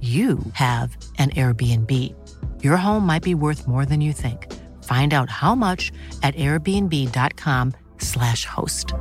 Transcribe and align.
you 0.00 0.38
have 0.52 0.96
an 1.18 1.30
Airbnb. 1.30 2.14
Your 2.62 2.76
home 2.76 3.04
might 3.04 3.24
be 3.24 3.34
worth 3.34 3.66
more 3.66 3.84
than 3.84 4.00
you 4.00 4.12
think. 4.12 4.46
Find 4.84 5.12
out 5.12 5.28
how 5.28 5.56
much 5.56 5.90
at 6.22 6.36
airbnb.com/slash 6.36 8.44
host. 8.44 8.94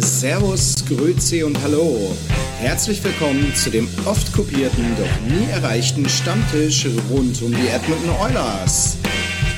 Servus, 0.00 0.84
Grüezi 0.86 1.42
und 1.42 1.60
Hallo. 1.62 2.16
Herzlich 2.58 3.02
willkommen 3.02 3.52
zu 3.54 3.70
dem 3.70 3.88
oft 4.04 4.32
kopierten, 4.32 4.84
doch 4.96 5.20
nie 5.28 5.50
erreichten 5.50 6.08
Stammtisch 6.08 6.86
rund 7.10 7.42
um 7.42 7.52
die 7.52 7.68
Edmonton 7.68 8.10
Oilers. 8.20 8.96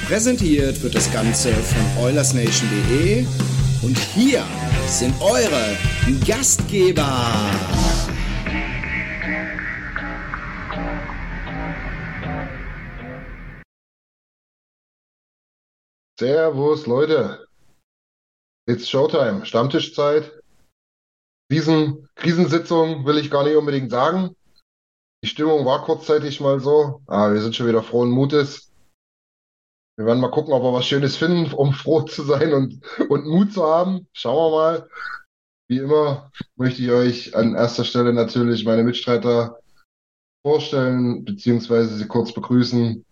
Präsentiert 0.06 0.82
wird 0.82 0.94
das 0.94 1.12
Ganze 1.12 1.52
von 1.52 2.04
OilersNation.de 2.04 3.26
und 3.82 3.98
hier 3.98 4.44
sind 4.86 5.20
eure 5.20 5.76
Gastgeber. 6.24 7.50
Servus, 16.18 16.86
Leute. 16.86 17.46
It's 18.68 18.88
Showtime, 18.88 19.44
Stammtischzeit. 19.44 20.32
Krisen, 21.50 22.08
Krisensitzung 22.14 23.04
will 23.04 23.18
ich 23.18 23.30
gar 23.30 23.42
nicht 23.42 23.56
unbedingt 23.56 23.90
sagen. 23.90 24.36
Die 25.24 25.28
Stimmung 25.28 25.66
war 25.66 25.84
kurzzeitig 25.84 26.40
mal 26.40 26.60
so. 26.60 27.02
Ah, 27.06 27.32
wir 27.32 27.40
sind 27.40 27.56
schon 27.56 27.66
wieder 27.66 27.82
frohen 27.82 28.10
Mutes. 28.10 28.71
Wir 30.02 30.06
werden 30.06 30.20
mal 30.20 30.32
gucken, 30.32 30.52
ob 30.52 30.64
wir 30.64 30.72
was 30.72 30.84
Schönes 30.84 31.16
finden, 31.16 31.52
um 31.52 31.72
froh 31.72 32.02
zu 32.02 32.24
sein 32.24 32.52
und, 32.52 32.80
und 33.08 33.24
Mut 33.24 33.52
zu 33.52 33.62
haben. 33.62 34.08
Schauen 34.12 34.50
wir 34.50 34.56
mal. 34.56 34.88
Wie 35.68 35.78
immer 35.78 36.32
möchte 36.56 36.82
ich 36.82 36.90
euch 36.90 37.36
an 37.36 37.54
erster 37.54 37.84
Stelle 37.84 38.12
natürlich 38.12 38.64
meine 38.64 38.82
Mitstreiter 38.82 39.60
vorstellen, 40.44 41.24
beziehungsweise 41.24 41.96
sie 41.96 42.08
kurz 42.08 42.32
begrüßen. 42.32 43.04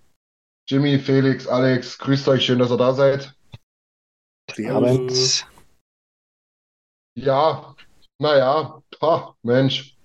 Jimmy, 0.69 0.99
Felix, 0.99 1.47
Alex, 1.47 1.97
grüßt 1.97 2.27
euch, 2.27 2.45
schön, 2.45 2.59
dass 2.59 2.73
ihr 2.73 2.77
da 2.77 2.93
seid. 2.93 3.37
Abend. 4.69 5.47
Ja, 7.15 7.77
naja, 8.19 8.83
ha, 9.01 9.37
Mensch, 9.43 9.97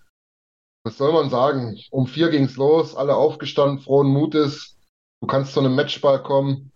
was 0.83 0.99
soll 0.99 1.13
man 1.13 1.31
sagen? 1.31 1.79
Um 1.89 2.05
vier 2.05 2.29
ging's 2.29 2.57
los, 2.57 2.95
alle 2.95 3.15
aufgestanden, 3.15 3.79
frohen 3.79 4.09
Mutes. 4.09 4.77
Du 5.19 5.25
kannst 5.25 5.53
zu 5.53 5.61
einem 5.61 5.73
Matchball 5.73 6.21
kommen. 6.21 6.71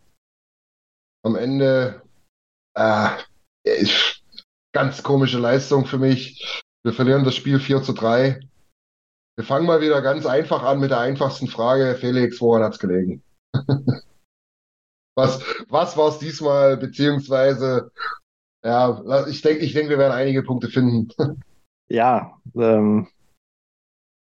Am 1.23 1.35
Ende, 1.35 2.01
äh, 2.75 3.09
ist 3.63 4.23
ganz 4.73 5.03
komische 5.03 5.39
Leistung 5.39 5.85
für 5.85 5.97
mich. 5.97 6.63
Wir 6.83 6.93
verlieren 6.93 7.23
das 7.23 7.35
Spiel 7.35 7.59
4 7.59 7.83
zu 7.83 7.93
3. 7.93 8.39
Wir 9.35 9.45
fangen 9.45 9.65
mal 9.65 9.81
wieder 9.81 10.01
ganz 10.01 10.25
einfach 10.25 10.63
an 10.63 10.79
mit 10.79 10.91
der 10.91 10.99
einfachsten 10.99 11.47
Frage. 11.47 11.95
Felix, 11.95 12.39
woran 12.41 12.63
hat's 12.63 12.79
gelegen? 12.79 13.23
was 15.15 15.41
was 15.69 15.97
war 15.97 16.09
es 16.09 16.19
diesmal, 16.19 16.77
beziehungsweise, 16.77 17.91
ja, 18.63 19.25
ich 19.27 19.41
denke, 19.41 19.63
ich 19.63 19.73
denke, 19.73 19.91
wir 19.91 19.97
werden 19.97 20.13
einige 20.13 20.43
Punkte 20.43 20.69
finden. 20.69 21.09
Ja, 21.91 22.39
ähm, 22.55 23.07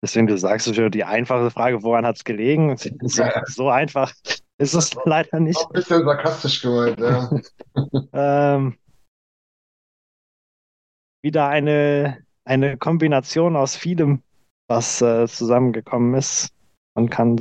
deswegen 0.02 0.26
du 0.26 0.38
sagst 0.38 0.68
du 0.68 0.74
schon 0.74 0.90
die 0.90 1.04
einfache 1.04 1.52
Frage, 1.52 1.84
woran 1.84 2.06
hat 2.06 2.16
es 2.16 2.24
gelegen? 2.24 2.78
So 3.48 3.68
einfach 3.68 4.14
ist 4.62 4.74
es 4.74 4.94
leider 5.06 5.40
nicht. 5.40 5.60
Ein 5.60 5.74
bisschen 5.74 6.06
sarkastisch 6.06 6.62
gemeint, 6.62 7.00
ja. 7.00 7.30
Ähm, 8.14 8.78
wieder 11.24 11.48
eine, 11.48 12.26
eine 12.46 12.78
Kombination 12.78 13.56
aus 13.56 13.76
vielem, 13.76 14.22
was 14.68 15.02
äh, 15.02 15.28
zusammengekommen 15.28 16.14
ist. 16.16 16.54
Man 16.96 17.10
kann 17.10 17.40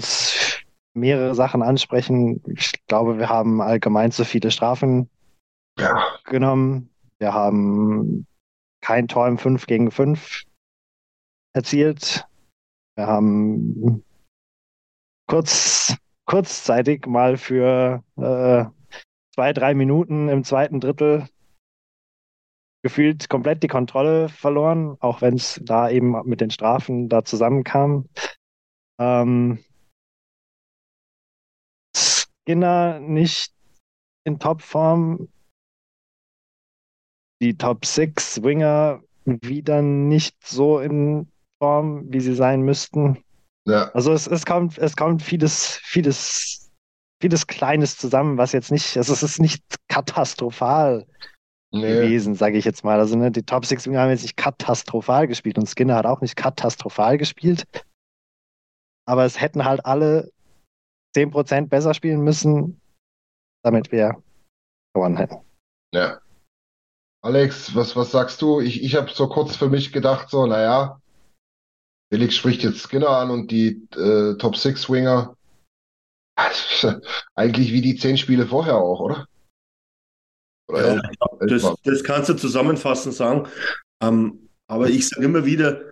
mehrere 0.94 1.34
Sachen 1.34 1.62
ansprechen. 1.62 2.42
Ich 2.46 2.72
glaube, 2.86 3.18
wir 3.18 3.28
haben 3.28 3.60
allgemein 3.60 4.12
zu 4.12 4.24
viele 4.24 4.50
Strafen 4.50 5.08
Ja, 5.78 6.18
genommen. 6.24 6.90
Wir 7.18 7.32
haben 7.34 8.26
kein 8.80 9.08
Tor 9.08 9.28
im 9.28 9.38
5 9.38 9.66
gegen 9.66 9.90
5 9.90 10.44
erzielt. 11.52 12.26
Wir 12.96 13.06
haben 13.06 14.04
kurz, 15.26 15.96
kurzzeitig 16.30 17.06
mal 17.08 17.36
für 17.36 18.04
äh, 18.16 18.64
zwei, 19.34 19.52
drei 19.52 19.74
Minuten 19.74 20.28
im 20.28 20.44
zweiten 20.44 20.78
Drittel 20.78 21.28
gefühlt 22.84 23.28
komplett 23.28 23.64
die 23.64 23.68
Kontrolle 23.68 24.28
verloren, 24.28 24.96
auch 25.00 25.22
wenn 25.22 25.34
es 25.34 25.60
da 25.64 25.90
eben 25.90 26.12
mit 26.28 26.40
den 26.40 26.52
Strafen 26.52 27.08
da 27.08 27.24
zusammenkam. 27.24 28.08
Ähm, 29.00 29.58
Skinner 31.96 33.00
nicht 33.00 33.52
in 34.22 34.38
Topform. 34.38 35.28
Die 37.42 37.56
Top 37.56 37.84
6 37.84 38.44
Winger 38.44 39.02
wieder 39.24 39.82
nicht 39.82 40.46
so 40.46 40.78
in 40.78 41.28
Form, 41.60 42.04
wie 42.12 42.20
sie 42.20 42.34
sein 42.34 42.62
müssten. 42.62 43.24
Ja, 43.70 43.90
Also 43.92 44.12
es, 44.12 44.26
es 44.26 44.44
kommt, 44.44 44.78
es 44.78 44.96
kommt 44.96 45.22
vieles, 45.22 45.80
vieles, 45.82 46.70
vieles 47.20 47.46
Kleines 47.46 47.96
zusammen, 47.96 48.38
was 48.38 48.52
jetzt 48.52 48.70
nicht, 48.70 48.96
also 48.96 49.12
es 49.12 49.22
ist 49.22 49.40
nicht 49.40 49.62
katastrophal 49.88 51.06
nee, 51.72 51.80
gewesen, 51.80 52.34
sage 52.34 52.58
ich 52.58 52.64
jetzt 52.64 52.84
mal. 52.84 52.98
Also 52.98 53.16
ne, 53.16 53.30
die 53.30 53.42
Top 53.42 53.64
Six 53.66 53.86
haben 53.86 54.10
jetzt 54.10 54.22
nicht 54.22 54.36
katastrophal 54.36 55.26
gespielt 55.26 55.58
und 55.58 55.68
Skinner 55.68 55.96
hat 55.96 56.06
auch 56.06 56.20
nicht 56.20 56.36
katastrophal 56.36 57.18
gespielt. 57.18 57.64
Aber 59.06 59.24
es 59.24 59.40
hätten 59.40 59.64
halt 59.64 59.84
alle 59.84 60.30
10% 61.16 61.68
besser 61.68 61.94
spielen 61.94 62.20
müssen, 62.20 62.80
damit 63.62 63.90
wir 63.92 64.22
gewonnen 64.94 65.16
hätten. 65.16 65.40
ja. 65.92 66.20
Alex, 67.22 67.74
was, 67.74 67.96
was 67.96 68.12
sagst 68.12 68.40
du? 68.40 68.60
Ich, 68.60 68.82
ich 68.82 68.94
habe 68.94 69.10
so 69.10 69.28
kurz 69.28 69.54
für 69.54 69.68
mich 69.68 69.92
gedacht, 69.92 70.30
so, 70.30 70.46
naja, 70.46 70.99
Felix 72.12 72.34
spricht 72.34 72.62
jetzt 72.62 72.80
Skinner 72.80 73.10
an 73.10 73.30
und 73.30 73.50
die 73.50 73.86
äh, 73.96 74.36
Top 74.36 74.56
6 74.56 74.90
Winger. 74.90 75.36
Eigentlich 77.34 77.72
wie 77.72 77.82
die 77.82 77.96
zehn 77.96 78.16
Spiele 78.16 78.46
vorher 78.46 78.76
auch, 78.76 79.00
oder? 79.00 79.26
Oder 80.68 80.94
Ja, 80.94 80.94
elf, 80.94 81.02
elf 81.40 81.62
das, 81.62 81.74
das 81.84 82.04
kannst 82.04 82.28
du 82.28 82.34
zusammenfassend 82.34 83.14
sagen. 83.14 83.48
Ähm, 84.02 84.48
aber 84.68 84.88
ich 84.88 85.08
sage 85.08 85.24
immer 85.24 85.44
wieder, 85.44 85.82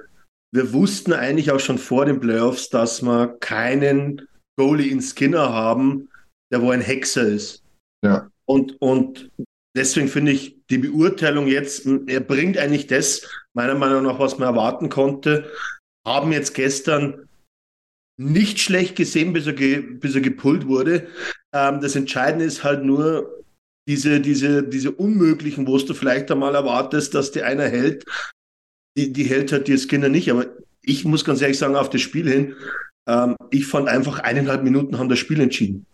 wir 0.53 0.73
wussten 0.73 1.13
eigentlich 1.13 1.51
auch 1.51 1.61
schon 1.61 1.79
vor 1.79 2.07
den 2.07 2.21
Playoffs, 2.21 2.69
dass 2.71 3.03
wir 3.03 3.37
keinen 3.41 4.27
Goalie 4.59 4.91
in 4.91 5.03
Skinner 5.03 5.53
haben, 5.53 6.09
der 6.53 6.63
wo 6.63 6.71
ein 6.71 6.81
Hexer 6.81 7.27
ist. 7.27 7.63
Ja. 8.05 8.29
Und, 8.47 8.81
und 8.81 9.31
deswegen 9.77 10.09
finde 10.09 10.33
ich 10.33 10.65
die 10.71 10.79
Beurteilung 10.79 11.47
jetzt, 11.49 11.87
er 12.07 12.21
bringt 12.21 12.57
eigentlich 12.57 12.87
das, 12.87 13.29
meiner 13.53 13.75
Meinung 13.75 14.05
nach, 14.05 14.19
was 14.19 14.39
man 14.39 14.49
erwarten 14.49 14.89
konnte. 14.89 15.51
Haben 16.09 16.33
jetzt 16.33 16.55
gestern 16.55 17.29
nicht 18.19 18.59
schlecht 18.59 18.97
gesehen, 18.97 19.33
bis 19.33 19.47
er, 19.47 19.53
ge, 19.53 19.81
bis 19.81 20.15
er 20.15 20.23
gepult 20.23 20.67
wurde. 20.67 21.07
Ähm, 21.55 21.81
das 21.81 21.97
Entscheidende 21.97 22.47
ist 22.47 22.65
halt 22.65 22.83
nur 22.83 23.45
diese, 23.87 24.21
diese, 24.21 24.63
diese 24.63 24.91
unmöglichen, 24.91 25.67
wo 25.67 25.79
du 25.79 25.95
vielleicht 25.95 26.31
einmal 26.31 26.55
erwartest, 26.55 27.15
dass 27.15 27.31
die 27.31 27.43
einer 27.43 27.69
hält, 27.69 28.05
die, 28.97 29.13
die 29.13 29.25
hält 29.25 29.53
halt 29.53 29.69
die 29.69 29.79
Skinner 29.79 30.09
nicht. 30.09 30.31
Aber 30.31 30.47
ich 30.83 31.05
muss 31.05 31.25
ganz 31.25 31.43
ehrlich 31.43 31.59
sagen, 31.59 31.77
auf 31.77 31.91
das 31.91 32.01
Spiel 32.01 32.29
hin, 32.29 32.55
ähm, 33.09 33.37
ich 33.51 33.67
fand 33.67 33.89
einfach 33.89 34.19
eineinhalb 34.21 34.63
Minuten 34.65 34.99
haben 34.99 35.09
das 35.09 35.19
Spiel 35.19 35.41
entschieden. 35.41 35.87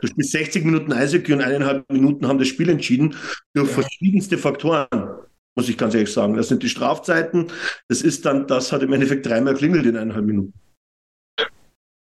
Du 0.00 0.06
spielst 0.06 0.32
60 0.32 0.64
Minuten 0.64 0.92
Eishockey 0.92 1.32
und 1.32 1.40
eineinhalb 1.40 1.90
Minuten 1.90 2.26
haben 2.28 2.38
das 2.38 2.48
Spiel 2.48 2.68
entschieden 2.68 3.16
durch 3.54 3.68
ja. 3.68 3.74
verschiedenste 3.74 4.38
Faktoren, 4.38 4.88
muss 5.56 5.68
ich 5.68 5.78
ganz 5.78 5.94
ehrlich 5.94 6.12
sagen. 6.12 6.36
Das 6.36 6.48
sind 6.48 6.62
die 6.62 6.68
Strafzeiten. 6.68 7.50
Das 7.88 8.02
ist 8.02 8.24
dann, 8.24 8.46
das 8.46 8.72
hat 8.72 8.82
im 8.82 8.92
Endeffekt 8.92 9.26
dreimal 9.26 9.54
klingelt 9.54 9.86
in 9.86 9.96
eineinhalb 9.96 10.24
Minuten. 10.24 10.54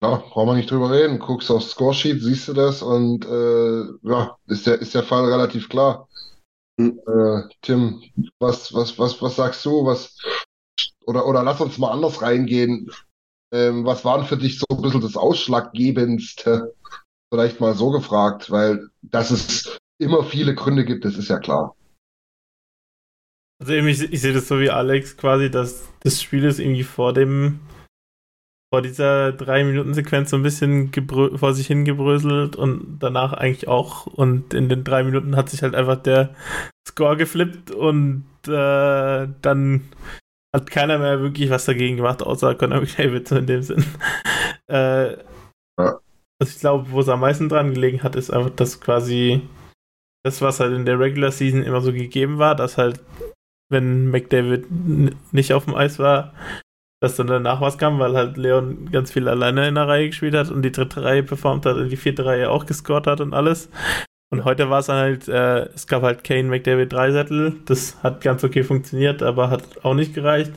Ja, 0.01 0.17
brauchen 0.17 0.49
wir 0.49 0.55
nicht 0.55 0.71
drüber 0.71 0.91
reden. 0.93 1.19
Guckst 1.19 1.51
aufs 1.51 1.71
Scoresheet, 1.71 2.23
siehst 2.23 2.49
du 2.49 2.53
das 2.53 2.83
und 2.83 3.25
äh, 3.25 4.09
ja, 4.09 4.37
ist 4.47 4.67
der, 4.67 4.81
ist 4.81 4.95
der 4.95 5.03
Fall 5.03 5.25
relativ 5.25 5.69
klar. 5.69 6.09
Hm. 6.81 7.01
Äh, 7.07 7.43
Tim, 7.63 8.03
was, 8.39 8.73
was, 8.73 8.97
was, 8.99 9.21
was 9.21 9.37
sagst 9.37 9.65
du? 9.65 9.85
Was, 9.85 10.17
oder, 11.05 11.27
oder 11.27 11.43
lass 11.43 11.61
uns 11.61 11.79
mal 11.79 11.91
anders 11.91 12.23
reingehen. 12.23 12.91
Ähm, 13.53 13.85
was 13.85 14.05
war 14.05 14.19
denn 14.19 14.27
für 14.27 14.37
dich 14.37 14.59
so 14.59 14.67
ein 14.71 14.83
bisschen 14.83 15.01
das 15.01 15.17
Ausschlaggebendste? 15.17 16.75
Vielleicht 17.33 17.61
mal 17.61 17.75
so 17.75 17.91
gefragt, 17.91 18.51
weil 18.51 18.89
dass 19.03 19.31
es 19.31 19.79
immer 19.99 20.23
viele 20.23 20.55
Gründe 20.55 20.85
gibt, 20.85 21.05
das 21.05 21.17
ist 21.17 21.29
ja 21.29 21.39
klar. 21.39 21.75
Also 23.61 23.73
ich, 23.73 24.13
ich 24.13 24.21
sehe 24.21 24.33
das 24.33 24.49
so 24.49 24.61
wie 24.61 24.71
Alex 24.71 25.17
quasi, 25.17 25.51
dass 25.51 25.89
das 26.01 26.23
Spiel 26.23 26.45
ist 26.45 26.61
irgendwie 26.61 26.85
vor 26.85 27.13
dem 27.13 27.61
vor 28.73 28.83
dieser 28.83 29.33
drei 29.33 29.65
Minuten 29.65 29.95
Sequenz 29.95 30.31
so 30.31 30.37
ein 30.37 30.43
bisschen 30.43 30.93
vor 30.93 31.55
sich 31.55 31.67
hingebröselt 31.67 32.55
und 32.55 32.99
danach 33.01 33.33
eigentlich 33.33 33.67
auch 33.67 34.07
und 34.07 34.53
in 34.53 34.69
den 34.69 34.85
drei 34.85 35.03
Minuten 35.05 35.37
hat 35.37 35.49
sich 35.49 35.63
halt 35.63 35.75
einfach 35.75 35.97
der 35.97 36.35
Score 36.87 37.17
geflippt 37.17 37.71
und 37.71 38.25
äh, 38.47 39.29
dann 39.41 39.89
hat 40.55 40.71
keiner 40.71 40.99
mehr 40.99 41.21
wirklich 41.21 41.51
was 41.51 41.65
dagegen 41.65 41.97
gemacht, 41.97 42.23
außer 42.23 42.55
Conor 42.55 42.81
McDavid 42.81 43.31
in 43.33 43.47
dem 43.47 43.63
Sinn. 43.63 43.85
äh, 44.71 45.13
ja. 45.13 46.01
Also 46.41 46.53
ich 46.55 46.61
glaube, 46.61 46.91
wo 46.91 47.01
es 47.01 47.09
am 47.09 47.21
meisten 47.21 47.49
dran 47.49 47.75
gelegen 47.75 48.03
hat, 48.03 48.17
ist 48.17 48.31
einfach, 48.31 48.51
dass 48.51 48.81
quasi 48.81 49.43
das, 50.25 50.41
was 50.41 50.61
halt 50.61 50.73
in 50.73 50.85
der 50.85 50.99
Regular 50.99 51.33
Season 51.33 51.63
immer 51.63 51.81
so 51.81 51.93
gegeben 51.93 52.39
war, 52.39 52.55
dass 52.55 52.79
halt, 52.79 53.01
wenn 53.69 54.11
McDavid 54.11 54.67
nicht 55.33 55.53
auf 55.53 55.65
dem 55.65 55.75
Eis 55.75 55.99
war, 55.99 56.33
dass 57.01 57.17
dann 57.17 57.29
danach 57.29 57.61
was 57.61 57.79
kam, 57.79 57.99
weil 57.99 58.17
halt 58.17 58.37
Leon 58.37 58.91
ganz 58.91 59.13
viel 59.13 59.29
alleine 59.29 59.69
in 59.69 59.77
der 59.77 59.87
Reihe 59.87 60.09
gespielt 60.09 60.35
hat 60.35 60.51
und 60.51 60.63
die 60.63 60.73
dritte 60.73 61.03
Reihe 61.05 61.23
performt 61.23 61.65
hat 61.67 61.77
und 61.77 61.91
die 61.91 61.97
vierte 61.97 62.25
Reihe 62.25 62.51
auch 62.51 62.67
gescored 62.67 63.07
hat 63.07 63.21
und 63.21 63.35
alles. 63.35 63.71
Und 64.31 64.45
heute 64.45 64.69
war 64.69 64.81
es 64.81 64.89
halt, 64.89 65.29
äh, 65.29 65.67
es 65.75 65.87
gab 65.87 66.03
halt 66.03 66.25
Kane 66.25 66.49
McDavid 66.49 66.93
Dreisettel, 66.93 67.61
das 67.65 68.03
hat 68.03 68.21
ganz 68.21 68.45
okay 68.45 68.63
funktioniert, 68.63 69.23
aber 69.23 69.49
hat 69.49 69.85
auch 69.85 69.95
nicht 69.95 70.15
gereicht. 70.15 70.53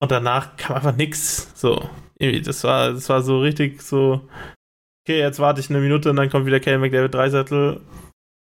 Und 0.00 0.10
danach 0.10 0.56
kam 0.56 0.76
einfach 0.76 0.96
nichts. 0.96 1.52
So, 1.54 1.88
irgendwie, 2.18 2.42
das 2.42 2.64
war, 2.64 2.92
das 2.92 3.08
war 3.08 3.22
so 3.22 3.40
richtig 3.40 3.82
so, 3.82 4.28
okay, 5.04 5.20
jetzt 5.20 5.38
warte 5.38 5.60
ich 5.60 5.70
eine 5.70 5.80
Minute 5.80 6.10
und 6.10 6.16
dann 6.16 6.30
kommt 6.30 6.46
wieder 6.46 6.60
Kane 6.60 6.78
McDavid 6.78 7.14
Dreisettel 7.14 7.80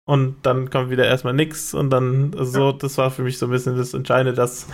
und 0.06 0.38
dann 0.44 0.70
kommt 0.70 0.90
wieder 0.90 1.06
erstmal 1.06 1.34
nichts 1.34 1.74
und 1.74 1.90
dann, 1.90 2.34
also 2.38 2.52
so, 2.52 2.72
das 2.74 2.98
war 2.98 3.12
für 3.12 3.24
mich 3.24 3.38
so 3.38 3.48
ein 3.48 3.52
bisschen 3.52 3.78
das 3.78 3.94
Entscheidende, 3.94 4.34
dass 4.34 4.68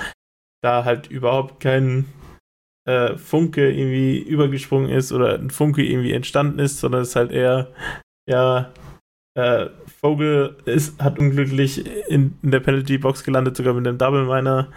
da 0.62 0.84
halt 0.86 1.08
überhaupt 1.08 1.60
kein 1.60 2.06
äh, 2.86 3.18
Funke 3.18 3.72
irgendwie 3.72 4.18
übergesprungen 4.20 4.90
ist 4.90 5.12
oder 5.12 5.36
ein 5.36 5.52
Funke 5.52 5.84
irgendwie 5.84 6.14
entstanden 6.14 6.60
ist, 6.60 6.80
sondern 6.80 7.02
es 7.02 7.16
halt 7.16 7.32
eher, 7.32 7.72
ja, 8.28 8.74
äh, 9.38 9.68
Vogel 10.02 10.58
ist, 10.66 11.02
hat 11.02 11.20
unglücklich 11.20 11.86
in, 12.10 12.38
in, 12.42 12.52
der 12.52 12.60
Penalty-Box 12.60 13.24
gelandet, 13.24 13.56
sogar 13.56 13.74
mit 13.74 13.88
einem 13.88 13.98
Double-Miner. 13.98 14.70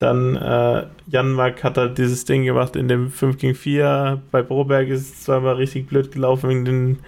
Dann 0.00 0.36
äh, 0.36 0.86
Janmark 1.08 1.62
hat 1.62 1.76
halt 1.76 1.98
dieses 1.98 2.24
Ding 2.24 2.44
gemacht 2.44 2.74
in 2.74 2.88
dem 2.88 3.10
5 3.10 3.36
gegen 3.36 3.54
4. 3.54 4.22
Bei 4.30 4.42
Broberg 4.42 4.88
ist 4.88 5.00
es 5.02 5.20
zweimal 5.24 5.56
richtig 5.56 5.88
blöd 5.88 6.10
gelaufen 6.10 6.48
wegen 6.48 6.64
den, 6.64 6.98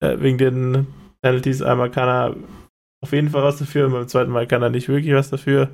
äh, 0.00 0.20
wegen 0.20 0.36
den 0.36 0.86
Penalties. 1.24 1.62
Einmal 1.62 1.90
kann 1.90 2.08
er 2.08 2.36
auf 3.02 3.12
jeden 3.12 3.30
Fall 3.30 3.42
was 3.42 3.58
dafür 3.58 3.86
und 3.86 3.92
beim 3.92 4.08
zweiten 4.08 4.30
Mal 4.30 4.46
kann 4.46 4.62
er 4.62 4.68
nicht 4.68 4.88
wirklich 4.88 5.14
was 5.14 5.30
dafür. 5.30 5.70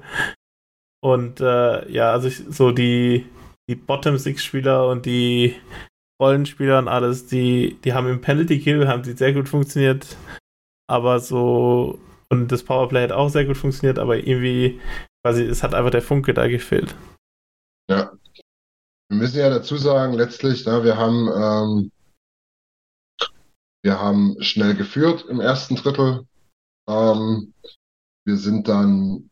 Und 1.02 1.40
äh, 1.40 1.90
ja, 1.90 2.12
also 2.12 2.28
ich, 2.28 2.36
so 2.48 2.70
die, 2.70 3.26
die 3.68 3.74
Bottom-Six-Spieler 3.74 4.88
und 4.88 5.06
die 5.06 5.56
Rollenspieler 6.22 6.78
und 6.78 6.88
alles, 6.88 7.26
die, 7.26 7.78
die 7.82 7.94
haben 7.94 8.08
im 8.08 8.20
Penalty-Kill, 8.20 8.86
haben 8.86 9.02
sie 9.02 9.16
sehr 9.16 9.32
gut 9.32 9.48
funktioniert. 9.48 10.16
Aber 10.88 11.18
so, 11.18 11.98
und 12.28 12.52
das 12.52 12.62
Powerplay 12.62 13.02
hat 13.02 13.12
auch 13.12 13.28
sehr 13.28 13.44
gut 13.44 13.56
funktioniert, 13.56 13.98
aber 13.98 14.18
irgendwie, 14.18 14.80
quasi, 15.24 15.42
es 15.42 15.62
hat 15.62 15.74
einfach 15.74 15.90
der 15.90 16.02
Funke 16.02 16.32
da 16.32 16.46
gefehlt. 16.46 16.94
Ja. 17.90 18.12
Wir 19.08 19.18
müssen 19.18 19.38
ja 19.38 19.50
dazu 19.50 19.76
sagen, 19.76 20.12
letztlich, 20.12 20.64
na, 20.66 20.84
wir 20.84 20.96
haben, 20.96 21.28
ähm, 21.34 21.90
wir 23.82 24.00
haben 24.00 24.36
schnell 24.40 24.74
geführt 24.74 25.26
im 25.28 25.40
ersten 25.40 25.76
Drittel. 25.76 26.26
Ähm, 26.88 27.54
wir 28.24 28.36
sind 28.36 28.68
dann 28.68 29.30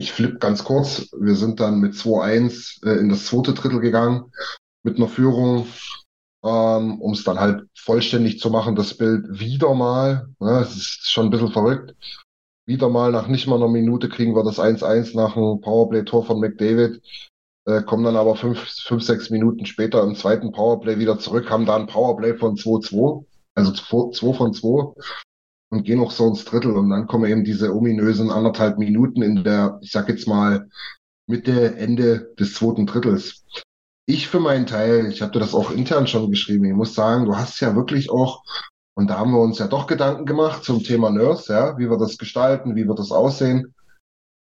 ich 0.00 0.12
flippe 0.12 0.38
ganz 0.38 0.62
kurz. 0.64 1.10
Wir 1.18 1.34
sind 1.34 1.58
dann 1.60 1.80
mit 1.80 1.94
2-1 1.94 2.86
äh, 2.86 2.98
in 3.00 3.08
das 3.08 3.26
zweite 3.26 3.52
Drittel 3.52 3.80
gegangen 3.80 4.30
mit 4.84 4.96
einer 4.96 5.08
Führung, 5.08 5.66
ähm, 6.44 7.00
um 7.00 7.12
es 7.12 7.24
dann 7.24 7.40
halt 7.40 7.66
vollständig 7.76 8.38
zu 8.38 8.50
machen. 8.50 8.76
Das 8.76 8.96
Bild 8.96 9.40
wieder 9.40 9.74
mal. 9.74 10.28
Ne, 10.38 10.60
es 10.60 10.76
ist 10.76 11.10
schon 11.10 11.26
ein 11.26 11.30
bisschen 11.30 11.52
verrückt. 11.52 11.96
Wieder 12.64 12.88
mal 12.88 13.10
nach 13.10 13.26
nicht 13.26 13.48
mal 13.48 13.56
einer 13.56 13.68
Minute 13.68 14.08
kriegen 14.08 14.36
wir 14.36 14.44
das 14.44 14.60
1-1 14.60 15.16
nach 15.16 15.36
einem 15.36 15.60
Powerplay-Tor 15.60 16.24
von 16.24 16.38
McDavid. 16.38 17.02
Äh, 17.68 17.82
kommen 17.82 18.02
dann 18.02 18.16
aber 18.16 18.34
fünf, 18.34 18.60
fünf, 18.60 19.02
sechs 19.02 19.28
Minuten 19.28 19.66
später 19.66 20.02
im 20.02 20.14
zweiten 20.14 20.52
Powerplay 20.52 20.98
wieder 20.98 21.18
zurück, 21.18 21.50
haben 21.50 21.66
da 21.66 21.76
ein 21.76 21.86
Powerplay 21.86 22.34
von 22.34 22.56
2-2, 22.56 23.26
also 23.54 23.72
2 23.72 24.32
von 24.32 24.54
2 24.54 24.94
und 25.70 25.84
gehen 25.84 25.98
noch 25.98 26.10
so 26.10 26.26
ins 26.28 26.46
Drittel 26.46 26.74
und 26.74 26.88
dann 26.88 27.06
kommen 27.06 27.30
eben 27.30 27.44
diese 27.44 27.74
ominösen 27.74 28.30
anderthalb 28.30 28.78
Minuten 28.78 29.20
in 29.20 29.44
der, 29.44 29.78
ich 29.82 29.92
sag 29.92 30.08
jetzt 30.08 30.26
mal, 30.26 30.70
Mitte, 31.26 31.76
Ende 31.76 32.32
des 32.38 32.54
zweiten 32.54 32.86
Drittels. 32.86 33.44
Ich 34.06 34.28
für 34.28 34.40
meinen 34.40 34.64
Teil, 34.64 35.04
ich 35.04 35.20
habe 35.20 35.38
das 35.38 35.52
auch 35.52 35.70
intern 35.70 36.06
schon 36.06 36.30
geschrieben, 36.30 36.64
ich 36.64 36.72
muss 36.72 36.94
sagen, 36.94 37.26
du 37.26 37.36
hast 37.36 37.60
ja 37.60 37.76
wirklich 37.76 38.08
auch, 38.10 38.44
und 38.94 39.10
da 39.10 39.18
haben 39.18 39.32
wir 39.32 39.42
uns 39.42 39.58
ja 39.58 39.66
doch 39.66 39.86
Gedanken 39.86 40.24
gemacht 40.24 40.64
zum 40.64 40.82
Thema 40.82 41.10
Nurse, 41.10 41.52
ja, 41.52 41.76
wie 41.76 41.90
wir 41.90 41.98
das 41.98 42.16
gestalten, 42.16 42.76
wie 42.76 42.88
wird 42.88 42.98
das 42.98 43.12
aussehen. 43.12 43.74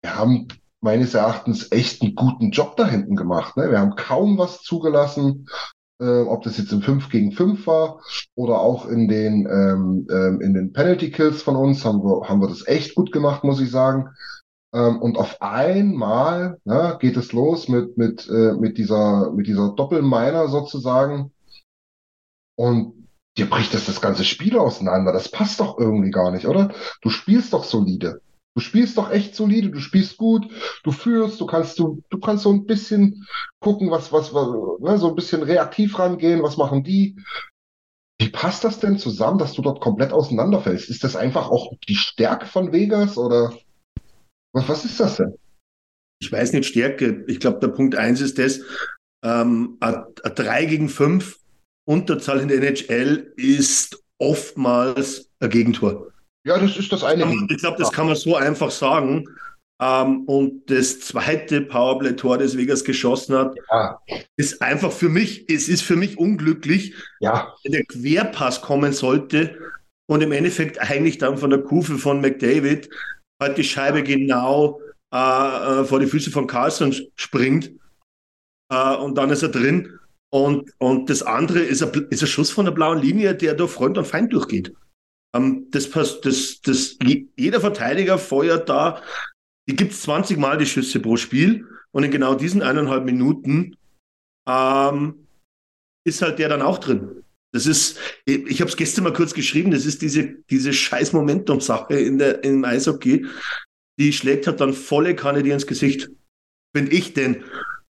Wir 0.04 0.16
haben 0.16 0.48
meines 0.82 1.14
Erachtens 1.14 1.72
echt 1.72 2.02
einen 2.02 2.16
guten 2.16 2.52
Job 2.52 2.78
da 2.78 2.88
hinten 2.88 3.16
gemacht. 3.16 3.58
Ne? 3.58 3.70
Wir 3.70 3.80
haben 3.80 3.96
kaum 3.96 4.38
was 4.38 4.62
zugelassen 4.62 5.48
äh, 6.00 6.22
ob 6.22 6.44
das 6.44 6.58
jetzt 6.58 6.72
im 6.72 6.82
5 6.82 7.10
gegen 7.10 7.32
5 7.32 7.68
war 7.68 8.02
oder 8.36 8.60
auch 8.60 8.88
in 8.88 9.08
den, 9.08 9.48
ähm, 9.48 10.08
ähm, 10.10 10.42
in 10.42 10.54
den 10.54 10.74
Penalty 10.74 11.12
Kills 11.12 11.42
von 11.42 11.56
uns, 11.56 11.86
haben 11.86 12.04
wir, 12.04 12.28
haben 12.28 12.42
wir 12.42 12.48
das 12.48 12.66
echt 12.68 12.96
gut 12.96 13.12
gemacht, 13.12 13.44
muss 13.44 13.62
ich 13.62 13.70
sagen. 13.70 14.10
Ähm, 14.74 15.02
und 15.02 15.18
auf 15.18 15.42
einmal 15.42 16.60
ne, 16.64 16.98
geht 17.00 17.18
es 17.18 17.34
los 17.34 17.68
mit, 17.68 17.98
mit, 17.98 18.28
äh, 18.30 18.54
mit 18.54 18.78
dieser, 18.78 19.32
mit 19.32 19.48
dieser 19.48 19.74
Doppelminer 19.74 20.48
sozusagen. 20.48 21.32
Und 22.56 23.08
dir 23.38 23.50
bricht 23.50 23.74
das 23.74 23.86
das 23.86 24.02
ganze 24.02 24.24
Spiel 24.24 24.58
auseinander. 24.58 25.12
Das 25.12 25.30
passt 25.30 25.60
doch 25.60 25.78
irgendwie 25.78 26.12
gar 26.12 26.32
nicht, 26.32 26.46
oder? 26.48 26.74
Du 27.02 27.10
spielst 27.10 27.54
doch 27.54 27.64
solide. 27.64 28.22
Du 28.56 28.62
spielst 28.62 28.98
doch 28.98 29.12
echt 29.12 29.36
solide, 29.36 29.70
du 29.70 29.80
spielst 29.80 30.18
gut, 30.18 30.52
du 30.84 30.92
führst, 30.92 31.40
du 31.40 31.46
kannst, 31.46 31.80
du, 31.80 32.02
du 32.10 32.20
kannst 32.20 32.44
so 32.44 32.52
ein 32.52 32.66
bisschen 32.66 33.26
gucken, 33.60 33.92
was, 33.92 34.12
was, 34.12 34.34
was 34.34 34.80
ne, 34.82 34.98
so 34.98 35.10
ein 35.10 35.16
bisschen 35.16 35.44
reaktiv 35.44 35.98
rangehen, 35.98 36.44
was 36.44 36.58
machen 36.58 36.84
die. 36.84 37.16
Wie 38.20 38.30
passt 38.30 38.64
das 38.66 38.80
denn 38.80 38.98
zusammen, 38.98 39.40
dass 39.40 39.54
du 39.54 39.62
dort 39.62 39.80
komplett 39.80 40.12
auseinanderfällst? 40.12 40.90
Ist 40.90 41.04
das 41.04 41.16
einfach 41.16 41.50
auch 41.50 41.72
die 41.88 41.96
Stärke 41.96 42.48
von 42.48 42.74
Vegas 42.74 43.18
oder 43.18 43.58
was, 44.54 44.68
was 44.68 44.86
ist 44.86 45.00
das 45.00 45.18
denn? 45.18 45.36
Ich 46.22 46.32
weiß 46.32 46.52
nicht, 46.52 46.66
Stärke. 46.66 47.24
Ich 47.28 47.40
glaube, 47.40 47.60
der 47.60 47.70
Punkt 47.70 47.96
eins 47.96 48.20
ist 48.20 48.38
das, 48.40 48.60
ähm, 49.24 49.78
ein 49.80 50.04
3 50.24 50.66
gegen 50.66 50.90
5 50.90 51.40
Unterzahl 51.88 52.42
in 52.42 52.50
der 52.50 52.58
NHL 52.58 53.34
ist 53.38 54.04
oftmals 54.18 55.30
ein 55.40 55.50
Gegentor. 55.50 56.09
Ja, 56.46 56.58
das 56.58 56.78
ist 56.78 56.92
das 56.92 57.04
eine. 57.04 57.26
Ich 57.50 57.58
glaube, 57.58 57.78
das 57.78 57.92
kann 57.92 58.08
man 58.08 58.16
so 58.16 58.36
einfach 58.36 58.72
sagen. 58.72 59.26
Ähm, 59.82 60.26
und 60.26 60.70
das 60.70 61.00
zweite 61.00 61.62
Powerplay-Tor, 61.62 62.38
das 62.38 62.58
Vegas 62.58 62.84
geschossen 62.84 63.36
hat, 63.36 63.56
ja. 63.72 64.00
ist 64.36 64.62
einfach 64.62 64.92
für 64.92 65.08
mich, 65.08 65.50
es 65.50 65.70
ist 65.70 65.84
für 65.84 65.96
mich 65.96 66.18
unglücklich, 66.18 66.94
ja. 67.22 67.54
wenn 67.64 67.72
der 67.72 67.86
Querpass 67.86 68.62
kommen 68.62 68.92
sollte 68.92 69.58
und 70.10 70.22
im 70.22 70.34
Endeffekt 70.34 70.82
eigentlich 70.82 71.18
dann 71.18 71.38
von 71.38 71.50
der 71.50 71.62
Kufe 71.62 71.98
von 71.98 72.20
McDavid 72.20 72.90
halt 73.42 73.58
die 73.58 73.64
Scheibe 73.64 74.04
genau 74.04 74.82
äh, 75.14 75.18
äh 75.18 75.86
vor 75.86 76.02
die 76.02 76.08
Füße 76.08 76.30
von 76.30 76.46
Carlson 76.46 76.94
springt 77.16 77.72
äh, 78.70 78.96
und 78.96 79.18
dann 79.18 79.30
ist 79.30 79.44
er 79.44 79.50
drin. 79.50 79.98
Und, 80.32 80.72
und 80.78 81.10
das 81.10 81.24
andere 81.24 81.60
ist 81.60 81.82
ein, 81.82 82.08
ist 82.10 82.22
ein 82.22 82.28
Schuss 82.28 82.52
von 82.52 82.66
der 82.66 82.74
blauen 82.74 83.00
Linie, 83.00 83.34
der 83.34 83.56
da 83.56 83.66
Freund 83.66 83.98
und 83.98 84.06
Feind 84.06 84.34
durchgeht. 84.34 84.74
Ähm, 85.36 85.68
das, 85.72 85.90
das, 85.92 86.62
das, 86.62 86.98
jeder 87.36 87.62
Verteidiger 87.62 88.18
feuert 88.18 88.70
da, 88.70 89.02
die 89.68 89.76
gibt 89.76 89.92
es 89.92 90.02
20 90.02 90.38
Mal 90.38 90.58
die 90.58 90.66
Schüsse 90.66 91.00
pro 91.00 91.16
Spiel 91.18 91.68
und 91.92 92.04
in 92.04 92.12
genau 92.12 92.36
diesen 92.36 92.62
eineinhalb 92.62 93.06
Minuten 93.06 93.76
ähm, 94.48 95.28
ist 96.08 96.22
halt 96.22 96.40
der 96.40 96.50
dann 96.50 96.62
auch 96.62 96.80
drin. 96.80 97.24
Das 97.52 97.66
ist, 97.66 97.98
ich 98.26 98.62
habe 98.62 98.70
es 98.70 98.78
gestern 98.78 99.04
mal 99.04 99.14
kurz 99.14 99.34
geschrieben, 99.34 99.72
das 99.72 99.86
ist 99.86 100.02
diese, 100.02 100.36
diese 100.50 100.72
scheiß 100.72 101.14
Momentum-Sache 101.14 101.96
in 101.96 102.20
der, 102.20 102.44
im 102.44 102.64
Eishockey. 102.64 103.26
Die 104.00 104.14
schlägt 104.14 104.48
halt 104.48 104.60
dann 104.60 104.74
volle 104.74 105.16
Kanne 105.16 105.42
dir 105.42 105.54
ins 105.54 105.66
Gesicht. 105.66 106.10
Finde 106.76 106.92
ich 106.92 107.14
denn. 107.14 107.44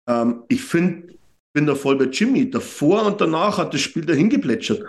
Ähm, 0.08 0.44
ich 0.50 0.64
finde, 0.64 1.18
bin 1.54 1.66
da 1.66 1.74
voll 1.74 1.98
bei 1.98 2.06
Jimmy. 2.06 2.50
Davor 2.50 3.06
und 3.06 3.22
danach 3.22 3.58
hat 3.58 3.74
das 3.74 3.82
Spiel 3.82 4.06
dahin 4.06 4.30
geplätschert. 4.30 4.84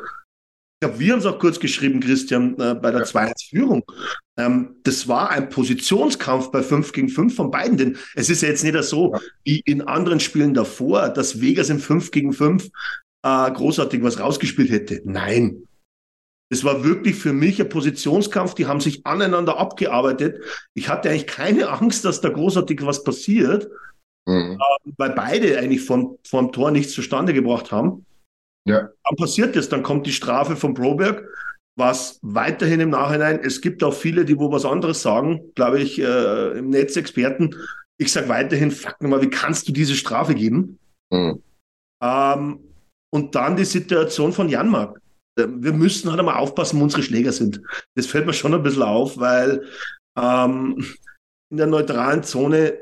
Ich 0.83 0.89
glaube, 0.89 0.99
wir 0.99 1.13
haben 1.13 1.19
es 1.19 1.27
auch 1.27 1.39
kurz 1.39 1.61
geschrieben, 1.61 2.01
Christian, 2.01 2.59
äh, 2.59 2.75
bei 2.75 2.91
der 2.91 3.01
ja. 3.01 3.07
2-1-Führung. 3.07 3.85
Ähm, 4.39 4.77
das 4.83 5.07
war 5.07 5.29
ein 5.29 5.51
Positionskampf 5.51 6.51
bei 6.51 6.63
5 6.63 6.93
gegen 6.93 7.11
5 7.11 7.37
von 7.37 7.51
beiden. 7.51 7.77
Denn 7.77 7.99
es 8.15 8.31
ist 8.31 8.41
ja 8.41 8.49
jetzt 8.49 8.65
nicht 8.65 8.83
so 8.85 9.13
ja. 9.13 9.21
wie 9.45 9.61
in 9.67 9.83
anderen 9.83 10.21
Spielen 10.21 10.55
davor, 10.55 11.11
dass 11.11 11.43
Vegas 11.43 11.69
im 11.69 11.81
5 11.81 12.11
gegen 12.13 12.33
5 12.33 12.71
äh, 13.23 13.51
großartig 13.51 14.03
was 14.03 14.21
rausgespielt 14.21 14.71
hätte. 14.71 15.03
Nein. 15.05 15.65
Es 16.49 16.65
war 16.65 16.83
wirklich 16.83 17.17
für 17.17 17.35
mich 17.35 17.61
ein 17.61 17.69
Positionskampf, 17.69 18.55
die 18.55 18.65
haben 18.65 18.81
sich 18.81 19.05
aneinander 19.05 19.59
abgearbeitet. 19.59 20.43
Ich 20.73 20.89
hatte 20.89 21.11
eigentlich 21.11 21.27
keine 21.27 21.69
Angst, 21.69 22.07
dass 22.07 22.23
da 22.23 22.31
großartig 22.31 22.87
was 22.87 23.05
passiert, 23.05 23.69
mhm. 24.25 24.59
äh, 24.59 24.93
weil 24.97 25.11
beide 25.11 25.59
eigentlich 25.59 25.85
vom, 25.85 26.17
vom 26.27 26.53
Tor 26.53 26.71
nichts 26.71 26.95
zustande 26.95 27.35
gebracht 27.35 27.71
haben. 27.71 28.07
Ja. 28.67 28.90
Dann 29.05 29.17
passiert 29.17 29.57
das, 29.57 29.69
dann 29.69 29.83
kommt 29.83 30.07
die 30.07 30.12
Strafe 30.12 30.57
von 30.57 30.75
Broberg, 30.75 31.26
was 31.76 32.19
weiterhin 32.23 32.81
im 32.81 32.90
Nachhinein, 32.90 33.40
es 33.43 33.61
gibt 33.61 33.83
auch 33.83 33.95
viele, 33.95 34.25
die 34.25 34.38
wo 34.38 34.52
was 34.52 34.64
anderes 34.64 35.02
sagen, 35.02 35.52
glaube 35.55 35.81
ich, 35.81 35.99
äh, 36.00 36.59
im 36.59 36.71
Netz 36.71 36.97
Experten. 36.97 37.55
Ich 37.99 38.12
sage 38.12 38.29
weiterhin, 38.29 38.71
fuck 38.71 39.00
nochmal, 39.00 39.23
wie 39.23 39.31
kannst 39.31 39.69
du 39.69 39.73
diese 39.73 39.95
Strafe 39.95 40.35
geben? 40.35 40.79
Mhm. 41.11 41.43
Ähm, 42.02 42.61
und 43.12 43.35
dann 43.35 43.57
die 43.57 43.64
Situation 43.64 44.33
von 44.33 44.49
Janmark. 44.49 45.00
Äh, 45.38 45.47
wir 45.49 45.73
müssen 45.73 46.11
halt 46.11 46.21
einmal 46.21 46.37
aufpassen, 46.37 46.79
wo 46.79 46.85
unsere 46.85 47.02
Schläger 47.02 47.33
sind. 47.33 47.62
Das 47.95 48.07
fällt 48.07 48.26
mir 48.26 48.33
schon 48.33 48.55
ein 48.55 48.62
bisschen 48.62 48.83
auf, 48.83 49.19
weil 49.19 49.64
ähm, 50.19 50.85
in 51.50 51.57
der 51.57 51.67
neutralen 51.67 52.23
Zone 52.23 52.79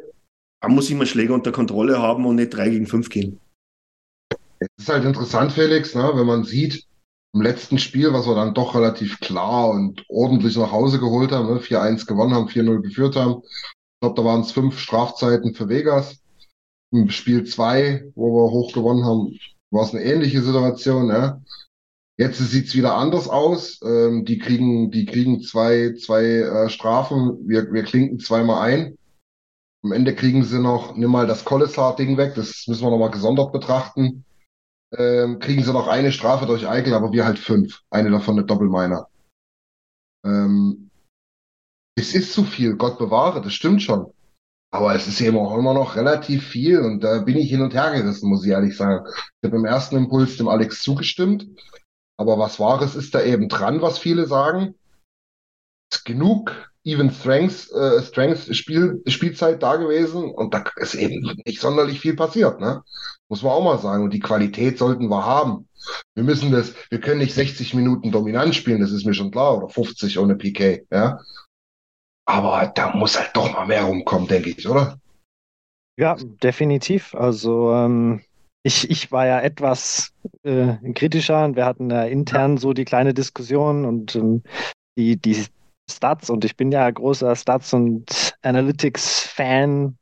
da 0.60 0.68
muss 0.68 0.90
ich 0.90 0.96
mal 0.96 1.06
Schläger 1.06 1.34
unter 1.34 1.52
Kontrolle 1.52 2.00
haben 2.00 2.26
und 2.26 2.36
nicht 2.36 2.50
3 2.50 2.70
gegen 2.70 2.86
5 2.86 3.08
gehen. 3.08 3.40
Es 4.60 4.68
ist 4.78 4.88
halt 4.88 5.04
interessant, 5.04 5.52
Felix, 5.52 5.94
ne, 5.94 6.10
wenn 6.14 6.26
man 6.26 6.44
sieht, 6.44 6.84
im 7.34 7.42
letzten 7.42 7.78
Spiel, 7.78 8.12
was 8.12 8.26
wir 8.26 8.34
dann 8.34 8.54
doch 8.54 8.74
relativ 8.74 9.20
klar 9.20 9.70
und 9.70 10.04
ordentlich 10.08 10.56
nach 10.56 10.72
Hause 10.72 10.98
geholt 10.98 11.32
haben, 11.32 11.52
ne, 11.52 11.60
4-1 11.60 12.06
gewonnen 12.06 12.34
haben, 12.34 12.48
4-0 12.48 12.80
geführt 12.82 13.16
haben. 13.16 13.42
Ich 13.44 14.00
glaube, 14.00 14.16
da 14.20 14.24
waren 14.24 14.40
es 14.40 14.52
fünf 14.52 14.78
Strafzeiten 14.78 15.54
für 15.54 15.68
Vegas. 15.68 16.20
Im 16.90 17.10
Spiel 17.10 17.44
2, 17.44 18.12
wo 18.14 18.34
wir 18.34 18.50
hoch 18.50 18.72
gewonnen 18.72 19.04
haben, 19.04 19.38
war 19.70 19.84
es 19.84 19.94
eine 19.94 20.02
ähnliche 20.02 20.40
Situation. 20.40 21.10
Ja. 21.10 21.42
Jetzt 22.16 22.38
sieht's 22.38 22.74
wieder 22.74 22.96
anders 22.96 23.28
aus. 23.28 23.80
Ähm, 23.84 24.24
die 24.24 24.38
kriegen, 24.38 24.90
die 24.90 25.04
kriegen 25.04 25.42
zwei, 25.42 25.94
zwei 25.94 26.24
äh, 26.24 26.70
Strafen. 26.70 27.46
Wir, 27.46 27.70
wir 27.72 27.82
klinken 27.84 28.18
zweimal 28.18 28.62
ein. 28.62 28.96
Am 29.84 29.92
Ende 29.92 30.14
kriegen 30.14 30.42
sie 30.42 30.58
noch, 30.58 30.96
nimm 30.96 31.10
mal 31.10 31.26
das 31.26 31.44
Kollesar-Ding 31.44 32.16
weg, 32.16 32.34
das 32.34 32.64
müssen 32.66 32.82
wir 32.82 32.90
nochmal 32.90 33.12
gesondert 33.12 33.52
betrachten. 33.52 34.24
Ähm, 34.96 35.38
kriegen 35.38 35.62
sie 35.62 35.72
noch 35.72 35.86
eine 35.86 36.12
Strafe 36.12 36.46
durch 36.46 36.66
Eichel, 36.66 36.94
aber 36.94 37.12
wir 37.12 37.26
halt 37.26 37.38
fünf. 37.38 37.82
Eine 37.90 38.10
davon 38.10 38.38
eine 38.38 38.46
Doppelminer. 38.46 39.08
Ähm, 40.24 40.90
es 41.98 42.14
ist 42.14 42.32
zu 42.32 42.44
viel, 42.44 42.76
Gott 42.76 42.98
bewahre, 42.98 43.42
das 43.42 43.52
stimmt 43.52 43.82
schon. 43.82 44.12
Aber 44.70 44.94
es 44.94 45.06
ist 45.08 45.20
eben 45.20 45.38
auch 45.38 45.56
immer 45.56 45.74
noch 45.74 45.96
relativ 45.96 46.46
viel 46.46 46.80
und 46.80 47.02
da 47.02 47.20
bin 47.20 47.36
ich 47.36 47.48
hin 47.48 47.62
und 47.62 47.74
her 47.74 47.90
gerissen, 47.92 48.28
muss 48.28 48.44
ich 48.44 48.50
ehrlich 48.52 48.76
sagen. 48.76 49.06
Ich 49.40 49.46
habe 49.46 49.56
im 49.56 49.64
ersten 49.64 49.96
Impuls 49.96 50.36
dem 50.36 50.48
Alex 50.48 50.82
zugestimmt, 50.82 51.46
aber 52.18 52.38
was 52.38 52.60
Wahres 52.60 52.94
ist 52.94 53.14
da 53.14 53.22
eben 53.22 53.48
dran, 53.48 53.80
was 53.80 53.98
viele 53.98 54.26
sagen. 54.26 54.74
Genug 56.04 56.70
Even 56.84 57.10
Strengths, 57.10 57.70
äh, 57.70 58.02
Strengths 58.02 58.54
Spiel, 58.56 59.02
Spielzeit 59.06 59.62
da 59.62 59.76
gewesen 59.76 60.30
und 60.30 60.54
da 60.54 60.64
ist 60.76 60.94
eben 60.94 61.20
nicht 61.44 61.60
sonderlich 61.60 62.00
viel 62.00 62.14
passiert, 62.14 62.60
ne? 62.60 62.82
Muss 63.28 63.42
man 63.42 63.52
auch 63.52 63.62
mal 63.62 63.78
sagen. 63.78 64.04
Und 64.04 64.14
die 64.14 64.20
Qualität 64.20 64.78
sollten 64.78 65.08
wir 65.08 65.24
haben. 65.24 65.68
Wir 66.14 66.24
müssen 66.24 66.50
das, 66.50 66.74
wir 66.90 67.00
können 67.00 67.20
nicht 67.20 67.34
60 67.34 67.74
Minuten 67.74 68.10
dominant 68.10 68.54
spielen, 68.54 68.80
das 68.80 68.92
ist 68.92 69.06
mir 69.06 69.14
schon 69.14 69.30
klar, 69.30 69.56
oder 69.56 69.68
50 69.68 70.18
ohne 70.18 70.36
PK, 70.36 70.80
ja. 70.90 71.20
Aber 72.26 72.70
da 72.74 72.94
muss 72.94 73.18
halt 73.18 73.30
doch 73.34 73.52
mal 73.52 73.66
mehr 73.66 73.84
rumkommen, 73.84 74.28
denke 74.28 74.50
ich, 74.50 74.68
oder? 74.68 74.98
Ja, 75.98 76.16
definitiv. 76.42 77.14
Also 77.14 77.72
ähm, 77.72 78.22
ich, 78.62 78.90
ich 78.90 79.10
war 79.10 79.26
ja 79.26 79.40
etwas 79.40 80.12
äh, 80.42 80.76
kritischer 80.92 81.44
und 81.44 81.56
wir 81.56 81.64
hatten 81.64 81.90
ja 81.90 82.04
intern 82.04 82.58
so 82.58 82.72
die 82.72 82.84
kleine 82.84 83.14
Diskussion 83.14 83.84
und 83.84 84.14
ähm, 84.14 84.42
die, 84.98 85.16
die 85.16 85.46
Stats 85.90 86.28
und 86.28 86.44
ich 86.44 86.56
bin 86.56 86.70
ja 86.70 86.90
großer 86.90 87.34
Stats- 87.34 87.72
und 87.72 88.34
Analytics-Fan. 88.42 89.96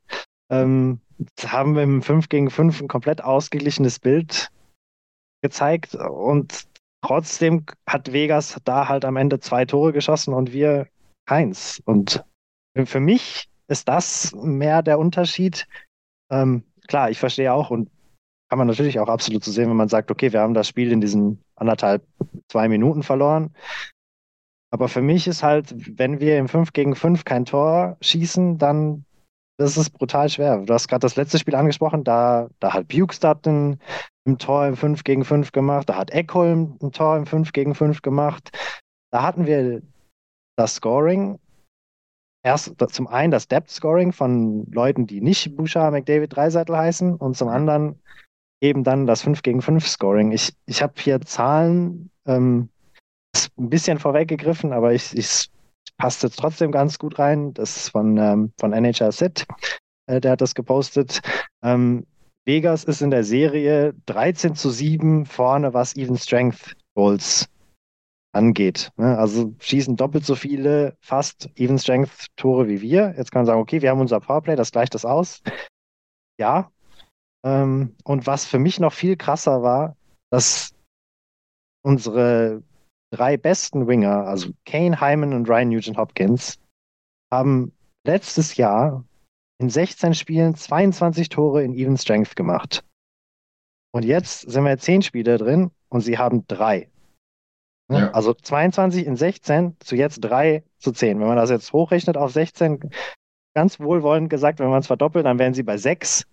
Ähm, 0.49 0.99
haben 1.45 1.75
wir 1.75 1.83
im 1.83 2.01
5 2.01 2.29
gegen 2.29 2.49
5 2.49 2.81
ein 2.81 2.87
komplett 2.87 3.23
ausgeglichenes 3.23 3.99
Bild 3.99 4.49
gezeigt 5.41 5.95
und 5.95 6.67
trotzdem 7.01 7.65
hat 7.87 8.11
Vegas 8.11 8.59
da 8.63 8.87
halt 8.87 9.05
am 9.05 9.17
Ende 9.17 9.39
zwei 9.39 9.65
Tore 9.65 9.93
geschossen 9.93 10.33
und 10.33 10.51
wir 10.51 10.87
keins. 11.25 11.81
Und 11.85 12.23
für 12.85 12.99
mich 12.99 13.49
ist 13.67 13.87
das 13.87 14.33
mehr 14.35 14.81
der 14.81 14.99
Unterschied. 14.99 15.67
Ähm, 16.31 16.63
klar, 16.87 17.09
ich 17.09 17.19
verstehe 17.19 17.53
auch 17.53 17.69
und 17.69 17.89
kann 18.49 18.59
man 18.59 18.67
natürlich 18.67 18.99
auch 18.99 19.09
absolut 19.09 19.43
so 19.43 19.51
sehen, 19.51 19.69
wenn 19.69 19.77
man 19.77 19.89
sagt, 19.89 20.09
okay, 20.09 20.31
wir 20.31 20.39
haben 20.39 20.53
das 20.53 20.67
Spiel 20.67 20.91
in 20.91 21.01
diesen 21.01 21.43
anderthalb, 21.55 22.05
zwei 22.47 22.67
Minuten 22.69 23.03
verloren. 23.03 23.53
Aber 24.69 24.87
für 24.87 25.01
mich 25.01 25.27
ist 25.27 25.43
halt, 25.43 25.73
wenn 25.97 26.19
wir 26.19 26.37
im 26.37 26.47
5 26.47 26.73
gegen 26.73 26.95
5 26.95 27.25
kein 27.25 27.45
Tor 27.45 27.97
schießen, 28.01 28.57
dann 28.57 29.05
das 29.57 29.75
ist 29.75 29.89
brutal 29.89 30.29
schwer. 30.29 30.59
Du 30.59 30.73
hast 30.73 30.87
gerade 30.87 31.01
das 31.01 31.15
letzte 31.15 31.39
Spiel 31.39 31.55
angesprochen, 31.55 32.03
da, 32.03 32.49
da 32.59 32.73
hat 32.73 32.87
Bukestad 32.87 33.45
ein, 33.47 33.79
ein 34.25 34.37
Tor 34.37 34.67
im 34.67 34.77
5 34.77 35.03
gegen 35.03 35.25
5 35.25 35.51
gemacht, 35.51 35.89
da 35.89 35.97
hat 35.97 36.11
Eckholm 36.11 36.77
ein 36.81 36.91
Tor 36.91 37.17
im 37.17 37.25
5 37.25 37.51
gegen 37.53 37.73
5 37.73 38.01
gemacht. 38.01 38.55
Da 39.11 39.23
hatten 39.23 39.45
wir 39.45 39.81
das 40.57 40.75
Scoring. 40.75 41.39
Erst 42.43 42.75
zum 42.91 43.07
einen 43.07 43.31
das 43.31 43.47
Depth 43.47 43.71
Scoring 43.71 44.13
von 44.13 44.65
Leuten, 44.71 45.07
die 45.07 45.21
nicht 45.21 45.55
Bouchard, 45.57 45.91
McDavid, 45.91 46.35
Dreiseitel 46.35 46.77
heißen 46.77 47.15
und 47.15 47.35
zum 47.35 47.49
anderen 47.49 47.99
eben 48.61 48.83
dann 48.83 49.07
das 49.07 49.23
5 49.23 49.41
gegen 49.41 49.61
5 49.61 49.87
Scoring. 49.87 50.31
Ich, 50.31 50.53
ich 50.65 50.81
habe 50.81 50.93
hier 50.97 51.19
Zahlen, 51.21 52.11
ähm, 52.25 52.69
ein 53.57 53.69
bisschen 53.69 53.99
vorweggegriffen, 53.99 54.71
aber 54.71 54.93
ich, 54.93 55.15
ich 55.17 55.49
passt 55.95 56.23
jetzt 56.23 56.39
trotzdem 56.39 56.71
ganz 56.71 56.99
gut 56.99 57.19
rein. 57.19 57.53
Das 57.53 57.77
ist 57.77 57.89
von, 57.89 58.17
ähm, 58.17 58.51
von 58.59 58.73
NHL 58.73 59.09
äh, 60.07 60.21
der 60.21 60.31
hat 60.31 60.41
das 60.41 60.55
gepostet. 60.55 61.21
Ähm, 61.63 62.05
Vegas 62.45 62.83
ist 62.85 63.01
in 63.01 63.11
der 63.11 63.23
Serie 63.23 63.93
13 64.05 64.55
zu 64.55 64.69
7 64.69 65.25
vorne, 65.25 65.73
was 65.73 65.95
Even 65.95 66.17
Strength 66.17 66.75
Goals 66.95 67.49
angeht. 68.33 68.91
Ne? 68.95 69.17
Also 69.17 69.53
schießen 69.59 69.95
doppelt 69.95 70.25
so 70.25 70.35
viele 70.35 70.95
fast 71.01 71.49
Even 71.55 71.77
Strength 71.77 72.27
Tore 72.37 72.67
wie 72.67 72.81
wir. 72.81 73.13
Jetzt 73.17 73.31
kann 73.31 73.41
man 73.41 73.45
sagen, 73.47 73.61
okay, 73.61 73.81
wir 73.81 73.89
haben 73.89 73.99
unser 73.99 74.19
Powerplay, 74.19 74.55
das 74.55 74.71
gleicht 74.71 74.93
das 74.93 75.05
aus. 75.05 75.41
Ja. 76.39 76.71
Ähm, 77.43 77.95
und 78.03 78.27
was 78.27 78.45
für 78.45 78.59
mich 78.59 78.79
noch 78.79 78.93
viel 78.93 79.17
krasser 79.17 79.61
war, 79.61 79.95
dass 80.29 80.73
unsere 81.83 82.63
drei 83.11 83.37
besten 83.37 83.87
Winger, 83.87 84.25
also 84.25 84.51
Kane, 84.65 84.99
Hyman 84.99 85.33
und 85.33 85.49
Ryan 85.49 85.69
Nugent 85.69 85.97
Hopkins, 85.97 86.59
haben 87.31 87.73
letztes 88.05 88.57
Jahr 88.57 89.03
in 89.59 89.69
16 89.69 90.13
Spielen 90.13 90.55
22 90.55 91.29
Tore 91.29 91.63
in 91.63 91.73
Even 91.73 91.97
Strength 91.97 92.35
gemacht. 92.35 92.83
Und 93.91 94.03
jetzt 94.03 94.41
sind 94.41 94.63
wir 94.65 94.77
10 94.77 95.01
Spiele 95.01 95.37
drin 95.37 95.71
und 95.89 96.01
sie 96.01 96.17
haben 96.17 96.45
drei. 96.47 96.89
Ne? 97.89 97.99
Ja. 97.99 98.11
Also 98.11 98.33
22 98.33 99.05
in 99.05 99.15
16 99.15 99.77
zu 99.79 99.95
jetzt 99.95 100.19
3 100.19 100.63
zu 100.77 100.91
10. 100.91 101.19
Wenn 101.19 101.27
man 101.27 101.37
das 101.37 101.49
jetzt 101.49 101.71
hochrechnet 101.73 102.17
auf 102.17 102.31
16, 102.31 102.89
ganz 103.55 103.79
wohlwollend 103.79 104.29
gesagt, 104.29 104.59
wenn 104.59 104.69
man 104.69 104.81
es 104.81 104.87
verdoppelt, 104.87 105.25
dann 105.25 105.39
wären 105.39 105.53
sie 105.53 105.63
bei 105.63 105.77
6 105.77 106.25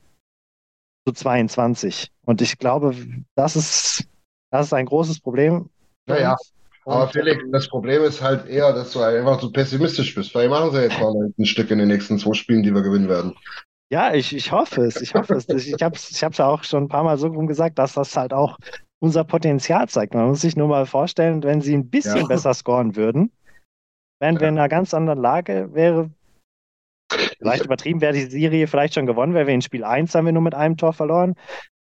zu 1.07 1.15
22. 1.15 2.11
Und 2.25 2.43
ich 2.43 2.59
glaube, 2.59 2.95
das 3.35 3.57
ist, 3.57 4.09
das 4.51 4.67
ist 4.67 4.73
ein 4.73 4.87
großes 4.87 5.21
Problem. 5.21 5.71
Naja, 6.07 6.37
aber 6.87 7.09
Felix, 7.09 7.43
das 7.51 7.69
Problem 7.69 8.03
ist 8.03 8.21
halt 8.23 8.47
eher, 8.47 8.73
dass 8.73 8.93
du 8.93 9.01
einfach 9.01 9.41
so 9.41 9.51
pessimistisch 9.51 10.15
bist. 10.15 10.33
Vielleicht 10.33 10.51
machen 10.51 10.73
sie 10.73 10.83
jetzt 10.83 11.01
mal 11.01 11.13
ein 11.39 11.47
Stück 11.47 11.71
in 11.71 11.79
den 11.79 11.89
nächsten 11.89 12.19
zwei 12.19 12.35
Spielen, 12.35 12.63
die 12.63 12.75
wir 12.75 12.83
gewinnen 12.83 13.09
werden. 13.09 13.35
Ja, 13.91 14.13
ich, 14.13 14.35
ich 14.35 14.51
hoffe 14.53 14.83
es. 14.83 15.01
Ich 15.01 15.15
hoffe 15.15 15.37
es. 15.37 15.49
Ich 15.49 15.83
habe 15.83 15.95
es 15.95 16.11
ich 16.11 16.25
hab's 16.25 16.39
ja 16.39 16.47
auch 16.47 16.65
schon 16.65 16.85
ein 16.85 16.89
paar 16.89 17.05
Mal 17.05 17.17
so 17.17 17.29
rum 17.29 17.47
gesagt, 17.47 17.79
dass 17.79 17.95
das 17.95 18.17
halt 18.17 18.33
auch 18.33 18.59
unser 18.99 19.25
Potenzial 19.25 19.89
zeigt. 19.89 20.15
Man 20.15 20.29
muss 20.29 20.41
sich 20.41 20.57
nur 20.57 20.69
mal 20.69 20.87
vorstellen, 20.87 21.43
wenn 21.43 21.61
sie 21.61 21.75
ein 21.75 21.91
bisschen 21.91 22.21
Ja. 22.21 22.27
besser 22.27 22.55
scoren 22.55 22.97
würden, 22.97 23.31
wären 24.21 24.41
wir 24.41 24.49
in 24.49 24.59
einer 24.59 24.69
ganz 24.69 24.95
anderen 24.95 25.21
Lage, 25.21 25.71
wäre 25.75 26.11
vielleicht 27.39 27.65
übertrieben, 27.67 28.01
wäre 28.01 28.15
die 28.15 28.23
Serie 28.23 28.67
vielleicht 28.67 28.95
schon 28.95 29.07
gewonnen, 29.07 29.35
weil 29.35 29.47
wir 29.47 29.55
in 29.55 29.63
Spiel 29.63 29.85
1 29.85 30.15
haben 30.15 30.25
wir 30.25 30.33
nur 30.33 30.43
mit 30.43 30.55
einem 30.55 30.77
Tor 30.77 30.93
verloren. 30.93 31.35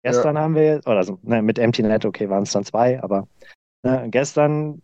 Gestern 0.04 0.38
haben 0.38 0.56
wir, 0.56 0.82
oder 0.86 1.04
so, 1.04 1.20
ne, 1.24 1.42
mit 1.42 1.60
Empty 1.60 1.84
Net, 1.84 2.06
okay, 2.06 2.30
waren 2.30 2.44
es 2.44 2.51
dann 2.51 2.63
zwei, 2.63 3.01
aber 3.01 3.27
ne, 3.84 4.08
gestern 4.10 4.82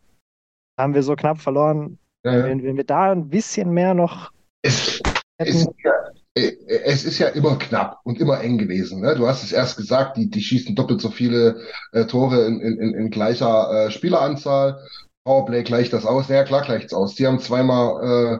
haben 0.78 0.94
wir 0.94 1.04
so 1.04 1.16
knapp 1.16 1.40
verloren. 1.40 2.00
Ja, 2.26 2.38
ja. 2.38 2.44
Wenn, 2.46 2.64
wenn 2.64 2.78
wir 2.78 2.84
da 2.86 3.12
ein 3.12 3.30
bisschen 3.30 3.72
mehr 3.72 3.94
noch 3.94 4.32
Es, 4.62 5.02
es, 5.38 5.48
hätten, 5.48 5.50
ist 5.50 5.70
ja, 5.84 5.92
äh, 6.36 6.52
es 6.86 7.04
ist 7.06 7.20
ja 7.20 7.28
immer 7.28 7.58
knapp 7.58 8.00
und 8.06 8.20
immer 8.20 8.42
eng 8.42 8.58
gewesen. 8.58 9.02
Ne? 9.02 9.16
Du 9.16 9.28
hast 9.28 9.44
es 9.44 9.52
erst 9.52 9.78
gesagt, 9.78 10.18
die, 10.18 10.30
die 10.30 10.42
schießen 10.42 10.76
doppelt 10.76 11.02
so 11.02 11.10
viele 11.10 11.62
äh, 11.92 12.06
Tore 12.06 12.46
in, 12.46 12.62
in, 12.62 12.94
in- 12.94 13.10
gleicher 13.10 13.88
äh, 13.88 13.92
Spieleranzahl. 13.92 14.80
Powerplay 15.26 15.64
gleicht 15.64 15.94
das 15.94 16.06
aus. 16.06 16.28
Ja, 16.30 16.44
klar 16.44 16.62
gleicht 16.64 16.88
es 16.88 16.94
aus. 16.94 17.16
Die 17.16 17.28
haben 17.28 17.40
zweimal, 17.40 18.40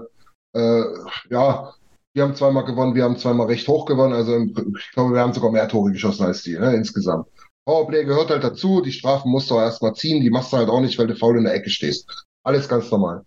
äh, 0.56 0.60
äh, 0.60 0.84
ja, 1.30 1.74
die 2.16 2.22
haben 2.22 2.36
zweimal 2.36 2.66
gewonnen, 2.66 2.94
wir 2.96 3.04
haben 3.04 3.18
zweimal 3.18 3.48
recht 3.48 3.68
hoch 3.68 3.86
gewonnen. 3.86 4.14
Also 4.14 4.38
ich 4.38 4.92
glaube, 4.92 5.14
wir 5.14 5.22
haben 5.22 5.34
sogar 5.34 5.52
mehr 5.52 5.68
Tore 5.68 5.92
geschossen 5.92 6.26
als 6.26 6.44
die, 6.44 6.58
ne, 6.58 6.76
insgesamt. 6.76 7.28
Powerplay 7.66 8.04
gehört 8.06 8.30
halt 8.30 8.44
dazu. 8.44 8.82
Die 8.82 8.92
Strafen 8.92 9.32
musst 9.32 9.50
du 9.50 9.56
auch 9.56 9.62
erstmal 9.62 9.94
ziehen. 9.94 10.22
Die 10.22 10.30
machst 10.30 10.52
du 10.54 10.58
halt 10.58 10.70
auch 10.70 10.82
nicht, 10.82 10.98
weil 11.00 11.08
du 11.08 11.16
faul 11.16 11.38
in 11.38 11.46
der 11.46 11.54
Ecke 11.54 11.70
stehst. 11.70 12.26
Alles 12.44 12.68
ganz 12.68 12.92
normal. 12.92 13.24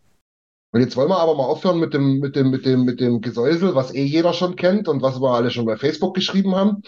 Und 0.72 0.80
jetzt 0.80 0.96
wollen 0.96 1.08
wir 1.08 1.18
aber 1.18 1.34
mal 1.34 1.44
aufhören 1.44 1.80
mit 1.80 1.94
dem, 1.94 2.18
mit 2.18 2.36
dem, 2.36 2.50
mit 2.50 2.66
dem, 2.66 2.84
mit 2.84 3.00
dem 3.00 3.20
Gesäusel, 3.20 3.74
was 3.74 3.94
eh 3.94 4.04
jeder 4.04 4.34
schon 4.34 4.56
kennt 4.56 4.88
und 4.88 5.00
was 5.00 5.20
wir 5.20 5.30
alle 5.30 5.50
schon 5.50 5.64
bei 5.64 5.76
Facebook 5.76 6.14
geschrieben 6.14 6.54
haben. 6.54 6.82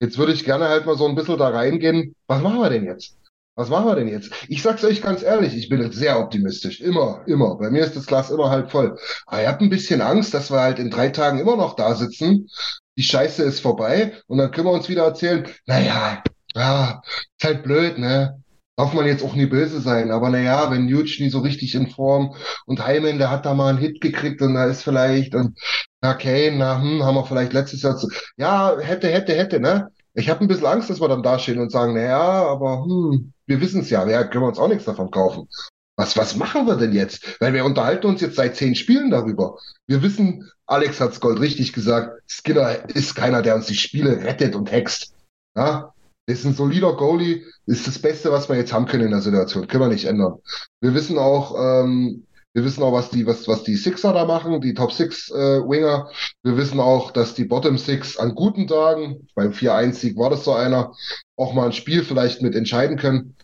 Jetzt 0.00 0.18
würde 0.18 0.32
ich 0.32 0.44
gerne 0.44 0.68
halt 0.68 0.86
mal 0.86 0.96
so 0.96 1.06
ein 1.06 1.14
bisschen 1.14 1.38
da 1.38 1.48
reingehen. 1.48 2.14
Was 2.28 2.42
machen 2.42 2.60
wir 2.60 2.70
denn 2.70 2.84
jetzt? 2.84 3.16
Was 3.54 3.68
machen 3.68 3.86
wir 3.86 3.96
denn 3.96 4.08
jetzt? 4.08 4.32
Ich 4.48 4.62
sag's 4.62 4.84
euch 4.84 5.02
ganz 5.02 5.22
ehrlich, 5.22 5.54
ich 5.54 5.68
bin 5.68 5.92
sehr 5.92 6.18
optimistisch. 6.18 6.80
Immer, 6.80 7.22
immer. 7.26 7.56
Bei 7.56 7.70
mir 7.70 7.84
ist 7.84 7.96
das 7.96 8.06
Glas 8.06 8.30
immer 8.30 8.48
halb 8.48 8.70
voll. 8.70 8.96
Aber 9.26 9.42
ich 9.42 9.48
habe 9.48 9.64
ein 9.64 9.70
bisschen 9.70 10.00
Angst, 10.00 10.32
dass 10.34 10.50
wir 10.50 10.60
halt 10.60 10.78
in 10.78 10.90
drei 10.90 11.08
Tagen 11.10 11.38
immer 11.38 11.56
noch 11.56 11.76
da 11.76 11.94
sitzen. 11.94 12.48
Die 12.96 13.02
Scheiße 13.02 13.42
ist 13.42 13.60
vorbei 13.60 14.12
und 14.26 14.38
dann 14.38 14.50
können 14.50 14.68
wir 14.68 14.72
uns 14.72 14.88
wieder 14.88 15.04
erzählen, 15.04 15.48
naja, 15.66 16.22
ja, 16.54 17.02
ist 17.38 17.44
halt 17.44 17.62
blöd, 17.62 17.98
ne? 17.98 18.42
Darf 18.76 18.94
man 18.94 19.06
jetzt 19.06 19.22
auch 19.22 19.34
nie 19.34 19.46
böse 19.46 19.80
sein, 19.80 20.10
aber 20.10 20.30
naja, 20.30 20.70
wenn 20.70 20.86
Nuge 20.86 21.22
nie 21.22 21.28
so 21.30 21.40
richtig 21.40 21.74
in 21.74 21.90
Form 21.90 22.34
und 22.66 22.86
Hyman, 22.86 23.18
der 23.18 23.30
hat 23.30 23.44
da 23.44 23.54
mal 23.54 23.68
einen 23.68 23.78
Hit 23.78 24.00
gekriegt 24.00 24.40
und 24.40 24.54
da 24.54 24.64
ist 24.64 24.82
vielleicht 24.82 25.34
und 25.34 25.58
na 26.00 26.14
Kane, 26.14 26.56
na 26.56 26.80
hm, 26.80 27.02
haben 27.02 27.14
wir 27.14 27.26
vielleicht 27.26 27.52
letztes 27.52 27.82
Jahr 27.82 27.96
zu, 27.96 28.08
ja, 28.36 28.76
hätte, 28.80 29.08
hätte, 29.08 29.34
hätte, 29.34 29.60
ne? 29.60 29.88
Ich 30.14 30.28
habe 30.28 30.40
ein 30.40 30.48
bisschen 30.48 30.66
Angst, 30.66 30.90
dass 30.90 31.00
wir 31.00 31.08
dann 31.08 31.22
dastehen 31.22 31.58
und 31.58 31.70
sagen, 31.70 31.94
naja, 31.94 32.20
aber 32.20 32.84
hm, 32.84 33.32
wir 33.46 33.60
wissen 33.60 33.82
es 33.82 33.90
ja, 33.90 34.06
wir 34.06 34.24
können 34.24 34.44
uns 34.44 34.58
auch 34.58 34.68
nichts 34.68 34.84
davon 34.84 35.10
kaufen. 35.10 35.48
Was, 35.96 36.16
was 36.16 36.36
machen 36.36 36.66
wir 36.66 36.76
denn 36.76 36.92
jetzt? 36.92 37.40
Weil 37.40 37.52
wir 37.52 37.64
unterhalten 37.64 38.06
uns 38.06 38.20
jetzt 38.20 38.36
seit 38.36 38.56
zehn 38.56 38.74
Spielen 38.74 39.10
darüber. 39.10 39.58
Wir 39.86 40.02
wissen, 40.02 40.50
Alex 40.66 41.00
hat's 41.00 41.20
Gold 41.20 41.40
richtig 41.40 41.72
gesagt, 41.72 42.18
Skinner 42.26 42.88
ist 42.88 43.14
keiner, 43.14 43.42
der 43.42 43.54
uns 43.56 43.66
die 43.66 43.74
Spiele 43.74 44.24
rettet 44.24 44.54
und 44.54 44.72
hext. 44.72 45.14
Ja? 45.54 45.91
Ist 46.32 46.46
ein 46.46 46.54
solider 46.54 46.94
Goalie, 46.96 47.44
ist 47.66 47.86
das 47.86 47.98
Beste, 47.98 48.32
was 48.32 48.48
wir 48.48 48.56
jetzt 48.56 48.72
haben 48.72 48.86
können 48.86 49.04
in 49.04 49.10
der 49.10 49.20
Situation. 49.20 49.68
Können 49.68 49.84
wir 49.84 49.88
nicht 49.88 50.06
ändern. 50.06 50.38
Wir 50.80 50.94
wissen 50.94 51.18
auch, 51.18 51.54
ähm, 51.58 52.26
wir 52.54 52.64
wissen 52.64 52.82
auch, 52.82 52.92
was 52.92 53.10
die, 53.10 53.26
was, 53.26 53.48
was 53.48 53.64
die 53.64 53.76
Sixer 53.76 54.12
da 54.12 54.24
machen, 54.24 54.60
die 54.60 54.74
Top 54.74 54.92
Six 54.92 55.30
äh, 55.30 55.60
Winger. 55.68 56.10
Wir 56.42 56.56
wissen 56.56 56.80
auch, 56.80 57.10
dass 57.10 57.34
die 57.34 57.44
Bottom 57.44 57.78
Six 57.78 58.16
an 58.16 58.34
guten 58.34 58.66
Tagen, 58.66 59.28
beim 59.34 59.52
4-1-Sieg 59.52 60.16
war 60.16 60.30
das 60.30 60.44
so 60.44 60.52
einer, 60.52 60.94
auch 61.36 61.54
mal 61.54 61.66
ein 61.66 61.72
Spiel 61.72 62.02
vielleicht 62.02 62.42
mit 62.42 62.54
entscheiden 62.54 62.96
können. 62.96 63.36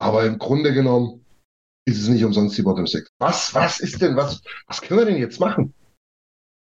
Aber 0.00 0.24
im 0.24 0.38
Grunde 0.38 0.72
genommen 0.72 1.24
ist 1.86 2.00
es 2.00 2.08
nicht 2.08 2.24
umsonst 2.24 2.56
die 2.56 2.62
Bottom 2.62 2.86
Six. 2.86 3.10
Was, 3.18 3.54
was 3.54 3.80
ist 3.80 4.00
denn, 4.00 4.16
was, 4.16 4.42
was 4.66 4.80
können 4.80 5.00
wir 5.00 5.06
denn 5.06 5.18
jetzt 5.18 5.40
machen? 5.40 5.74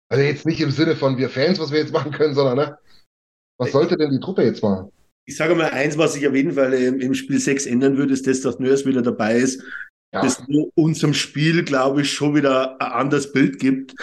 Also 0.08 0.22
jetzt 0.22 0.46
nicht 0.46 0.60
im 0.60 0.70
Sinne 0.70 0.96
von 0.96 1.16
wir 1.16 1.30
Fans, 1.30 1.58
was 1.58 1.72
wir 1.72 1.78
jetzt 1.80 1.92
machen 1.92 2.12
können, 2.12 2.34
sondern, 2.34 2.56
ne? 2.56 2.78
Was 3.58 3.72
sollte 3.72 3.96
denn 3.96 4.10
die 4.10 4.20
Truppe 4.20 4.44
jetzt 4.44 4.62
machen? 4.62 4.90
Ich 5.26 5.36
sage 5.36 5.54
mal 5.54 5.70
eins, 5.70 5.96
was 5.96 6.14
sich 6.14 6.28
auf 6.28 6.34
jeden 6.34 6.52
Fall 6.52 6.74
im, 6.74 7.14
Spiel 7.14 7.38
6 7.38 7.66
ändern 7.66 7.96
würde, 7.96 8.12
ist 8.12 8.26
das, 8.26 8.42
dass 8.42 8.58
Nurse 8.58 8.84
wieder 8.84 9.02
dabei 9.02 9.36
ist. 9.36 9.62
Ja. 10.12 10.22
Das 10.22 10.46
nur 10.48 10.70
unserem 10.74 11.14
Spiel, 11.14 11.64
glaube 11.64 12.02
ich, 12.02 12.12
schon 12.12 12.34
wieder 12.34 12.80
ein 12.80 12.92
anderes 12.92 13.32
Bild 13.32 13.58
gibt. 13.58 13.94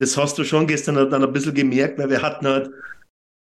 Das 0.00 0.16
hast 0.16 0.38
du 0.38 0.44
schon 0.44 0.66
gestern 0.66 0.94
dann 1.10 1.22
ein 1.22 1.32
bisschen 1.32 1.54
gemerkt, 1.54 1.98
weil 1.98 2.10
wir 2.10 2.22
hatten 2.22 2.46
halt 2.46 2.70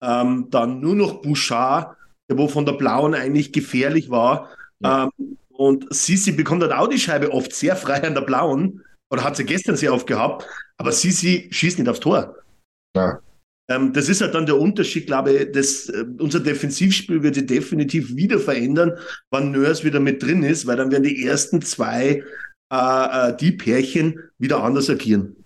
ähm, 0.03 0.49
dann 0.51 0.81
nur 0.81 0.95
noch 0.95 1.23
Bouchard, 1.23 1.97
der 2.29 2.39
wo 2.39 2.47
von 2.49 2.67
der 2.67 2.75
Blauen 2.75 3.15
eigentlich 3.15 3.53
gefährlich 3.53 4.11
war. 4.11 4.51
Ja. 4.81 5.05
Ähm, 5.19 5.39
und 5.51 5.93
Sisi 5.95 6.33
bekommt 6.33 6.63
halt 6.63 6.73
auch 6.73 6.89
die 6.89 6.99
Scheibe 6.99 7.33
oft 7.33 7.55
sehr 7.55 7.77
frei 7.77 8.03
an 8.03 8.15
der 8.15 8.23
Blauen. 8.23 8.85
Oder 9.11 9.25
hat 9.25 9.37
sie 9.37 9.45
gestern 9.45 9.77
sehr 9.77 9.95
oft 9.95 10.07
gehabt. 10.07 10.47
Aber 10.77 10.93
Sisi 10.93 11.49
schießt 11.51 11.79
nicht 11.79 11.89
aufs 11.89 12.01
Tor. 12.01 12.37
Ja. 12.97 13.21
Ähm, 13.71 13.93
das 13.93 14.09
ist 14.09 14.21
halt 14.21 14.35
dann 14.35 14.47
der 14.47 14.59
Unterschied, 14.59 15.07
glaube 15.07 15.33
ich. 15.33 15.53
Das, 15.53 15.89
äh, 15.89 16.05
unser 16.19 16.41
Defensivspiel 16.41 17.23
wird 17.23 17.35
sich 17.35 17.47
definitiv 17.47 18.15
wieder 18.15 18.39
verändern, 18.39 18.93
wann 19.31 19.53
Nurse 19.53 19.85
wieder 19.85 20.01
mit 20.01 20.23
drin 20.23 20.43
ist, 20.43 20.67
weil 20.67 20.77
dann 20.77 20.91
werden 20.91 21.05
die 21.05 21.27
ersten 21.27 21.63
zwei, 21.63 22.23
äh, 22.73 23.31
äh, 23.31 23.37
die 23.37 23.53
Pärchen, 23.53 24.21
wieder 24.39 24.63
anders 24.63 24.91
agieren. 24.91 25.37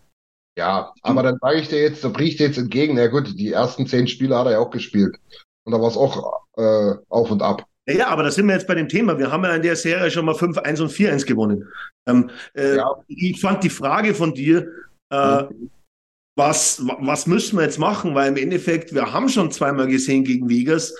Ja, 0.58 0.92
aber 1.02 1.22
dann 1.22 1.38
sage 1.40 1.60
ich 1.60 1.68
dir 1.68 1.80
jetzt, 1.80 2.02
da 2.02 2.08
dir 2.08 2.32
jetzt 2.32 2.58
entgegen. 2.58 2.96
Na 2.96 3.06
gut, 3.06 3.38
die 3.38 3.52
ersten 3.52 3.86
zehn 3.86 4.08
Spiele 4.08 4.36
hat 4.36 4.46
er 4.46 4.52
ja 4.52 4.58
auch 4.58 4.70
gespielt. 4.70 5.16
Und 5.64 5.72
da 5.72 5.80
war 5.80 5.88
es 5.88 5.96
auch 5.96 6.32
äh, 6.56 6.94
auf 7.08 7.30
und 7.30 7.42
ab. 7.42 7.64
Ja, 7.88 7.94
ja, 7.94 8.08
aber 8.08 8.24
da 8.24 8.30
sind 8.30 8.46
wir 8.46 8.54
jetzt 8.54 8.66
bei 8.66 8.74
dem 8.74 8.88
Thema. 8.88 9.16
Wir 9.18 9.30
haben 9.30 9.44
ja 9.44 9.54
in 9.54 9.62
der 9.62 9.76
Serie 9.76 10.10
schon 10.10 10.24
mal 10.24 10.34
5-1 10.34 10.82
und 10.82 10.90
4-1 10.90 11.26
gewonnen. 11.26 11.68
Ähm, 12.08 12.30
äh, 12.54 12.76
Ja. 12.76 12.96
Ich 13.06 13.40
fand 13.40 13.62
die 13.62 13.70
Frage 13.70 14.14
von 14.14 14.34
dir, 14.34 14.66
äh, 15.10 15.44
was, 16.38 16.86
wa- 16.86 16.96
was 17.00 17.26
müssen 17.26 17.56
wir 17.58 17.64
jetzt 17.64 17.78
machen? 17.78 18.14
Weil 18.14 18.28
im 18.28 18.36
Endeffekt, 18.36 18.94
wir 18.94 19.12
haben 19.12 19.28
schon 19.28 19.50
zweimal 19.50 19.88
gesehen 19.88 20.24
gegen 20.24 20.48
Vegas, 20.48 20.94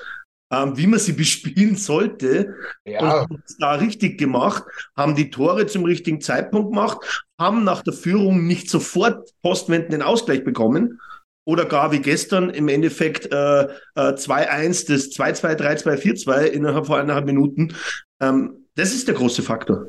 ähm, 0.52 0.76
wie 0.76 0.86
man 0.86 0.98
sie 0.98 1.12
bespielen 1.24 1.76
sollte. 1.76 2.54
Ja, 2.84 3.00
und 3.00 3.08
haben 3.08 3.42
es 3.46 3.56
da 3.56 3.72
richtig 3.74 4.18
gemacht, 4.18 4.64
haben 4.96 5.14
die 5.14 5.30
Tore 5.30 5.66
zum 5.66 5.84
richtigen 5.84 6.20
Zeitpunkt 6.20 6.70
gemacht, 6.70 7.24
haben 7.40 7.64
nach 7.64 7.82
der 7.82 7.94
Führung 7.94 8.46
nicht 8.46 8.68
sofort 8.68 9.30
postwendend 9.42 9.92
den 9.92 10.02
Ausgleich 10.02 10.44
bekommen. 10.44 11.00
Oder 11.46 11.64
gar 11.64 11.92
wie 11.92 12.00
gestern 12.00 12.50
im 12.50 12.68
Endeffekt 12.68 13.32
äh, 13.32 13.62
äh, 13.62 13.68
2-1, 13.96 14.86
das 14.88 15.08
2-2, 15.12 15.54
3-2, 15.56 15.96
4-2 15.96 16.44
innerhalb 16.44 16.86
von 16.86 17.00
eineinhalb 17.00 17.24
Minuten. 17.24 17.74
Ähm, 18.20 18.66
das 18.74 18.92
ist 18.92 19.08
der 19.08 19.14
große 19.14 19.42
Faktor. 19.42 19.86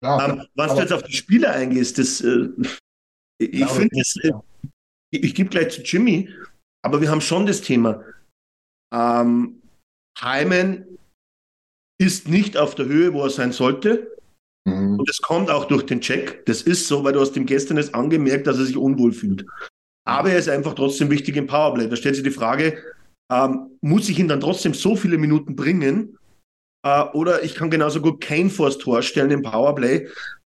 klar. 0.00 0.28
Ähm, 0.28 0.46
was 0.54 0.72
du 0.74 0.80
jetzt 0.82 0.92
auf 0.92 1.02
die 1.02 1.12
Spieler 1.16 1.50
eingehst, 1.50 1.98
das, 1.98 2.20
äh, 2.20 2.46
ich 3.38 3.58
Ja, 3.58 3.66
finde, 3.66 3.96
das- 3.96 4.14
das, 4.22 4.30
äh, 4.30 4.32
ich, 5.14 5.24
ich 5.24 5.34
gebe 5.34 5.50
gleich 5.50 5.70
zu 5.70 5.82
Jimmy, 5.82 6.30
aber 6.82 7.00
wir 7.00 7.10
haben 7.10 7.20
schon 7.20 7.46
das 7.46 7.60
Thema. 7.60 8.04
Ähm, 8.92 9.60
Heimen 10.20 10.98
ist 12.00 12.28
nicht 12.28 12.56
auf 12.56 12.74
der 12.74 12.86
Höhe, 12.86 13.12
wo 13.12 13.22
er 13.22 13.30
sein 13.30 13.52
sollte. 13.52 14.16
Mhm. 14.66 14.98
Und 14.98 15.08
es 15.08 15.18
kommt 15.18 15.50
auch 15.50 15.66
durch 15.66 15.84
den 15.84 16.00
Check. 16.00 16.44
Das 16.46 16.62
ist 16.62 16.88
so, 16.88 17.04
weil 17.04 17.12
du 17.12 17.20
hast 17.20 17.36
ihm 17.36 17.46
gestern 17.46 17.76
jetzt 17.76 17.94
angemerkt, 17.94 18.46
dass 18.46 18.58
er 18.58 18.64
sich 18.64 18.76
unwohl 18.76 19.12
fühlt. 19.12 19.46
Aber 20.06 20.30
er 20.30 20.38
ist 20.38 20.48
einfach 20.48 20.74
trotzdem 20.74 21.10
wichtig 21.10 21.36
im 21.36 21.46
Powerplay. 21.46 21.88
Da 21.88 21.96
stellt 21.96 22.14
sich 22.14 22.24
die 22.24 22.30
Frage, 22.30 22.82
ähm, 23.32 23.78
muss 23.80 24.08
ich 24.08 24.18
ihn 24.18 24.28
dann 24.28 24.40
trotzdem 24.40 24.74
so 24.74 24.96
viele 24.96 25.18
Minuten 25.18 25.56
bringen? 25.56 26.18
Äh, 26.84 27.04
oder 27.12 27.42
ich 27.42 27.54
kann 27.54 27.70
genauso 27.70 28.00
gut 28.00 28.20
Kane 28.20 28.50
vors 28.50 28.78
Tor 28.78 29.02
stellen 29.02 29.30
im 29.30 29.42
Powerplay 29.42 30.08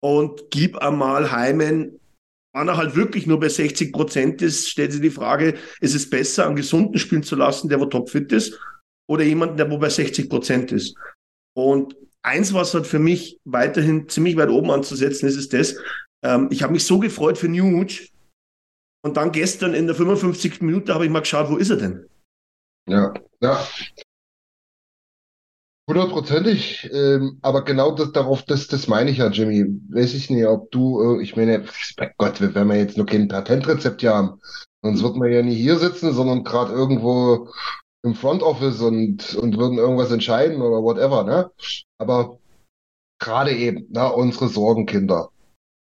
und 0.02 0.50
gib 0.50 0.76
einmal 0.78 1.30
Heimen, 1.30 2.00
wenn 2.56 2.68
er 2.68 2.78
halt 2.78 2.96
wirklich 2.96 3.26
nur 3.26 3.38
bei 3.38 3.50
60 3.50 3.92
Prozent 3.92 4.40
ist, 4.40 4.68
stellt 4.68 4.92
sich 4.92 5.02
die 5.02 5.10
Frage, 5.10 5.58
ist 5.80 5.94
es 5.94 6.08
besser, 6.08 6.46
einen 6.46 6.56
Gesunden 6.56 6.98
spielen 6.98 7.22
zu 7.22 7.36
lassen, 7.36 7.68
der 7.68 7.78
wo 7.80 7.84
topfit 7.84 8.32
ist, 8.32 8.58
oder 9.08 9.24
jemanden, 9.24 9.58
der 9.58 9.70
wo 9.70 9.76
bei 9.76 9.90
60 9.90 10.30
Prozent 10.30 10.72
ist? 10.72 10.96
Und 11.54 11.96
eins, 12.22 12.54
was 12.54 12.72
halt 12.72 12.86
für 12.86 12.98
mich 12.98 13.38
weiterhin 13.44 14.08
ziemlich 14.08 14.36
weit 14.36 14.48
oben 14.48 14.70
anzusetzen 14.70 15.28
ist, 15.28 15.36
ist 15.36 15.52
das, 15.52 15.76
ähm, 16.24 16.48
ich 16.50 16.62
habe 16.62 16.72
mich 16.72 16.84
so 16.84 16.98
gefreut 16.98 17.36
für 17.36 17.48
Nuge 17.48 18.08
und 19.04 19.18
dann 19.18 19.32
gestern 19.32 19.74
in 19.74 19.86
der 19.86 19.94
55. 19.94 20.62
Minute 20.62 20.94
habe 20.94 21.04
ich 21.04 21.10
mal 21.10 21.20
geschaut, 21.20 21.50
wo 21.50 21.56
ist 21.58 21.70
er 21.70 21.76
denn? 21.76 22.06
Ja, 22.88 23.12
ja. 23.40 23.66
Hundertprozentig, 25.88 26.90
ähm, 26.92 27.38
aber 27.42 27.62
genau 27.62 27.92
das 27.92 28.10
darauf, 28.10 28.42
das, 28.42 28.66
das 28.66 28.88
meine 28.88 29.08
ich 29.10 29.18
ja, 29.18 29.28
Jimmy. 29.28 29.66
Weiß 29.88 30.14
ich 30.14 30.30
nicht, 30.30 30.44
ob 30.44 30.70
du, 30.72 31.20
äh, 31.20 31.22
ich 31.22 31.36
meine, 31.36 31.64
bei 31.96 32.12
Gott, 32.18 32.40
wir 32.40 32.52
werden 32.56 32.70
ja 32.70 32.76
jetzt 32.76 32.96
nur 32.96 33.06
kein 33.06 33.28
Patentrezept 33.28 34.00
hier 34.00 34.12
haben. 34.12 34.40
Sonst 34.82 35.02
würden 35.04 35.22
wir 35.22 35.30
ja 35.30 35.42
nie 35.42 35.54
hier 35.54 35.78
sitzen, 35.78 36.12
sondern 36.12 36.42
gerade 36.42 36.72
irgendwo 36.72 37.48
im 38.02 38.14
Front 38.16 38.42
Office 38.42 38.80
und, 38.80 39.36
und 39.36 39.58
würden 39.58 39.78
irgendwas 39.78 40.10
entscheiden 40.10 40.60
oder 40.60 40.82
whatever, 40.82 41.22
ne? 41.22 41.50
Aber 41.98 42.38
gerade 43.20 43.52
eben, 43.52 43.86
na, 43.90 44.08
unsere 44.08 44.48
Sorgenkinder. 44.48 45.30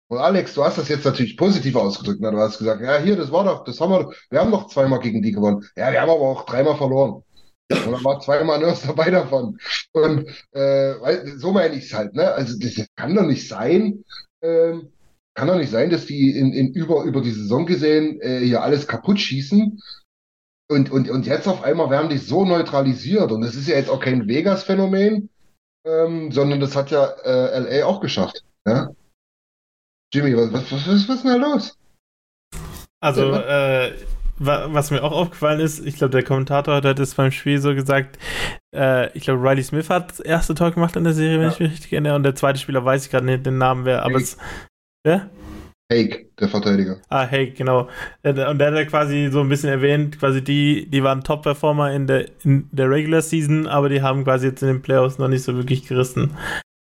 Und 0.08 0.18
Alex, 0.18 0.54
du 0.54 0.64
hast 0.64 0.78
das 0.78 0.88
jetzt 0.88 1.04
natürlich 1.04 1.36
positiv 1.36 1.76
ausgedrückt, 1.76 2.20
ne? 2.22 2.30
Du 2.30 2.38
hast 2.38 2.58
gesagt, 2.58 2.80
ja, 2.80 2.98
hier, 2.98 3.16
das 3.16 3.32
war 3.32 3.44
doch, 3.44 3.64
das 3.64 3.80
haben 3.80 3.92
wir, 3.92 4.12
wir 4.30 4.40
haben 4.40 4.50
doch 4.50 4.68
zweimal 4.68 5.00
gegen 5.00 5.22
die 5.22 5.32
gewonnen. 5.32 5.62
Ja, 5.76 5.92
wir 5.92 6.00
haben 6.00 6.10
aber 6.10 6.20
auch 6.20 6.46
dreimal 6.46 6.76
verloren. 6.76 7.22
Und 7.70 7.92
da 7.92 8.04
war 8.04 8.20
zweimal 8.20 8.58
Nurse 8.58 8.86
dabei 8.86 9.10
davon. 9.10 9.58
Und 9.92 10.28
äh, 10.52 11.26
so 11.36 11.52
meine 11.52 11.76
ich 11.76 11.84
es 11.84 11.94
halt, 11.94 12.14
ne? 12.14 12.32
Also 12.32 12.58
das 12.58 12.86
kann 12.96 13.14
doch 13.14 13.26
nicht 13.26 13.48
sein. 13.48 14.04
Ähm, 14.42 14.92
kann 15.34 15.48
doch 15.48 15.56
nicht 15.56 15.70
sein, 15.70 15.90
dass 15.90 16.06
die 16.06 16.36
in, 16.36 16.52
in 16.52 16.72
über, 16.74 17.04
über 17.04 17.20
die 17.20 17.30
Saison 17.30 17.66
gesehen 17.66 18.20
äh, 18.20 18.40
hier 18.40 18.62
alles 18.62 18.86
kaputt 18.86 19.20
schießen. 19.20 19.80
Und, 20.68 20.90
und, 20.90 21.10
und 21.10 21.26
jetzt 21.26 21.48
auf 21.48 21.64
einmal 21.64 21.90
werden 21.90 22.10
die 22.10 22.18
so 22.18 22.44
neutralisiert. 22.44 23.32
Und 23.32 23.42
das 23.42 23.54
ist 23.54 23.68
ja 23.68 23.76
jetzt 23.76 23.90
auch 23.90 24.00
kein 24.00 24.28
Vegas-Phänomen, 24.28 25.30
ähm, 25.84 26.32
sondern 26.32 26.60
das 26.60 26.76
hat 26.76 26.90
ja 26.90 27.06
äh, 27.24 27.80
LA 27.80 27.86
auch 27.86 28.00
geschafft. 28.00 28.44
Ja? 28.66 28.90
Jimmy, 30.12 30.36
was, 30.36 30.52
was, 30.52 30.72
was, 30.72 31.08
was 31.08 31.16
ist 31.16 31.24
denn 31.24 31.40
da 31.40 31.48
los? 31.48 31.76
Also, 33.00 33.32
äh, 33.32 33.94
was 34.40 34.90
mir 34.90 35.02
auch 35.02 35.12
aufgefallen 35.12 35.60
ist, 35.60 35.84
ich 35.84 35.96
glaube, 35.96 36.12
der 36.12 36.22
Kommentator 36.22 36.74
hat 36.74 36.98
das 36.98 37.14
beim 37.14 37.30
Spiel 37.30 37.60
so 37.60 37.74
gesagt, 37.74 38.18
äh, 38.74 39.12
ich 39.16 39.24
glaube, 39.24 39.42
Riley 39.42 39.62
Smith 39.62 39.90
hat 39.90 40.10
das 40.10 40.20
erste 40.20 40.54
Tor 40.54 40.70
gemacht 40.70 40.96
in 40.96 41.04
der 41.04 41.12
Serie, 41.12 41.36
wenn 41.36 41.46
ja. 41.46 41.52
ich 41.52 41.60
mich 41.60 41.72
richtig 41.72 41.92
erinnere, 41.92 42.16
und 42.16 42.22
der 42.22 42.34
zweite 42.34 42.58
Spieler 42.58 42.84
weiß 42.84 43.04
ich 43.04 43.10
gerade 43.10 43.26
nicht 43.26 43.44
den 43.44 43.58
Namen 43.58 43.84
wer, 43.84 44.02
aber 44.02 44.16
es. 44.16 44.38
Wer? 45.04 45.28
Hake, 45.92 46.30
der 46.38 46.48
Verteidiger. 46.48 47.00
Ah, 47.08 47.26
Hake, 47.26 47.52
genau. 47.52 47.88
Und 48.22 48.36
der 48.36 48.46
hat 48.46 48.74
ja 48.74 48.84
quasi 48.84 49.28
so 49.32 49.40
ein 49.40 49.48
bisschen 49.48 49.70
erwähnt, 49.70 50.18
quasi 50.18 50.42
die, 50.42 50.88
die 50.88 51.02
waren 51.02 51.24
Top-Performer 51.24 51.92
in 51.92 52.06
der, 52.06 52.26
in 52.44 52.68
der 52.70 52.88
Regular 52.88 53.22
Season, 53.22 53.66
aber 53.66 53.88
die 53.88 54.00
haben 54.00 54.24
quasi 54.24 54.46
jetzt 54.46 54.62
in 54.62 54.68
den 54.68 54.82
Playoffs 54.82 55.18
noch 55.18 55.28
nicht 55.28 55.42
so 55.42 55.56
wirklich 55.56 55.86
gerissen. 55.86 56.36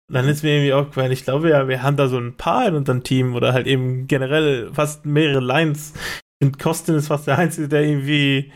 Und 0.08 0.14
dann 0.14 0.28
ist 0.28 0.42
mir 0.42 0.54
irgendwie 0.54 0.74
auch 0.74 0.86
gefallen, 0.86 1.12
ich 1.12 1.24
glaube 1.24 1.50
ja, 1.50 1.66
wir 1.66 1.82
haben 1.82 1.96
da 1.96 2.08
so 2.08 2.18
ein 2.18 2.36
paar 2.36 2.66
in 2.66 2.74
unserem 2.74 3.02
Team 3.02 3.34
oder 3.34 3.52
halt 3.54 3.66
eben 3.66 4.06
generell 4.06 4.70
fast 4.72 5.06
mehrere 5.06 5.40
Lines, 5.40 5.94
und 6.42 6.58
Kostin 6.58 6.94
ist 6.96 7.08
fast 7.08 7.26
der 7.26 7.38
Einzige, 7.38 7.68
der 7.68 7.82
irgendwie 7.82 8.52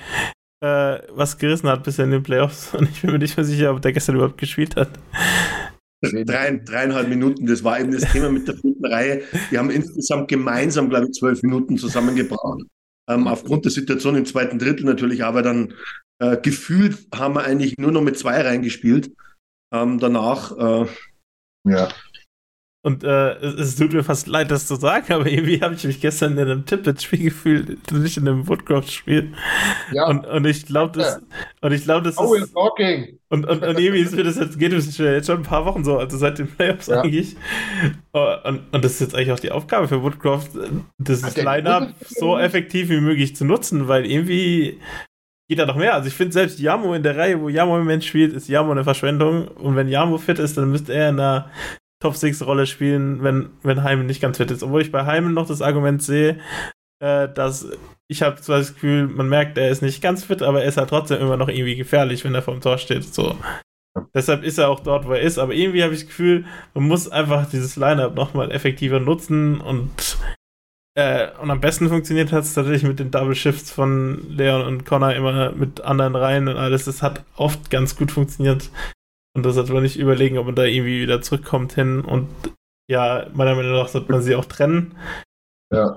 äh, 0.64 0.98
was 1.10 1.38
gerissen 1.38 1.68
hat 1.68 1.84
bisher 1.84 2.06
in 2.06 2.10
den 2.10 2.22
Playoffs. 2.22 2.74
Und 2.78 2.88
ich 2.88 3.02
bin 3.02 3.12
mir 3.12 3.18
nicht 3.18 3.36
mehr 3.36 3.44
sicher, 3.44 3.72
ob 3.72 3.82
der 3.82 3.92
gestern 3.92 4.16
überhaupt 4.16 4.38
gespielt 4.38 4.76
hat. 4.76 4.90
Drei, 6.02 6.60
dreieinhalb 6.62 7.08
Minuten, 7.08 7.46
das 7.46 7.64
war 7.64 7.80
eben 7.80 7.90
das 7.90 8.10
Thema 8.12 8.30
mit 8.30 8.46
der 8.46 8.56
vierten 8.56 8.84
Reihe. 8.84 9.22
Wir 9.48 9.58
haben 9.58 9.70
insgesamt 9.70 10.28
gemeinsam, 10.28 10.90
glaube 10.90 11.06
ich, 11.06 11.12
zwölf 11.12 11.42
Minuten 11.42 11.78
zusammengebracht. 11.78 12.62
Ähm, 13.08 13.26
aufgrund 13.26 13.64
der 13.64 13.72
Situation 13.72 14.16
im 14.16 14.26
zweiten 14.26 14.58
Drittel 14.58 14.84
natürlich, 14.84 15.24
aber 15.24 15.42
dann 15.42 15.74
äh, 16.18 16.36
gefühlt 16.38 17.06
haben 17.14 17.34
wir 17.34 17.44
eigentlich 17.44 17.76
nur 17.78 17.92
noch 17.92 18.02
mit 18.02 18.18
zwei 18.18 18.40
reingespielt. 18.40 19.12
Ähm, 19.72 19.98
danach 19.98 20.56
äh, 20.56 20.86
ja. 21.66 21.88
Und 22.84 23.02
äh, 23.02 23.32
es, 23.36 23.54
es, 23.54 23.76
tut 23.76 23.94
mir 23.94 24.04
fast 24.04 24.26
leid, 24.26 24.50
das 24.50 24.66
zu 24.66 24.74
sagen, 24.74 25.10
aber 25.14 25.26
irgendwie 25.26 25.58
habe 25.62 25.74
ich 25.74 25.84
mich 25.84 26.02
gestern 26.02 26.32
in 26.32 26.40
einem 26.40 26.66
Tippet-Spiel 26.66 27.24
gefühlt, 27.24 27.90
nicht 27.90 28.18
in 28.18 28.28
einem 28.28 28.46
Woodcraft-Spiel. 28.46 29.32
Ja. 29.90 30.06
Und, 30.06 30.26
und 30.26 30.44
ich 30.44 30.66
glaube, 30.66 30.98
das, 30.98 31.22
und 31.62 31.72
ich 31.72 31.84
glaube, 31.84 32.02
das 32.02 32.18
oh, 32.18 32.34
ist. 32.34 32.52
Talking. 32.52 33.18
Und, 33.30 33.46
und, 33.46 33.62
und 33.62 33.78
irgendwie 33.78 34.02
ist 34.02 34.14
mir 34.14 34.22
das 34.22 34.36
jetzt, 34.36 34.58
geht 34.58 34.74
es 34.74 34.98
jetzt 34.98 35.26
schon 35.26 35.38
ein 35.38 35.44
paar 35.44 35.64
Wochen 35.64 35.82
so, 35.82 35.96
also 35.96 36.18
seit 36.18 36.38
den 36.38 36.46
Playoffs 36.46 36.88
ja. 36.88 37.00
eigentlich. 37.00 37.36
Oh, 38.12 38.34
und, 38.44 38.60
und 38.70 38.84
das 38.84 38.92
ist 38.92 39.00
jetzt 39.00 39.14
eigentlich 39.14 39.32
auch 39.32 39.40
die 39.40 39.50
Aufgabe 39.50 39.88
für 39.88 40.02
Woodcraft, 40.02 40.50
das 40.98 41.36
Line-Up 41.36 41.94
so 42.06 42.38
effektiv 42.38 42.90
wie 42.90 43.00
möglich 43.00 43.34
zu 43.34 43.46
nutzen, 43.46 43.88
weil 43.88 44.04
irgendwie 44.04 44.78
geht 45.48 45.58
da 45.58 45.64
noch 45.64 45.76
mehr. 45.76 45.94
Also 45.94 46.08
ich 46.08 46.14
finde 46.14 46.34
selbst 46.34 46.60
Yamo 46.60 46.92
in 46.92 47.02
der 47.02 47.16
Reihe, 47.16 47.40
wo 47.40 47.48
Yamo 47.48 47.76
im 47.78 47.84
Moment 47.84 48.04
spielt, 48.04 48.34
ist 48.34 48.48
Yamo 48.48 48.72
eine 48.72 48.84
Verschwendung. 48.84 49.48
Und 49.48 49.74
wenn 49.74 49.88
Yamo 49.88 50.18
fit 50.18 50.38
ist, 50.38 50.58
dann 50.58 50.70
müsste 50.70 50.92
er 50.92 51.08
in 51.08 51.18
einer 51.18 51.50
Top-6-Rolle 52.04 52.66
spielen, 52.66 53.22
wenn, 53.22 53.50
wenn 53.62 53.82
Heimen 53.82 54.06
nicht 54.06 54.20
ganz 54.20 54.36
fit 54.36 54.50
ist. 54.50 54.62
Obwohl 54.62 54.82
ich 54.82 54.92
bei 54.92 55.06
Heimen 55.06 55.32
noch 55.32 55.46
das 55.46 55.62
Argument 55.62 56.02
sehe, 56.02 56.38
äh, 57.00 57.28
dass 57.32 57.66
ich 58.08 58.22
habe 58.22 58.40
zwar 58.42 58.58
das 58.58 58.74
Gefühl, 58.74 59.08
man 59.08 59.30
merkt, 59.30 59.56
er 59.56 59.70
ist 59.70 59.80
nicht 59.80 60.02
ganz 60.02 60.24
fit, 60.24 60.42
aber 60.42 60.62
er 60.62 60.68
ist 60.68 60.76
halt 60.76 60.90
trotzdem 60.90 61.20
immer 61.20 61.38
noch 61.38 61.48
irgendwie 61.48 61.76
gefährlich, 61.76 62.22
wenn 62.24 62.34
er 62.34 62.42
vor 62.42 62.54
dem 62.54 62.60
Tor 62.60 62.76
steht. 62.76 63.04
So. 63.04 63.38
Deshalb 64.14 64.44
ist 64.44 64.58
er 64.58 64.68
auch 64.68 64.80
dort, 64.80 65.06
wo 65.06 65.12
er 65.12 65.22
ist. 65.22 65.38
Aber 65.38 65.54
irgendwie 65.54 65.82
habe 65.82 65.94
ich 65.94 66.00
das 66.00 66.08
Gefühl, 66.08 66.44
man 66.74 66.84
muss 66.84 67.08
einfach 67.08 67.48
dieses 67.48 67.76
Lineup 67.76 68.14
nochmal 68.14 68.52
effektiver 68.52 69.00
nutzen 69.00 69.60
und 69.60 70.18
äh, 70.96 71.28
und 71.40 71.50
am 71.50 71.60
besten 71.60 71.88
funktioniert 71.88 72.30
hat 72.30 72.44
es 72.44 72.54
tatsächlich 72.54 72.84
mit 72.84 73.00
den 73.00 73.10
Double 73.10 73.34
Shifts 73.34 73.72
von 73.72 74.28
Leon 74.28 74.62
und 74.62 74.84
Connor 74.84 75.14
immer 75.14 75.50
mit 75.52 75.80
anderen 75.80 76.14
Reihen 76.14 76.46
und 76.48 76.56
alles. 76.56 76.84
Das 76.84 77.02
hat 77.02 77.24
oft 77.36 77.70
ganz 77.70 77.96
gut 77.96 78.12
funktioniert. 78.12 78.70
Und 79.36 79.44
das 79.44 79.56
sollte 79.56 79.72
man 79.72 79.82
nicht 79.82 79.98
überlegen, 79.98 80.38
ob 80.38 80.46
man 80.46 80.54
da 80.54 80.64
irgendwie 80.64 81.02
wieder 81.02 81.20
zurückkommt 81.20 81.72
hin. 81.72 82.00
Und 82.00 82.28
ja, 82.88 83.28
meiner 83.34 83.54
Meinung 83.54 83.72
nach 83.72 83.88
sollte 83.88 84.12
man 84.12 84.22
sie 84.22 84.36
auch 84.36 84.44
trennen. 84.44 84.96
Ja. 85.72 85.96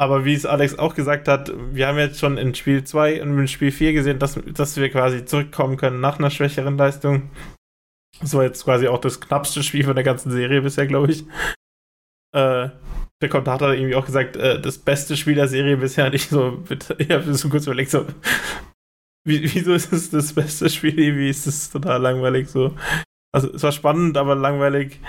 Aber 0.00 0.24
wie 0.24 0.34
es 0.34 0.46
Alex 0.46 0.78
auch 0.78 0.94
gesagt 0.94 1.26
hat, 1.26 1.52
wir 1.72 1.88
haben 1.88 1.98
jetzt 1.98 2.20
schon 2.20 2.38
in 2.38 2.54
Spiel 2.54 2.84
2 2.84 3.20
und 3.22 3.36
in 3.36 3.48
Spiel 3.48 3.72
4 3.72 3.92
gesehen, 3.92 4.20
dass, 4.20 4.38
dass 4.46 4.76
wir 4.76 4.90
quasi 4.90 5.24
zurückkommen 5.24 5.76
können 5.76 6.00
nach 6.00 6.20
einer 6.20 6.30
schwächeren 6.30 6.78
Leistung. 6.78 7.30
Das 8.20 8.34
war 8.34 8.44
jetzt 8.44 8.64
quasi 8.64 8.86
auch 8.86 8.98
das 8.98 9.20
knappste 9.20 9.64
Spiel 9.64 9.84
von 9.84 9.96
der 9.96 10.04
ganzen 10.04 10.30
Serie 10.30 10.62
bisher, 10.62 10.86
glaube 10.86 11.10
ich. 11.10 11.24
Äh, 12.32 12.70
der 13.20 13.28
Kommentator 13.28 13.68
hat 13.68 13.76
irgendwie 13.76 13.96
auch 13.96 14.06
gesagt, 14.06 14.36
äh, 14.36 14.60
das 14.60 14.78
beste 14.78 15.16
Spiel 15.16 15.34
der 15.34 15.48
Serie 15.48 15.76
bisher 15.76 16.10
nicht 16.10 16.28
so. 16.28 16.62
Mit, 16.68 16.94
ich 16.98 17.10
habe 17.10 17.34
so 17.34 17.48
kurz 17.48 17.66
überlegt, 17.66 17.90
so, 17.90 18.06
wieso 19.28 19.72
ist 19.72 19.92
es 19.92 20.10
das 20.10 20.32
beste 20.32 20.68
Spiel? 20.70 20.98
Irgendwie 20.98 21.28
ist 21.28 21.46
es 21.46 21.70
total 21.70 22.00
langweilig 22.00 22.48
so. 22.48 22.74
Also 23.32 23.52
es 23.52 23.62
war 23.62 23.72
spannend, 23.72 24.16
aber 24.16 24.34
langweilig. 24.34 25.00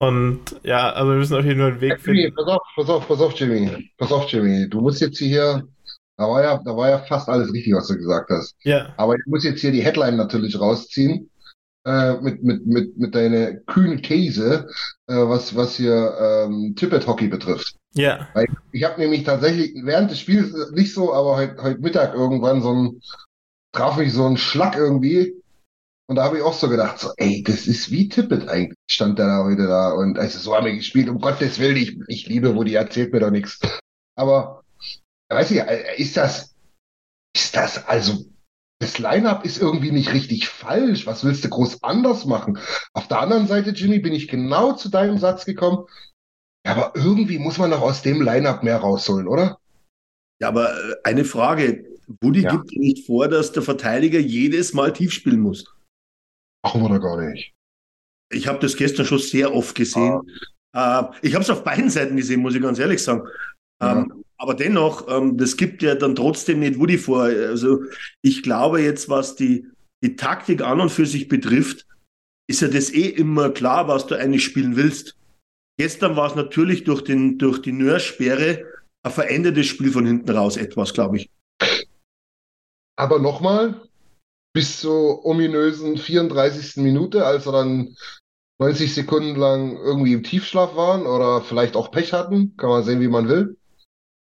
Und 0.00 0.40
ja, 0.62 0.90
also 0.90 1.10
wir 1.10 1.18
müssen 1.18 1.36
auf 1.36 1.44
jeden 1.44 1.60
Fall 1.60 1.72
einen 1.72 1.80
Weg 1.80 1.92
hey, 1.92 1.98
finden. 1.98 2.34
Pass 2.34 2.46
auf, 2.46 2.62
pass 2.76 2.88
auf, 2.88 3.08
pass 3.08 3.20
auf, 3.20 3.32
Jimmy. 3.34 3.90
Pass 3.96 4.12
auf, 4.12 4.30
Jimmy. 4.30 4.68
Du 4.68 4.80
musst 4.80 5.00
jetzt 5.00 5.18
hier, 5.18 5.66
da 6.16 6.24
war 6.24 6.42
ja, 6.42 6.62
da 6.64 6.76
war 6.76 6.88
ja 6.88 6.98
fast 6.98 7.28
alles 7.28 7.52
richtig, 7.52 7.74
was 7.74 7.88
du 7.88 7.96
gesagt 7.96 8.30
hast. 8.30 8.54
Ja. 8.62 8.92
Aber 8.96 9.14
ich 9.14 9.26
muss 9.26 9.44
jetzt 9.44 9.60
hier 9.60 9.72
die 9.72 9.82
Headline 9.82 10.16
natürlich 10.16 10.58
rausziehen. 10.58 11.30
Äh, 11.88 12.20
mit, 12.20 12.42
mit, 12.42 12.66
mit, 12.66 12.98
mit 12.98 13.14
deiner 13.14 13.54
kühnen 13.54 14.02
Käse, 14.02 14.68
äh, 15.06 15.14
was, 15.14 15.56
was 15.56 15.76
hier 15.76 16.12
ähm, 16.20 16.74
Tippet 16.76 17.06
Hockey 17.06 17.28
betrifft. 17.28 17.76
Ja. 17.94 18.28
Weil 18.34 18.46
ich 18.72 18.84
habe 18.84 19.00
nämlich 19.00 19.24
tatsächlich 19.24 19.72
während 19.84 20.10
des 20.10 20.20
Spiels 20.20 20.52
nicht 20.72 20.92
so, 20.92 21.14
aber 21.14 21.36
heute, 21.36 21.62
heute 21.62 21.80
Mittag 21.80 22.14
irgendwann 22.14 22.60
so 22.60 22.74
ein 22.74 23.00
traf 23.72 23.96
mich 23.96 24.12
so 24.12 24.26
ein 24.26 24.36
Schlag 24.36 24.76
irgendwie. 24.76 25.34
Und 26.10 26.16
da 26.16 26.24
habe 26.24 26.38
ich 26.38 26.42
auch 26.42 26.54
so 26.54 26.68
gedacht, 26.68 26.98
so, 26.98 27.12
ey, 27.16 27.42
das 27.42 27.66
ist 27.66 27.90
wie 27.90 28.08
Tippet 28.08 28.48
eigentlich, 28.48 28.78
stand 28.90 29.18
der 29.18 29.26
da 29.26 29.44
heute 29.44 29.66
da. 29.66 29.92
Und 29.92 30.18
also 30.18 30.38
so 30.38 30.56
haben 30.56 30.64
wir 30.64 30.74
gespielt, 30.74 31.08
um 31.08 31.20
Gottes 31.20 31.58
Willen, 31.58 31.76
ich, 31.76 31.98
ich 32.08 32.26
liebe, 32.26 32.56
wo 32.56 32.64
die 32.64 32.74
erzählt 32.74 33.12
mir 33.12 33.20
doch 33.20 33.30
nichts. 33.30 33.60
Aber, 34.16 34.62
weiß 35.30 35.50
ich, 35.50 35.60
ist 35.98 36.16
das, 36.16 36.54
ist 37.36 37.54
das, 37.54 37.86
also, 37.86 38.24
das 38.80 38.98
Line-Up 38.98 39.44
ist 39.44 39.60
irgendwie 39.60 39.90
nicht 39.90 40.12
richtig 40.12 40.48
falsch. 40.48 41.06
Was 41.06 41.24
willst 41.24 41.44
du 41.44 41.48
groß 41.50 41.82
anders 41.82 42.24
machen? 42.24 42.58
Auf 42.94 43.08
der 43.08 43.20
anderen 43.20 43.46
Seite, 43.46 43.70
Jimmy, 43.70 43.98
bin 43.98 44.14
ich 44.14 44.28
genau 44.28 44.72
zu 44.72 44.88
deinem 44.88 45.18
Satz 45.18 45.44
gekommen. 45.44 45.86
Aber 46.64 46.92
irgendwie 46.94 47.38
muss 47.38 47.58
man 47.58 47.70
doch 47.70 47.82
aus 47.82 48.02
dem 48.02 48.22
Line-Up 48.22 48.62
mehr 48.62 48.78
rausholen, 48.78 49.28
oder? 49.28 49.58
Ja, 50.40 50.48
aber 50.48 50.72
äh, 50.72 50.94
eine 51.04 51.24
Frage. 51.24 51.97
Woody 52.20 52.42
ja. 52.42 52.56
gibt 52.56 52.72
nicht 52.72 53.06
vor, 53.06 53.28
dass 53.28 53.52
der 53.52 53.62
Verteidiger 53.62 54.18
jedes 54.18 54.72
Mal 54.72 54.92
tief 54.92 55.12
spielen 55.12 55.40
muss. 55.40 55.64
Machen 56.64 56.82
wir 56.82 56.88
da 56.88 56.98
gar 56.98 57.20
nicht. 57.20 57.54
Ich 58.32 58.46
habe 58.46 58.58
das 58.58 58.76
gestern 58.76 59.06
schon 59.06 59.18
sehr 59.18 59.54
oft 59.54 59.74
gesehen. 59.74 60.20
Ah. 60.72 61.12
Äh, 61.22 61.26
ich 61.26 61.34
habe 61.34 61.42
es 61.42 61.50
auf 61.50 61.64
beiden 61.64 61.90
Seiten 61.90 62.16
gesehen, 62.16 62.40
muss 62.40 62.54
ich 62.54 62.62
ganz 62.62 62.78
ehrlich 62.78 63.02
sagen. 63.02 63.26
Ja. 63.80 64.00
Ähm, 64.00 64.24
aber 64.36 64.54
dennoch, 64.54 65.08
ähm, 65.08 65.36
das 65.36 65.56
gibt 65.56 65.82
ja 65.82 65.94
dann 65.94 66.14
trotzdem 66.14 66.60
nicht 66.60 66.78
Woody 66.78 66.98
vor. 66.98 67.22
Also 67.22 67.82
ich 68.22 68.42
glaube 68.42 68.80
jetzt, 68.80 69.08
was 69.08 69.34
die, 69.34 69.66
die 70.04 70.16
Taktik 70.16 70.62
an 70.62 70.80
und 70.80 70.90
für 70.90 71.06
sich 71.06 71.28
betrifft, 71.28 71.86
ist 72.48 72.62
ja 72.62 72.68
das 72.68 72.92
eh 72.92 73.08
immer 73.08 73.50
klar, 73.50 73.88
was 73.88 74.06
du 74.06 74.14
eigentlich 74.14 74.44
spielen 74.44 74.76
willst. 74.76 75.16
Gestern 75.78 76.16
war 76.16 76.28
es 76.28 76.34
natürlich 76.34 76.84
durch, 76.84 77.02
den, 77.02 77.38
durch 77.38 77.60
die 77.60 77.72
Nörsperre 77.72 78.64
ein 79.04 79.12
verändertes 79.12 79.66
Spiel 79.66 79.92
von 79.92 80.06
hinten 80.06 80.30
raus 80.30 80.56
etwas, 80.56 80.92
glaube 80.92 81.18
ich. 81.18 81.30
Aber 82.98 83.20
nochmal, 83.20 83.80
bis 84.52 84.80
zur 84.80 85.24
ominösen 85.24 85.98
34. 85.98 86.82
Minute, 86.82 87.24
als 87.24 87.46
er 87.46 87.52
dann 87.52 87.96
90 88.60 88.92
Sekunden 88.92 89.36
lang 89.36 89.76
irgendwie 89.76 90.14
im 90.14 90.24
Tiefschlaf 90.24 90.74
waren 90.74 91.06
oder 91.06 91.42
vielleicht 91.42 91.76
auch 91.76 91.92
Pech 91.92 92.12
hatten, 92.12 92.56
kann 92.56 92.70
man 92.70 92.82
sehen, 92.82 93.00
wie 93.00 93.08
man 93.08 93.28
will. 93.28 93.56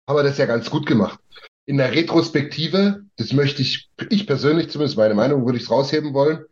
Aber 0.06 0.22
das 0.22 0.36
ja 0.36 0.44
ganz 0.44 0.68
gut 0.68 0.84
gemacht. 0.84 1.18
In 1.66 1.78
der 1.78 1.92
Retrospektive, 1.92 3.04
das 3.16 3.32
möchte 3.32 3.62
ich, 3.62 3.90
ich 4.10 4.26
persönlich 4.26 4.68
zumindest, 4.68 4.98
meine 4.98 5.14
Meinung, 5.14 5.46
würde 5.46 5.56
ich 5.56 5.64
es 5.64 5.70
rausheben 5.70 6.12
wollen. 6.12 6.44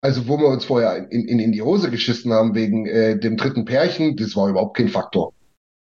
Also, 0.00 0.28
wo 0.28 0.38
wir 0.38 0.46
uns 0.46 0.64
vorher 0.64 1.10
in, 1.10 1.26
in, 1.26 1.40
in 1.40 1.50
die 1.50 1.62
Hose 1.62 1.90
geschissen 1.90 2.32
haben 2.32 2.54
wegen 2.54 2.86
äh, 2.86 3.18
dem 3.18 3.36
dritten 3.36 3.64
Pärchen, 3.64 4.16
das 4.16 4.36
war 4.36 4.48
überhaupt 4.48 4.76
kein 4.76 4.88
Faktor. 4.88 5.32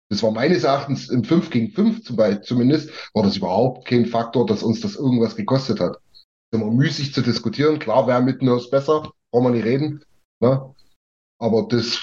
Das 0.09 0.23
war 0.23 0.31
meines 0.31 0.63
Erachtens 0.63 1.09
im 1.09 1.23
5 1.23 1.49
gegen 1.51 1.71
5 1.71 2.03
zum 2.03 2.15
Beispiel, 2.15 2.41
zumindest, 2.41 2.89
war 3.13 3.23
das 3.23 3.37
überhaupt 3.37 3.85
kein 3.85 4.07
Faktor, 4.07 4.45
dass 4.45 4.63
uns 4.63 4.81
das 4.81 4.95
irgendwas 4.95 5.35
gekostet 5.35 5.79
hat. 5.79 5.97
Ist 6.11 6.25
immer 6.51 6.71
müßig 6.71 7.13
zu 7.13 7.21
diskutieren. 7.21 7.77
Klar, 7.77 8.07
wer 8.07 8.19
mit 8.19 8.41
Nurse 8.41 8.69
besser, 8.69 9.11
brauchen 9.31 9.45
wir 9.45 9.51
nicht 9.51 9.65
reden. 9.65 10.03
Ne? 10.39 10.73
Aber 11.39 11.67
das 11.69 11.99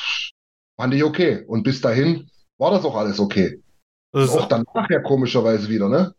fand 0.80 0.94
ich 0.94 1.02
okay. 1.02 1.44
Und 1.46 1.64
bis 1.64 1.80
dahin 1.80 2.30
war 2.58 2.70
das 2.70 2.84
auch 2.84 2.94
alles 2.94 3.18
okay. 3.18 3.60
Das 4.12 4.30
ist 4.30 4.36
auch 4.36 4.48
danach 4.48 4.88
ja 4.88 5.00
komischerweise 5.00 5.68
wieder, 5.68 5.88
ne? 5.88 6.14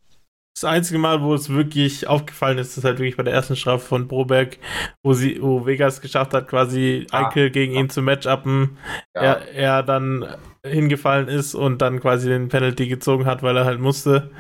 Das 0.60 0.64
einzige 0.64 0.98
Mal, 0.98 1.22
wo 1.22 1.36
es 1.36 1.50
wirklich 1.50 2.08
aufgefallen 2.08 2.58
ist, 2.58 2.76
ist 2.76 2.84
halt 2.84 2.98
wirklich 2.98 3.16
bei 3.16 3.22
der 3.22 3.34
ersten 3.34 3.56
Strafe 3.56 3.86
von 3.86 4.08
Broberg, 4.08 4.58
wo 5.04 5.14
sie, 5.14 5.40
wo 5.40 5.68
Vegas 5.68 6.02
geschafft 6.02 6.34
hat, 6.34 6.48
quasi 6.48 7.06
ah, 7.12 7.28
Eike 7.28 7.52
gegen 7.52 7.76
ihn 7.76 7.92
zu 7.92 8.02
matchuppen. 8.02 8.76
Ja. 9.14 9.22
Er, 9.22 9.54
er 9.54 9.84
dann 9.84 10.26
hingefallen 10.66 11.28
ist 11.28 11.54
und 11.54 11.80
dann 11.84 12.00
quasi 12.00 12.30
den 12.30 12.50
Penalty 12.50 12.88
gezogen 12.88 13.28
hat, 13.28 13.44
weil 13.44 13.56
er 13.56 13.66
halt 13.66 13.80
musste. 13.80 14.32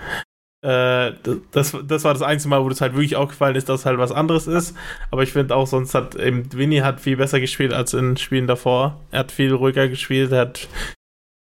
Äh, 0.63 1.13
das, 1.51 1.77
das 1.86 2.03
war 2.03 2.13
das 2.13 2.23
einzige 2.23 2.49
Mal, 2.49 2.63
wo 2.63 2.69
das 2.69 2.82
halt 2.82 2.93
wirklich 2.93 3.15
aufgefallen 3.15 3.56
ist, 3.56 3.69
dass 3.69 3.86
halt 3.86 3.99
was 3.99 4.12
anderes 4.12 4.47
ist. 4.47 4.75
Aber 5.12 5.21
ich 5.21 5.34
finde 5.34 5.56
auch, 5.56 5.67
sonst 5.67 5.93
hat 5.93 6.15
eben 6.15 6.51
Winnie 6.51 6.82
hat 6.82 6.99
viel 6.99 7.17
besser 7.17 7.39
gespielt 7.39 7.73
als 7.73 7.93
in 7.93 8.17
Spielen 8.17 8.47
davor. 8.47 8.99
Er 9.12 9.19
hat 9.19 9.32
viel 9.32 9.53
ruhiger 9.53 9.88
gespielt, 9.88 10.32
er 10.32 10.41
hat, 10.41 10.67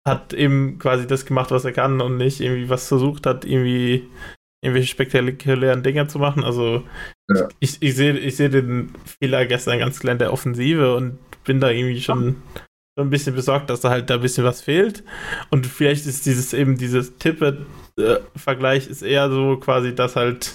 hat 0.04 0.32
eben 0.32 0.80
quasi 0.80 1.06
das 1.06 1.26
gemacht, 1.26 1.52
was 1.52 1.64
er 1.64 1.70
kann 1.70 2.00
und 2.00 2.16
nicht 2.16 2.40
irgendwie 2.40 2.68
was 2.68 2.88
versucht 2.88 3.24
hat, 3.24 3.44
irgendwie 3.44 4.08
irgendwelche 4.64 4.88
spektakulären 4.88 5.82
Dinger 5.82 6.08
zu 6.08 6.18
machen. 6.18 6.42
Also 6.42 6.82
ja. 7.28 7.48
ich, 7.60 7.80
ich 7.80 7.94
sehe 7.94 8.18
ich 8.18 8.36
seh 8.36 8.48
den 8.48 8.92
Fehler 9.04 9.46
gestern 9.46 9.78
ganz 9.78 10.00
klar 10.00 10.12
in 10.12 10.18
der 10.18 10.32
Offensive 10.32 10.96
und 10.96 11.18
bin 11.44 11.60
da 11.60 11.70
irgendwie 11.70 12.00
schon 12.00 12.36
so 12.96 13.02
ein 13.02 13.10
bisschen 13.10 13.34
besorgt, 13.34 13.70
dass 13.70 13.80
da 13.80 13.90
halt 13.90 14.08
da 14.08 14.14
ein 14.14 14.20
bisschen 14.20 14.44
was 14.44 14.62
fehlt. 14.62 15.04
Und 15.50 15.66
vielleicht 15.66 16.06
ist 16.06 16.26
dieses 16.26 16.52
eben 16.52 16.78
dieses 16.78 17.16
Tippet-Vergleich 17.18 18.88
ist 18.88 19.02
eher 19.02 19.30
so 19.30 19.56
quasi, 19.58 19.94
dass 19.94 20.16
halt 20.16 20.52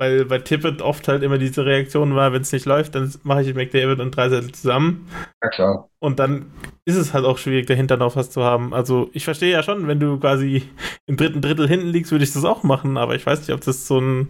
weil 0.00 0.24
bei 0.24 0.38
Tippet 0.38 0.80
oft 0.80 1.08
halt 1.08 1.22
immer 1.22 1.36
diese 1.36 1.66
Reaktion 1.66 2.16
war, 2.16 2.32
wenn 2.32 2.40
es 2.40 2.52
nicht 2.52 2.64
läuft, 2.64 2.94
dann 2.94 3.12
mache 3.22 3.42
ich 3.42 3.54
McDavid 3.54 4.00
und 4.00 4.16
Dreisettel 4.16 4.50
zusammen. 4.50 5.06
Ja, 5.42 5.48
klar. 5.50 5.90
Und 5.98 6.18
dann 6.18 6.46
ist 6.86 6.96
es 6.96 7.12
halt 7.12 7.26
auch 7.26 7.36
schwierig, 7.36 7.66
dahinter 7.66 7.98
noch 7.98 8.16
was 8.16 8.30
zu 8.30 8.42
haben. 8.42 8.72
Also 8.72 9.10
ich 9.12 9.26
verstehe 9.26 9.52
ja 9.52 9.62
schon, 9.62 9.86
wenn 9.88 10.00
du 10.00 10.18
quasi 10.18 10.62
im 11.06 11.18
dritten 11.18 11.42
Drittel 11.42 11.68
hinten 11.68 11.88
liegst, 11.88 12.12
würde 12.12 12.24
ich 12.24 12.32
das 12.32 12.46
auch 12.46 12.62
machen, 12.62 12.96
aber 12.96 13.14
ich 13.14 13.26
weiß 13.26 13.40
nicht, 13.40 13.52
ob 13.52 13.60
das 13.60 13.86
so 13.86 14.00
ein 14.00 14.28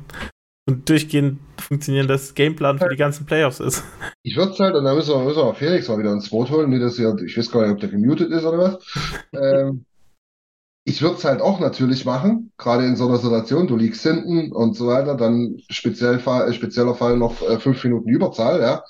und 0.66 0.88
durchgehend 0.88 1.38
funktionierendes 1.58 2.34
Gameplan 2.34 2.78
für 2.78 2.88
die 2.88 2.96
ganzen 2.96 3.26
Playoffs 3.26 3.60
ist. 3.60 3.84
Ich 4.22 4.36
würde 4.36 4.52
es 4.52 4.58
halt, 4.60 4.74
und 4.74 4.84
da 4.84 4.94
müssen 4.94 5.10
wir, 5.10 5.24
müssen 5.24 5.38
wir 5.38 5.54
Felix 5.54 5.88
mal 5.88 5.98
wieder 5.98 6.12
ins 6.12 6.30
Boot 6.30 6.50
holen, 6.50 6.70
nicht, 6.70 6.82
dass 6.82 6.98
ja, 6.98 7.14
ich 7.16 7.36
weiß 7.36 7.50
gar 7.50 7.62
nicht, 7.62 7.72
ob 7.72 7.80
der 7.80 7.88
gemutet 7.90 8.30
ist 8.30 8.44
oder 8.44 8.58
was. 8.58 9.22
ähm, 9.32 9.84
ich 10.84 11.02
würde 11.02 11.16
es 11.16 11.24
halt 11.24 11.40
auch 11.40 11.60
natürlich 11.60 12.04
machen, 12.04 12.52
gerade 12.56 12.86
in 12.86 12.96
so 12.96 13.06
einer 13.06 13.18
Situation, 13.18 13.66
du 13.66 13.76
liegst 13.76 14.02
hinten 14.02 14.52
und 14.52 14.74
so 14.74 14.86
weiter, 14.86 15.14
dann 15.14 15.60
speziell, 15.68 16.16
äh, 16.18 16.52
spezieller 16.52 16.94
Fall 16.94 17.16
noch 17.16 17.42
äh, 17.42 17.58
fünf 17.58 17.82
Minuten 17.84 18.08
Überzahl, 18.08 18.60
ja, 18.60 18.82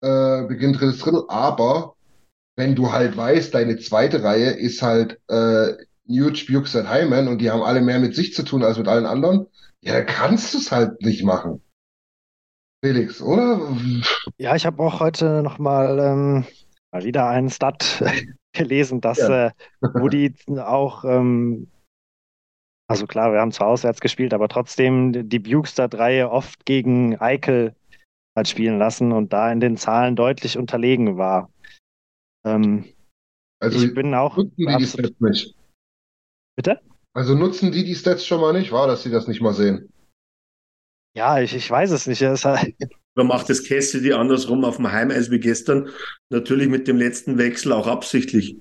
äh, 0.00 0.46
beginnt 0.46 0.80
drittes 0.80 0.98
Drittel, 0.98 1.24
aber 1.28 1.94
wenn 2.56 2.74
du 2.74 2.92
halt 2.92 3.16
weißt, 3.16 3.54
deine 3.54 3.78
zweite 3.78 4.22
Reihe 4.22 4.50
ist 4.50 4.82
halt 4.82 5.20
äh, 5.28 5.74
Nuge, 6.06 6.44
Bukes, 6.48 6.74
Hyman 6.74 7.28
und 7.28 7.38
die 7.38 7.50
haben 7.50 7.62
alle 7.62 7.82
mehr 7.82 8.00
mit 8.00 8.14
sich 8.14 8.34
zu 8.34 8.42
tun 8.42 8.64
als 8.64 8.78
mit 8.78 8.88
allen 8.88 9.06
anderen, 9.06 9.46
ja, 9.80 10.02
kannst 10.02 10.54
du 10.54 10.58
es 10.58 10.72
halt 10.72 11.02
nicht 11.02 11.22
machen. 11.24 11.62
Felix, 12.82 13.20
oder? 13.20 13.60
Ja, 14.38 14.54
ich 14.54 14.64
habe 14.64 14.82
auch 14.82 15.00
heute 15.00 15.42
nochmal 15.42 15.98
ähm, 15.98 16.44
mal 16.90 17.04
wieder 17.04 17.28
einen 17.28 17.50
Stat 17.50 18.02
gelesen, 18.52 19.00
dass 19.00 19.18
ja. 19.18 19.48
äh, 19.48 19.50
Woody 19.80 20.34
auch, 20.58 21.04
ähm, 21.04 21.68
also 22.88 23.06
klar, 23.06 23.32
wir 23.32 23.40
haben 23.40 23.52
zwar 23.52 23.68
auswärts 23.68 24.00
gespielt, 24.00 24.32
aber 24.34 24.48
trotzdem 24.48 25.28
die 25.28 25.38
Bukester-Reihe 25.38 26.30
oft 26.30 26.64
gegen 26.64 27.16
Eikel 27.20 27.74
hat 28.36 28.48
spielen 28.48 28.78
lassen 28.78 29.12
und 29.12 29.32
da 29.32 29.50
in 29.52 29.60
den 29.60 29.76
Zahlen 29.76 30.16
deutlich 30.16 30.56
unterlegen 30.56 31.18
war. 31.18 31.50
Ähm, 32.44 32.84
also 33.60 33.84
ich 33.84 33.94
bin 33.94 34.14
auch. 34.14 34.38
Absolut... 34.66 35.14
Bitte? 36.56 36.80
Also 37.14 37.34
nutzen 37.34 37.72
die 37.72 37.84
die 37.84 37.94
Stats 37.94 38.24
schon 38.26 38.40
mal 38.40 38.52
nicht, 38.52 38.72
war, 38.72 38.86
dass 38.86 39.02
sie 39.02 39.10
das 39.10 39.26
nicht 39.26 39.40
mal 39.40 39.54
sehen? 39.54 39.92
Ja, 41.16 41.40
ich, 41.40 41.54
ich 41.54 41.68
weiß 41.68 41.90
es 41.90 42.06
nicht. 42.06 42.22
Es 42.22 42.44
halt 42.44 42.74
Oder 43.18 43.24
macht 43.24 43.50
das 43.50 43.64
Cassidy 43.64 44.12
andersrum 44.12 44.64
auf 44.64 44.76
dem 44.76 44.92
Heimeis 44.92 45.28
wie 45.28 45.40
gestern? 45.40 45.90
Natürlich 46.30 46.68
mit 46.68 46.86
dem 46.86 46.98
letzten 46.98 47.36
Wechsel 47.36 47.72
auch 47.72 47.88
absichtlich. 47.88 48.56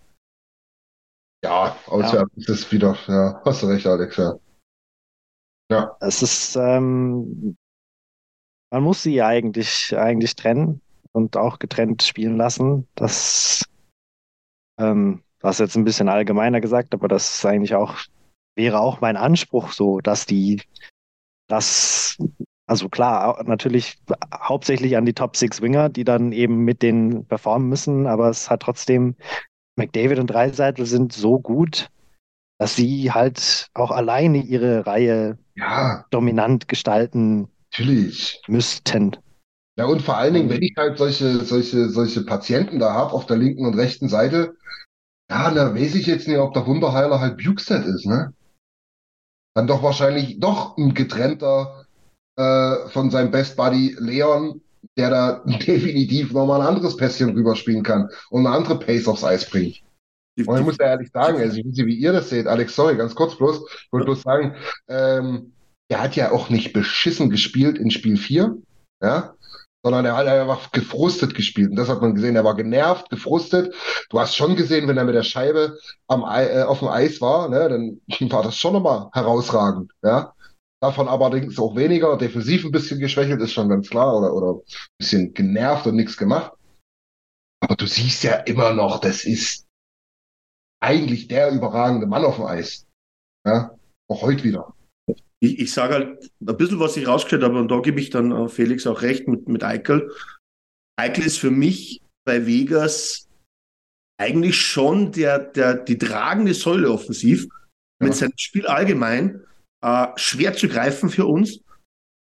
Ja, 1.43 1.77
auswärts 1.85 2.31
ja. 2.33 2.41
ist 2.41 2.49
es 2.49 2.71
wieder, 2.71 2.97
ja, 3.05 3.39
hast 3.45 3.61
du 3.61 3.67
recht, 3.67 3.85
Alex, 3.85 4.17
ja. 4.17 4.33
Ja. 5.69 5.95
Es 5.99 6.23
ist, 6.23 6.55
ähm, 6.55 7.55
man 8.71 8.81
muss 8.81 9.03
sie 9.03 9.21
eigentlich, 9.21 9.95
eigentlich 9.95 10.35
trennen 10.35 10.81
und 11.11 11.37
auch 11.37 11.59
getrennt 11.59 12.01
spielen 12.01 12.35
lassen. 12.35 12.87
Das, 12.95 13.63
ähm, 14.79 15.21
was 15.39 15.59
jetzt 15.59 15.75
ein 15.75 15.85
bisschen 15.85 16.09
allgemeiner 16.09 16.61
gesagt, 16.61 16.95
aber 16.95 17.07
das 17.07 17.35
ist 17.35 17.45
eigentlich 17.45 17.75
auch 17.75 17.95
wäre 18.55 18.79
auch 18.79 19.01
mein 19.01 19.17
Anspruch 19.17 19.71
so, 19.71 19.99
dass 19.99 20.25
die 20.25 20.63
das, 21.47 22.17
also 22.67 22.89
klar, 22.89 23.41
natürlich 23.45 23.97
hauptsächlich 24.33 24.97
an 24.97 25.05
die 25.05 25.13
Top 25.13 25.35
Six 25.37 25.61
Winger, 25.61 25.89
die 25.89 26.03
dann 26.03 26.33
eben 26.33 26.65
mit 26.65 26.81
denen 26.81 27.25
performen 27.25 27.69
müssen, 27.69 28.07
aber 28.07 28.29
es 28.29 28.49
hat 28.49 28.61
trotzdem, 28.61 29.15
McDavid 29.77 30.19
und 30.19 30.27
Dreiseitel 30.27 30.85
sind 30.85 31.13
so 31.13 31.39
gut, 31.39 31.89
dass 32.59 32.75
sie 32.75 33.11
halt 33.11 33.69
auch 33.73 33.91
alleine 33.91 34.39
ihre 34.39 34.85
Reihe 34.85 35.37
ja. 35.55 36.05
dominant 36.09 36.67
gestalten 36.67 37.47
Natürlich. 37.71 38.41
müssten. 38.47 39.15
Ja, 39.77 39.85
und 39.85 40.01
vor 40.01 40.17
allen 40.17 40.33
Dingen, 40.33 40.49
wenn 40.49 40.63
ich 40.63 40.73
halt 40.75 40.97
solche, 40.97 41.45
solche, 41.45 41.89
solche 41.89 42.25
Patienten 42.25 42.79
da 42.79 42.93
habe 42.93 43.13
auf 43.13 43.27
der 43.27 43.37
linken 43.37 43.65
und 43.65 43.75
rechten 43.75 44.09
Seite, 44.09 44.55
ja, 45.29 45.51
da 45.51 45.75
weiß 45.75 45.95
ich 45.95 46.07
jetzt 46.07 46.27
nicht, 46.27 46.39
ob 46.39 46.53
der 46.53 46.65
Wunderheiler 46.65 47.19
halt 47.19 47.37
Bukestead 47.37 47.85
ist, 47.85 48.05
ne? 48.07 48.33
dann 49.57 49.65
doch 49.65 49.81
wahrscheinlich 49.81 50.39
doch 50.39 50.77
ein 50.77 50.93
getrennter 50.93 51.76
äh, 52.37 52.89
von 52.89 53.09
seinem 53.11 53.31
Best 53.31 53.57
Buddy 53.57 53.95
Leon, 53.99 54.61
der 54.95 55.09
da 55.09 55.43
definitiv 55.45 56.31
nochmal 56.31 56.61
ein 56.61 56.67
anderes 56.67 56.95
Pässchen 56.95 57.31
rüberspielen 57.31 57.83
kann 57.83 58.09
und 58.29 58.45
eine 58.45 58.55
andere 58.55 58.79
Pace 58.79 59.07
aufs 59.07 59.23
Eis 59.23 59.49
bringt. 59.49 59.81
Und 60.45 60.59
ich 60.59 60.65
muss 60.65 60.77
ja 60.79 60.85
ehrlich 60.85 61.09
sagen, 61.11 61.39
also 61.39 61.57
ich 61.57 61.65
weiß 61.65 61.77
nicht, 61.77 61.85
wie 61.87 61.95
ihr 61.95 62.13
das 62.13 62.29
seht, 62.29 62.45
Alex, 62.45 62.75
sorry, 62.75 62.95
ganz 62.95 63.15
kurz 63.15 63.35
bloß, 63.35 63.57
ich 63.57 63.91
wollte 63.91 64.05
bloß 64.05 64.21
sagen, 64.21 64.55
ähm, 64.87 65.51
er 65.89 66.01
hat 66.01 66.15
ja 66.15 66.31
auch 66.31 66.49
nicht 66.49 66.73
beschissen 66.73 67.31
gespielt 67.31 67.79
in 67.79 67.89
Spiel 67.89 68.17
4, 68.17 68.55
ja, 69.01 69.33
sondern 69.83 70.05
er 70.05 70.17
hat 70.17 70.27
einfach 70.27 70.71
gefrustet 70.71 71.33
gespielt. 71.33 71.71
Und 71.71 71.77
das 71.77 71.89
hat 71.89 72.01
man 72.01 72.13
gesehen. 72.13 72.35
Er 72.35 72.43
war 72.43 72.55
genervt, 72.55 73.09
gefrustet. 73.09 73.73
Du 74.09 74.19
hast 74.19 74.35
schon 74.35 74.55
gesehen, 74.55 74.87
wenn 74.87 74.97
er 74.97 75.05
mit 75.05 75.15
der 75.15 75.23
Scheibe 75.23 75.77
am, 76.07 76.23
äh, 76.23 76.63
auf 76.63 76.79
dem 76.79 76.89
Eis 76.89 77.21
war, 77.21 77.47
ne, 77.47 77.69
dann 77.69 78.29
war 78.29 78.43
das 78.43 78.57
schon 78.57 78.73
nochmal 78.73 79.09
herausragend. 79.13 79.91
Ja? 80.03 80.33
Davon 80.81 81.07
allerdings 81.07 81.57
auch 81.57 81.75
weniger. 81.75 82.17
Defensiv 82.17 82.65
ein 82.65 82.71
bisschen 82.71 82.99
geschwächelt, 82.99 83.41
ist 83.41 83.53
schon 83.53 83.69
ganz 83.69 83.89
klar. 83.89 84.15
Oder, 84.17 84.33
oder 84.33 84.59
ein 84.59 84.63
bisschen 84.99 85.33
genervt 85.33 85.87
und 85.87 85.95
nichts 85.95 86.17
gemacht. 86.17 86.53
Aber 87.61 87.75
du 87.75 87.87
siehst 87.87 88.23
ja 88.23 88.35
immer 88.35 88.73
noch, 88.73 88.99
das 88.99 89.25
ist 89.25 89.65
eigentlich 90.79 91.27
der 91.27 91.51
überragende 91.51 92.05
Mann 92.05 92.23
auf 92.23 92.35
dem 92.35 92.45
Eis. 92.45 92.85
Ja? 93.45 93.75
Auch 94.09 94.21
heute 94.21 94.43
wieder 94.43 94.73
ich, 95.39 95.59
ich 95.59 95.71
sage 95.71 95.93
halt 95.93 96.31
ein 96.41 96.57
bisschen, 96.57 96.79
was 96.79 96.97
ich 96.97 97.07
rausgestellt 97.07 97.43
habe, 97.43 97.59
und 97.59 97.69
da 97.69 97.79
gebe 97.79 97.99
ich 97.99 98.09
dann 98.09 98.31
äh, 98.31 98.49
Felix 98.49 98.87
auch 98.87 99.01
recht 99.01 99.27
mit, 99.27 99.47
mit 99.47 99.63
Eichel. 99.63 100.11
Eichel 100.99 101.25
ist 101.25 101.37
für 101.37 101.51
mich 101.51 102.01
bei 102.25 102.45
Vegas 102.45 103.27
eigentlich 104.19 104.59
schon 104.59 105.11
der, 105.11 105.39
der, 105.39 105.75
die 105.75 105.97
tragende 105.97 106.53
Säule 106.53 106.89
offensiv 106.91 107.43
ja. 107.43 108.07
mit 108.07 108.15
seinem 108.15 108.33
Spiel 108.37 108.65
allgemein 108.65 109.43
äh, 109.83 110.07
schwer 110.15 110.53
zu 110.53 110.67
greifen 110.67 111.09
für 111.09 111.25
uns. 111.25 111.61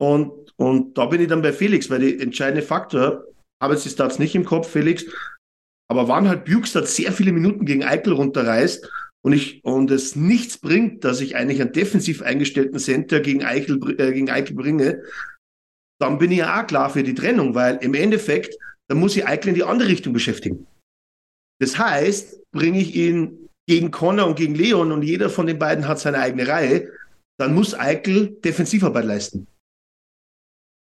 Und, 0.00 0.52
und 0.56 0.98
da 0.98 1.06
bin 1.06 1.20
ich 1.20 1.28
dann 1.28 1.42
bei 1.42 1.52
Felix, 1.52 1.88
weil 1.90 2.00
der 2.00 2.20
entscheidende 2.20 2.62
Faktor, 2.62 3.24
habe 3.62 3.74
jetzt 3.74 3.84
die 3.84 4.22
nicht 4.22 4.34
im 4.34 4.44
Kopf, 4.44 4.68
Felix, 4.68 5.04
aber 5.90 6.08
wann 6.08 6.28
halt 6.28 6.44
Bukestad 6.44 6.88
sehr 6.88 7.12
viele 7.12 7.32
Minuten 7.32 7.66
gegen 7.66 7.84
Eichel 7.84 8.14
runterreißt 8.14 8.90
und 9.24 9.32
ich 9.32 9.64
und 9.64 9.90
es 9.90 10.16
nichts 10.16 10.58
bringt, 10.58 11.04
dass 11.04 11.20
ich 11.20 11.36
eigentlich 11.36 11.60
einen 11.60 11.72
defensiv 11.72 12.22
eingestellten 12.22 12.78
Center 12.78 13.20
gegen 13.20 13.44
Eichel, 13.44 13.78
äh, 13.98 14.12
gegen 14.12 14.30
Eichel 14.30 14.56
bringe, 14.56 15.02
dann 16.00 16.18
bin 16.18 16.32
ich 16.32 16.38
ja 16.38 16.60
auch 16.60 16.66
klar 16.66 16.90
für 16.90 17.02
die 17.02 17.14
Trennung, 17.14 17.54
weil 17.54 17.76
im 17.76 17.94
Endeffekt, 17.94 18.56
dann 18.88 18.98
muss 18.98 19.16
ich 19.16 19.26
Eichel 19.26 19.50
in 19.50 19.54
die 19.54 19.64
andere 19.64 19.88
Richtung 19.88 20.12
beschäftigen. 20.12 20.66
Das 21.60 21.78
heißt, 21.78 22.50
bringe 22.52 22.80
ich 22.80 22.94
ihn 22.94 23.48
gegen 23.66 23.90
Connor 23.90 24.26
und 24.26 24.36
gegen 24.36 24.54
Leon 24.54 24.92
und 24.92 25.02
jeder 25.02 25.30
von 25.30 25.46
den 25.46 25.58
beiden 25.58 25.88
hat 25.88 26.00
seine 26.00 26.18
eigene 26.18 26.46
Reihe, 26.46 26.90
dann 27.38 27.54
muss 27.54 27.74
Eichel 27.74 28.36
Defensivarbeit 28.40 29.04
leisten. 29.04 29.46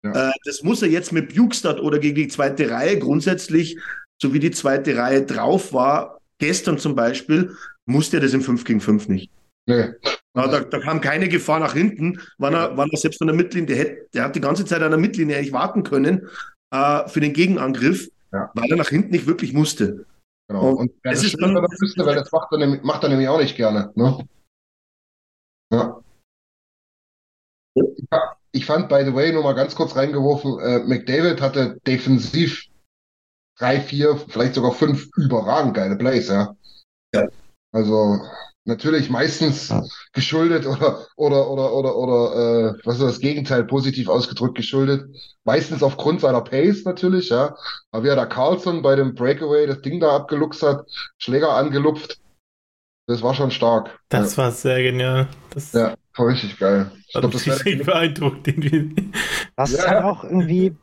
Ja. 0.04 0.30
Äh, 0.30 0.32
das 0.44 0.62
muss 0.62 0.82
er 0.82 0.88
jetzt 0.88 1.12
mit 1.12 1.34
Bukestad 1.34 1.80
oder 1.80 1.98
gegen 1.98 2.16
die 2.16 2.28
zweite 2.28 2.70
Reihe 2.70 2.98
grundsätzlich, 2.98 3.78
so 4.20 4.32
wie 4.32 4.40
die 4.40 4.50
zweite 4.50 4.96
Reihe 4.96 5.24
drauf 5.24 5.72
war, 5.72 6.20
gestern 6.38 6.78
zum 6.78 6.94
Beispiel, 6.94 7.56
musste 7.86 8.18
er 8.18 8.20
das 8.20 8.34
im 8.34 8.42
5 8.42 8.64
gegen 8.64 8.80
5 8.80 9.08
nicht. 9.08 9.30
Nee. 9.66 9.90
Ja, 10.34 10.48
da, 10.48 10.60
da, 10.60 10.80
kam 10.80 11.00
keine 11.00 11.28
Gefahr 11.28 11.60
nach 11.60 11.74
hinten, 11.74 12.20
wann 12.38 12.54
er, 12.54 12.76
wann 12.76 12.88
er 12.90 12.98
selbst 12.98 13.20
an 13.20 13.28
der 13.28 13.36
Mittellinie, 13.36 13.66
der, 13.66 13.76
hätte, 13.76 14.08
der 14.14 14.24
hat 14.24 14.34
die 14.34 14.40
ganze 14.40 14.64
Zeit 14.64 14.82
an 14.82 14.90
der 14.90 14.98
Mittellinie 14.98 15.36
eigentlich 15.36 15.52
warten 15.52 15.82
können 15.82 16.28
äh, 16.72 17.08
für 17.08 17.20
den 17.20 17.32
Gegenangriff, 17.32 18.08
ja. 18.32 18.50
weil 18.54 18.70
er 18.70 18.76
nach 18.76 18.88
hinten 18.88 19.10
nicht 19.10 19.26
wirklich 19.26 19.52
musste. 19.52 20.06
Genau. 20.48 20.70
Und, 20.70 20.78
und 20.78 20.92
das, 21.04 21.20
das 21.20 21.24
ist 21.24 21.40
dann, 21.40 21.52
müsste, 21.52 22.04
weil 22.04 22.16
das 22.16 22.32
macht 22.32 22.50
er, 22.50 22.58
nämlich, 22.58 22.82
macht 22.82 23.02
er 23.02 23.10
nämlich 23.10 23.28
auch 23.28 23.38
nicht 23.38 23.56
gerne. 23.56 23.92
Ne? 23.94 24.26
Ja. 25.72 26.02
Ich 28.52 28.66
fand, 28.66 28.88
by 28.88 29.04
the 29.04 29.14
way, 29.14 29.32
nur 29.32 29.42
mal 29.42 29.54
ganz 29.54 29.74
kurz 29.74 29.96
reingeworfen, 29.96 30.58
äh, 30.60 30.78
McDavid 30.80 31.40
hatte 31.40 31.78
defensiv 31.86 32.64
drei, 33.58 33.80
vier, 33.80 34.16
vielleicht 34.16 34.54
sogar 34.54 34.72
fünf 34.72 35.08
überragend 35.16 35.74
geile 35.74 35.96
Plays, 35.96 36.28
ja. 36.28 36.54
Ja. 37.14 37.28
Also 37.72 38.20
natürlich 38.64 39.10
meistens 39.10 39.68
Ja. 39.68 39.82
geschuldet 40.12 40.66
oder 40.66 41.06
oder 41.16 41.50
oder 41.50 41.72
oder 41.74 41.96
oder 41.96 42.74
äh, 42.76 42.80
was 42.84 42.96
ist 42.96 43.02
das 43.02 43.18
Gegenteil 43.20 43.64
positiv 43.64 44.08
ausgedrückt 44.08 44.56
geschuldet. 44.56 45.08
Meistens 45.44 45.82
aufgrund 45.82 46.20
seiner 46.20 46.42
Pace 46.42 46.84
natürlich, 46.84 47.30
ja. 47.30 47.56
Aber 47.90 48.04
wie 48.04 48.08
er 48.08 48.16
da 48.16 48.26
Carlson 48.26 48.82
bei 48.82 48.94
dem 48.94 49.14
Breakaway 49.14 49.66
das 49.66 49.80
Ding 49.80 50.00
da 50.00 50.14
abgeluchst 50.14 50.62
hat, 50.62 50.86
Schläger 51.18 51.54
angelupft, 51.54 52.18
das 53.08 53.22
war 53.22 53.34
schon 53.34 53.50
stark. 53.50 53.98
Das 54.08 54.38
war 54.38 54.52
sehr 54.52 54.82
genial. 54.82 55.28
Das 55.50 55.72
ja, 55.72 55.88
ja, 55.88 55.94
war 56.16 56.26
richtig 56.28 56.58
geil. 56.58 56.90
Ich 57.14 57.20
glaube, 57.20 57.26
mich 57.28 57.44
das 57.44 57.46
wäre 57.46 57.56
richtig 57.64 57.86
beeindruckt. 57.86 58.46
Das 59.56 59.72
ist 59.72 59.78
Ja. 59.84 59.88
halt 59.90 60.04
auch 60.04 60.24
irgendwie, 60.24 60.74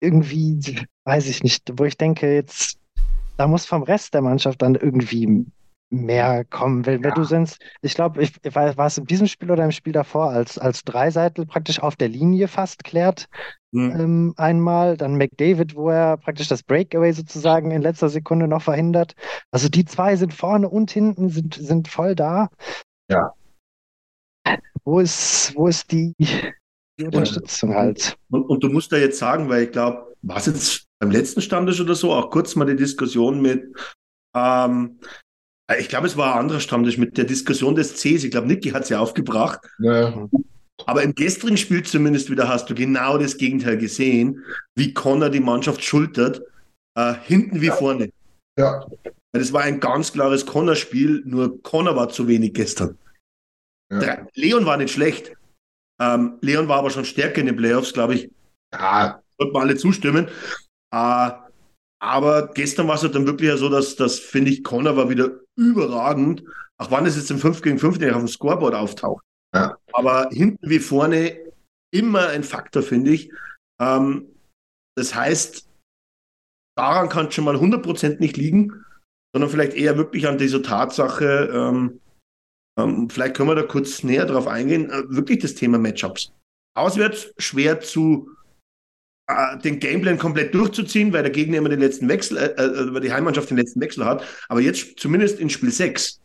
irgendwie, 0.00 0.78
weiß 1.04 1.26
ich 1.28 1.42
nicht, 1.42 1.70
wo 1.76 1.84
ich 1.84 1.96
denke, 1.96 2.32
jetzt, 2.34 2.78
da 3.36 3.46
muss 3.46 3.66
vom 3.66 3.82
Rest 3.82 4.14
der 4.14 4.22
Mannschaft 4.22 4.62
dann 4.62 4.74
irgendwie 4.74 5.46
mehr 5.90 6.44
kommen. 6.44 6.86
Wenn, 6.86 7.02
wenn 7.02 7.14
du 7.14 7.24
sonst, 7.24 7.58
ich 7.82 7.94
glaube, 7.94 8.22
ich, 8.22 8.32
ich 8.42 8.54
weiß, 8.54 8.76
war 8.76 8.86
es 8.86 8.98
in 8.98 9.06
diesem 9.06 9.26
Spiel 9.26 9.50
oder 9.50 9.64
im 9.64 9.72
Spiel 9.72 9.92
davor, 9.92 10.30
als, 10.30 10.58
als 10.58 10.84
Dreiseitel 10.84 11.46
praktisch 11.46 11.80
auf 11.80 11.96
der 11.96 12.08
Linie 12.08 12.48
fast 12.48 12.84
klärt, 12.84 13.26
Hm. 13.72 13.92
ähm, 14.00 14.34
einmal, 14.36 14.96
dann 14.96 15.16
McDavid, 15.16 15.76
wo 15.76 15.90
er 15.90 16.16
praktisch 16.16 16.48
das 16.48 16.64
Breakaway 16.64 17.12
sozusagen 17.12 17.70
in 17.70 17.82
letzter 17.82 18.08
Sekunde 18.08 18.48
noch 18.48 18.62
verhindert. 18.62 19.14
Also 19.52 19.68
die 19.68 19.84
zwei 19.84 20.16
sind 20.16 20.34
vorne 20.34 20.68
und 20.68 20.90
hinten, 20.90 21.28
sind, 21.28 21.54
sind 21.54 21.86
voll 21.86 22.16
da. 22.16 22.48
Ja. 23.08 23.32
Wo 24.84 25.00
ist, 25.00 25.52
wo 25.54 25.66
ist 25.68 25.90
die, 25.92 26.14
die 26.18 27.04
Unterstützung 27.04 27.74
halt? 27.74 28.16
Und, 28.30 28.44
und 28.44 28.62
du 28.62 28.68
musst 28.68 28.92
da 28.92 28.96
jetzt 28.96 29.18
sagen, 29.18 29.48
weil 29.48 29.64
ich 29.64 29.72
glaube, 29.72 30.14
was 30.22 30.46
jetzt 30.46 30.86
beim 30.98 31.10
letzten 31.10 31.40
Stammtisch 31.42 31.80
oder 31.80 31.94
so, 31.94 32.12
auch 32.12 32.30
kurz 32.30 32.56
mal 32.56 32.66
die 32.66 32.76
Diskussion 32.76 33.40
mit, 33.40 33.64
ähm, 34.36 34.98
ich 35.78 35.88
glaube, 35.88 36.06
es 36.06 36.16
war 36.16 36.34
ein 36.34 36.40
anderer 36.40 36.60
Stammtisch 36.60 36.98
mit 36.98 37.16
der 37.16 37.24
Diskussion 37.24 37.74
des 37.74 37.94
Cs. 37.94 38.24
Ich 38.24 38.30
glaube, 38.30 38.48
Niki 38.48 38.70
hat 38.70 38.86
sie 38.86 38.96
aufgebracht. 38.96 39.60
Ja, 39.78 40.28
Aber 40.84 41.02
im 41.02 41.14
gestrigen 41.14 41.56
Spiel 41.56 41.82
zumindest 41.84 42.30
wieder 42.30 42.48
hast 42.48 42.68
du 42.68 42.74
genau 42.74 43.18
das 43.18 43.36
Gegenteil 43.36 43.78
gesehen, 43.78 44.44
wie 44.74 44.92
Connor 44.92 45.30
die 45.30 45.40
Mannschaft 45.40 45.84
schultert, 45.84 46.42
äh, 46.96 47.14
hinten 47.22 47.60
wie 47.60 47.68
vorne. 47.68 48.10
ja, 48.58 48.84
Das 49.32 49.52
war 49.52 49.62
ein 49.62 49.78
ganz 49.78 50.12
klares 50.12 50.44
Connor-Spiel, 50.44 51.22
nur 51.24 51.62
Connor 51.62 51.94
war 51.94 52.08
zu 52.08 52.26
wenig 52.26 52.52
gestern. 52.52 52.98
Ja. 53.90 54.26
Leon 54.34 54.66
war 54.66 54.76
nicht 54.76 54.92
schlecht. 54.92 55.32
Ähm, 56.00 56.38
Leon 56.40 56.68
war 56.68 56.78
aber 56.78 56.90
schon 56.90 57.04
stärker 57.04 57.40
in 57.40 57.46
den 57.46 57.56
Playoffs, 57.56 57.92
glaube 57.92 58.14
ich. 58.14 58.30
ja 58.72 59.20
Sollten 59.38 59.54
wir 59.54 59.60
alle 59.60 59.76
zustimmen. 59.76 60.28
Äh, 60.92 61.30
aber 62.02 62.48
gestern 62.54 62.88
war 62.88 62.94
es 62.94 63.02
halt 63.02 63.14
dann 63.14 63.26
wirklich 63.26 63.48
ja 63.48 63.56
so, 63.56 63.68
dass, 63.68 63.96
dass 63.96 64.18
finde 64.18 64.50
ich, 64.50 64.64
Connor 64.64 64.96
war 64.96 65.10
wieder 65.10 65.40
überragend. 65.56 66.42
Auch 66.78 66.90
wann 66.90 67.04
es 67.04 67.16
jetzt 67.16 67.30
im 67.30 67.38
5 67.38 67.60
gegen 67.60 67.78
5 67.78 67.98
nicht 67.98 68.12
auf 68.12 68.20
dem 68.20 68.28
Scoreboard 68.28 68.74
auftaucht. 68.74 69.22
Ja. 69.54 69.76
Aber 69.92 70.30
hinten 70.30 70.70
wie 70.70 70.78
vorne 70.78 71.36
immer 71.92 72.28
ein 72.28 72.44
Faktor, 72.44 72.82
finde 72.82 73.10
ich. 73.10 73.30
Ähm, 73.80 74.28
das 74.96 75.14
heißt, 75.14 75.68
daran 76.76 77.08
kann 77.08 77.26
es 77.26 77.34
schon 77.34 77.44
mal 77.44 77.56
100% 77.56 78.20
nicht 78.20 78.36
liegen, 78.36 78.84
sondern 79.34 79.50
vielleicht 79.50 79.74
eher 79.74 79.96
wirklich 79.96 80.26
an 80.26 80.38
dieser 80.38 80.62
Tatsache, 80.62 81.50
ähm, 81.52 82.00
vielleicht 83.08 83.34
können 83.34 83.48
wir 83.48 83.54
da 83.54 83.62
kurz 83.62 84.02
näher 84.02 84.26
drauf 84.26 84.46
eingehen, 84.46 84.90
äh, 84.90 85.02
wirklich 85.08 85.40
das 85.40 85.54
Thema 85.54 85.78
Matchups. 85.78 86.32
Auswärts 86.74 87.32
schwer 87.38 87.80
zu 87.80 88.28
äh, 89.30 89.58
den 89.58 89.78
Gameplan 89.78 90.18
komplett 90.18 90.54
durchzuziehen, 90.54 91.12
weil 91.12 91.22
der 91.22 91.32
Gegner 91.32 91.58
immer 91.58 91.68
den 91.68 91.80
letzten 91.80 92.08
Wechsel, 92.08 92.36
äh, 92.36 92.52
äh, 92.52 92.94
weil 92.94 93.00
die 93.00 93.12
Heimmannschaft 93.12 93.50
den 93.50 93.58
letzten 93.58 93.80
Wechsel 93.80 94.04
hat. 94.04 94.24
Aber 94.48 94.60
jetzt 94.60 94.98
zumindest 94.98 95.38
in 95.38 95.50
Spiel 95.50 95.70
6 95.70 96.20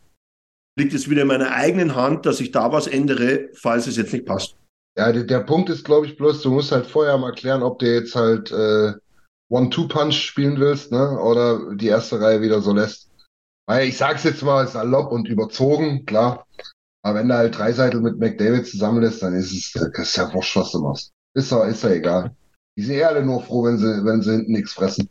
liegt 0.78 0.94
es 0.94 1.08
wieder 1.08 1.22
in 1.22 1.28
meiner 1.28 1.52
eigenen 1.52 1.94
Hand, 1.94 2.26
dass 2.26 2.40
ich 2.40 2.50
da 2.50 2.72
was 2.72 2.86
ändere, 2.86 3.48
falls 3.54 3.86
es 3.86 3.96
jetzt 3.96 4.12
nicht 4.12 4.26
passt. 4.26 4.56
Ja, 4.98 5.12
der, 5.12 5.24
der 5.24 5.40
Punkt 5.40 5.68
ist, 5.68 5.84
glaube 5.84 6.06
ich, 6.06 6.16
bloß, 6.16 6.42
du 6.42 6.50
musst 6.50 6.72
halt 6.72 6.86
vorher 6.86 7.18
mal 7.18 7.32
klären, 7.32 7.62
ob 7.62 7.78
du 7.78 7.86
jetzt 7.86 8.14
halt 8.14 8.50
äh, 8.50 8.92
One-Two-Punch 9.50 10.14
spielen 10.14 10.58
willst, 10.58 10.90
ne? 10.90 11.18
Oder 11.20 11.74
die 11.74 11.88
erste 11.88 12.20
Reihe 12.20 12.40
wieder 12.40 12.60
so 12.60 12.72
lässt. 12.72 13.10
Weil 13.66 13.88
ich 13.88 13.96
sag's 13.96 14.24
jetzt 14.24 14.42
mal 14.42 14.66
salopp 14.68 15.10
und 15.12 15.28
überzogen, 15.28 16.06
klar. 16.06 16.46
Aber 17.02 17.18
wenn 17.18 17.28
du 17.28 17.34
halt 17.34 17.56
Dreiseitel 17.56 18.00
mit 18.00 18.18
McDavid 18.18 18.66
zusammenlässt, 18.66 19.22
dann 19.22 19.34
ist 19.34 19.52
es 19.52 19.72
das 19.72 20.08
ist 20.08 20.16
ja 20.16 20.32
wurscht, 20.32 20.56
was 20.56 20.72
du 20.72 20.80
machst. 20.80 21.12
Ist 21.34 21.50
ja, 21.52 21.64
ist 21.64 21.82
ja 21.84 21.90
egal. 21.90 22.34
Die 22.76 22.82
sind 22.82 22.96
eh 22.96 23.04
alle 23.04 23.24
nur 23.24 23.42
froh, 23.42 23.64
wenn 23.64 23.78
sie, 23.78 24.04
wenn 24.04 24.22
sie 24.22 24.32
hinten 24.32 24.52
nichts 24.52 24.72
fressen. 24.72 25.08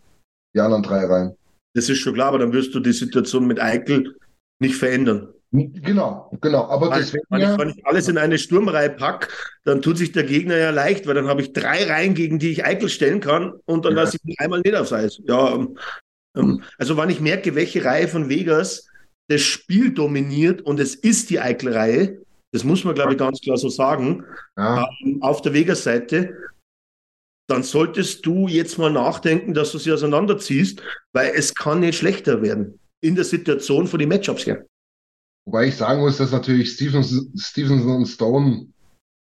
Die 0.55 0.59
anderen 0.59 0.83
drei 0.83 1.05
Reihen. 1.05 1.35
Das 1.73 1.89
ist 1.89 1.99
schon 1.99 2.13
klar, 2.13 2.29
aber 2.29 2.39
dann 2.39 2.53
wirst 2.53 2.73
du 2.73 2.79
die 2.79 2.93
Situation 2.93 3.47
mit 3.47 3.59
Eichel 3.59 4.15
nicht 4.59 4.75
verändern. 4.75 5.33
Genau, 5.51 6.31
genau. 6.41 6.65
Aber 6.65 6.89
Weil, 6.89 6.99
deswegen 6.99 7.23
weil 7.29 7.43
ich, 7.43 7.57
wenn 7.57 7.69
ich 7.69 7.85
alles 7.85 8.07
in 8.07 8.17
eine 8.17 8.37
Sturmreihe 8.37 8.89
pack, 8.89 9.29
dann 9.63 9.81
tut 9.81 9.97
sich 9.97 10.11
der 10.11 10.23
Gegner 10.23 10.57
ja 10.57 10.71
leicht, 10.71 11.07
weil 11.07 11.15
dann 11.15 11.27
habe 11.27 11.41
ich 11.41 11.53
drei 11.53 11.85
Reihen, 11.85 12.13
gegen 12.13 12.39
die 12.39 12.51
ich 12.51 12.65
Eichel 12.65 12.89
stellen 12.89 13.21
kann 13.21 13.53
und 13.65 13.85
dann 13.85 13.95
Ja. 13.95 14.03
lasse 14.03 14.17
ich 14.17 14.29
ihn 14.29 14.35
einmal 14.37 14.61
nicht 14.61 14.75
aufs 14.75 14.91
Eis. 14.91 15.21
Ja, 15.25 15.65
also 16.77 16.97
wenn 16.97 17.09
ich 17.09 17.19
merke, 17.19 17.55
welche 17.55 17.83
Reihe 17.83 18.07
von 18.07 18.29
Vegas 18.29 18.87
das 19.27 19.41
Spiel 19.41 19.93
dominiert 19.93 20.61
und 20.61 20.79
es 20.79 20.95
ist 20.95 21.29
die 21.29 21.39
Eichel-Reihe, 21.39 22.21
das 22.51 22.63
muss 22.63 22.83
man, 22.83 22.95
glaube 22.95 23.13
ich, 23.13 23.17
ganz 23.17 23.41
klar 23.41 23.57
so 23.57 23.69
sagen, 23.69 24.23
ja, 24.57 24.87
ähm, 25.03 25.21
auf 25.21 25.41
der 25.41 25.53
Vegas-Seite, 25.53 26.37
dann 27.47 27.63
solltest 27.63 28.25
du 28.25 28.47
jetzt 28.47 28.77
mal 28.77 28.91
nachdenken, 28.91 29.53
dass 29.53 29.71
du 29.71 29.77
sie 29.77 29.91
auseinanderziehst, 29.91 30.81
weil 31.13 31.31
es 31.35 31.53
kann 31.53 31.81
nicht 31.81 31.97
schlechter 31.97 32.41
werden 32.41 32.79
in 33.01 33.15
der 33.15 33.25
Situation 33.25 33.87
von 33.87 33.99
den 33.99 34.09
Matchups 34.09 34.45
her. 34.45 34.65
Wobei 35.45 35.67
ich 35.67 35.75
sagen 35.75 36.01
muss, 36.01 36.17
dass 36.17 36.31
natürlich 36.31 36.71
Stevens, 36.71 37.13
Stevenson 37.35 37.97
und 37.97 38.05
Stone 38.07 38.67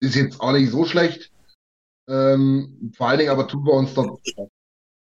ist 0.02 0.16
jetzt 0.16 0.40
auch 0.40 0.52
nicht 0.52 0.70
so 0.70 0.84
schlecht. 0.84 1.32
Ähm, 2.08 2.92
vor 2.94 3.08
allen 3.08 3.18
Dingen 3.20 3.30
aber 3.30 3.48
tun 3.48 3.64
wir 3.64 3.72
uns 3.72 3.94
dort. 3.94 4.20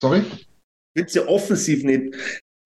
Sorry? 0.02 0.24
Wird 0.96 1.12
ja 1.14 1.26
offensiv 1.26 1.84
nicht. 1.84 2.14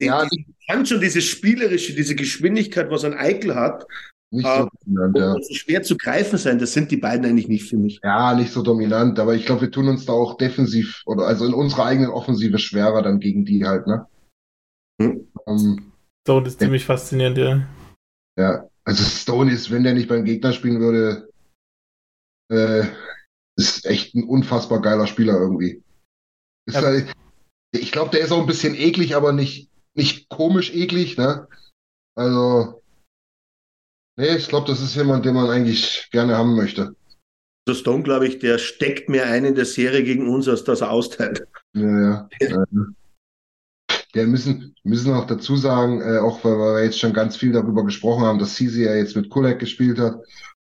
Ja, 0.02 0.26
ich 0.30 0.46
kann 0.68 0.86
schon 0.86 1.00
diese 1.00 1.20
spielerische, 1.20 1.94
diese 1.94 2.14
Geschwindigkeit, 2.14 2.90
was 2.90 3.04
ein 3.04 3.14
Eichel 3.14 3.54
hat, 3.54 3.86
Nicht 4.32 4.46
Ah, 4.46 4.62
so 4.62 4.68
dominant, 4.84 5.18
ja. 5.18 5.34
so 5.42 5.54
schwer 5.54 5.82
zu 5.82 5.96
greifen 5.96 6.38
sein. 6.38 6.58
Das 6.60 6.72
sind 6.72 6.90
die 6.92 6.96
beiden 6.96 7.26
eigentlich 7.26 7.48
nicht 7.48 7.68
für 7.68 7.76
mich. 7.76 7.98
Ja, 8.02 8.32
nicht 8.34 8.52
so 8.52 8.62
dominant, 8.62 9.18
aber 9.18 9.34
ich 9.34 9.44
glaube, 9.44 9.62
wir 9.62 9.70
tun 9.72 9.88
uns 9.88 10.06
da 10.06 10.12
auch 10.12 10.36
defensiv 10.38 11.02
oder 11.04 11.26
also 11.26 11.44
in 11.44 11.52
unserer 11.52 11.86
eigenen 11.86 12.10
Offensive 12.10 12.58
schwerer 12.58 13.02
dann 13.02 13.18
gegen 13.18 13.44
die 13.44 13.64
halt, 13.66 13.86
ne? 13.88 14.06
Hm. 15.02 15.26
Ähm, 15.48 15.92
Stone 16.24 16.46
ist 16.46 16.60
ziemlich 16.60 16.84
faszinierend, 16.84 17.38
ja. 17.38 17.66
ja, 18.38 18.68
also 18.84 19.02
Stone 19.02 19.50
ist, 19.52 19.70
wenn 19.72 19.82
der 19.82 19.94
nicht 19.94 20.08
beim 20.08 20.24
Gegner 20.24 20.52
spielen 20.52 20.78
würde, 20.80 21.28
äh, 22.52 22.84
ist 23.58 23.84
echt 23.84 24.14
ein 24.14 24.24
unfassbar 24.24 24.80
geiler 24.80 25.06
Spieler 25.08 25.34
irgendwie. 25.40 25.82
Ist 26.68 26.74
Ja. 26.76 26.82
halt, 26.82 27.12
ich 27.72 27.92
glaube, 27.92 28.10
der 28.10 28.20
ist 28.20 28.32
auch 28.32 28.40
ein 28.40 28.46
bisschen 28.46 28.74
eklig, 28.74 29.14
aber 29.14 29.32
nicht, 29.32 29.70
nicht 29.94 30.28
komisch 30.28 30.72
eklig, 30.74 31.16
ne? 31.16 31.46
Also, 32.16 32.82
nee, 34.16 34.36
ich 34.36 34.48
glaube, 34.48 34.66
das 34.66 34.80
ist 34.80 34.94
jemand, 34.96 35.24
den 35.24 35.34
man 35.34 35.48
eigentlich 35.48 36.08
gerne 36.10 36.36
haben 36.36 36.56
möchte. 36.56 36.94
So 37.68 37.74
Stone, 37.74 38.02
glaube 38.02 38.26
ich, 38.26 38.38
der 38.38 38.58
steckt 38.58 39.08
mehr 39.08 39.26
ein 39.26 39.44
in 39.44 39.54
der 39.54 39.64
Serie 39.64 40.02
gegen 40.02 40.28
uns, 40.28 40.48
als 40.48 40.64
dass 40.64 40.80
er 40.80 40.90
austeilt. 40.90 41.46
Ja, 41.74 42.28
ja. 42.40 42.64
Der 44.14 44.26
müssen, 44.26 44.74
müssen 44.82 45.14
auch 45.14 45.26
dazu 45.26 45.56
sagen, 45.56 46.00
äh, 46.00 46.18
auch 46.18 46.42
weil 46.42 46.58
wir 46.58 46.84
jetzt 46.84 46.98
schon 46.98 47.12
ganz 47.12 47.36
viel 47.36 47.52
darüber 47.52 47.84
gesprochen 47.84 48.24
haben, 48.24 48.40
dass 48.40 48.56
Sisi 48.56 48.82
ja 48.82 48.94
jetzt 48.96 49.14
mit 49.14 49.30
Kulek 49.30 49.60
gespielt 49.60 50.00
hat. 50.00 50.16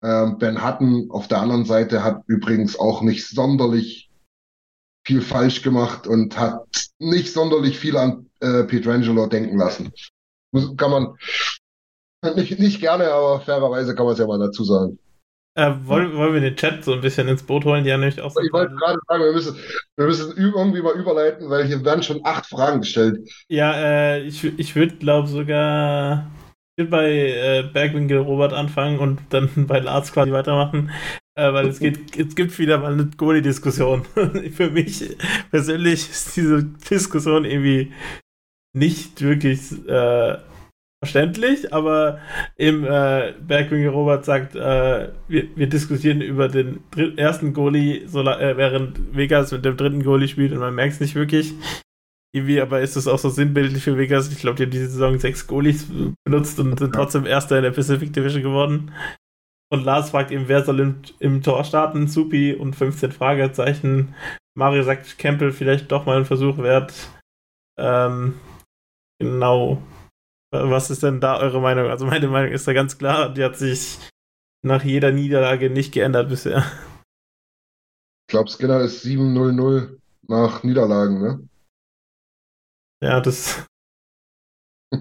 Ähm, 0.02 0.38
ben 0.38 0.66
Hutton 0.66 1.08
auf 1.10 1.28
der 1.28 1.40
anderen 1.40 1.64
Seite 1.64 2.02
hat 2.02 2.24
übrigens 2.26 2.76
auch 2.76 3.02
nicht 3.02 3.28
sonderlich 3.28 4.09
viel 5.06 5.22
falsch 5.22 5.62
gemacht 5.62 6.06
und 6.06 6.38
hat 6.38 6.90
nicht 6.98 7.32
sonderlich 7.32 7.78
viel 7.78 7.96
an 7.96 8.26
äh, 8.40 8.64
Pietrangelo 8.64 9.26
denken 9.26 9.58
lassen. 9.58 9.92
Muss, 10.52 10.76
kann 10.76 10.90
man 10.90 11.14
nicht, 12.36 12.58
nicht 12.58 12.80
gerne, 12.80 13.10
aber 13.10 13.40
fairerweise 13.40 13.94
kann 13.94 14.04
man 14.04 14.12
es 14.12 14.18
ja 14.18 14.26
mal 14.26 14.38
dazu 14.38 14.64
sagen. 14.64 14.98
Äh, 15.56 15.72
wollen, 15.84 16.16
wollen 16.16 16.34
wir 16.34 16.40
den 16.40 16.56
Chat 16.56 16.84
so 16.84 16.92
ein 16.92 17.00
bisschen 17.00 17.26
ins 17.26 17.42
Boot 17.42 17.64
holen? 17.64 17.82
Die 17.82 17.92
haben 17.92 18.00
nämlich 18.00 18.20
auch 18.20 18.30
so 18.30 18.40
Ich 18.40 18.52
wollte 18.52 18.74
gerade 18.76 18.98
sagen, 19.08 19.24
wir 19.24 19.32
müssen, 19.32 19.56
wir 19.96 20.06
müssen 20.06 20.36
irgendwie 20.36 20.80
mal 20.80 20.94
überleiten, 20.94 21.50
weil 21.50 21.66
hier 21.66 21.84
werden 21.84 22.02
schon 22.02 22.20
acht 22.24 22.46
Fragen 22.46 22.80
gestellt. 22.80 23.28
Ja, 23.48 23.74
äh, 23.74 24.22
ich, 24.22 24.44
ich 24.44 24.76
würde 24.76 24.96
glaube 24.96 25.28
sogar 25.28 26.30
ich 26.76 26.84
würd 26.84 26.90
bei 26.90 27.10
äh, 27.10 27.62
Bergwinkel 27.72 28.18
Robert 28.18 28.52
anfangen 28.52 29.00
und 29.00 29.20
dann 29.30 29.50
bei 29.66 29.80
Lars 29.80 30.12
quasi 30.12 30.30
weitermachen, 30.30 30.90
weil 31.36 31.68
es 31.68 31.78
geht, 31.78 32.16
es 32.16 32.34
gibt 32.34 32.58
wieder 32.58 32.78
mal 32.78 32.92
eine 32.92 33.10
Goalie-Diskussion. 33.16 34.04
Für 34.52 34.70
mich 34.70 35.16
persönlich 35.50 36.10
ist 36.10 36.36
diese 36.36 36.64
Diskussion 36.64 37.44
irgendwie 37.44 37.92
nicht 38.72 39.20
wirklich 39.22 39.72
äh, 39.88 40.38
verständlich, 41.02 41.72
aber 41.72 42.20
im 42.56 42.84
äh, 42.84 43.32
Bergwinger 43.40 43.90
Robert 43.90 44.24
sagt, 44.24 44.54
äh, 44.54 45.12
wir, 45.28 45.56
wir, 45.56 45.66
diskutieren 45.66 46.20
über 46.20 46.48
den 46.48 46.84
ersten 47.16 47.54
Goalie, 47.54 48.06
so, 48.06 48.20
äh, 48.20 48.56
während 48.56 49.16
Vegas 49.16 49.50
mit 49.50 49.64
dem 49.64 49.76
dritten 49.76 50.04
Goalie 50.04 50.28
spielt 50.28 50.52
und 50.52 50.58
man 50.58 50.74
merkt 50.74 50.94
es 50.94 51.00
nicht 51.00 51.14
wirklich. 51.14 51.54
Irgendwie, 52.32 52.60
aber 52.60 52.80
ist 52.80 52.96
es 52.96 53.08
auch 53.08 53.18
so 53.18 53.28
sinnbildlich 53.28 53.82
für 53.82 53.98
Vegas. 53.98 54.30
Ich 54.30 54.38
glaube, 54.38 54.56
die 54.56 54.62
haben 54.62 54.70
diese 54.70 54.88
Saison 54.88 55.18
sechs 55.18 55.48
Goalies 55.48 55.88
benutzt 56.24 56.60
und 56.60 56.78
sind 56.78 56.94
trotzdem 56.94 57.26
Erster 57.26 57.56
in 57.56 57.64
der 57.64 57.72
Pacific 57.72 58.12
Division 58.12 58.42
geworden. 58.42 58.92
Und 59.72 59.84
Lars 59.84 60.10
fragt 60.10 60.32
eben, 60.32 60.48
wer 60.48 60.64
soll 60.64 60.80
im, 60.80 61.02
im 61.20 61.42
Tor 61.42 61.64
starten? 61.64 62.08
Supi 62.08 62.54
und 62.54 62.74
15 62.74 63.12
Fragezeichen. 63.12 64.14
Mario 64.56 64.82
sagt, 64.82 65.16
Campbell 65.18 65.52
vielleicht 65.52 65.92
doch 65.92 66.06
mal 66.06 66.18
ein 66.18 66.24
Versuch 66.24 66.58
wert. 66.58 66.92
Ähm, 67.78 68.38
genau. 69.20 69.80
Was 70.52 70.90
ist 70.90 71.04
denn 71.04 71.20
da 71.20 71.38
eure 71.38 71.60
Meinung? 71.60 71.88
Also 71.88 72.04
meine 72.06 72.26
Meinung 72.26 72.50
ist 72.52 72.66
da 72.66 72.72
ganz 72.72 72.98
klar, 72.98 73.32
die 73.32 73.44
hat 73.44 73.56
sich 73.56 73.98
nach 74.62 74.82
jeder 74.82 75.12
Niederlage 75.12 75.70
nicht 75.70 75.92
geändert 75.92 76.28
bisher. 76.28 76.64
Ich 78.26 78.32
glaube, 78.32 78.50
Skinner 78.50 78.80
ist 78.80 79.04
7-0-0 79.04 79.98
nach 80.28 80.62
Niederlagen, 80.64 81.20
ne? 81.20 81.48
Ja, 83.02 83.20
das 83.20 83.66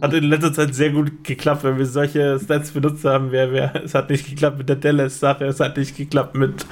hat 0.02 0.14
in 0.14 0.26
letzter 0.26 0.54
Zeit 0.54 0.76
sehr 0.76 0.92
gut 0.92 1.24
geklappt, 1.24 1.64
wenn 1.64 1.78
wir 1.78 1.86
solche 1.86 2.40
Stats 2.40 2.72
benutzt 2.72 3.06
haben. 3.06 3.32
Wer, 3.32 3.52
wer, 3.52 3.84
es 3.84 3.96
hat 3.96 4.10
nicht 4.10 4.30
geklappt 4.30 4.60
mit 4.60 4.70
der 4.70 4.76
Dallas-Sache, 4.76 5.46
es 5.46 5.60
hat 5.60 5.78
nicht 5.78 5.98
geklappt 5.98 6.36
mit, 6.36 6.66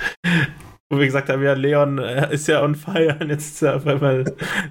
wo 0.89 0.99
wir 0.99 1.05
gesagt 1.05 1.29
haben, 1.29 1.41
ja, 1.41 1.53
Leon 1.53 1.97
äh, 1.97 2.33
ist 2.33 2.47
ja 2.47 2.63
on 2.63 2.75
fire 2.75 3.17
und 3.19 3.29
jetzt 3.29 3.63
auf 3.65 3.87
einmal 3.87 4.23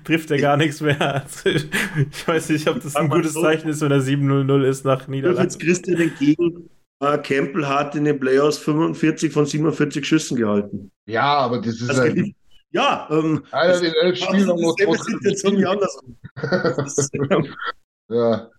trifft 0.04 0.30
er 0.30 0.38
gar 0.38 0.56
nichts 0.56 0.80
mehr. 0.80 1.00
Also, 1.00 1.50
ich 1.50 2.28
weiß 2.28 2.50
nicht, 2.50 2.68
ob 2.68 2.80
das 2.80 2.94
ein 2.94 3.08
gutes 3.08 3.34
Zeichen 3.34 3.68
ist, 3.68 3.80
wenn 3.80 3.90
er 3.92 4.00
7-0-0 4.00 4.62
ist 4.64 4.84
nach 4.84 5.08
Niederlande. 5.08 5.42
Jetzt 5.42 5.60
Christian 5.60 6.00
entgegen. 6.00 6.70
Uh, 7.02 7.18
Campbell 7.22 7.66
hat 7.66 7.94
in 7.94 8.04
den 8.04 8.18
Playoffs 8.18 8.56
45 8.56 9.30
von 9.30 9.44
47 9.44 10.06
Schüssen 10.06 10.34
gehalten. 10.34 10.90
Ja, 11.04 11.36
aber 11.36 11.60
das 11.60 11.74
ist 11.74 11.90
also, 11.90 12.02
halt, 12.02 12.32
ja, 12.70 13.06
ähm, 13.10 13.44
einer 13.50 13.78
den 13.78 13.92
elf 14.00 14.16
Spielen 14.16 14.46
noch 14.46 14.56
nur 14.56 14.74
Situation 14.74 15.58
wie 15.58 15.66
andersrum. 15.66 16.16
Ja. 18.08 18.50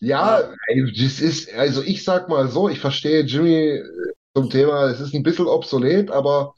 Ja, 0.00 0.52
das 0.94 1.20
ist, 1.20 1.52
also 1.54 1.82
ich 1.82 2.04
sag 2.04 2.28
mal 2.28 2.48
so, 2.48 2.68
ich 2.68 2.80
verstehe 2.80 3.22
Jimmy 3.22 3.82
zum 4.36 4.50
Thema, 4.50 4.90
es 4.90 5.00
ist 5.00 5.14
ein 5.14 5.22
bisschen 5.22 5.46
obsolet, 5.46 6.10
aber 6.10 6.54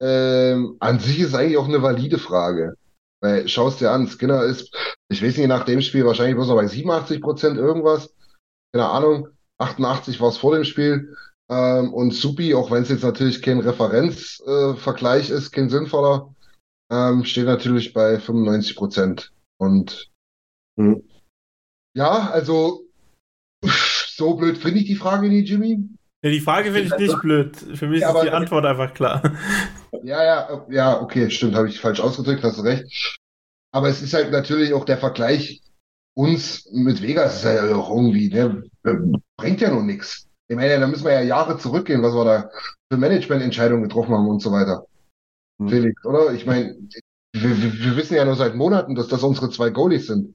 ähm, 0.00 0.76
an 0.80 0.98
sich 0.98 1.20
ist 1.20 1.34
eigentlich 1.34 1.56
auch 1.56 1.68
eine 1.68 1.82
valide 1.82 2.18
Frage. 2.18 2.76
Weil, 3.22 3.48
schaust 3.48 3.80
dir 3.80 3.90
an, 3.90 4.06
Skinner 4.06 4.44
ist, 4.44 4.76
ich 5.08 5.22
weiß 5.22 5.38
nicht, 5.38 5.48
nach 5.48 5.64
dem 5.64 5.80
Spiel 5.80 6.04
wahrscheinlich 6.04 6.34
bloß 6.34 6.48
noch 6.48 6.56
bei 6.56 6.66
87 6.66 7.22
Prozent 7.22 7.56
irgendwas. 7.56 8.14
Keine 8.74 8.90
Ahnung, 8.90 9.28
88 9.58 10.20
war 10.20 10.28
es 10.28 10.36
vor 10.36 10.54
dem 10.54 10.64
Spiel. 10.64 11.16
Ähm, 11.48 11.94
und 11.94 12.12
Supi, 12.12 12.54
auch 12.54 12.70
wenn 12.70 12.82
es 12.82 12.90
jetzt 12.90 13.02
natürlich 13.02 13.40
kein 13.40 13.60
Referenzvergleich 13.60 15.30
äh, 15.30 15.34
ist, 15.34 15.52
kein 15.52 15.70
sinnvoller, 15.70 16.34
ähm, 16.90 17.24
steht 17.24 17.46
natürlich 17.46 17.94
bei 17.94 18.18
95 18.18 18.76
Prozent. 18.76 19.32
Und 19.58 20.10
hm. 20.78 21.02
Ja, 21.96 22.30
also 22.30 22.84
so 23.64 24.34
blöd 24.34 24.58
finde 24.58 24.80
ich 24.80 24.86
die 24.86 24.96
Frage 24.96 25.28
nicht, 25.28 25.48
Jimmy. 25.48 25.88
Ja, 26.22 26.30
die 26.30 26.40
Frage 26.40 26.72
finde 26.72 26.94
ich 26.94 27.08
nicht 27.08 27.20
blöd. 27.20 27.56
Für 27.56 27.86
mich 27.86 28.00
ja, 28.00 28.10
ist 28.10 28.24
die 28.24 28.30
Antwort 28.30 28.64
einfach 28.64 28.94
klar. 28.94 29.22
Ja, 30.02 30.22
ja, 30.22 30.66
ja, 30.68 31.00
okay, 31.00 31.30
stimmt, 31.30 31.54
habe 31.54 31.66
ich 31.66 31.80
falsch 31.80 32.00
ausgedrückt, 32.00 32.42
hast 32.42 32.58
du 32.58 32.62
recht. 32.62 33.18
Aber 33.72 33.88
es 33.88 34.02
ist 34.02 34.12
halt 34.12 34.32
natürlich 34.32 34.74
auch 34.74 34.84
der 34.84 34.98
Vergleich 34.98 35.62
uns 36.14 36.68
mit 36.72 37.02
Vegas 37.02 37.36
ist 37.36 37.44
ja 37.44 37.74
auch 37.74 37.90
irgendwie, 37.90 38.28
ne, 38.28 38.62
bringt 39.36 39.60
ja 39.60 39.70
noch 39.70 39.82
nichts. 39.82 40.28
Ich 40.48 40.56
meine, 40.56 40.78
da 40.78 40.86
müssen 40.86 41.04
wir 41.04 41.12
ja 41.12 41.22
Jahre 41.22 41.58
zurückgehen, 41.58 42.02
was 42.02 42.14
wir 42.14 42.24
da 42.24 42.50
für 42.90 42.98
Managemententscheidungen 42.98 43.84
getroffen 43.84 44.14
haben 44.14 44.28
und 44.28 44.40
so 44.40 44.52
weiter. 44.52 44.86
Hm. 45.60 45.68
Felix, 45.68 46.04
oder? 46.04 46.32
Ich 46.32 46.46
meine, 46.46 46.76
wir, 47.32 47.62
wir 47.82 47.96
wissen 47.96 48.14
ja 48.14 48.24
nur 48.24 48.36
seit 48.36 48.54
Monaten, 48.54 48.94
dass 48.94 49.08
das 49.08 49.22
unsere 49.22 49.50
zwei 49.50 49.70
Goalies 49.70 50.06
sind. 50.06 50.34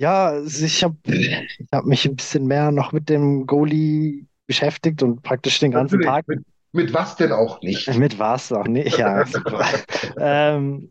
Ja, 0.00 0.26
also 0.26 0.64
ich 0.64 0.82
habe 0.82 0.96
ich 1.06 1.68
hab 1.72 1.84
mich 1.84 2.04
ein 2.04 2.16
bisschen 2.16 2.46
mehr 2.46 2.72
noch 2.72 2.92
mit 2.92 3.08
dem 3.08 3.46
Goalie 3.46 4.26
beschäftigt 4.46 5.02
und 5.02 5.22
praktisch 5.22 5.60
den 5.60 5.70
ganzen 5.70 6.00
Natürlich. 6.00 6.26
Tag. 6.26 6.28
Mit, 6.28 6.44
mit, 6.72 6.94
was 6.94 7.16
denn 7.16 7.32
auch 7.32 7.60
nicht? 7.62 7.96
Mit 7.96 8.18
was 8.18 8.52
auch 8.52 8.66
nicht, 8.66 8.98
ja. 8.98 9.24
ähm, 10.18 10.90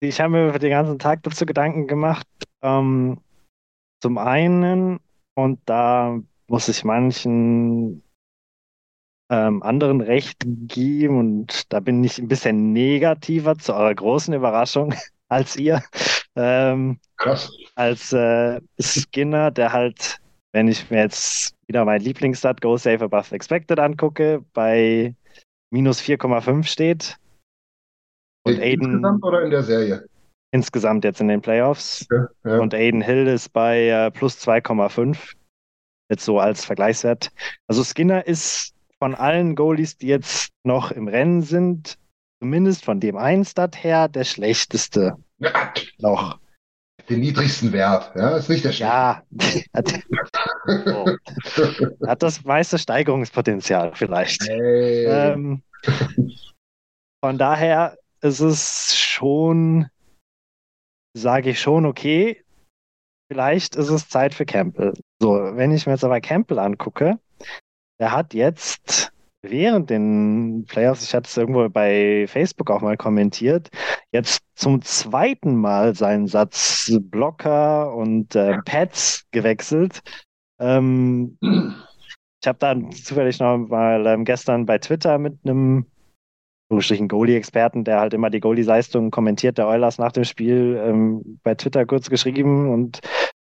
ich 0.00 0.20
habe 0.20 0.30
mir 0.30 0.58
den 0.58 0.70
ganzen 0.70 0.98
Tag 0.98 1.22
dazu 1.24 1.44
Gedanken 1.46 1.86
gemacht. 1.86 2.26
Ähm, 2.62 3.18
zum 4.02 4.18
einen, 4.18 5.00
und 5.34 5.60
da 5.66 6.20
muss 6.48 6.68
ich 6.68 6.84
manchen 6.84 8.02
ähm, 9.30 9.62
anderen 9.62 10.00
Recht 10.00 10.44
geben, 10.46 11.18
und 11.18 11.72
da 11.72 11.80
bin 11.80 12.04
ich 12.04 12.18
ein 12.18 12.28
bisschen 12.28 12.72
negativer 12.72 13.58
zu 13.58 13.74
eurer 13.74 13.94
großen 13.94 14.32
Überraschung 14.32 14.94
als 15.28 15.56
ihr. 15.56 15.82
Ähm, 16.36 16.98
Krass. 17.16 17.50
Als 17.74 18.12
äh, 18.12 18.60
Skinner, 18.78 19.50
der 19.50 19.72
halt, 19.72 20.20
wenn 20.52 20.68
ich 20.68 20.90
mir 20.90 21.00
jetzt 21.00 21.54
wieder 21.66 21.84
mein 21.84 22.02
Lieblingsstat 22.02 22.60
Go 22.60 22.76
Save 22.76 23.04
Above 23.04 23.34
Expected 23.34 23.78
angucke, 23.78 24.44
bei 24.52 25.14
minus 25.70 26.00
4,5 26.00 26.64
steht. 26.64 27.16
Und 28.44 28.60
Aiden, 28.60 28.92
insgesamt 28.92 29.24
oder 29.24 29.42
in 29.42 29.50
der 29.50 29.62
Serie? 29.62 30.06
Insgesamt 30.52 31.04
jetzt 31.04 31.20
in 31.20 31.28
den 31.28 31.40
Playoffs. 31.40 32.06
Okay, 32.10 32.26
ja. 32.44 32.58
Und 32.58 32.74
Aiden 32.74 33.02
Hill 33.02 33.26
ist 33.26 33.52
bei 33.52 33.88
äh, 33.88 34.10
plus 34.10 34.38
2,5. 34.38 35.34
Jetzt 36.08 36.24
so 36.24 36.38
als 36.38 36.64
Vergleichswert. 36.64 37.32
Also 37.66 37.82
Skinner 37.82 38.26
ist 38.26 38.74
von 38.98 39.14
allen 39.14 39.56
Goalies, 39.56 39.96
die 39.96 40.06
jetzt 40.06 40.52
noch 40.64 40.92
im 40.92 41.08
Rennen 41.08 41.42
sind, 41.42 41.98
zumindest 42.40 42.84
von 42.84 43.00
dem 43.00 43.16
einen 43.16 43.44
Stat 43.44 43.82
her, 43.82 44.08
der 44.08 44.24
schlechteste. 44.24 45.16
Noch. 45.98 46.38
Den 47.08 47.20
niedrigsten 47.20 47.72
Wert, 47.72 48.10
ja, 48.16 48.36
ist 48.36 48.48
nicht 48.48 48.64
der 48.64 48.72
Ja, 48.72 49.22
hat, 49.72 50.00
oh. 50.86 51.06
hat 52.06 52.22
das 52.22 52.42
meiste 52.44 52.78
Steigerungspotenzial 52.78 53.92
vielleicht. 53.94 54.42
Hey. 54.48 55.04
Ähm, 55.04 55.62
von 57.24 57.38
daher 57.38 57.96
ist 58.22 58.40
es 58.40 58.96
schon, 58.96 59.88
sage 61.16 61.50
ich 61.50 61.60
schon, 61.60 61.86
okay, 61.86 62.42
vielleicht 63.30 63.76
ist 63.76 63.90
es 63.90 64.08
Zeit 64.08 64.34
für 64.34 64.46
Campbell. 64.46 64.94
So, 65.22 65.34
wenn 65.54 65.70
ich 65.70 65.86
mir 65.86 65.92
jetzt 65.92 66.04
aber 66.04 66.20
Campbell 66.20 66.58
angucke, 66.58 67.20
der 68.00 68.10
hat 68.10 68.34
jetzt 68.34 69.12
während 69.50 69.90
den 69.90 70.64
Playoffs, 70.66 71.04
ich 71.04 71.14
hatte 71.14 71.28
es 71.28 71.36
irgendwo 71.36 71.68
bei 71.68 72.26
Facebook 72.28 72.70
auch 72.70 72.80
mal 72.80 72.96
kommentiert, 72.96 73.68
jetzt 74.12 74.42
zum 74.54 74.82
zweiten 74.82 75.56
Mal 75.56 75.94
seinen 75.94 76.26
Satz 76.26 76.92
Blocker 77.00 77.94
und 77.94 78.34
äh, 78.34 78.58
Pads 78.64 79.26
gewechselt. 79.30 80.00
Ähm, 80.58 81.38
ich 81.42 82.48
habe 82.48 82.58
dann 82.58 82.92
zufällig 82.92 83.38
noch 83.40 83.58
mal 83.58 84.06
ähm, 84.06 84.24
gestern 84.24 84.66
bei 84.66 84.78
Twitter 84.78 85.18
mit 85.18 85.38
einem 85.44 85.86
einen 86.70 87.08
Goalie-Experten, 87.08 87.84
der 87.84 88.00
halt 88.00 88.14
immer 88.14 88.30
die 88.30 88.40
Goalie-Leistungen 88.40 89.10
kommentiert, 89.10 89.58
der 89.58 89.68
Eulers 89.68 89.98
nach 89.98 90.12
dem 90.12 90.24
Spiel 90.24 90.80
ähm, 90.82 91.38
bei 91.42 91.54
Twitter 91.54 91.86
kurz 91.86 92.10
geschrieben 92.10 92.70
und 92.70 93.00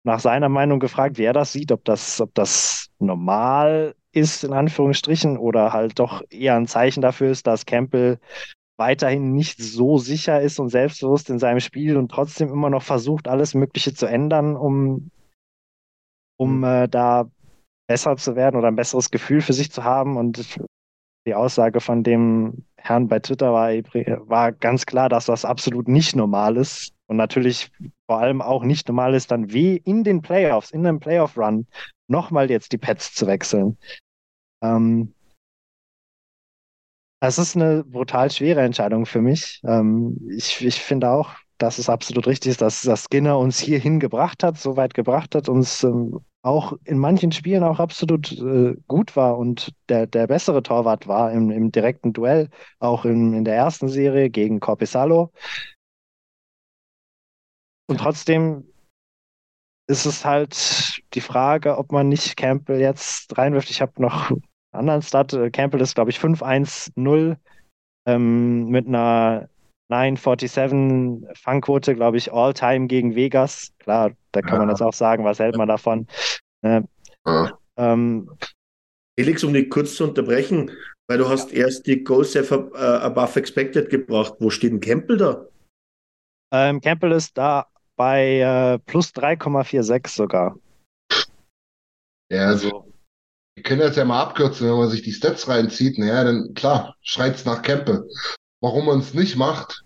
nach 0.05 0.21
seiner 0.21 0.49
Meinung 0.49 0.79
gefragt, 0.79 1.19
wie 1.19 1.25
er 1.25 1.33
das 1.33 1.53
sieht, 1.53 1.73
ob 1.73 1.85
das, 1.85 2.21
ob 2.21 2.35
das 2.35 2.89
normal 2.99 3.95
ist, 4.13 4.45
in 4.45 4.53
Anführungsstrichen, 4.53 5.39
oder 5.39 5.73
halt 5.73 5.99
doch 5.99 6.23
eher 6.31 6.57
ein 6.57 6.67
Zeichen 6.67 7.01
dafür 7.01 7.31
ist, 7.31 7.47
dass 7.47 7.67
Campbell 7.67 8.19
weiterhin 8.79 9.33
nicht 9.33 9.61
so 9.61 9.99
sicher 9.99 10.41
ist 10.41 10.61
und 10.61 10.69
selbstbewusst 10.69 11.31
in 11.31 11.39
seinem 11.39 11.61
Spiel 11.61 11.97
und 11.97 12.11
trotzdem 12.11 12.49
immer 12.49 12.71
noch 12.71 12.83
versucht, 12.83 13.29
alles 13.29 13.55
Mögliche 13.55 13.93
zu 13.93 14.07
ändern, 14.07 14.57
um, 14.57 15.11
um 16.37 16.59
mhm. 16.59 16.65
äh, 16.65 16.89
da 16.89 17.29
besser 17.89 18.17
zu 18.17 18.37
werden 18.37 18.57
oder 18.57 18.69
ein 18.69 18.77
besseres 18.77 19.11
Gefühl 19.11 19.41
für 19.41 19.53
sich 19.53 19.73
zu 19.73 19.83
haben. 19.83 20.17
Und 20.17 20.61
die 21.27 21.35
Aussage 21.35 21.81
von 21.81 22.05
dem 22.05 22.65
Herrn 22.77 23.09
bei 23.09 23.19
Twitter 23.19 23.53
war, 23.53 23.71
war 24.29 24.53
ganz 24.53 24.87
klar, 24.87 25.09
dass 25.09 25.27
das 25.27 25.45
absolut 25.45 25.89
nicht 25.89 26.15
normal 26.15 26.57
ist. 26.57 26.93
Und 27.07 27.17
natürlich 27.17 27.71
vor 28.07 28.21
allem 28.21 28.43
auch 28.43 28.63
nicht 28.63 28.87
normal 28.87 29.15
ist, 29.15 29.31
dann 29.31 29.53
wie 29.53 29.77
in 29.77 30.05
den 30.05 30.23
Playoffs, 30.23 30.71
in 30.71 30.87
einem 30.87 31.01
Playoff-Run, 31.01 31.67
nochmal 32.09 32.51
jetzt 32.51 32.73
die 32.73 32.79
Pets 32.79 33.15
zu 33.15 33.27
wechseln. 33.27 33.79
Ähm, 34.63 35.15
es 37.21 37.39
ist 37.39 37.57
eine 37.57 37.85
brutal 37.85 38.31
schwere 38.31 38.63
Entscheidung 38.63 39.07
für 39.07 39.21
mich. 39.21 39.61
Ähm, 39.65 40.19
ich, 40.31 40.65
ich 40.65 40.81
finde 40.81 41.11
auch, 41.11 41.31
dass 41.59 41.79
es 41.79 41.91
absolut 41.91 42.27
richtig 42.27 42.53
ist, 42.53 42.61
dass, 42.61 42.83
dass 42.83 43.05
Skinner 43.05 43.39
uns 43.39 43.59
hierhin 43.59 43.99
gebracht 43.99 44.45
hat, 44.45 44.59
so 44.59 44.77
weit 44.77 44.95
gebracht 44.95 45.35
hat, 45.35 45.49
uns 45.49 45.83
ähm, 45.83 46.21
auch 46.43 46.75
in 46.85 46.99
manchen 46.99 47.33
Spielen 47.33 47.65
auch 47.65 47.81
absolut 47.81 48.33
äh, 48.33 48.77
gut 48.87 49.17
war 49.17 49.37
und 49.39 49.75
der, 49.89 50.07
der 50.07 50.29
bessere 50.29 50.63
Torwart 50.63 51.09
war 51.09 51.33
im, 51.33 51.51
im 51.51 51.73
direkten 51.73 52.13
Duell, 52.13 52.49
auch 52.79 53.05
in, 53.05 53.35
in 53.35 53.45
der 53.45 53.57
ersten 53.57 53.89
Serie 53.89 54.31
gegen 54.31 54.61
Corpesalo. 54.61 55.33
Und 57.89 57.99
trotzdem 57.99 58.65
ist 59.89 60.05
es 60.05 60.25
halt 60.25 61.03
die 61.15 61.21
Frage, 61.21 61.79
ob 61.79 61.93
man 61.93 62.09
nicht 62.09 62.37
Campbell 62.37 62.81
jetzt 62.81 63.37
reinwirft. 63.37 63.71
Ich 63.71 63.81
habe 63.81 64.01
noch 64.01 64.31
einen 64.31 64.43
anderen 64.73 65.03
Start. 65.03 65.37
Campbell 65.53 65.81
ist, 65.81 65.95
glaube 65.95 66.11
ich, 66.11 66.19
5-1-0 66.19 67.37
ähm, 68.07 68.69
mit 68.69 68.87
einer 68.87 69.49
947 69.89 71.39
Fangquote, 71.39 71.95
glaube 71.95 72.19
ich, 72.19 72.33
All-Time 72.33 72.87
gegen 72.87 73.15
Vegas. 73.15 73.73
Klar, 73.79 74.13
da 74.33 74.43
kann 74.43 74.55
ja. 74.55 74.59
man 74.59 74.69
jetzt 74.69 74.83
auch 74.83 74.93
sagen, 74.93 75.25
was 75.25 75.39
hält 75.39 75.57
man 75.57 75.69
davon. 75.69 76.07
Äh, 76.63 76.83
ja. 77.27 77.59
ähm, 77.79 78.31
Felix, 79.19 79.43
um 79.43 79.55
dich 79.55 79.71
kurz 79.71 79.95
zu 79.95 80.05
unterbrechen, 80.05 80.71
weil 81.09 81.19
du 81.19 81.29
hast 81.29 81.53
erst 81.53 81.87
die 81.87 82.05
Goal 82.05 82.25
Safe 82.25 82.71
äh, 82.75 82.79
above 82.79 83.39
expected 83.39 83.89
gebracht. 83.89 84.35
Wo 84.39 84.51
steht 84.51 84.73
denn 84.73 84.81
Campbell 84.81 85.17
da? 85.17 85.47
Ähm, 86.53 86.81
Campbell 86.81 87.13
ist 87.13 87.37
da 87.39 87.67
bei 87.99 88.39
äh, 88.39 88.79
plus 88.79 89.11
3,46 89.11 90.09
sogar. 90.09 90.57
Ja, 92.31 92.47
also, 92.47 92.91
wir 93.55 93.63
können 93.63 93.81
das 93.81 93.97
ja 93.97 94.07
mal 94.07 94.23
abkürzen, 94.23 94.67
wenn 94.67 94.79
man 94.79 94.89
sich 94.89 95.03
die 95.03 95.13
Stats 95.13 95.49
reinzieht. 95.49 95.99
Naja, 95.99 96.25
dann 96.25 96.55
klar, 96.55 96.97
schreit 97.03 97.35
es 97.35 97.45
nach 97.45 97.61
Campbell. 97.61 98.09
Warum 98.63 98.87
man 98.87 99.01
es 99.01 99.13
nicht 99.13 99.37
macht, 99.37 99.85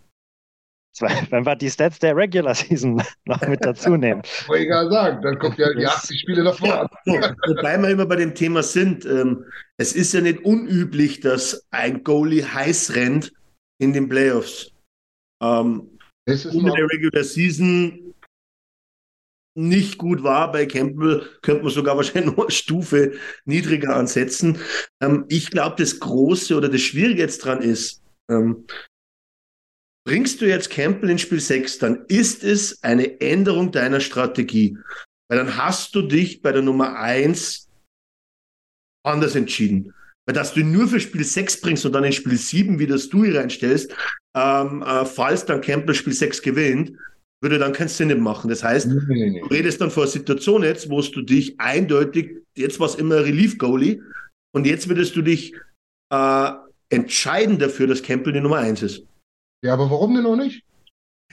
wenn 1.31 1.47
wir 1.47 1.57
die 1.57 1.71
Stats 1.71 1.99
der 1.99 2.17
Regular 2.17 2.55
Season 2.55 3.03
noch 3.25 3.41
mit 3.47 3.65
dazu 3.65 3.97
nehmen. 3.97 4.23
Wollte 4.47 4.63
ich 4.63 4.69
gerade 4.69 4.91
sagen, 4.91 5.23
dann 5.23 5.39
kommt 5.39 5.59
ja 5.59 5.73
die 5.73 5.87
80 5.87 6.21
Spiele 6.21 6.45
davor. 6.45 6.91
Ja, 7.07 7.35
wobei 7.47 7.79
wir 7.79 7.89
immer 7.89 8.07
bei 8.07 8.17
dem 8.17 8.35
Thema 8.35 8.63
sind, 8.63 9.05
ähm, 9.07 9.47
es 9.79 9.95
ist 9.95 10.13
ja 10.13 10.21
nicht 10.21 10.45
unüblich, 10.45 11.21
dass 11.21 11.67
ein 11.71 12.05
Goalie 12.05 12.43
heiß 12.43 12.95
rennt 12.95 13.33
in 13.79 13.93
den 13.93 14.09
Playoffs. 14.09 14.71
Ähm, 15.43 15.92
in 16.27 16.65
der 16.65 16.89
Regular 16.91 17.25
Season 17.25 18.15
nicht 19.55 19.99
gut 19.99 20.23
war 20.23 20.51
bei 20.51 20.67
Campbell, 20.67 21.29
könnte 21.43 21.65
man 21.65 21.73
sogar 21.73 21.97
wahrscheinlich 21.97 22.35
noch 22.35 22.45
eine 22.45 22.51
Stufe 22.51 23.13
niedriger 23.45 23.97
ansetzen. 23.97 24.59
Ähm, 25.01 25.27
ich 25.29 25.51
glaube, 25.51 25.77
das 25.79 26.01
Große 26.01 26.57
oder 26.57 26.69
das 26.69 26.81
Schwierige 26.81 27.21
jetzt 27.21 27.45
dran 27.45 27.61
ist, 27.61 28.03
ähm, 28.31 28.67
bringst 30.07 30.41
du 30.41 30.49
jetzt 30.49 30.71
Campbell 30.71 31.11
in 31.11 31.19
Spiel 31.19 31.41
6, 31.41 31.79
dann 31.79 32.05
ist 32.09 32.43
es 32.43 32.83
eine 32.83 33.21
Änderung 33.21 33.73
deiner 33.73 34.01
Strategie. 34.01 34.77
Weil 35.29 35.39
dann 35.39 35.57
hast 35.57 35.95
du 35.95 36.03
dich 36.03 36.43
bei 36.43 36.53
der 36.53 36.63
Nummer 36.63 36.99
1 36.99 37.69
anders 39.05 39.35
entschieden. 39.35 39.95
Weil 40.27 40.35
dass 40.35 40.55
du 40.55 40.61
ihn 40.61 40.73
nur 40.73 40.89
für 40.89 41.01
Spiel 41.01 41.25
6 41.25 41.61
bringst 41.61 41.85
und 41.87 41.93
dann 41.93 42.05
in 42.05 42.13
Spiel 42.13 42.37
7 42.37 42.79
wieder 42.79 42.99
Stewie 42.99 43.37
reinstellst, 43.37 43.95
ähm, 44.37 44.83
äh, 44.83 45.05
falls 45.05 45.45
dann 45.45 45.61
Campbell 45.61 45.95
Spiel 45.95 46.13
6 46.13 46.43
gewinnt, 46.43 46.93
würde 47.43 47.59
dann 47.59 47.73
keinen 47.73 47.89
Sinn 47.89 48.21
machen. 48.21 48.49
Das 48.49 48.63
heißt, 48.63 48.87
nee, 48.87 49.01
nee, 49.09 49.31
nee. 49.31 49.41
du 49.41 49.47
redest 49.47 49.81
dann 49.81 49.91
vor 49.91 50.05
einer 50.05 50.13
Situation 50.13 50.63
jetzt, 50.63 50.89
wo 50.89 51.01
du 51.01 51.23
dich 51.23 51.59
eindeutig, 51.59 52.39
jetzt 52.57 52.79
war 52.79 52.87
es 52.87 52.95
immer 52.95 53.17
Relief-Goalie, 53.17 54.01
und 54.55 54.67
jetzt 54.67 54.89
würdest 54.89 55.17
du 55.17 55.23
dich 55.23 55.55
äh, 56.11 56.51
entscheiden 56.91 57.59
dafür, 57.59 57.87
dass 57.87 58.03
Campbell 58.03 58.33
die 58.33 58.41
Nummer 58.41 58.59
1 58.59 58.83
ist. 58.83 59.05
Ja, 59.65 59.75
aber 59.75 59.91
warum 59.91 60.15
denn 60.15 60.25
noch 60.25 60.37
nicht? 60.37 60.63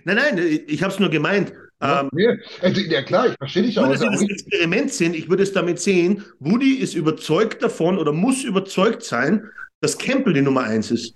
Nein, 0.06 0.16
nein, 0.16 0.62
ich 0.68 0.82
habe 0.82 0.93
es 0.93 1.00
nur 1.00 1.10
gemeint. 1.10 1.52
Ja, 1.82 2.02
ähm, 2.02 2.10
nee. 2.14 2.28
also, 2.62 2.82
ja 2.82 3.02
klar, 3.04 3.28
ich 3.28 3.36
verstehe 3.38 3.64
dich 3.64 3.78
auch. 3.78 3.91
Ich 3.91 4.00
würde 4.00 4.12
das 4.12 4.22
Experiment 4.22 4.91
sehen, 4.93 5.14
ich 5.14 5.30
würde 5.30 5.43
es 5.43 5.54
damit 5.54 5.80
sehen, 5.80 6.24
Woody 6.39 6.76
ist 6.76 6.93
überzeugt 6.93 7.62
davon 7.62 7.97
oder 7.97 8.12
muss 8.12 8.43
überzeugt 8.43 9.04
sein, 9.04 9.50
dass 9.82 9.97
Campbell 9.97 10.34
die 10.34 10.41
Nummer 10.41 10.64
1 10.64 10.91
ist. 10.91 11.16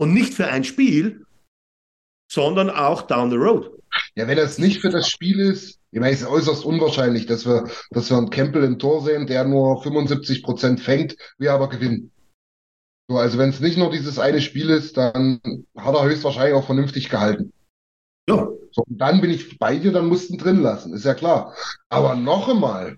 Und 0.00 0.14
nicht 0.14 0.32
für 0.32 0.46
ein 0.48 0.64
Spiel, 0.64 1.26
sondern 2.32 2.70
auch 2.70 3.02
down 3.02 3.30
the 3.30 3.36
road. 3.36 3.70
Ja, 4.14 4.26
wenn 4.26 4.38
das 4.38 4.56
nicht 4.56 4.80
für 4.80 4.88
das 4.88 5.10
Spiel 5.10 5.38
ist, 5.38 5.78
ich 5.90 6.00
meine, 6.00 6.14
es 6.14 6.22
ist 6.22 6.26
äußerst 6.26 6.64
unwahrscheinlich, 6.64 7.26
dass 7.26 7.44
wir, 7.44 7.68
dass 7.90 8.08
wir 8.08 8.16
einen 8.16 8.30
Campbell 8.30 8.64
im 8.64 8.78
Tor 8.78 9.04
sehen, 9.04 9.26
der 9.26 9.44
nur 9.44 9.82
75 9.82 10.42
Prozent 10.42 10.80
fängt, 10.80 11.16
wir 11.36 11.52
aber 11.52 11.68
gewinnen. 11.68 12.12
So, 13.10 13.18
also 13.18 13.36
wenn 13.36 13.50
es 13.50 13.60
nicht 13.60 13.76
nur 13.76 13.90
dieses 13.90 14.18
eine 14.18 14.40
Spiel 14.40 14.70
ist, 14.70 14.96
dann 14.96 15.66
hat 15.76 15.94
er 15.94 16.04
höchstwahrscheinlich 16.04 16.54
auch 16.54 16.64
vernünftig 16.64 17.10
gehalten. 17.10 17.52
Ja. 18.26 18.48
So, 18.72 18.84
und 18.86 18.96
dann 18.96 19.20
bin 19.20 19.30
ich 19.30 19.58
bei 19.58 19.76
dir, 19.76 19.92
dann 19.92 20.06
mussten 20.06 20.38
drin 20.38 20.62
lassen, 20.62 20.94
ist 20.94 21.04
ja 21.04 21.12
klar. 21.12 21.54
Aber 21.90 22.14
noch 22.14 22.48
einmal, 22.48 22.96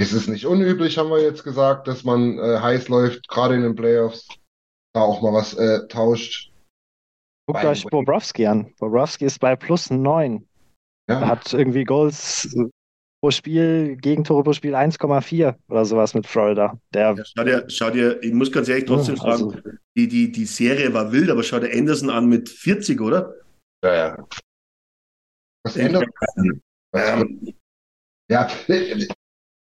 ist 0.00 0.14
es 0.14 0.26
nicht 0.26 0.46
unüblich, 0.46 0.98
haben 0.98 1.10
wir 1.10 1.22
jetzt 1.22 1.44
gesagt, 1.44 1.86
dass 1.86 2.02
man 2.02 2.38
äh, 2.40 2.58
heiß 2.58 2.88
läuft, 2.88 3.28
gerade 3.28 3.54
in 3.54 3.62
den 3.62 3.76
Playoffs, 3.76 4.26
da 4.94 5.00
auch 5.00 5.22
mal 5.22 5.32
was 5.32 5.54
äh, 5.54 5.86
tauscht. 5.88 6.52
Guckt 7.46 7.64
euch 7.64 7.84
Bobrowski 7.84 8.46
an. 8.46 8.72
Bobrowski 8.78 9.24
ist 9.24 9.38
bei 9.40 9.56
plus 9.56 9.90
9. 9.90 10.46
Ja. 11.08 11.20
Er 11.20 11.26
hat 11.26 11.52
irgendwie 11.52 11.84
Goals 11.84 12.56
pro 13.20 13.30
Spiel, 13.30 13.96
Gegentore 13.96 14.42
pro 14.42 14.52
Spiel 14.52 14.74
1,4 14.74 15.56
oder 15.68 15.84
sowas 15.84 16.14
mit 16.14 16.26
Florida. 16.26 16.78
Der 16.92 17.14
ja, 17.14 17.24
schau, 17.24 17.44
dir, 17.44 17.64
schau 17.68 17.90
dir, 17.90 18.22
ich 18.22 18.32
muss 18.32 18.52
ganz 18.52 18.68
ehrlich 18.68 18.84
trotzdem 18.84 19.16
ja, 19.16 19.22
also, 19.24 19.50
sagen, 19.50 19.78
die, 19.96 20.08
die, 20.08 20.32
die 20.32 20.44
Serie 20.44 20.92
war 20.92 21.12
wild, 21.12 21.30
aber 21.30 21.42
schau 21.42 21.58
dir 21.58 21.72
Anderson 21.72 22.10
an 22.10 22.28
mit 22.28 22.48
40, 22.48 23.00
oder? 23.00 23.34
Ja, 23.84 23.94
ja. 23.94 24.28
Was 25.64 25.76
ändert? 25.76 26.08
Ähm, 26.94 27.54
ja, 28.30 28.48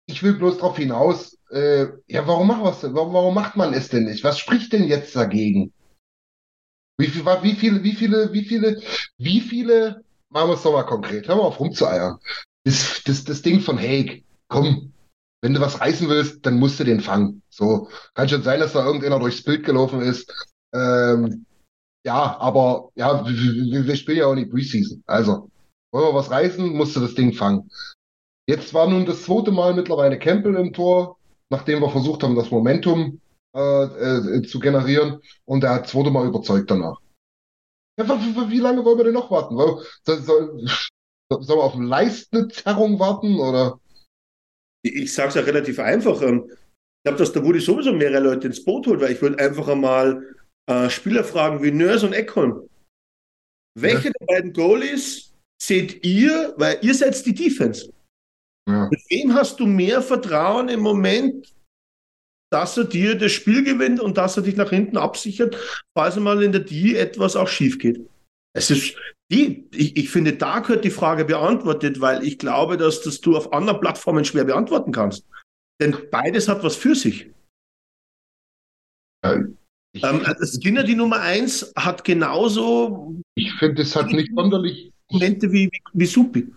ich 0.07 0.23
will 0.23 0.35
bloß 0.35 0.59
darauf 0.59 0.77
hinaus, 0.77 1.37
äh, 1.51 1.87
ja, 2.07 2.27
warum, 2.27 2.49
macht 2.49 2.83
warum, 2.83 3.13
warum 3.13 3.35
macht 3.35 3.57
man 3.57 3.75
es 3.75 3.89
denn 3.89 4.05
nicht? 4.05 4.25
Was 4.25 4.39
spricht 4.39 4.73
denn 4.73 4.85
jetzt 4.85 5.15
dagegen? 5.17 5.73
Wie, 6.99 7.07
viel, 7.07 7.25
wie 7.25 7.55
viele, 7.55 7.83
wie 7.83 7.95
viele, 7.95 8.33
wie 8.33 8.45
viele, 8.45 8.83
wie 9.19 9.41
viele, 9.41 10.05
machen 10.29 10.51
wir 10.51 10.55
es 10.55 10.63
doch 10.63 10.73
mal 10.73 10.85
konkret, 10.85 11.29
hör 11.29 11.37
mal 11.37 11.43
auf 11.43 11.59
rumzueiern 11.59 12.19
das, 12.65 13.03
das, 13.05 13.25
das 13.25 13.43
Ding 13.43 13.61
von, 13.61 13.79
hey, 13.79 14.25
komm, 14.49 14.93
wenn 15.43 15.55
du 15.55 15.61
was 15.61 15.81
reißen 15.81 16.09
willst, 16.09 16.45
dann 16.45 16.59
musst 16.59 16.79
du 16.81 16.85
den 16.85 17.01
fangen. 17.01 17.43
So, 17.49 17.89
kann 18.15 18.29
schon 18.29 18.43
sein, 18.43 18.61
dass 18.61 18.75
da 18.75 18.85
irgendeiner 18.85 19.19
durchs 19.19 19.43
Bild 19.43 19.65
gelaufen 19.65 20.01
ist. 20.01 20.31
Ähm, 20.75 21.47
ja, 22.05 22.39
aber 22.39 22.91
ja, 22.95 23.27
wir, 23.27 23.87
wir 23.87 23.97
spielen 23.97 24.19
ja 24.19 24.27
auch 24.27 24.35
nicht 24.35 24.51
Preseason. 24.51 25.03
Also, 25.07 25.51
wollen 25.93 26.07
wir 26.07 26.15
was 26.15 26.31
reißen, 26.31 26.69
musst 26.69 26.97
du 26.97 27.01
das 27.01 27.15
Ding 27.15 27.33
fangen. 27.33 27.71
Jetzt 28.47 28.75
war 28.75 28.89
nun 28.89 29.07
das 29.07 29.23
zweite 29.25 29.51
Mal 29.51 29.75
mittlerweile 29.75 30.19
Campbell 30.19 30.57
im 30.57 30.73
Tor, 30.73 31.19
nachdem 31.51 31.81
wir 31.81 31.91
versucht 31.91 32.23
haben, 32.23 32.37
das 32.37 32.51
Momentum 32.51 33.21
äh, 33.55 33.85
äh, 33.85 34.43
zu 34.43 34.59
generieren. 34.61 35.21
Und 35.45 35.65
er 35.65 35.75
hat 35.75 35.85
das 35.85 35.91
zweite 35.91 36.11
Mal 36.11 36.27
überzeugt 36.27 36.71
danach. 36.71 36.99
Ja, 37.99 38.09
wie 38.51 38.59
lange 38.59 38.85
wollen 38.85 38.99
wir 38.99 39.05
denn 39.05 39.15
noch 39.15 39.31
warten? 39.31 39.57
Soll, 39.57 40.21
soll, 40.23 40.65
Sollen 41.33 41.59
wir 41.61 41.65
auf 41.65 41.75
eine 41.75 41.87
Leistenzerrung 41.87 42.99
warten 42.99 43.39
oder? 43.39 43.79
Ich 44.83 45.13
sage 45.13 45.29
es 45.29 45.35
ja 45.37 45.43
relativ 45.43 45.79
einfach. 45.79 46.21
Ähm, 46.23 46.51
ich 46.51 47.03
glaube, 47.05 47.19
dass 47.19 47.33
der 47.33 47.45
Woody 47.45 47.61
sowieso 47.61 47.93
mehrere 47.93 48.21
Leute 48.21 48.49
ins 48.49 48.65
Boot 48.65 48.87
holt, 48.87 49.01
weil 49.01 49.13
ich 49.13 49.23
würde 49.23 49.39
einfach 49.39 49.69
einmal 49.69 50.35
äh, 50.67 50.91
Spieler 50.91 51.23
fragen 51.23 51.63
wie 51.63 51.71
Nurse 51.71 52.07
und 52.07 52.15
Eckholm. 52.15 52.69
Welche 53.79 54.09
ja. 54.09 54.13
der 54.19 54.27
beiden 54.27 54.53
Goalies 54.53 55.33
seht 55.63 56.05
ihr, 56.05 56.55
weil 56.57 56.79
ihr 56.83 56.95
seid 56.95 57.25
die 57.25 57.35
Defense? 57.35 57.91
Ja. 58.69 58.89
Mit 58.91 59.01
wem 59.09 59.35
hast 59.35 59.61
du 59.61 59.67
mehr 59.67 60.03
Vertrauen 60.03 60.69
im 60.69 60.81
Moment, 60.81 61.55
dass 62.53 62.77
er 62.77 62.85
dir 62.85 63.17
das 63.17 63.33
Spiel 63.33 63.63
gewinnt 63.65 64.01
und 64.01 64.19
dass 64.19 64.37
er 64.37 64.43
dich 64.43 64.57
nach 64.57 64.71
hinten 64.71 64.97
absichert, 64.97 65.57
falls 65.97 66.17
mal 66.17 66.43
in 66.43 66.53
der 66.53 66.63
D 66.63 66.97
etwas 66.97 67.37
auch 67.37 67.49
schief 67.49 67.79
geht? 67.79 68.01
Es 68.53 68.71
ist, 68.71 68.97
die, 69.31 69.69
ich, 69.73 69.97
ich 69.97 70.11
finde, 70.11 70.33
da 70.33 70.59
gehört 70.59 70.85
die 70.85 70.91
Frage 70.91 71.25
beantwortet, 71.25 72.01
weil 72.01 72.25
ich 72.25 72.39
glaube, 72.39 72.77
dass 72.77 73.03
das 73.03 73.21
du 73.21 73.37
auf 73.37 73.53
anderen 73.53 73.81
Plattformen 73.81 74.25
schwer 74.25 74.45
beantworten 74.45 74.91
kannst. 74.91 75.25
Denn 75.81 75.97
beides 76.11 76.49
hat 76.49 76.63
was 76.65 76.77
für 76.77 76.95
sich. 76.95 77.31
Ähm, 79.25 79.57
Skinner, 79.95 80.83
die 80.83 80.95
Nummer 80.95 81.21
eins, 81.21 81.73
hat 81.77 82.05
genauso. 82.05 83.15
Ich 83.35 83.53
finde, 83.55 83.83
es 83.83 83.95
hat 83.95 84.13
nicht 84.13 84.31
sonderlich. 84.35 84.93
Momente 85.11 85.51
wie, 85.51 85.69
wie, 85.73 85.81
wie 85.93 86.07
Supi. 86.07 86.53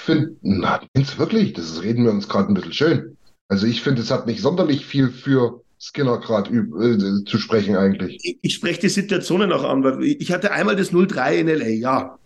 Ich 0.00 0.06
finde, 0.06 0.36
na, 0.40 0.80
wirklich, 1.18 1.52
das 1.52 1.82
reden 1.82 2.04
wir 2.04 2.10
uns 2.10 2.26
gerade 2.26 2.48
ein 2.48 2.54
bisschen 2.54 2.72
schön. 2.72 3.16
Also 3.48 3.66
ich 3.66 3.82
finde, 3.82 4.00
es 4.00 4.10
hat 4.10 4.26
nicht 4.26 4.40
sonderlich 4.40 4.86
viel 4.86 5.10
für 5.10 5.62
Skinner 5.78 6.18
gerade 6.20 6.50
äh, 6.54 7.24
zu 7.24 7.36
sprechen 7.36 7.76
eigentlich. 7.76 8.18
Ich, 8.22 8.38
ich 8.40 8.54
spreche 8.54 8.80
die 8.80 8.88
Situationen 8.88 9.52
auch 9.52 9.64
an, 9.64 9.84
weil 9.84 10.02
ich 10.02 10.32
hatte 10.32 10.52
einmal 10.52 10.76
das 10.76 10.90
0-3 10.92 11.32
in 11.34 11.48
LA, 11.48 11.68
ja. 11.68 12.18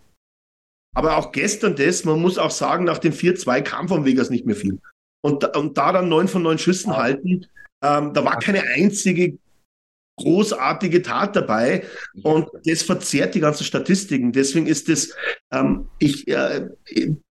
Aber 0.95 1.17
auch 1.17 1.33
gestern 1.33 1.75
das, 1.75 2.05
man 2.05 2.21
muss 2.21 2.37
auch 2.37 2.51
sagen, 2.51 2.85
nach 2.85 2.99
dem 2.99 3.11
4-2 3.11 3.61
kam 3.61 3.89
von 3.89 4.05
Vegas 4.05 4.29
nicht 4.29 4.45
mehr 4.45 4.55
viel. 4.55 4.79
Und, 5.21 5.43
und 5.57 5.77
da 5.77 5.91
dann 5.91 6.07
neun 6.07 6.29
von 6.29 6.43
neun 6.43 6.57
Schüssen 6.57 6.91
ja. 6.91 6.97
halten, 6.97 7.45
ähm, 7.83 8.13
da 8.13 8.23
war 8.23 8.39
keine 8.39 8.63
einzige 8.63 9.37
großartige 10.17 11.01
Tat 11.01 11.35
dabei 11.35 11.83
und 12.23 12.49
das 12.65 12.83
verzerrt 12.83 13.35
die 13.35 13.41
ganzen 13.41 13.65
Statistiken. 13.65 14.31
Deswegen 14.31 14.65
ist 14.65 14.87
das, 14.87 15.13
ähm, 15.51 15.89
ich, 15.99 16.27
äh, 16.27 16.69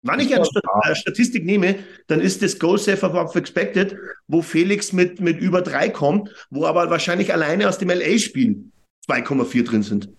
wenn 0.01 0.19
ich 0.19 0.35
eine 0.35 0.45
äh, 0.45 0.95
Statistik 0.95 1.45
nehme, 1.45 1.79
dann 2.07 2.19
ist 2.19 2.41
das 2.41 2.59
Goal 2.59 2.77
Safe 2.77 3.05
above 3.05 3.37
expected, 3.39 3.95
wo 4.27 4.41
Felix 4.41 4.91
mit, 4.91 5.21
mit 5.21 5.39
über 5.39 5.61
drei 5.61 5.89
kommt, 5.89 6.29
wo 6.49 6.65
aber 6.65 6.89
wahrscheinlich 6.89 7.33
alleine 7.33 7.69
aus 7.69 7.77
dem 7.77 7.89
LA-Spiel 7.89 8.71
2,4 9.07 9.63
drin 9.63 9.83
sind. 9.83 10.09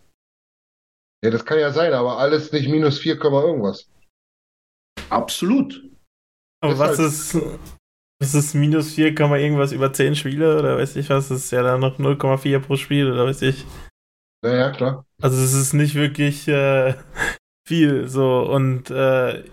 Ja, 1.23 1.31
das 1.31 1.45
kann 1.45 1.59
ja 1.59 1.73
sein, 1.73 1.93
aber 1.93 2.19
alles 2.19 2.53
nicht 2.53 2.69
minus 2.69 2.99
4, 2.99 3.17
irgendwas. 3.17 3.89
Absolut. 5.11 5.83
Aber 6.61 6.79
was 6.79 6.99
ist, 6.99 7.39
was 8.25 8.35
ist 8.35 8.55
minus 8.55 8.95
4, 8.95 9.09
irgendwas 9.19 9.73
über 9.73 9.93
10 9.93 10.17
Spiele 10.17 10.59
oder 10.59 10.79
weiß 10.79 10.97
ich 10.97 11.11
was? 11.11 11.29
Das 11.29 11.39
ist 11.45 11.51
ja 11.51 11.63
dann 11.63 11.81
noch 11.81 11.99
0,4 11.99 12.59
pro 12.61 12.77
Spiel 12.77 13.13
oder 13.13 13.27
weiß 13.27 13.43
ich. 13.43 13.65
Naja, 14.43 14.71
klar. 14.71 15.05
Also 15.21 15.43
es 15.43 15.53
ist 15.53 15.73
nicht 15.73 15.95
wirklich 15.95 16.49
äh, 16.49 16.95
viel 17.69 18.09
so 18.09 18.43
und 18.43 18.91
äh, 18.91 19.45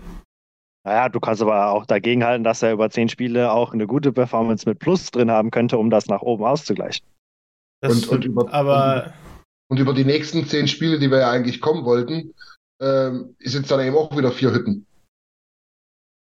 naja, 0.84 1.08
du 1.08 1.20
kannst 1.20 1.40
aber 1.40 1.68
auch 1.68 1.86
dagegenhalten, 1.86 2.42
dass 2.42 2.62
er 2.62 2.72
über 2.72 2.90
10 2.90 3.08
Spiele 3.08 3.52
auch 3.52 3.72
eine 3.72 3.86
gute 3.86 4.12
Performance 4.12 4.68
mit 4.68 4.80
Plus 4.80 5.10
drin 5.10 5.30
haben 5.30 5.50
könnte, 5.50 5.78
um 5.78 5.90
das 5.90 6.06
nach 6.06 6.22
oben 6.22 6.44
auszugleichen. 6.44 7.06
Und, 7.84 8.08
und, 8.08 8.24
über, 8.24 8.52
aber 8.52 9.12
und, 9.68 9.78
über 9.78 9.94
die 9.94 10.04
nächsten 10.04 10.46
10 10.46 10.68
Spiele, 10.68 10.98
die 10.98 11.10
wir 11.10 11.18
ja 11.18 11.30
eigentlich 11.30 11.60
kommen 11.60 11.84
wollten, 11.84 12.34
ähm, 12.80 13.36
ist 13.38 13.54
jetzt 13.54 13.70
dann 13.70 13.80
eben 13.80 13.96
auch 13.96 14.16
wieder 14.16 14.32
vier 14.32 14.52
Hütten. 14.52 14.86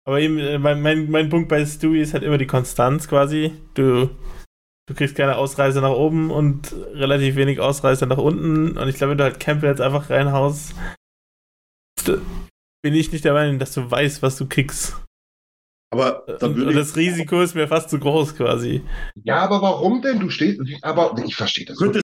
Aber 0.06 0.20
eben, 0.20 0.38
äh, 0.38 0.58
mein, 0.58 0.82
mein, 0.82 1.10
mein 1.10 1.28
Punkt 1.28 1.48
bei 1.48 1.64
Stewie 1.64 2.00
ist 2.00 2.12
halt 2.12 2.22
immer 2.22 2.38
die 2.38 2.46
Konstanz 2.46 3.08
quasi. 3.08 3.52
Du, 3.74 4.10
du 4.86 4.94
kriegst 4.94 5.16
keine 5.16 5.36
Ausreise 5.36 5.80
nach 5.80 5.92
oben 5.92 6.30
und 6.30 6.72
relativ 6.92 7.36
wenig 7.36 7.60
Ausreise 7.60 8.06
nach 8.06 8.18
unten. 8.18 8.76
Und 8.76 8.88
ich 8.88 8.96
glaube, 8.96 9.12
wenn 9.12 9.18
du 9.18 9.24
halt 9.24 9.40
Campbell 9.40 9.70
jetzt 9.70 9.80
einfach 9.80 10.10
reinhaust, 10.10 10.74
bin 12.04 12.94
ich 12.94 13.12
nicht 13.12 13.24
der 13.24 13.32
Meinung, 13.32 13.58
dass 13.58 13.72
du 13.72 13.90
weißt, 13.90 14.22
was 14.22 14.36
du 14.36 14.46
kriegst. 14.46 15.00
Aber 15.90 16.26
und, 16.26 16.60
und 16.60 16.74
das 16.74 16.96
Risiko 16.96 17.40
ist 17.40 17.54
mir 17.54 17.68
fast 17.68 17.88
zu 17.88 17.98
groß 17.98 18.36
quasi. 18.36 18.82
Ja, 19.22 19.36
aber 19.36 19.62
warum 19.62 20.02
denn? 20.02 20.18
Du 20.18 20.28
stehst. 20.28 20.60
Aber 20.82 21.14
ich 21.24 21.36
verstehe 21.36 21.66
das. 21.66 21.78
Nicht. 21.78 22.03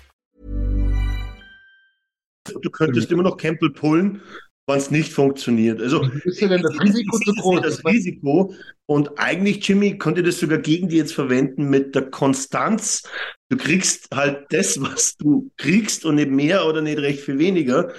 Du 2.61 2.69
könntest 2.69 3.11
immer 3.11 3.23
noch 3.23 3.37
Campbell 3.37 3.71
pullen, 3.71 4.21
wenn 4.67 4.77
es 4.77 4.91
nicht 4.91 5.11
funktioniert. 5.11 5.81
Also, 5.81 6.01
ist 6.23 6.41
ja 6.41 6.47
denn 6.47 6.61
das 6.61 6.79
Risiko 6.79 7.17
zu 7.19 7.33
groß? 7.33 7.61
Das 7.61 7.85
Risiko. 7.85 8.53
Und 8.85 9.17
eigentlich, 9.19 9.65
Jimmy, 9.67 9.97
konnte 9.97 10.23
das 10.23 10.39
sogar 10.39 10.57
gegen 10.57 10.89
die 10.89 10.97
jetzt 10.97 11.13
verwenden 11.13 11.69
mit 11.69 11.95
der 11.95 12.09
Konstanz. 12.09 13.03
Du 13.49 13.57
kriegst 13.57 14.07
halt 14.13 14.45
das, 14.49 14.81
was 14.81 15.15
du 15.17 15.51
kriegst 15.57 16.05
und 16.05 16.15
nicht 16.15 16.31
mehr 16.31 16.65
oder 16.65 16.81
nicht 16.81 16.99
recht 16.99 17.21
viel 17.21 17.37
weniger. 17.37 17.91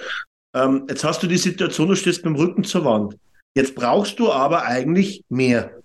Ähm, 0.55 0.85
jetzt 0.89 1.03
hast 1.03 1.23
du 1.23 1.27
die 1.27 1.37
Situation, 1.37 1.89
du 1.89 1.95
stehst 1.95 2.25
mit 2.25 2.35
dem 2.35 2.41
Rücken 2.41 2.63
zur 2.63 2.85
Wand. 2.85 3.17
Jetzt 3.55 3.75
brauchst 3.75 4.19
du 4.19 4.31
aber 4.31 4.63
eigentlich 4.63 5.23
mehr. 5.29 5.82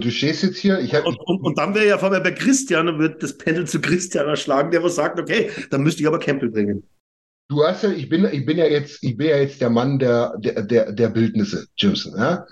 Du 0.00 0.10
stehst 0.10 0.42
jetzt 0.42 0.58
hier. 0.58 0.80
Ich 0.80 0.92
hab, 0.92 1.06
und, 1.06 1.20
und, 1.20 1.40
und, 1.42 1.56
dann 1.56 1.74
wäre 1.74 1.86
ja 1.86 1.98
vor 1.98 2.10
allem 2.10 2.22
bei 2.22 2.32
Christian 2.32 2.88
und 2.88 2.98
wird 2.98 3.22
das 3.22 3.38
Pendel 3.38 3.66
zu 3.66 3.80
Christian 3.80 4.26
erschlagen, 4.26 4.72
der 4.72 4.82
was 4.82 4.96
sagt, 4.96 5.20
okay, 5.20 5.50
dann 5.70 5.82
müsste 5.82 6.02
ich 6.02 6.08
aber 6.08 6.18
Campbell 6.18 6.50
bringen. 6.50 6.82
Du 7.48 7.62
hast 7.62 7.84
ja, 7.84 7.90
ich 7.90 8.08
bin, 8.08 8.24
ich 8.24 8.44
bin 8.44 8.58
ja 8.58 8.64
jetzt, 8.64 9.04
ich 9.04 9.16
bin 9.16 9.28
ja 9.28 9.36
jetzt 9.36 9.60
der 9.60 9.70
Mann 9.70 9.98
der, 9.98 10.34
der, 10.38 10.62
der, 10.62 10.92
der 10.92 11.08
Bildnisse, 11.10 11.66
Jimson. 11.76 12.18
Ja? 12.18 12.44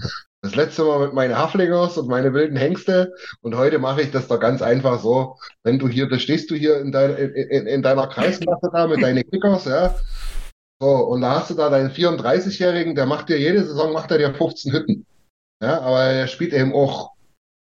Das 0.43 0.55
letzte 0.55 0.84
Mal 0.84 1.07
mit 1.07 1.14
meinen 1.14 1.36
Haflingers 1.36 1.99
und 1.99 2.09
meine 2.09 2.32
wilden 2.32 2.57
Hengste 2.57 3.12
und 3.40 3.57
heute 3.57 3.78
mache 3.78 4.03
ich 4.03 4.11
das 4.12 4.28
doch 4.28 4.38
ganz 4.38 4.62
einfach 4.62 5.01
so. 5.01 5.36
Wenn 5.64 5.78
du 5.78 5.88
hier, 5.88 6.09
da 6.09 6.18
stehst 6.18 6.51
du 6.51 6.55
hier 6.55 6.78
in, 6.80 6.93
dein, 6.93 7.16
in, 7.16 7.66
in 7.66 7.82
deiner 7.82 8.07
Kreisklasse 8.07 8.70
da 8.72 8.86
mit 8.86 9.03
deinen 9.03 9.28
Kickers, 9.28 9.64
ja. 9.64 9.97
So, 10.80 10.88
und 10.88 11.22
da 11.22 11.40
hast 11.40 11.51
du 11.51 11.55
da 11.55 11.70
deinen 11.70 11.90
34-Jährigen, 11.90 12.95
der 12.95 13.07
macht 13.07 13.28
dir 13.28 13.38
jede 13.38 13.64
Saison, 13.64 13.93
macht 13.93 14.11
er 14.11 14.18
dir 14.18 14.34
15 14.34 14.72
Hütten. 14.72 15.07
Ja, 15.62 15.80
aber 15.80 16.03
er 16.03 16.26
spielt 16.26 16.53
eben 16.53 16.74
auch 16.74 17.11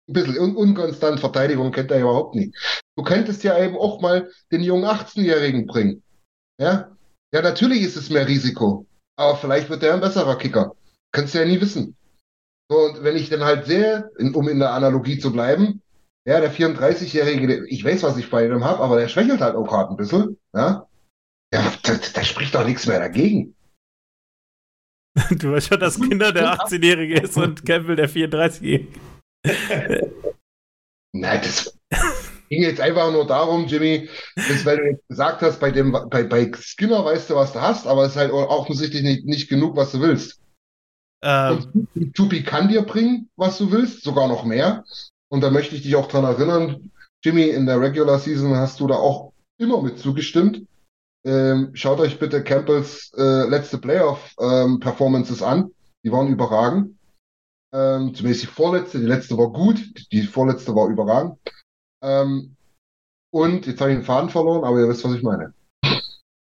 ein 0.09 0.13
bisschen 0.13 0.39
un 0.39 0.57
unkonstant. 0.57 1.21
Verteidigung 1.21 1.73
kennt 1.73 1.91
er 1.91 2.01
überhaupt 2.01 2.35
nicht. 2.35 2.55
Du 2.97 3.05
könntest 3.05 3.43
ja 3.43 3.59
eben 3.59 3.77
auch 3.77 4.01
mal 4.01 4.31
den 4.53 4.63
jungen 4.63 4.85
18-Jährigen 4.85 5.67
bringen. 5.67 6.03
Ja? 6.61 6.91
Ja, 7.33 7.43
natürlich 7.43 7.83
ist 7.83 7.97
es 7.97 8.11
mehr 8.11 8.29
Risiko. 8.29 8.87
Aber 9.17 9.37
vielleicht 9.37 9.71
wird 9.71 9.83
er 9.83 9.95
ein 9.95 10.01
besserer 10.01 10.37
Kicker. 10.37 10.75
Kannst 11.13 11.35
du 11.35 11.39
ja 11.39 11.45
nie 11.45 11.61
wissen. 11.61 11.97
So, 12.71 12.79
und 12.79 13.03
wenn 13.03 13.17
ich 13.17 13.29
dann 13.29 13.45
halt 13.45 13.67
sehe, 13.67 14.11
in, 14.19 14.35
um 14.35 14.49
in 14.49 14.59
der 14.59 14.73
Analogie 14.73 15.19
zu 15.19 15.33
bleiben, 15.33 15.83
ja, 16.27 16.41
der 16.41 16.53
34-Jährige, 16.53 17.67
ich 17.69 17.85
weiß, 17.85 18.03
was 18.03 18.17
ich 18.17 18.31
bei 18.31 18.47
ihm 18.47 18.65
habe, 18.65 18.83
aber 18.83 18.99
der 18.99 19.09
schwächelt 19.09 19.41
halt 19.41 19.57
auch 19.57 19.69
gerade 19.69 19.91
ein 19.91 19.97
bisschen. 19.97 20.39
Ja, 20.55 20.87
ja 21.53 21.73
da, 21.83 21.95
da 22.15 22.25
spricht 22.25 22.55
doch 22.55 22.65
nichts 22.65 22.87
mehr 22.87 22.99
dagegen. 22.99 23.55
Du 25.31 25.53
weißt 25.53 25.69
schon, 25.69 25.79
dass 25.79 26.01
Kinder 26.01 26.33
der 26.33 26.55
18-Jährige 26.59 27.21
ist 27.21 27.37
und 27.37 27.65
Campbell 27.65 27.95
der 27.95 28.11
34-Jährige. 28.11 28.89
Nein, 31.13 31.41
das 31.43 31.79
ging 32.49 32.63
jetzt 32.63 32.81
einfach 32.81 33.13
nur 33.13 33.27
darum, 33.27 33.67
Jimmy, 33.67 34.09
dass, 34.37 34.65
weil 34.65 34.77
du 34.79 34.85
jetzt 34.85 35.09
gesagt 35.09 35.43
hast, 35.43 35.61
bei, 35.61 35.71
dem, 35.71 35.93
bei, 35.93 36.25
bei 36.25 36.51
Skinner 36.55 37.05
weißt 37.05 37.31
du, 37.31 37.37
was 37.37 37.53
du 37.53 37.61
hast, 37.61 37.87
aber 37.87 38.05
es 38.05 38.13
ist 38.13 38.17
halt 38.17 38.33
offensichtlich 38.33 39.03
nicht, 39.03 39.25
nicht 39.25 39.49
genug, 39.49 39.77
was 39.77 39.93
du 39.93 40.01
willst. 40.01 40.41
Ähm. 41.23 41.89
Und 41.95 42.15
Tupi 42.15 42.43
kann 42.43 42.69
dir 42.69 42.83
bringen, 42.83 43.31
was 43.37 43.59
du 43.59 43.71
willst, 43.71 44.03
sogar 44.03 44.29
noch 44.29 44.45
mehr. 44.45 44.85
Und 45.29 45.41
da 45.41 45.51
möchte 45.51 45.75
ich 45.75 45.83
dich 45.83 45.97
auch 45.97 46.09
dran 46.09 46.25
erinnern, 46.25 46.91
Jimmy, 47.25 47.45
in 47.45 47.67
der 47.67 47.81
Regular 47.81 48.19
Season 48.19 48.55
hast 48.57 48.81
du 48.81 48.87
da 48.87 48.97
auch 48.97 49.33
immer 49.59 49.81
mit 49.83 49.99
zugestimmt. 49.99 50.67
Ähm, 51.27 51.71
schaut 51.73 52.01
euch 52.01 52.19
bitte 52.19 52.45
Campbells 52.45 53.11
äh, 53.17 53.49
letzte 53.49 53.79
Playoff-Performances 53.79 55.41
ähm, 55.41 55.47
an. 55.47 55.71
Die 56.05 56.13
waren 56.13 56.29
überragend. 56.29 56.99
Ähm, 57.75 58.15
zumindest 58.15 58.45
die 58.45 58.47
vorletzte, 58.47 59.01
die 59.01 59.07
letzte 59.07 59.37
war 59.37 59.51
gut, 59.51 59.81
die 60.13 60.23
vorletzte 60.23 60.75
war 60.75 60.89
überragend. 60.89 61.39
Ähm, 62.03 62.55
und 63.33 63.67
jetzt 63.67 63.81
habe 63.81 63.91
ich 63.91 63.99
den 63.99 64.05
Faden 64.05 64.31
verloren, 64.31 64.63
aber 64.63 64.79
ihr 64.79 64.89
wisst, 64.89 65.05
was 65.05 65.17
ich 65.17 65.23
meine. 65.23 65.53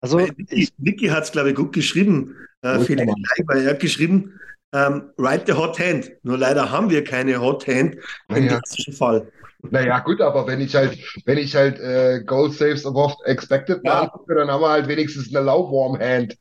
Also, 0.02 0.18
Niki, 0.18 0.68
Niki 0.78 1.06
hat 1.06 1.24
es, 1.24 1.32
glaube 1.32 1.50
ich, 1.50 1.54
gut 1.54 1.72
geschrieben. 1.72 2.34
Äh, 2.62 2.80
Felix 2.80 3.12
weil 3.46 3.64
er 3.64 3.70
hat 3.70 3.80
geschrieben, 3.80 4.40
ähm, 4.72 5.12
write 5.16 5.44
the 5.46 5.52
hot 5.52 5.78
hand. 5.78 6.10
Nur 6.24 6.36
leider 6.36 6.70
haben 6.70 6.90
wir 6.90 7.04
keine 7.04 7.40
hot 7.40 7.66
hand 7.68 7.94
im 7.94 8.02
naja. 8.28 8.58
klassischen 8.58 8.92
Fall. 8.92 9.30
Naja, 9.62 10.00
gut, 10.00 10.20
aber 10.20 10.46
wenn 10.46 10.60
ich 10.60 10.74
halt, 10.74 10.98
wenn 11.26 11.38
ich 11.38 11.54
halt 11.54 11.78
äh, 11.78 12.24
Goal 12.24 12.50
Saves 12.50 12.86
above 12.86 13.14
expected 13.26 13.80
ja. 13.84 14.04
mache, 14.04 14.34
dann 14.34 14.50
haben 14.50 14.62
wir 14.62 14.70
halt 14.70 14.88
wenigstens 14.88 15.34
eine 15.34 15.44
Lauwarm 15.44 15.98
Hand. 15.98 16.36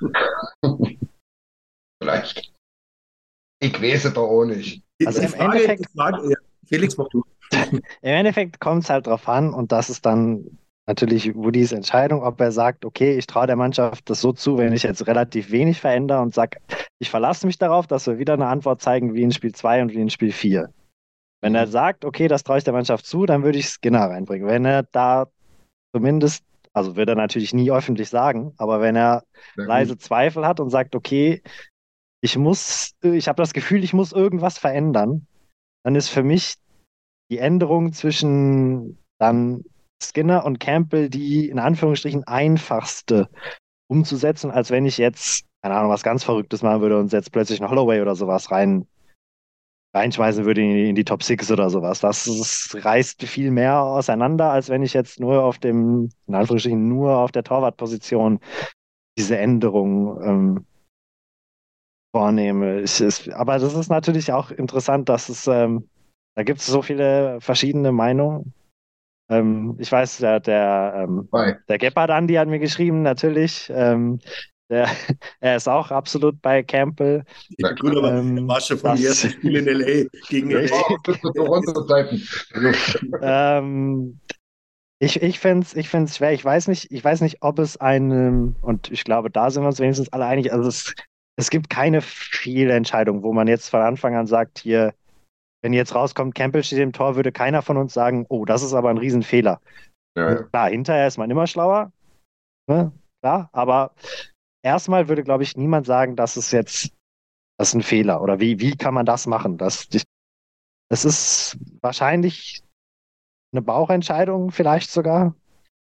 Vielleicht. 2.02 2.55
Ich 3.60 3.80
weiß 3.80 4.04
es 4.06 4.14
doch 4.14 4.28
auch 4.28 4.44
nicht. 4.44 4.82
Also 5.04 5.20
im 5.20 5.28
Frage, 5.28 5.44
Endeffekt, 5.44 5.90
Frage, 5.94 6.30
ja. 6.30 6.36
Felix, 6.66 6.96
mach 6.96 7.08
du. 7.08 7.22
Im 7.52 7.80
Endeffekt 8.02 8.60
kommt 8.60 8.84
es 8.84 8.90
halt 8.90 9.06
drauf 9.06 9.28
an 9.28 9.54
und 9.54 9.72
das 9.72 9.88
ist 9.88 10.04
dann 10.04 10.58
natürlich 10.86 11.34
Woodys 11.34 11.72
Entscheidung, 11.72 12.22
ob 12.22 12.40
er 12.40 12.52
sagt, 12.52 12.84
okay, 12.84 13.16
ich 13.16 13.26
traue 13.26 13.46
der 13.46 13.56
Mannschaft 13.56 14.08
das 14.08 14.20
so 14.20 14.32
zu, 14.32 14.58
wenn 14.58 14.72
ich 14.72 14.84
jetzt 14.84 15.06
relativ 15.06 15.50
wenig 15.50 15.80
verändere 15.80 16.20
und 16.20 16.34
sage, 16.34 16.58
ich 16.98 17.10
verlasse 17.10 17.46
mich 17.46 17.58
darauf, 17.58 17.86
dass 17.86 18.06
wir 18.06 18.18
wieder 18.18 18.34
eine 18.34 18.46
Antwort 18.46 18.80
zeigen 18.80 19.14
wie 19.14 19.22
in 19.22 19.32
Spiel 19.32 19.52
2 19.52 19.82
und 19.82 19.92
wie 19.92 20.00
in 20.00 20.10
Spiel 20.10 20.32
4. 20.32 20.70
Wenn 21.42 21.54
er 21.54 21.66
sagt, 21.66 22.04
okay, 22.04 22.28
das 22.28 22.44
traue 22.44 22.58
ich 22.58 22.64
der 22.64 22.72
Mannschaft 22.72 23.06
zu, 23.06 23.26
dann 23.26 23.42
würde 23.42 23.58
ich 23.58 23.68
Skinner 23.68 24.08
reinbringen. 24.10 24.48
Wenn 24.48 24.64
er 24.64 24.84
da 24.84 25.28
zumindest, 25.94 26.44
also 26.72 26.96
wird 26.96 27.08
er 27.08 27.14
natürlich 27.14 27.52
nie 27.52 27.70
öffentlich 27.70 28.08
sagen, 28.08 28.52
aber 28.56 28.80
wenn 28.80 28.96
er 28.96 29.24
leise 29.54 29.98
Zweifel 29.98 30.46
hat 30.46 30.60
und 30.60 30.70
sagt, 30.70 30.94
okay, 30.94 31.42
ich 32.26 32.36
muss, 32.36 32.96
ich 33.02 33.28
habe 33.28 33.40
das 33.40 33.52
Gefühl, 33.52 33.84
ich 33.84 33.94
muss 33.94 34.10
irgendwas 34.10 34.58
verändern, 34.58 35.28
dann 35.84 35.94
ist 35.94 36.08
für 36.08 36.24
mich 36.24 36.56
die 37.30 37.38
Änderung 37.38 37.92
zwischen 37.92 38.98
dann 39.18 39.64
Skinner 40.02 40.44
und 40.44 40.58
Campbell 40.58 41.08
die 41.08 41.48
in 41.48 41.60
Anführungsstrichen 41.60 42.24
einfachste 42.24 43.30
umzusetzen, 43.88 44.50
als 44.50 44.70
wenn 44.70 44.86
ich 44.86 44.98
jetzt, 44.98 45.44
keine 45.62 45.76
Ahnung, 45.76 45.92
was 45.92 46.02
ganz 46.02 46.24
Verrücktes 46.24 46.62
machen 46.62 46.82
würde 46.82 46.98
und 46.98 47.12
jetzt 47.12 47.30
plötzlich 47.30 47.60
einen 47.60 47.70
Holloway 47.70 48.02
oder 48.02 48.16
sowas 48.16 48.50
rein 48.50 48.86
reinschmeißen 49.94 50.44
würde 50.44 50.60
in 50.62 50.74
die, 50.74 50.88
in 50.90 50.96
die 50.96 51.04
Top 51.04 51.22
6 51.22 51.50
oder 51.52 51.70
sowas. 51.70 52.00
Das, 52.00 52.24
das 52.24 52.76
reißt 52.84 53.22
viel 53.22 53.52
mehr 53.52 53.80
auseinander, 53.80 54.50
als 54.50 54.68
wenn 54.68 54.82
ich 54.82 54.92
jetzt 54.92 55.20
nur 55.20 55.44
auf 55.44 55.58
dem, 55.58 56.10
in 56.26 56.34
Anführungsstrichen, 56.34 56.88
nur 56.88 57.16
auf 57.18 57.30
der 57.30 57.44
Torwartposition 57.44 58.40
diese 59.16 59.38
Änderung 59.38 60.20
ähm, 60.22 60.66
vornehme. 62.16 62.80
Ich, 62.80 62.98
es, 63.02 63.28
aber 63.28 63.58
das 63.58 63.74
ist 63.74 63.90
natürlich 63.90 64.32
auch 64.32 64.50
interessant, 64.50 65.10
dass 65.10 65.28
es, 65.28 65.46
ähm, 65.46 65.86
da 66.34 66.44
gibt 66.44 66.60
es 66.60 66.66
so 66.66 66.80
viele 66.80 67.38
verschiedene 67.42 67.92
Meinungen. 67.92 68.54
Ähm, 69.28 69.76
ich 69.78 69.92
weiß, 69.92 70.18
der, 70.18 70.40
der, 70.40 71.04
ähm, 71.04 71.28
der 71.68 71.78
Gebhard 71.78 72.10
Andi 72.10 72.34
hat 72.34 72.48
mir 72.48 72.58
geschrieben, 72.58 73.02
natürlich. 73.02 73.70
Ähm, 73.74 74.20
der, 74.70 74.88
er 75.40 75.56
ist 75.56 75.68
auch 75.68 75.90
absolut 75.90 76.40
bei 76.40 76.62
Campbell. 76.62 77.22
Ja, 77.58 77.72
gut, 77.72 77.94
aber 77.94 78.14
ähm, 78.14 78.48
schon 78.60 78.78
vom 78.78 78.96
ersten 78.96 79.30
Spiel 79.32 79.56
in 79.56 79.66
LA 79.66 80.08
gegen 80.30 80.50
LA. 80.52 80.70
ähm, 83.20 84.18
ich 85.00 85.20
ich 85.20 85.38
finde 85.38 85.66
es 85.66 85.76
ich 85.76 85.90
find's 85.90 86.16
schwer. 86.16 86.32
Ich 86.32 86.42
weiß, 86.42 86.68
nicht, 86.68 86.90
ich 86.90 87.04
weiß 87.04 87.20
nicht, 87.20 87.42
ob 87.42 87.58
es 87.58 87.76
einen, 87.76 88.56
und 88.62 88.90
ich 88.90 89.04
glaube, 89.04 89.30
da 89.30 89.50
sind 89.50 89.64
wir 89.64 89.68
uns 89.68 89.80
wenigstens 89.80 90.10
alle 90.14 90.24
einig, 90.24 90.50
also 90.50 90.66
es, 90.66 90.94
es 91.36 91.50
gibt 91.50 91.70
keine 91.70 92.00
Fehlentscheidung, 92.00 93.22
wo 93.22 93.32
man 93.32 93.48
jetzt 93.48 93.68
von 93.68 93.80
Anfang 93.80 94.16
an 94.16 94.26
sagt, 94.26 94.58
hier, 94.58 94.94
wenn 95.62 95.72
jetzt 95.72 95.94
rauskommt, 95.94 96.34
Campbell 96.34 96.64
steht 96.64 96.78
im 96.78 96.92
Tor, 96.92 97.16
würde 97.16 97.32
keiner 97.32 97.62
von 97.62 97.76
uns 97.76 97.92
sagen, 97.94 98.26
oh, 98.28 98.44
das 98.44 98.62
ist 98.62 98.74
aber 98.74 98.90
ein 98.90 98.98
Riesenfehler. 98.98 99.60
Ja, 100.16 100.30
ja. 100.30 100.42
Klar, 100.44 100.70
hinterher 100.70 101.06
ist 101.06 101.18
man 101.18 101.30
immer 101.30 101.46
schlauer, 101.46 101.92
ne? 102.68 102.92
klar, 103.22 103.50
aber 103.52 103.92
erstmal 104.62 105.08
würde, 105.08 105.22
glaube 105.22 105.42
ich, 105.42 105.56
niemand 105.56 105.86
sagen, 105.86 106.16
dass 106.16 106.36
es 106.36 106.52
jetzt 106.52 106.96
das 107.58 107.68
ist 107.68 107.74
ein 107.74 107.82
Fehler 107.82 108.20
oder 108.22 108.38
wie, 108.38 108.60
wie 108.60 108.76
kann 108.76 108.94
man 108.94 109.06
das 109.06 109.26
machen? 109.26 109.56
Das, 109.56 109.88
das 110.90 111.04
ist 111.04 111.58
wahrscheinlich 111.80 112.62
eine 113.52 113.62
Bauchentscheidung, 113.62 114.50
vielleicht 114.50 114.90
sogar. 114.90 115.34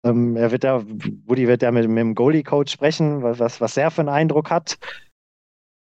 Ähm, 0.05 0.36
er 0.36 0.51
wird 0.51 0.64
ja, 0.64 0.82
Woody 1.26 1.49
wird 1.49 1.62
ja 1.62 1.70
mit, 1.70 1.88
mit 1.88 1.99
dem 1.99 2.14
Goalie-Coach 2.14 2.70
sprechen, 2.70 3.22
was, 3.22 3.61
was 3.61 3.76
er 3.76 3.90
für 3.90 4.03
einen 4.03 4.11
Eindruck 4.11 4.51
hat. 4.51 4.78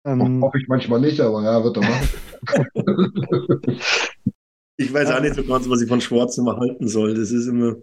Ähm, 0.05 0.41
Hoffe 0.43 0.59
ich 0.59 0.67
manchmal 0.67 0.99
nicht, 0.99 1.19
aber 1.19 1.43
ja, 1.43 1.63
wird 1.63 1.77
er 1.77 1.83
machen. 1.83 2.09
ich 4.77 4.93
weiß 4.93 5.11
auch 5.11 5.21
nicht 5.21 5.35
so 5.35 5.43
ganz, 5.43 5.69
was 5.69 5.81
ich 5.81 5.87
von 5.87 6.01
Schwarz 6.01 6.37
immer 6.37 6.57
halten 6.57 6.87
soll. 6.87 7.13
Das 7.13 7.31
ist 7.31 7.47
immer. 7.47 7.75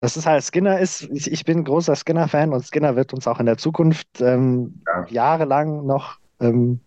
Das 0.00 0.16
ist 0.16 0.26
halt, 0.26 0.44
Skinner 0.44 0.78
ist, 0.78 1.02
ich, 1.12 1.32
ich 1.32 1.44
bin 1.44 1.64
großer 1.64 1.96
Skinner-Fan 1.96 2.52
und 2.52 2.64
Skinner 2.64 2.96
wird 2.96 3.14
uns 3.14 3.26
auch 3.26 3.40
in 3.40 3.46
der 3.46 3.56
Zukunft 3.56 4.20
ähm, 4.20 4.82
ja. 4.86 5.06
jahrelang 5.08 5.86
noch 5.86 6.18
ähm, 6.38 6.80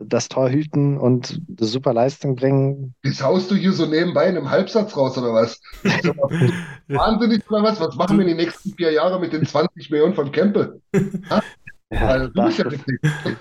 das 0.00 0.28
Tor 0.28 0.50
hüten 0.50 0.98
und 0.98 1.40
eine 1.48 1.66
super 1.66 1.92
Leistung 1.92 2.34
bringen. 2.34 2.94
Das 3.02 3.22
haust 3.22 3.50
du 3.50 3.54
hier 3.54 3.72
so 3.72 3.86
nebenbei 3.86 4.28
in 4.28 4.36
einem 4.36 4.50
Halbsatz 4.50 4.96
raus, 4.96 5.16
oder 5.16 5.32
was? 5.32 5.60
Wahnsinnig 6.88 7.48
oder 7.50 7.62
was? 7.62 7.80
Was 7.80 7.96
machen 7.96 8.18
wir 8.18 8.22
in 8.22 8.36
den 8.36 8.36
nächsten 8.36 8.74
vier 8.74 8.92
Jahren 8.92 9.20
mit 9.20 9.32
den 9.32 9.46
20 9.46 9.90
Millionen 9.90 10.14
von 10.14 10.32
Campbell? 10.32 10.80
Ja, 11.90 12.08
also, 12.08 12.28
da, 12.34 12.50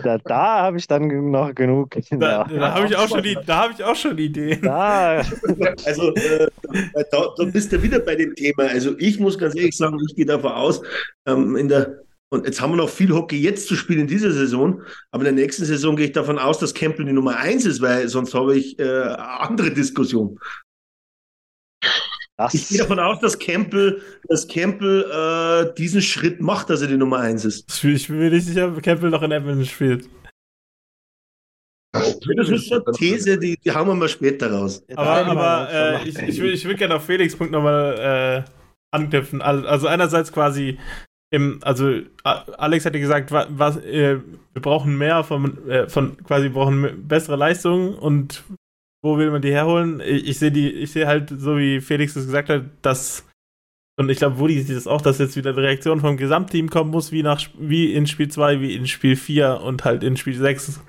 da, 0.03 0.17
da 0.19 0.61
habe 0.63 0.77
ich 0.77 0.87
dann 0.87 1.31
noch 1.31 1.53
genug. 1.53 1.97
Da, 2.11 2.45
da 2.45 2.73
habe 2.73 2.87
ich 2.87 2.95
auch 2.95 3.09
schon 3.09 3.21
die, 3.21 3.37
da 3.45 3.63
habe 3.63 3.73
ich 3.73 3.83
auch 3.83 3.95
schon 3.95 4.17
Ideen. 4.17 4.61
Da. 4.61 5.21
Also 5.85 6.13
äh, 6.15 6.47
da, 7.11 7.27
da, 7.37 7.45
bist 7.45 7.71
du 7.71 7.81
wieder 7.81 7.99
bei 7.99 8.15
dem 8.15 8.33
Thema. 8.35 8.63
Also 8.63 8.97
ich 8.99 9.19
muss 9.19 9.37
ganz 9.37 9.55
ehrlich 9.55 9.75
sagen, 9.75 9.97
ich 10.07 10.15
gehe 10.15 10.25
davon 10.25 10.51
aus, 10.51 10.81
ähm, 11.25 11.55
in 11.55 11.67
der 11.67 12.03
und 12.29 12.45
jetzt 12.45 12.59
haben 12.59 12.71
wir 12.71 12.77
noch 12.77 12.89
viel 12.89 13.13
Hockey 13.13 13.37
jetzt 13.37 13.67
zu 13.67 13.75
spielen 13.75 14.01
in 14.01 14.07
dieser 14.07 14.31
Saison, 14.31 14.81
aber 15.11 15.25
in 15.25 15.35
der 15.35 15.45
nächsten 15.45 15.63
Saison 15.63 15.95
gehe 15.95 16.07
ich 16.07 16.11
davon 16.11 16.37
aus, 16.37 16.59
dass 16.59 16.73
Campbell 16.73 17.05
die 17.05 17.13
Nummer 17.13 17.37
eins 17.37 17.65
ist, 17.65 17.81
weil 17.81 18.09
sonst 18.09 18.33
habe 18.33 18.57
ich 18.57 18.77
äh, 18.79 18.83
andere 18.83 19.71
Diskussionen. 19.71 20.37
Das 22.37 22.53
ich 22.53 22.69
gehe 22.69 22.77
davon 22.77 22.99
aus, 22.99 23.19
dass 23.19 23.39
Campbell, 23.39 23.99
dass 24.27 24.47
Campbell 24.47 25.05
äh, 25.11 25.73
diesen 25.75 26.03
Schritt 26.03 26.39
macht, 26.39 26.69
dass 26.69 26.81
er 26.81 26.87
die 26.87 26.97
Nummer 26.97 27.19
1 27.19 27.45
ist. 27.45 27.83
Ich 27.83 28.07
bin 28.07 28.19
mir 28.19 28.29
nicht 28.29 28.45
sicher, 28.45 28.67
ob 28.67 28.81
Campbell 28.83 29.09
noch 29.09 29.23
in 29.23 29.31
Edmonton 29.31 29.65
spielt. 29.65 30.07
Das, 31.93 32.19
das 32.35 32.49
ist 32.49 32.71
eine 32.71 32.83
These, 32.93 33.39
die, 33.39 33.57
die 33.57 33.71
hauen 33.71 33.87
wir 33.87 33.95
mal 33.95 34.07
später 34.07 34.51
raus. 34.51 34.83
Aber, 34.95 35.25
aber 35.25 35.69
äh, 35.71 36.07
ich, 36.07 36.17
ich 36.19 36.37
würde 36.37 36.53
ich 36.53 36.65
würd 36.65 36.77
gerne 36.77 36.95
auf 36.95 37.05
Felix' 37.05 37.35
Punkt 37.35 37.51
nochmal 37.51 38.45
äh, 38.45 38.51
anknüpfen. 38.91 39.41
Also 39.41 39.87
einerseits 39.87 40.31
quasi 40.31 40.77
im, 41.31 41.59
also 41.63 42.01
Alex 42.23 42.85
hatte 42.85 42.99
gesagt, 42.99 43.31
was, 43.31 43.77
äh, 43.77 44.19
wir 44.53 44.61
brauchen 44.61 44.97
mehr 44.97 45.23
von, 45.23 45.67
äh, 45.67 45.89
von 45.89 46.17
quasi 46.23 46.49
brauchen 46.49 47.07
bessere 47.07 47.35
Leistungen 47.35 47.95
und 47.95 48.43
wo 49.03 49.17
will 49.17 49.31
man 49.31 49.41
die 49.41 49.51
herholen? 49.51 50.01
Ich, 50.01 50.27
ich 50.27 50.39
sehe 50.39 50.51
die, 50.51 50.71
ich 50.71 50.91
sehe 50.91 51.07
halt, 51.07 51.29
so 51.29 51.57
wie 51.57 51.81
Felix 51.81 52.15
es 52.15 52.25
gesagt 52.25 52.49
hat, 52.49 52.65
dass 52.81 53.27
und 53.99 54.09
ich 54.09 54.19
glaube, 54.19 54.37
Woody 54.37 54.61
sieht 54.61 54.77
das 54.77 54.85
auch, 54.85 55.01
dass 55.01 55.17
jetzt 55.17 55.35
wieder 55.35 55.49
eine 55.49 55.61
Reaktion 55.61 56.01
vom 56.01 56.17
Gesamtteam 56.17 56.69
kommen 56.69 56.91
muss, 56.91 57.11
wie, 57.11 57.23
nach, 57.23 57.41
wie 57.57 57.93
in 57.93 58.05
Spiel 58.05 58.27
2, 58.27 58.61
wie 58.61 58.75
in 58.75 58.85
Spiel 58.85 59.15
4 59.15 59.61
und 59.61 59.85
halt 59.85 60.03
in 60.03 60.17
Spiel 60.17 60.35
6. 60.35 60.81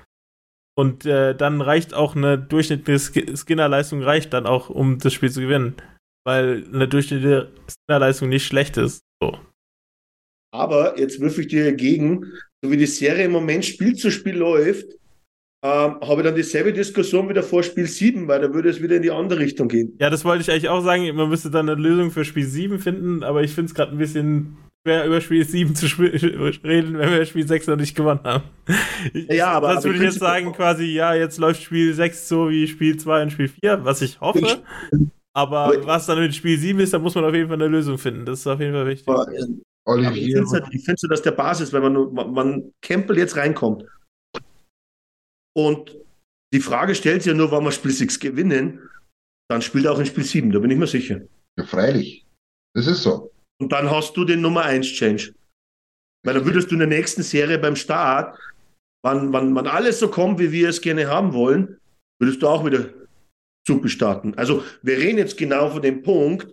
Und 0.77 1.05
äh, 1.07 1.35
dann 1.35 1.59
reicht 1.59 1.95
auch 1.95 2.15
eine 2.15 2.37
durchschnittliche 2.37 3.35
Skinner-Leistung, 3.35 4.03
reicht 4.03 4.31
dann 4.33 4.45
auch, 4.45 4.69
um 4.69 4.99
das 4.99 5.13
Spiel 5.13 5.31
zu 5.31 5.41
gewinnen. 5.41 5.75
Weil 6.23 6.63
eine 6.71 6.87
durchschnittliche 6.87 7.51
Skinner-Leistung 7.67 8.29
nicht 8.29 8.45
schlecht 8.45 8.77
ist. 8.77 9.01
So. 9.21 9.39
Aber 10.53 10.99
jetzt 10.99 11.19
würfe 11.19 11.41
ich 11.41 11.47
dir 11.47 11.65
dagegen, 11.65 12.25
so 12.61 12.69
wie 12.69 12.77
die 12.77 12.85
Serie 12.85 13.25
im 13.25 13.31
Moment 13.31 13.65
Spiel 13.65 13.95
zu 13.95 14.11
Spiel 14.11 14.35
läuft, 14.35 14.85
ähm, 15.61 15.99
habe 16.01 16.23
dann 16.23 16.35
dieselbe 16.35 16.71
Diskussion 16.71 17.27
wieder 17.27 17.43
vor 17.43 17.63
Spiel 17.63 17.85
7, 17.85 18.27
weil 18.27 18.39
da 18.39 18.53
würde 18.53 18.69
es 18.69 18.81
wieder 18.81 18.95
in 18.95 19.01
die 19.01 19.11
andere 19.11 19.39
Richtung 19.39 19.67
gehen. 19.67 19.93
Ja, 19.99 20.09
das 20.09 20.23
wollte 20.23 20.41
ich 20.41 20.51
eigentlich 20.51 20.69
auch 20.69 20.81
sagen. 20.81 21.13
Man 21.15 21.27
müsste 21.27 21.51
dann 21.51 21.69
eine 21.69 21.79
Lösung 21.79 22.11
für 22.11 22.23
Spiel 22.23 22.45
7 22.45 22.79
finden, 22.79 23.23
aber 23.23 23.43
ich 23.43 23.51
finde 23.51 23.69
es 23.69 23.75
gerade 23.75 23.91
ein 23.91 23.97
bisschen 23.97 24.57
schwer, 24.85 25.05
über 25.05 25.19
Spiel 25.19 25.45
7 25.45 25.75
zu 25.75 25.85
reden, 26.63 26.97
wenn 26.97 27.11
wir 27.11 27.25
Spiel 27.25 27.45
6 27.45 27.67
noch 27.67 27.75
nicht 27.75 27.93
gewonnen 27.93 28.21
haben. 28.23 28.43
Ich, 29.13 29.27
ja, 29.27 29.51
aber. 29.51 29.73
Das 29.73 29.83
würde 29.83 29.97
ich 29.97 30.03
jetzt 30.05 30.19
sagen, 30.19 30.53
quasi, 30.53 30.85
ja, 30.85 31.13
jetzt 31.13 31.37
läuft 31.39 31.61
Spiel 31.61 31.93
6 31.93 32.29
so 32.29 32.49
wie 32.49 32.65
Spiel 32.65 32.95
2 32.95 33.23
und 33.23 33.31
Spiel 33.31 33.49
4, 33.49 33.83
was 33.83 34.01
ich 34.01 34.21
hoffe. 34.21 34.39
Ich, 34.39 34.99
aber, 35.33 35.59
aber 35.59 35.85
was 35.85 36.05
dann 36.05 36.19
mit 36.19 36.33
Spiel 36.33 36.57
7 36.57 36.79
ist, 36.79 36.93
da 36.93 36.99
muss 36.99 37.15
man 37.15 37.25
auf 37.25 37.33
jeden 37.33 37.49
Fall 37.49 37.57
eine 37.57 37.67
Lösung 37.67 37.97
finden. 37.97 38.25
Das 38.25 38.39
ist 38.39 38.47
auf 38.47 38.61
jeden 38.61 38.73
Fall 38.73 38.87
wichtig. 38.87 39.09
Aber, 39.09 39.27
aber 39.85 40.11
ich 40.15 40.33
finde 40.33 40.43
es 40.43 40.53
halt, 40.53 41.11
dass 41.11 41.21
der 41.21 41.31
Basis, 41.31 41.73
wenn 41.73 41.81
man, 41.81 42.13
man, 42.13 42.31
man 42.31 42.71
Campbell 42.81 43.17
jetzt 43.17 43.35
reinkommt 43.35 43.83
und 45.67 45.95
die 46.53 46.61
Frage 46.61 46.95
stellt 46.95 47.21
sich 47.21 47.31
ja 47.31 47.37
nur, 47.37 47.51
wann 47.51 47.63
wir 47.63 47.71
Spiel 47.71 47.91
6 47.91 48.19
gewinnen, 48.19 48.89
dann 49.49 49.61
spielt 49.61 49.85
er 49.85 49.91
auch 49.91 49.99
in 49.99 50.05
Spiel 50.05 50.23
7, 50.23 50.51
da 50.51 50.59
bin 50.59 50.71
ich 50.71 50.77
mir 50.77 50.87
sicher. 50.87 51.21
Ja, 51.57 51.65
freilich. 51.65 52.25
Das 52.75 52.87
ist 52.87 53.03
so. 53.03 53.31
Und 53.59 53.71
dann 53.71 53.89
hast 53.89 54.15
du 54.15 54.23
den 54.23 54.41
Nummer 54.41 54.63
1 54.63 54.87
Change. 54.87 55.33
Weil 56.25 56.35
dann 56.35 56.45
würdest 56.45 56.69
du 56.69 56.75
in 56.75 56.79
der 56.79 56.87
nächsten 56.87 57.23
Serie 57.23 57.57
beim 57.59 57.75
Start, 57.75 58.37
wann, 59.03 59.31
wann, 59.33 59.53
wann 59.55 59.67
alles 59.67 59.99
so 59.99 60.09
kommt, 60.09 60.39
wie 60.39 60.51
wir 60.51 60.69
es 60.69 60.81
gerne 60.81 61.07
haben 61.07 61.33
wollen, 61.33 61.77
würdest 62.19 62.41
du 62.41 62.47
auch 62.47 62.65
wieder 62.65 62.89
Suppe 63.67 63.89
starten. 63.89 64.33
Also 64.35 64.63
wir 64.81 64.97
reden 64.97 65.17
jetzt 65.17 65.37
genau 65.37 65.69
von 65.69 65.81
dem 65.81 66.01
Punkt, 66.01 66.47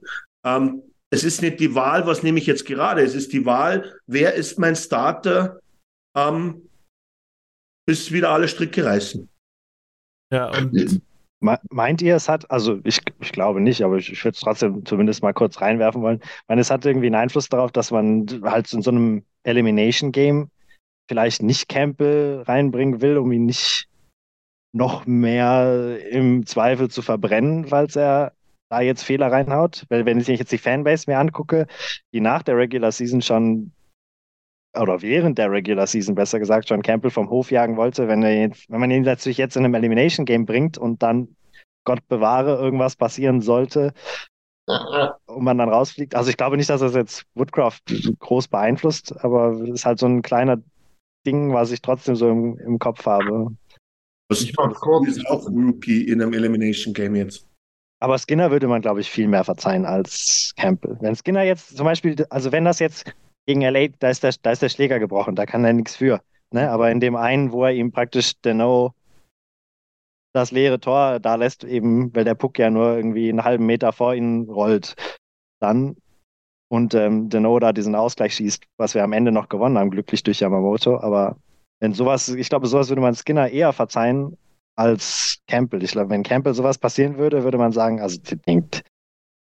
ähm, 0.45 0.83
es 1.11 1.25
ist 1.25 1.41
nicht 1.41 1.61
die 1.61 1.75
Wahl, 1.75 2.07
was 2.07 2.23
nehme 2.23 2.39
ich 2.39 2.47
jetzt 2.47 2.67
gerade, 2.67 3.03
es 3.03 3.15
ist 3.15 3.33
die 3.33 3.47
Wahl, 3.47 3.99
wer 4.07 4.35
ist 4.35 4.59
mein 4.59 4.77
Starter 4.77 5.61
ähm, 6.17 6.66
bis 7.87 8.13
wieder 8.13 8.31
alle 8.31 8.49
Stricke 8.49 8.85
reißen. 8.85 9.29
Ja, 10.33 10.51
und 10.51 11.01
Meint 11.41 12.01
ihr, 12.01 12.17
es 12.17 12.29
hat, 12.29 12.51
also 12.51 12.81
ich, 12.85 13.01
ich 13.21 13.33
glaube 13.33 13.61
nicht, 13.61 13.83
aber 13.83 13.97
ich, 13.97 14.11
ich 14.11 14.25
würde 14.25 14.35
es 14.35 14.41
trotzdem 14.41 14.85
zumindest 14.87 15.23
mal 15.23 15.35
kurz 15.35 15.61
reinwerfen 15.61 16.01
wollen. 16.01 16.21
Ich 16.23 16.49
meine, 16.49 16.63
es 16.63 16.71
hat 16.71 16.87
irgendwie 16.87 17.07
einen 17.07 17.15
Einfluss 17.15 17.49
darauf, 17.49 17.71
dass 17.71 17.91
man 17.91 18.27
halt 18.43 18.73
in 18.73 18.81
so 18.81 18.91
einem 18.91 19.23
Elimination-Game 19.43 20.51
vielleicht 21.09 21.43
nicht 21.43 21.69
Campbell 21.69 22.43
reinbringen 22.47 23.03
will, 23.03 23.19
um 23.19 23.31
ihn 23.33 23.47
nicht 23.47 23.87
noch 24.73 25.07
mehr 25.07 25.99
im 26.11 26.47
Zweifel 26.47 26.91
zu 26.91 27.03
verbrennen, 27.03 27.67
falls 27.67 27.97
er 27.97 28.33
da 28.71 28.81
jetzt 28.81 29.05
Fehler 29.05 29.31
reinhaut. 29.31 29.85
Weil 29.91 30.07
wenn 30.07 30.19
ich 30.19 30.27
jetzt 30.29 30.53
die 30.53 30.59
Fanbase 30.59 31.05
mir 31.07 31.19
angucke, 31.19 31.67
die 32.13 32.21
nach 32.21 32.43
der 32.43 32.57
Regular 32.57 32.93
Season 32.93 33.21
schon 33.21 33.73
oder 34.81 35.03
während 35.03 35.39
der 35.39 35.51
Regular 35.51 35.87
Season 35.87 36.15
besser 36.15 36.39
gesagt 36.39 36.69
schon 36.69 36.83
Campbell 36.83 37.11
vom 37.11 37.31
Hof 37.31 37.51
jagen 37.51 37.77
wollte, 37.77 38.09
wenn, 38.09 38.23
er 38.23 38.41
jetzt, 38.41 38.71
wenn 38.71 38.81
man 38.81 38.91
ihn 38.91 39.03
natürlich 39.03 39.39
jetzt 39.39 39.57
in 39.57 39.65
einem 39.65 39.75
Elimination 39.75 40.27
Game 40.27 40.47
bringt 40.47 40.79
und 40.79 41.03
dann 41.03 41.37
Gott 41.85 42.07
bewahre, 42.09 42.57
irgendwas 42.57 42.97
passieren 42.97 43.41
sollte 43.41 43.93
und 44.67 45.45
man 45.45 45.59
dann 45.59 45.69
rausfliegt. 45.69 46.15
Also 46.15 46.31
ich 46.31 46.37
glaube 46.37 46.57
nicht, 46.57 46.69
dass 46.69 46.81
das 46.81 46.95
jetzt 46.95 47.25
Woodcraft 47.35 47.83
groß 48.19 48.49
beeinflusst, 48.49 49.15
aber 49.25 49.53
es 49.53 49.69
ist 49.69 49.87
halt 49.87 49.99
so 49.99 50.07
ein 50.07 50.23
kleiner 50.23 50.61
Ding, 51.27 51.53
was 51.53 51.71
ich 51.71 51.83
trotzdem 51.83 52.17
so 52.17 52.29
im, 52.29 52.59
im 52.59 52.79
Kopf 52.79 53.07
habe. 53.07 53.57
Was 54.29 54.43
ich 54.43 54.51
ist 55.07 55.27
auch 55.29 55.47
Rookie 55.49 56.09
in 56.09 56.21
einem 56.21 56.33
Elimination 56.33 56.93
Game 56.93 57.15
jetzt. 57.15 57.49
Aber 58.01 58.19
Skinner 58.19 58.51
würde 58.51 58.69
man, 58.69 58.83
glaube 58.83 59.01
ich, 59.01 59.11
viel 59.11 59.29
mehr 59.29 59.45
verzeihen 59.45 59.87
als 59.87 60.53
Campbell. 60.57 60.99
Wenn 61.01 61.15
Skinner 61.15 61.43
jetzt 61.43 61.77
zum 61.77 61.87
Beispiel, 61.87 62.27
also 62.29 62.53
wenn 62.53 62.65
das 62.65 62.79
jetzt 62.79 63.15
gegen 63.47 63.63
LA, 63.63 63.89
da 63.99 64.11
ist 64.11 64.23
der, 64.23 64.35
da 64.43 64.51
ist 64.51 64.63
der 64.63 64.69
Schläger 64.69 64.99
gebrochen, 64.99 65.37
da 65.37 65.47
kann 65.47 65.65
er 65.65 65.73
nichts 65.73 65.97
für. 65.97 66.21
Ne? 66.53 66.71
Aber 66.71 66.91
in 66.91 67.01
dem 67.01 67.17
einen, 67.17 67.53
wo 67.53 67.65
er 67.65 67.73
ihm 67.73 67.93
praktisch 67.93 68.41
Deno 68.41 68.95
das 70.33 70.51
leere 70.51 70.79
Tor 70.79 71.19
da 71.19 71.37
lässt, 71.37 71.65
eben, 71.65 72.15
weil 72.15 72.25
der 72.25 72.35
Puck 72.35 72.59
ja 72.59 72.69
nur 72.69 72.97
irgendwie 72.97 73.31
einen 73.31 73.45
halben 73.45 73.65
Meter 73.65 73.93
vor 73.93 74.15
ihn 74.15 74.51
rollt, 74.51 74.95
dann 75.61 75.97
und 76.69 76.95
ähm, 76.95 77.29
Deno 77.29 77.59
da 77.59 77.73
diesen 77.73 77.95
Ausgleich 77.95 78.35
schießt, 78.35 78.65
was 78.77 78.95
wir 78.95 79.05
am 79.05 79.13
Ende 79.13 79.33
noch 79.33 79.49
gewonnen 79.49 79.79
haben, 79.79 79.91
glücklich 79.91 80.23
durch 80.23 80.41
Yamamoto. 80.41 80.99
Aber 80.99 81.37
wenn 81.81 81.95
sowas, 81.95 82.29
ich 82.29 82.49
glaube, 82.49 82.67
sowas 82.67 82.89
würde 82.89 83.03
man 83.03 83.15
Skinner 83.15 83.49
eher 83.49 83.73
verzeihen 83.73 84.37
als 84.77 85.39
Campbell. 85.47 85.83
Ich 85.83 85.93
glaube, 85.93 86.11
wenn 86.11 86.23
Campbell 86.23 86.55
sowas 86.55 86.79
passieren 86.79 87.19
würde, 87.19 87.45
würde 87.45 87.59
man 87.59 87.73
sagen, 87.73 88.01
also 88.01 88.21
den, 88.21 88.69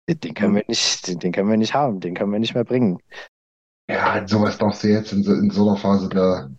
den, 0.09 0.34
können 0.34 0.57
wir 0.57 0.64
nicht, 0.66 1.07
den, 1.07 1.18
den 1.20 1.32
können 1.32 1.48
wir 1.48 1.57
nicht 1.57 1.74
haben, 1.74 2.00
den 2.00 2.14
können 2.14 2.32
wir 2.32 2.38
nicht 2.38 2.55
mehr 2.55 2.64
bringen. 2.64 2.98
Ja, 3.93 4.26
sowas 4.26 4.57
darfst 4.57 4.84
du 4.84 4.88
jetzt 4.88 5.12
in 5.12 5.22
so, 5.22 5.34
in 5.34 5.51
so 5.51 5.68
einer 5.68 5.76
Phase 5.76 6.09
da. 6.09 6.51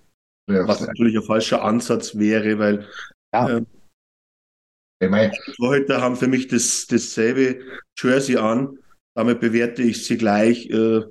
Was 0.47 0.81
natürlich 0.81 1.15
ein 1.15 1.23
falscher 1.23 1.63
Ansatz 1.63 2.15
wäre, 2.15 2.59
weil 2.59 2.87
ja. 3.33 3.57
äh, 3.57 3.65
ich 5.01 5.09
mein, 5.09 5.31
Torhüter 5.55 5.99
haben 5.99 6.15
für 6.15 6.27
mich 6.27 6.47
das, 6.47 6.85
dasselbe 6.87 7.59
Jersey 7.97 8.37
an. 8.37 8.77
Damit 9.15 9.39
bewerte 9.39 9.81
ich 9.81 10.05
sie 10.05 10.17
gleich, 10.17 10.69
äh, 10.69 11.03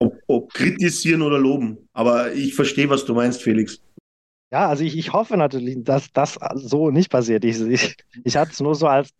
ob, 0.00 0.20
ob, 0.26 0.52
kritisieren 0.52 1.22
oder 1.22 1.38
loben. 1.38 1.88
Aber 1.92 2.32
ich 2.32 2.54
verstehe, 2.54 2.90
was 2.90 3.04
du 3.04 3.14
meinst, 3.14 3.42
Felix. 3.42 3.80
Ja, 4.52 4.68
also 4.68 4.84
ich, 4.84 4.96
ich 4.96 5.12
hoffe 5.12 5.36
natürlich, 5.36 5.82
dass 5.82 6.12
das 6.12 6.38
so 6.54 6.90
nicht 6.90 7.10
passiert. 7.10 7.44
Ich, 7.44 7.60
ich, 7.60 7.96
ich 8.22 8.36
hatte 8.36 8.52
es 8.52 8.60
nur 8.60 8.74
so 8.74 8.86
als, 8.86 9.10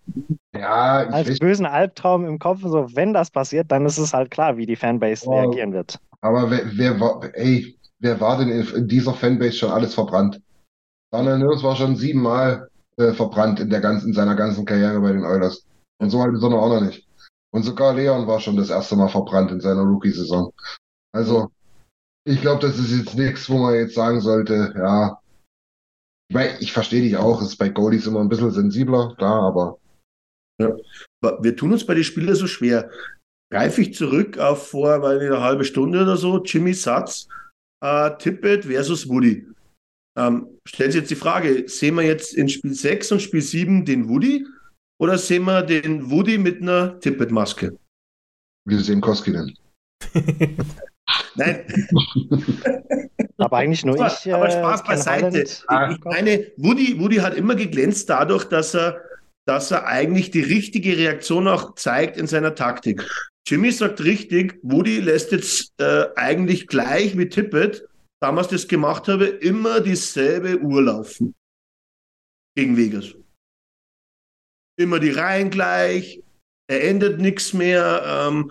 ja, 0.55 1.07
als 1.07 1.29
weiß, 1.29 1.39
bösen 1.41 1.67
Albtraum 1.67 2.25
im 2.25 2.39
Kopf. 2.39 2.61
So, 2.63 2.87
wenn 2.95 3.13
das 3.13 3.31
passiert, 3.31 3.73
dann 3.73 3.85
ist 3.85 3.99
es 3.99 4.15
halt 4.15 4.31
klar, 4.31 4.57
wie 4.57 4.67
die 4.67 4.77
Fanbase 4.77 5.27
oh, 5.27 5.35
reagieren 5.35 5.73
wird. 5.73 5.99
Aber 6.21 6.51
wer, 6.51 6.63
wer, 6.75 7.01
war, 7.01 7.21
ey, 7.35 7.77
wer 7.99 8.21
war 8.21 8.39
denn 8.39 8.51
in 8.51 8.87
dieser 8.87 9.15
Fanbase 9.15 9.55
schon 9.59 9.73
alles 9.73 9.95
verbrannt? 9.95 10.41
Daniel 11.11 11.39
Nurse 11.39 11.65
war 11.65 11.77
schon 11.77 11.97
siebenmal 11.97 12.69
äh, 12.97 13.13
verbrannt 13.13 13.61
in, 13.61 13.71
der 13.71 13.81
ganzen, 13.81 14.09
in 14.09 14.15
seiner 14.15 14.37
ganzen 14.37 14.65
Karriere 14.65 15.01
bei 15.01 15.13
den 15.13 15.25
Oilers. 15.25 15.67
Und 16.01 16.11
so 16.11 16.21
halt 16.21 16.35
ist 16.35 16.43
er 16.43 16.51
noch 16.51 16.63
auch 16.63 16.69
noch 16.69 16.81
nicht. 16.81 17.07
Und 17.51 17.63
sogar 17.63 17.95
Leon 17.95 18.27
war 18.27 18.41
schon 18.41 18.57
das 18.57 18.71
erste 18.71 18.97
Mal 18.97 19.09
verbrannt 19.09 19.51
in 19.51 19.61
seiner 19.61 19.83
Rookie-Saison. 19.83 20.53
Also, 21.13 21.51
ich 22.25 22.41
glaube, 22.41 22.67
das 22.67 22.79
ist 22.79 22.97
jetzt 22.97 23.17
nichts, 23.17 23.49
wo 23.49 23.59
man 23.59 23.75
jetzt 23.75 23.95
sagen 23.95 24.21
sollte, 24.21 24.73
ja, 24.77 25.21
ich, 26.29 26.35
mein, 26.35 26.57
ich 26.61 26.73
verstehe 26.73 27.03
dich 27.03 27.17
auch, 27.17 27.41
es 27.43 27.49
ist 27.49 27.57
bei 27.57 27.69
Goalies 27.69 28.07
immer 28.07 28.21
ein 28.21 28.29
bisschen 28.29 28.51
sensibler, 28.51 29.15
klar, 29.17 29.43
aber. 29.43 29.79
Ja. 30.61 30.75
Wir 31.41 31.57
tun 31.57 31.73
uns 31.73 31.85
bei 31.85 31.95
den 31.95 32.05
Spielern 32.05 32.35
so 32.35 32.47
schwer. 32.47 32.91
Greife 33.53 33.83
ich 33.83 33.95
zurück 33.95 34.39
auf 34.39 34.69
vor 34.71 35.03
weil 35.03 35.21
eine 35.21 35.41
halbe 35.41 35.65
Stunde 35.65 36.03
oder 36.03 36.17
so, 36.17 36.43
Jimmy 36.43 36.75
Satz, 36.75 37.29
äh, 37.83 38.17
Tippett 38.19 38.65
versus 38.65 39.09
Woody. 39.09 39.47
Ähm, 40.17 40.59
stellt 40.67 40.93
sich 40.93 41.01
jetzt 41.01 41.11
die 41.11 41.17
Frage, 41.17 41.69
sehen 41.69 41.97
wir 41.97 42.05
jetzt 42.05 42.35
in 42.35 42.49
Spiel 42.49 42.73
6 42.73 43.13
und 43.13 43.23
Spiel 43.23 43.43
7 43.43 43.85
den 43.85 44.09
Woody 44.09 44.47
oder 45.01 45.19
sehen 45.19 45.45
wir 45.45 45.63
den 45.63 46.11
Woody 46.11 46.39
mit 46.39 46.63
einer 46.63 46.99
Tippett-Maske? 47.01 47.77
Wir 48.67 48.81
sehen 48.81 49.01
Koskinen. 49.01 49.59
Nein. 51.35 51.67
aber 53.39 53.57
eigentlich 53.59 53.85
nur 53.85 53.97
aber, 53.97 54.07
ich. 54.07 54.35
aber 54.35 54.51
Spaß 54.51 54.81
äh, 54.81 54.85
beiseite. 54.85 55.43
Ich 55.43 56.05
meine, 56.05 56.53
Woody, 56.57 56.99
Woody 56.99 57.17
hat 57.17 57.35
immer 57.35 57.55
geglänzt 57.55 58.09
dadurch, 58.09 58.45
dass 58.45 58.75
er, 58.75 59.03
dass 59.47 59.71
er 59.71 59.87
eigentlich 59.87 60.31
die 60.31 60.43
richtige 60.43 60.97
Reaktion 60.97 61.49
auch 61.49 61.75
zeigt 61.75 62.17
in 62.17 62.27
seiner 62.27 62.55
Taktik. 62.55 63.05
Jimmy 63.47 63.71
sagt 63.71 64.03
richtig, 64.03 64.59
Woody 64.63 65.01
lässt 65.01 65.33
jetzt 65.33 65.75
äh, 65.79 66.07
eigentlich 66.17 66.67
gleich 66.67 67.17
wie 67.19 67.29
Tippett, 67.29 67.87
damals 68.23 68.49
das 68.49 68.69
gemacht 68.69 69.07
habe, 69.09 69.27
immer 69.27 69.81
dieselbe 69.81 70.59
Uhr 70.61 70.83
laufen. 70.83 71.35
Gegen 72.57 72.77
Vegas. 72.77 73.15
Immer 74.79 74.99
die 74.99 75.11
Reihen 75.11 75.51
gleich, 75.51 76.23
er 76.69 76.85
ändert 76.85 77.21
nichts 77.21 77.53
mehr. 77.53 78.03
Ähm, 78.07 78.51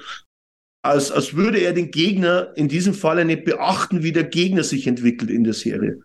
als, 0.84 1.12
als 1.12 1.36
würde 1.36 1.60
er 1.60 1.74
den 1.74 1.92
Gegner 1.92 2.52
in 2.56 2.68
diesem 2.68 2.94
Falle 2.94 3.26
nicht 3.26 3.46
beachten, 3.46 4.04
wie 4.04 4.12
der 4.12 4.26
Gegner 4.26 4.64
sich 4.64 4.86
entwickelt 4.86 5.32
in 5.32 5.44
der 5.44 5.54
Serie. 5.54 6.02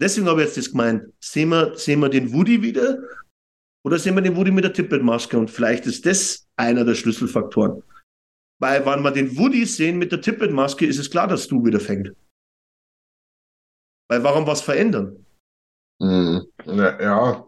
Deswegen 0.00 0.28
habe 0.28 0.42
ich 0.42 0.48
jetzt 0.48 0.58
das 0.58 0.72
gemeint. 0.72 1.04
Sehen 1.20 1.50
wir, 1.50 1.76
sehen 1.76 2.00
wir 2.00 2.08
den 2.08 2.32
Woody 2.32 2.60
wieder 2.60 2.98
oder 3.84 3.98
sehen 3.98 4.14
wir 4.16 4.22
den 4.22 4.36
Woody 4.36 4.50
mit 4.50 4.64
der 4.64 4.72
Tippet-Maske? 4.72 5.38
Und 5.38 5.50
vielleicht 5.50 5.86
ist 5.86 6.04
das 6.04 6.46
einer 6.56 6.84
der 6.84 6.94
Schlüsselfaktoren. 6.94 7.82
Weil, 8.58 8.84
wenn 8.84 9.02
wir 9.02 9.10
den 9.10 9.36
Woody 9.38 9.64
sehen 9.64 9.98
mit 9.98 10.12
der 10.12 10.20
Tippet-Maske, 10.20 10.86
ist 10.86 10.98
es 10.98 11.10
klar, 11.10 11.28
dass 11.28 11.46
du 11.46 11.64
wieder 11.64 11.80
fängt. 11.80 12.12
Weil, 14.08 14.22
warum 14.24 14.46
was 14.46 14.60
verändern? 14.60 15.24
Hm, 16.02 16.46
ja, 16.66 17.46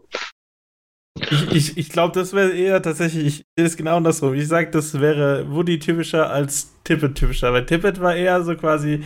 ich, 1.31 1.51
ich, 1.51 1.77
ich 1.77 1.89
glaube, 1.89 2.13
das 2.13 2.33
wäre 2.33 2.51
eher 2.51 2.81
tatsächlich, 2.81 3.25
ich 3.25 3.35
sehe 3.57 3.65
es 3.65 3.77
genau 3.77 3.97
andersrum. 3.97 4.33
Ich 4.33 4.47
sage, 4.47 4.71
das 4.71 4.99
wäre 4.99 5.51
Woody 5.51 5.79
typischer 5.79 6.29
als 6.29 6.73
Tippet 6.83 7.15
typischer, 7.15 7.53
weil 7.53 7.65
Tippet 7.65 7.99
war 8.01 8.15
eher 8.15 8.43
so 8.43 8.55
quasi, 8.55 9.03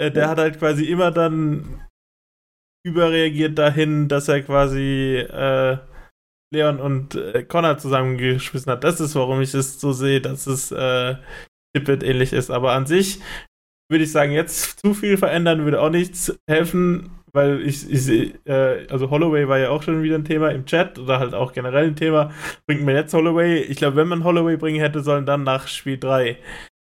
äh, 0.00 0.10
der 0.10 0.28
hat 0.28 0.38
halt 0.38 0.58
quasi 0.58 0.84
immer 0.84 1.10
dann 1.10 1.86
überreagiert 2.86 3.58
dahin, 3.58 4.08
dass 4.08 4.28
er 4.28 4.42
quasi 4.42 5.16
äh, 5.16 5.78
Leon 6.52 6.80
und 6.80 7.14
äh, 7.14 7.42
Connor 7.44 7.78
zusammengeschmissen 7.78 8.72
hat. 8.72 8.84
Das 8.84 9.00
ist, 9.00 9.14
warum 9.14 9.40
ich 9.40 9.52
es 9.54 9.80
so 9.80 9.92
sehe, 9.92 10.20
dass 10.20 10.46
es 10.46 10.72
äh, 10.72 11.16
Tippet 11.74 12.02
ähnlich 12.02 12.32
ist. 12.32 12.50
Aber 12.50 12.72
an 12.72 12.86
sich 12.86 13.20
würde 13.90 14.04
ich 14.04 14.12
sagen, 14.12 14.32
jetzt 14.32 14.80
zu 14.80 14.94
viel 14.94 15.16
verändern 15.16 15.64
würde 15.64 15.80
auch 15.80 15.90
nichts 15.90 16.38
helfen 16.48 17.17
weil 17.38 17.62
ich, 17.62 17.88
ich 17.88 18.02
sehe, 18.02 18.32
äh, 18.46 18.84
also 18.90 19.10
Holloway 19.10 19.46
war 19.46 19.58
ja 19.58 19.70
auch 19.70 19.84
schon 19.84 20.02
wieder 20.02 20.16
ein 20.16 20.24
Thema 20.24 20.50
im 20.50 20.66
Chat 20.66 20.98
oder 20.98 21.20
halt 21.20 21.34
auch 21.34 21.52
generell 21.52 21.86
ein 21.86 21.94
Thema. 21.94 22.32
Bringt 22.66 22.84
man 22.84 22.96
jetzt 22.96 23.14
Holloway? 23.14 23.60
Ich 23.60 23.76
glaube, 23.76 23.94
wenn 23.94 24.08
man 24.08 24.24
Holloway 24.24 24.56
bringen 24.56 24.80
hätte 24.80 25.04
sollen, 25.04 25.24
dann 25.24 25.44
nach 25.44 25.68
Spiel 25.68 25.98
3. 25.98 26.36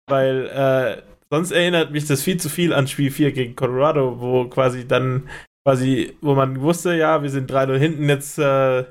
Weil 0.08 0.46
äh, 0.46 1.02
sonst 1.28 1.50
erinnert 1.50 1.90
mich 1.90 2.06
das 2.06 2.22
viel 2.22 2.36
zu 2.36 2.48
viel 2.48 2.72
an 2.72 2.86
Spiel 2.86 3.10
4 3.10 3.32
gegen 3.32 3.56
Colorado, 3.56 4.20
wo 4.20 4.44
quasi 4.44 4.86
dann 4.86 5.28
quasi, 5.66 6.16
wo 6.20 6.36
man 6.36 6.60
wusste, 6.60 6.94
ja, 6.94 7.20
wir 7.20 7.30
sind 7.30 7.50
3-0 7.50 7.76
hinten, 7.76 8.08
jetzt, 8.08 8.38
äh, 8.38 8.84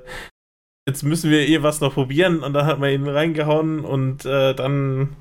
jetzt 0.85 1.03
müssen 1.03 1.31
wir 1.31 1.47
eh 1.47 1.63
was 1.63 1.79
noch 1.79 1.93
probieren 1.93 2.43
und 2.43 2.51
dann 2.51 2.65
hat 2.65 2.79
man 2.79 2.91
ihn 2.91 3.07
reingehauen 3.07 3.85
und 3.85 4.25
äh, 4.25 4.53
dann 4.53 5.15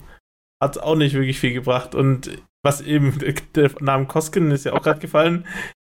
hat 0.60 0.74
es 0.74 0.82
auch 0.82 0.96
nicht 0.96 1.14
wirklich 1.14 1.38
viel 1.38 1.52
gebracht. 1.52 1.94
Und 1.94 2.42
was 2.64 2.80
eben, 2.80 3.16
der 3.54 3.70
Name 3.78 4.06
Koskin 4.06 4.50
ist 4.50 4.64
ja 4.64 4.72
auch 4.72 4.82
gerade 4.82 4.98
gefallen, 4.98 5.46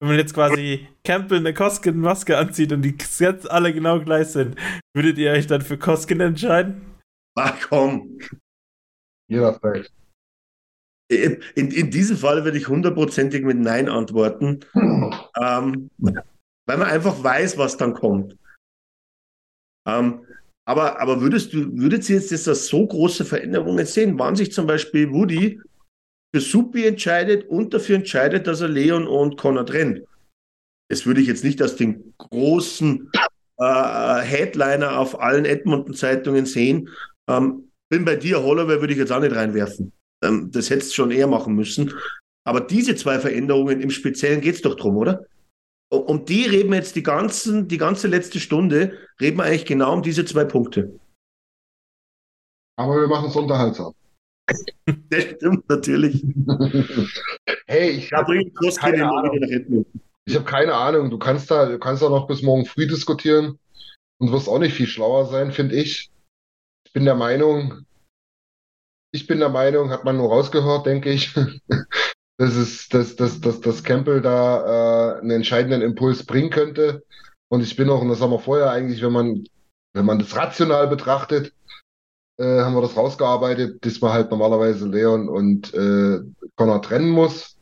wenn 0.03 0.09
man 0.09 0.17
jetzt 0.17 0.33
quasi 0.33 0.85
Campbell 1.05 1.37
eine 1.37 1.53
Koskin-Maske 1.53 2.37
anzieht 2.37 2.73
und 2.73 2.81
die 2.81 2.97
jetzt 3.19 3.49
alle 3.49 3.73
genau 3.73 4.01
gleich 4.01 4.27
sind, 4.27 4.57
würdet 4.93 5.17
ihr 5.17 5.31
euch 5.31 5.47
dann 5.47 5.61
für 5.61 5.77
Koskin 5.77 6.19
entscheiden? 6.19 6.81
Ach 7.35 7.57
komm. 7.69 8.19
Jederzeit. 9.29 9.89
In, 11.09 11.41
in, 11.55 11.71
in 11.71 11.89
diesem 11.89 12.17
Fall 12.17 12.43
würde 12.43 12.57
ich 12.57 12.67
hundertprozentig 12.67 13.45
mit 13.45 13.57
Nein 13.57 13.87
antworten, 13.87 14.59
ähm, 15.41 15.89
weil 15.99 16.77
man 16.77 16.89
einfach 16.89 17.23
weiß, 17.23 17.57
was 17.57 17.77
dann 17.77 17.93
kommt. 17.93 18.37
Ähm, 19.87 20.27
aber, 20.67 20.99
aber 20.99 21.21
würdest 21.21 21.53
du, 21.53 21.77
würdet 21.77 22.09
ihr 22.09 22.17
jetzt 22.19 22.45
das 22.45 22.67
so 22.67 22.85
große 22.85 23.23
Veränderungen 23.23 23.85
sehen? 23.85 24.19
Wann 24.19 24.35
sich 24.35 24.51
zum 24.51 24.67
Beispiel 24.67 25.13
Woody 25.13 25.61
für 26.33 26.41
Suppi 26.41 26.85
entscheidet 26.85 27.47
und 27.49 27.73
dafür 27.73 27.97
entscheidet, 27.97 28.47
dass 28.47 28.61
er 28.61 28.69
Leon 28.69 29.07
und 29.07 29.37
Connor 29.37 29.65
trennt. 29.65 30.01
Das 30.89 31.05
würde 31.05 31.21
ich 31.21 31.27
jetzt 31.27 31.43
nicht 31.43 31.61
als 31.61 31.75
den 31.75 32.13
großen 32.17 33.11
äh, 33.57 34.21
Headliner 34.21 34.97
auf 34.97 35.19
allen 35.19 35.45
Edmonton-Zeitungen 35.45 36.45
sehen. 36.45 36.89
Ähm, 37.29 37.69
bin 37.89 38.05
bei 38.05 38.15
dir, 38.15 38.41
Holloway, 38.41 38.79
würde 38.79 38.93
ich 38.93 38.99
jetzt 38.99 39.11
auch 39.11 39.19
nicht 39.19 39.35
reinwerfen. 39.35 39.93
Ähm, 40.23 40.49
das 40.51 40.69
hättest 40.69 40.91
du 40.91 40.95
schon 40.95 41.11
eher 41.11 41.27
machen 41.27 41.55
müssen. 41.55 41.93
Aber 42.45 42.61
diese 42.61 42.95
zwei 42.95 43.19
Veränderungen 43.19 43.81
im 43.81 43.91
Speziellen 43.91 44.41
geht 44.41 44.55
es 44.55 44.61
doch 44.61 44.75
drum, 44.75 44.97
oder? 44.97 45.25
Um 45.89 46.25
die 46.25 46.45
reden 46.45 46.71
wir 46.71 46.77
jetzt 46.77 46.95
die, 46.95 47.03
ganzen, 47.03 47.67
die 47.67 47.77
ganze 47.77 48.07
letzte 48.07 48.39
Stunde, 48.39 48.97
reden 49.21 49.37
wir 49.37 49.43
eigentlich 49.43 49.65
genau 49.65 49.93
um 49.93 50.01
diese 50.01 50.25
zwei 50.25 50.43
Punkte. 50.43 50.99
Aber 52.75 52.99
wir 52.99 53.07
machen 53.07 53.29
es 53.29 53.35
unterhaltsam. 53.35 53.93
Das 55.09 55.23
stimmt 55.23 55.69
natürlich. 55.69 56.23
hey, 57.67 57.91
ich 57.91 58.09
Da 58.09 58.17
habe 58.17 58.37
keine 58.75 59.09
Ahnung. 59.09 59.33
wieder 59.33 59.47
nach 59.47 59.53
Edmonton. 59.53 60.01
ich 60.25 60.35
hab 60.35 60.45
keine 60.45 60.73
Ahnung. 60.75 61.09
Du 61.09 61.17
kannst 61.17 61.49
da, 61.49 61.65
du 61.65 61.79
kannst 61.79 62.01
da 62.03 62.09
noch 62.09 62.27
bis 62.27 62.41
morgen 62.41 62.65
früh 62.65 62.87
diskutieren 62.87 63.57
und 64.19 64.31
wirst 64.31 64.47
auch 64.49 64.59
nicht 64.59 64.73
viel 64.73 64.87
schlauer 64.87 65.25
sein, 65.27 65.51
finde 65.51 65.75
ich. 65.75 66.09
Ich 66.85 66.93
bin 66.93 67.05
der 67.05 67.15
Meinung, 67.15 67.85
ich 69.13 69.27
bin 69.27 69.39
der 69.39 69.49
Meinung, 69.49 69.91
hat 69.91 70.03
man 70.05 70.17
nur 70.17 70.29
rausgehört, 70.29 70.85
denke 70.85 71.11
ich, 71.11 71.33
dass 72.37 72.55
es, 72.55 72.89
dass, 72.89 73.15
dass, 73.15 73.39
dass, 73.41 73.61
dass 73.61 73.83
Campbell 73.83 74.21
da 74.21 75.17
äh, 75.17 75.21
einen 75.21 75.31
entscheidenden 75.31 75.81
Impuls 75.81 76.25
bringen 76.25 76.49
könnte. 76.49 77.03
Und 77.49 77.61
ich 77.61 77.75
bin 77.75 77.89
auch, 77.89 78.01
und 78.01 78.09
das 78.09 78.21
haben 78.21 78.31
wir 78.31 78.39
vorher 78.39 78.71
eigentlich, 78.71 79.01
wenn 79.01 79.11
man, 79.11 79.43
wenn 79.93 80.05
man 80.05 80.19
das 80.19 80.35
rational 80.35 80.87
betrachtet, 80.87 81.52
äh, 82.37 82.61
haben 82.61 82.75
wir 82.75 82.81
das 82.81 82.97
rausgearbeitet, 82.97 83.85
dass 83.85 84.01
man 84.01 84.13
halt 84.13 84.31
normalerweise 84.31 84.87
Leon 84.87 85.29
und 85.29 85.73
äh, 85.73 86.19
Connor 86.55 86.81
trennen 86.81 87.09
muss. 87.09 87.57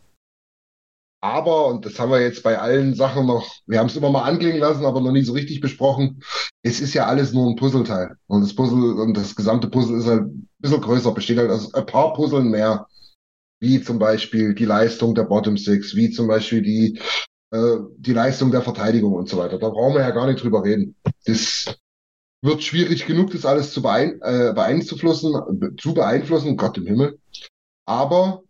Aber, 1.23 1.67
und 1.67 1.85
das 1.85 1.99
haben 1.99 2.11
wir 2.11 2.19
jetzt 2.19 2.41
bei 2.41 2.57
allen 2.57 2.95
Sachen 2.95 3.27
noch, 3.27 3.47
wir 3.67 3.77
haben 3.77 3.87
es 3.87 3.95
immer 3.95 4.09
mal 4.09 4.23
anklingen 4.23 4.59
lassen, 4.59 4.85
aber 4.85 5.01
noch 5.01 5.11
nie 5.11 5.21
so 5.21 5.33
richtig 5.33 5.61
besprochen. 5.61 6.23
Es 6.63 6.81
ist 6.81 6.95
ja 6.95 7.05
alles 7.05 7.31
nur 7.31 7.47
ein 7.47 7.55
Puzzleteil. 7.55 8.15
Und 8.25 8.41
das 8.41 8.55
Puzzle 8.55 8.99
und 8.99 9.15
das 9.15 9.35
gesamte 9.35 9.69
Puzzle 9.69 9.99
ist 9.99 10.07
halt 10.07 10.23
ein 10.23 10.49
bisschen 10.57 10.81
größer, 10.81 11.11
besteht 11.13 11.37
halt 11.37 11.51
aus 11.51 11.73
ein 11.75 11.85
paar 11.85 12.13
Puzzeln 12.13 12.49
mehr. 12.49 12.87
Wie 13.59 13.83
zum 13.83 13.99
Beispiel 13.99 14.55
die 14.55 14.65
Leistung 14.65 15.13
der 15.13 15.25
Bottom 15.25 15.57
Six, 15.57 15.95
wie 15.95 16.09
zum 16.09 16.27
Beispiel 16.27 16.63
die, 16.63 16.99
äh, 17.51 17.77
die 17.97 18.13
Leistung 18.13 18.49
der 18.49 18.63
Verteidigung 18.63 19.13
und 19.13 19.29
so 19.29 19.37
weiter. 19.37 19.59
Da 19.59 19.69
brauchen 19.69 19.93
wir 19.93 20.01
ja 20.01 20.09
gar 20.09 20.25
nicht 20.25 20.41
drüber 20.43 20.63
reden. 20.63 20.95
Das 21.25 21.75
wird 22.43 22.63
schwierig 22.63 23.05
genug, 23.05 23.31
das 23.31 23.45
alles 23.45 23.73
zu 23.73 23.81
beein 23.81 24.19
äh, 24.21 24.53
beeinflussen, 24.53 25.77
zu 25.77 25.93
beeinflussen, 25.93 26.57
Gott 26.57 26.77
im 26.77 26.87
Himmel. 26.87 27.19
Aber 27.87 28.43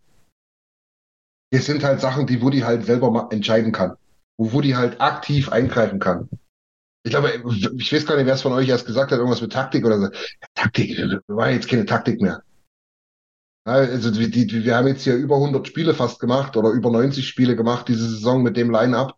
es 1.54 1.66
sind 1.66 1.84
halt 1.84 2.00
Sachen, 2.00 2.28
die 2.28 2.42
Woody 2.42 2.60
halt 2.60 2.86
selber 2.86 3.28
entscheiden 3.32 3.72
kann. 3.72 3.96
Wo 4.38 4.54
Woody 4.54 4.72
halt 4.72 5.02
aktiv 5.02 5.50
eingreifen 5.50 6.00
kann. 6.00 6.30
Ich 7.04 7.12
glaube, 7.12 7.44
ich 7.78 7.92
weiß 7.92 8.06
gar 8.06 8.16
nicht, 8.16 8.28
wer 8.28 8.36
es 8.36 8.44
von 8.44 8.54
euch 8.54 8.70
erst 8.70 8.86
gesagt 8.86 9.12
hat, 9.12 9.18
irgendwas 9.18 9.42
mit 9.42 9.52
Taktik 9.52 9.86
oder 9.86 9.98
so. 9.98 10.06
Ja, 10.06 10.48
Taktik, 10.54 10.98
wir 10.98 11.22
war 11.28 11.50
jetzt 11.50 11.68
keine 11.68 11.86
Taktik 11.86 12.22
mehr. 12.22 12.44
Also 13.64 14.12
die, 14.12 14.30
die, 14.30 14.64
wir 14.64 14.76
haben 14.76 14.88
jetzt 14.88 15.04
hier 15.04 15.16
über 15.16 15.36
100 15.36 15.68
Spiele 15.68 15.94
fast 15.94 16.20
gemacht 16.20 16.58
oder 16.58 16.70
über 16.72 16.89
90 16.92 17.28
Spiele 17.28 17.56
gemacht 17.56 17.88
diese 17.88 18.08
Saison 18.10 18.42
mit 18.42 18.58
dem 18.58 18.72
Line-Up. 18.72 19.16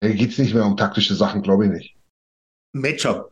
Da 0.00 0.08
geht's 0.08 0.38
nicht 0.38 0.54
mehr 0.54 0.64
um 0.64 0.76
taktische 0.76 1.14
Sachen, 1.14 1.42
glaube 1.42 1.66
ich 1.66 1.70
nicht. 1.70 1.96
Matchup. 2.72 3.30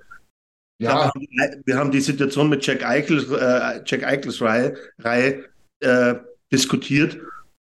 Ja, 0.80 1.12
Wir, 1.14 1.44
haben, 1.44 1.62
wir 1.66 1.76
haben 1.76 1.90
die 1.90 2.00
Situation 2.00 2.48
mit 2.48 2.66
Jack 2.66 2.82
Eichel, 2.84 3.18
äh, 3.34 3.82
Jack 3.84 4.02
Eichels 4.02 4.40
Reihe, 4.40 4.76
Reihe 4.98 5.44
äh, 5.80 6.14
diskutiert. 6.50 7.18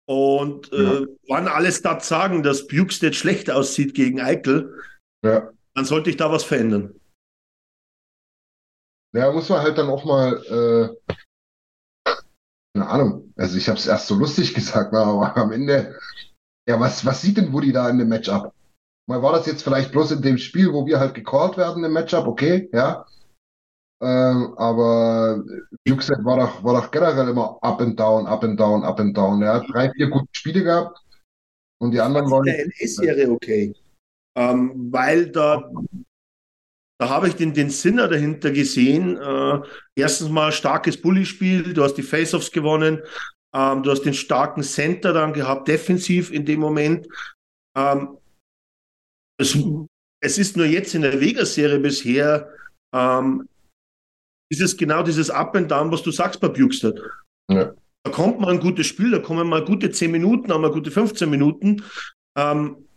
Und 0.09 0.73
äh, 0.73 0.83
Ja. 0.83 1.07
wann 1.29 1.49
alle 1.49 1.73
Stats 1.73 2.09
sagen, 2.09 2.43
dass 2.43 2.67
Bukestead 2.69 3.15
schlecht 3.17 3.51
aussieht 3.51 3.95
gegen 3.95 4.21
Eichel, 4.21 4.81
ja. 5.25 5.51
dann 5.75 5.85
sollte 5.85 6.11
ich 6.11 6.17
da 6.17 6.31
was 6.31 6.45
verändern. 6.45 6.95
Ja, 9.15 9.31
muss 9.33 9.49
man 9.49 9.61
halt 9.63 9.77
dann 9.79 9.89
auch 9.91 10.05
mal, 10.05 10.37
äh, 10.47 11.13
keine 12.75 12.89
Ahnung, 12.89 13.33
also 13.37 13.59
ich 13.59 13.69
habe 13.69 13.79
es 13.79 13.87
erst 13.87 14.07
so 14.07 14.15
lustig 14.15 14.55
gesagt, 14.55 14.95
aber 14.95 15.37
am 15.37 15.53
Ende, 15.53 15.99
ja, 16.69 16.79
was, 16.79 17.05
was 17.05 17.21
sieht 17.21 17.37
denn 17.37 17.53
Woody 17.53 17.73
da 17.73 17.91
in 17.91 17.99
dem 17.99 18.09
Matchup? 18.09 18.55
Mal 19.09 19.23
war 19.23 19.33
das 19.33 19.47
jetzt 19.47 19.63
vielleicht 19.63 19.93
bloß 19.93 20.13
in 20.13 20.23
dem 20.23 20.39
Spiel, 20.39 20.73
wo 20.73 20.87
wir 20.87 21.01
halt 21.01 21.15
gecallt 21.15 21.57
werden 21.57 21.85
im 21.85 21.93
Matchup, 21.93 22.27
okay, 22.27 22.69
ja. 22.73 23.05
Ähm, 24.03 24.55
aber 24.57 25.45
Juxet 25.87 26.25
war 26.25 26.37
doch, 26.37 26.65
war 26.65 26.81
doch 26.81 26.91
generell 26.91 27.29
immer 27.29 27.59
up 27.63 27.81
and 27.81 27.99
down, 27.99 28.27
up 28.27 28.43
and 28.43 28.59
down, 28.59 28.83
up 28.83 28.99
and 28.99 29.17
down. 29.17 29.43
Er 29.43 29.55
hat 29.55 29.69
drei, 29.69 29.91
vier 29.93 30.09
gute 30.09 30.27
Spiele 30.33 30.65
gehabt 30.65 30.99
und 31.81 31.93
die 31.93 32.01
anderen 32.01 32.29
waren 32.31 32.45
der 32.45 32.67
LA-Serie 32.67 33.31
okay. 33.31 33.73
Ähm, 34.37 34.89
weil 34.93 35.31
da, 35.31 35.71
da 36.99 37.09
habe 37.11 37.29
ich 37.29 37.37
den, 37.37 37.55
den 37.55 37.71
Sinner 37.71 38.09
dahinter 38.09 38.51
gesehen. 38.51 39.17
Äh, 39.19 39.61
erstens 39.95 40.31
mal 40.31 40.51
starkes 40.51 41.01
Bully-Spiel, 41.01 41.73
du 41.73 41.85
hast 41.85 41.95
die 41.95 42.03
Face-Offs 42.03 42.51
gewonnen, 42.51 43.03
ähm, 43.55 43.83
du 43.85 43.91
hast 43.93 44.03
den 44.03 44.15
starken 44.15 44.63
Center 44.65 45.13
dann 45.13 45.33
gehabt, 45.33 45.69
defensiv 45.69 46.33
in 46.33 46.45
dem 46.45 46.59
Moment. 46.59 47.07
Ähm, 47.77 48.19
es, 49.41 49.57
es 50.21 50.39
ist 50.39 50.57
nur 50.57 50.67
jetzt 50.67 50.95
in 50.95 51.03
der 51.03 51.21
Vegas-Serie 51.21 51.79
bisher, 51.79 52.49
ähm, 52.95 53.49
ist 54.51 54.61
es 54.61 54.77
genau 54.77 55.03
dieses 55.03 55.31
Up 55.31 55.57
and 55.57 55.71
Down, 55.71 55.91
was 55.91 56.03
du 56.03 56.11
sagst 56.11 56.41
bei 56.41 56.49
Bukestad. 56.49 56.99
Ja. 57.51 57.73
Da 58.05 58.11
kommt 58.11 58.41
mal 58.41 58.53
ein 58.53 58.61
gutes 58.61 58.87
Spiel, 58.87 59.11
da 59.11 59.19
kommen 59.19 59.49
mal 59.49 59.65
gute 59.65 59.91
10 59.91 60.11
Minuten, 60.11 60.53
auch 60.53 60.61
mal 60.61 60.71
gute 60.71 60.91
15 60.91 61.31
Minuten. 61.31 61.83
Ähm, 62.37 62.89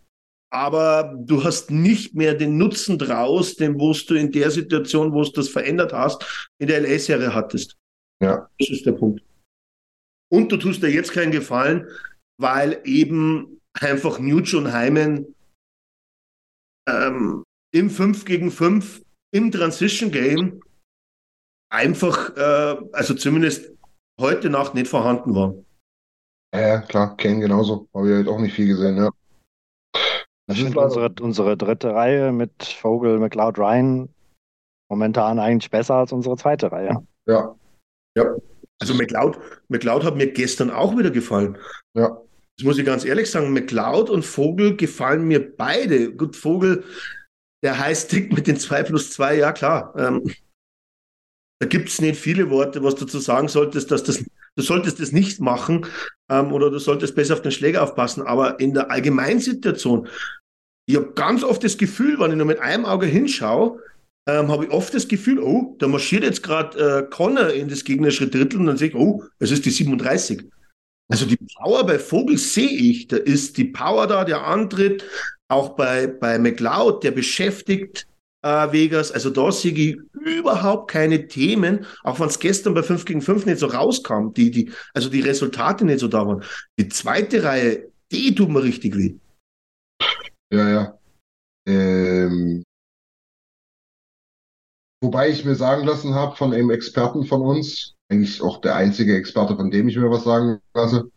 aber 0.51 1.15
du 1.17 1.43
hast 1.43 1.69
nicht 1.71 2.15
mehr 2.15 2.33
den 2.33 2.57
Nutzen 2.57 2.97
draus, 2.97 3.55
den 3.55 3.79
wo 3.79 3.93
du 3.93 4.15
in 4.15 4.31
der 4.31 4.51
Situation, 4.51 5.13
wo 5.13 5.23
du 5.23 5.31
das 5.31 5.49
verändert 5.49 5.93
hast, 5.93 6.49
in 6.59 6.67
der 6.67 6.81
LA-Serie 6.81 7.33
hattest. 7.33 7.75
Ja. 8.21 8.49
Das 8.57 8.69
ist 8.69 8.85
der 8.85 8.93
Punkt. 8.93 9.21
Und 10.31 10.51
du 10.51 10.57
tust 10.57 10.81
dir 10.81 10.89
jetzt 10.89 11.11
keinen 11.11 11.31
Gefallen, 11.31 11.87
weil 12.39 12.81
eben 12.85 13.61
einfach 13.73 14.19
Nuge 14.19 14.57
und 14.57 14.71
Heimen 14.71 15.34
ähm, 16.87 17.43
im 17.73 17.89
5 17.89 18.25
gegen 18.25 18.51
5 18.51 19.01
im 19.33 19.51
Transition 19.51 20.11
Game 20.11 20.61
einfach, 21.71 22.35
äh, 22.37 22.77
also 22.93 23.13
zumindest 23.15 23.71
heute 24.19 24.49
Nacht 24.49 24.73
nicht 24.75 24.87
vorhanden 24.87 25.35
waren. 25.35 25.65
Ja, 26.53 26.61
ja, 26.61 26.81
klar, 26.81 27.17
Kane 27.17 27.39
genauso. 27.41 27.87
Habe 27.93 28.09
ich 28.09 28.15
halt 28.15 28.27
auch 28.29 28.39
nicht 28.39 28.53
viel 28.55 28.67
gesehen, 28.67 28.97
ja. 28.97 29.09
Das 30.47 30.59
leider- 30.59 30.83
unsere, 30.85 31.13
unsere 31.21 31.57
dritte 31.57 31.93
Reihe 31.93 32.31
mit 32.31 32.63
Vogel, 32.63 33.19
McLeod, 33.19 33.57
Ryan 33.57 34.07
momentan 34.89 35.39
eigentlich 35.39 35.71
besser 35.71 35.95
als 35.95 36.13
unsere 36.13 36.37
zweite 36.37 36.71
Reihe. 36.71 37.05
Ja, 37.27 37.55
Also 38.79 38.93
McLeod, 38.93 39.39
McLeod 39.69 40.03
hat 40.03 40.15
mir 40.15 40.31
gestern 40.31 40.69
auch 40.69 40.95
wieder 40.97 41.09
gefallen. 41.11 41.57
ja. 41.97 42.21
Das 42.57 42.65
muss 42.65 42.77
ich 42.77 42.85
ganz 42.85 43.03
ehrlich 43.03 43.29
sagen. 43.29 43.53
McLeod 43.53 44.09
und 44.09 44.25
Vogel 44.25 44.75
gefallen 44.75 45.27
mir 45.27 45.55
beide. 45.55 46.13
Gut, 46.13 46.35
Vogel, 46.35 46.83
der 47.63 47.79
Highstick 47.79 48.31
mit 48.31 48.47
den 48.47 48.57
2 48.57 48.83
plus 48.83 49.11
2, 49.11 49.37
ja 49.37 49.51
klar. 49.51 49.93
Ähm, 49.97 50.31
da 51.59 51.67
gibt 51.67 51.89
es 51.89 52.01
nicht 52.01 52.19
viele 52.19 52.49
Worte, 52.49 52.83
was 52.83 52.95
du 52.95 53.05
dazu 53.05 53.19
sagen 53.19 53.47
solltest, 53.47 53.91
dass 53.91 54.03
das, 54.03 54.23
du 54.55 54.61
solltest 54.61 54.99
das 54.99 55.11
nicht 55.11 55.39
machen 55.39 55.85
ähm, 56.29 56.51
oder 56.53 56.69
du 56.69 56.79
solltest 56.79 57.15
besser 57.15 57.33
auf 57.33 57.41
den 57.41 57.51
Schläger 57.51 57.83
aufpassen. 57.83 58.23
Aber 58.23 58.59
in 58.59 58.73
der 58.73 58.91
Allgemeinsituation, 58.91 60.07
ich 60.87 60.95
habe 60.95 61.13
ganz 61.13 61.43
oft 61.43 61.63
das 61.63 61.77
Gefühl, 61.77 62.19
wenn 62.19 62.31
ich 62.31 62.37
nur 62.37 62.45
mit 62.45 62.59
einem 62.59 62.85
Auge 62.85 63.05
hinschaue, 63.05 63.81
ähm, 64.27 64.49
habe 64.49 64.65
ich 64.65 64.71
oft 64.71 64.93
das 64.93 65.07
Gefühl, 65.07 65.39
oh, 65.39 65.75
da 65.79 65.87
marschiert 65.87 66.23
jetzt 66.23 66.43
gerade 66.43 66.77
äh, 66.77 67.09
Connor 67.09 67.49
in 67.49 67.67
das 67.67 67.83
gegnerische 67.83 68.27
Drittel 68.27 68.59
und 68.59 68.65
dann 68.65 68.77
sehe 68.77 68.89
ich, 68.89 68.95
oh, 68.95 69.23
es 69.39 69.51
ist 69.51 69.65
die 69.65 69.71
37. 69.71 70.49
Also 71.07 71.25
die 71.25 71.37
Power 71.37 71.85
bei 71.85 71.99
Vogel 71.99 72.37
sehe 72.37 72.69
ich, 72.69 73.07
da 73.07 73.17
ist 73.17 73.57
die 73.57 73.65
Power 73.65 74.07
da, 74.07 74.25
der 74.25 74.45
Antritt, 74.45 75.05
auch 75.47 75.75
bei, 75.75 76.07
bei 76.07 76.39
McLeod, 76.39 77.03
der 77.03 77.11
beschäftigt 77.11 78.07
äh, 78.41 78.71
Vegas, 78.71 79.11
also 79.11 79.29
da 79.29 79.51
sehe 79.51 79.73
ich 79.73 79.97
überhaupt 80.13 80.91
keine 80.91 81.27
Themen, 81.27 81.85
auch 82.03 82.19
wenn 82.19 82.27
es 82.27 82.39
gestern 82.39 82.73
bei 82.73 82.83
5 82.83 83.05
gegen 83.05 83.21
5 83.21 83.45
nicht 83.45 83.59
so 83.59 83.67
rauskam, 83.67 84.33
die, 84.33 84.51
die, 84.51 84.71
also 84.93 85.09
die 85.09 85.21
Resultate 85.21 85.85
nicht 85.85 85.99
so 85.99 86.07
da 86.07 86.27
waren. 86.27 86.43
Die 86.79 86.87
zweite 86.89 87.43
Reihe, 87.43 87.91
die 88.11 88.33
tut 88.33 88.49
mir 88.49 88.63
richtig 88.63 88.95
weh. 88.95 89.15
Ja, 90.51 90.69
ja. 90.69 90.99
Ähm, 91.67 92.63
wobei 95.03 95.29
ich 95.29 95.43
mir 95.43 95.55
sagen 95.55 95.85
lassen 95.85 96.13
habe 96.13 96.35
von 96.35 96.53
einem 96.53 96.69
Experten 96.69 97.25
von 97.25 97.41
uns, 97.41 97.94
eigentlich 98.09 98.41
auch 98.41 98.61
der 98.61 98.75
einzige 98.75 99.15
Experte, 99.15 99.55
von 99.55 99.71
dem 99.71 99.87
ich 99.87 99.97
mir 99.97 100.09
was 100.09 100.23
sagen 100.23 100.59
lasse, 100.73 101.09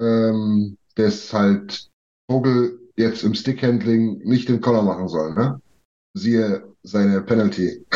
ähm, 0.00 0.76
dass 0.94 1.32
halt 1.32 1.88
Vogel 2.30 2.80
jetzt 2.96 3.22
im 3.22 3.34
Stickhandling 3.34 4.18
nicht 4.18 4.48
den 4.48 4.60
Collar 4.60 4.82
machen 4.82 5.08
soll, 5.08 5.34
ne? 5.34 5.60
Siehe 6.14 6.74
seine 6.82 7.22
Penalty. 7.22 7.84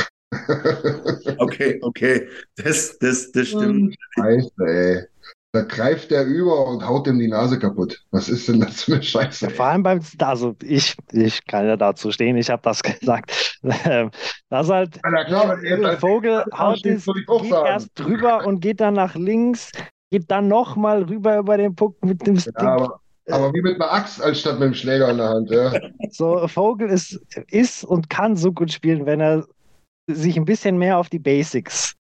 Okay, 1.38 1.78
okay, 1.82 2.26
das, 2.56 2.98
das, 2.98 3.30
das 3.32 3.48
stimmt. 3.48 3.94
Scheiße, 4.14 4.52
ey. 4.66 5.06
Da 5.54 5.60
greift 5.60 6.10
der 6.10 6.24
über 6.24 6.66
und 6.66 6.86
haut 6.86 7.06
ihm 7.06 7.18
die 7.18 7.28
Nase 7.28 7.58
kaputt. 7.58 8.02
Was 8.10 8.30
ist 8.30 8.48
denn 8.48 8.60
das 8.60 8.84
für 8.84 8.94
eine 8.94 9.02
Scheiße? 9.02 9.50
Vor 9.50 9.66
allem 9.66 9.82
beim, 9.82 10.00
also 10.18 10.56
ich, 10.62 10.96
ich 11.12 11.44
kann 11.44 11.66
ja 11.66 11.76
dazu 11.76 12.10
stehen, 12.10 12.38
ich 12.38 12.48
habe 12.48 12.62
das 12.62 12.82
gesagt. 13.00 13.60
Ähm, 13.84 14.10
Das 14.48 14.66
ist 14.66 14.72
halt, 14.72 15.00
na 15.04 15.24
klar, 15.24 15.62
er 15.62 15.84
als 15.84 16.00
Vogel 16.00 16.42
haut 16.56 16.84
es, 16.86 17.04
geht 17.04 17.52
erst 17.66 17.90
drüber 17.96 18.46
und 18.46 18.60
geht 18.60 18.80
dann 18.80 18.94
nach 18.94 19.14
links, 19.14 19.70
geht 20.10 20.30
dann 20.30 20.48
nochmal 20.48 21.02
rüber 21.02 21.38
über 21.38 21.58
den 21.58 21.74
Puck 21.74 22.02
mit 22.02 22.26
dem 22.26 22.38
Stick. 22.38 22.54
Ja, 22.58 22.74
aber, 22.74 23.00
aber 23.30 23.52
wie 23.52 23.60
mit 23.60 23.74
einer 23.74 23.92
Axt 23.92 24.22
anstatt 24.22 24.58
mit 24.58 24.68
dem 24.68 24.74
Schläger 24.74 25.10
in 25.10 25.18
der 25.18 25.28
Hand, 25.28 25.50
ja. 25.50 25.72
So, 26.12 26.48
Vogel 26.48 26.88
ist, 26.88 27.20
ist 27.48 27.84
und 27.84 28.08
kann 28.08 28.36
so 28.36 28.52
gut 28.52 28.72
spielen, 28.72 29.04
wenn 29.04 29.20
er 29.20 29.46
sich 30.06 30.38
ein 30.38 30.46
bisschen 30.46 30.78
mehr 30.78 30.96
auf 30.96 31.10
die 31.10 31.18
Basics 31.18 31.94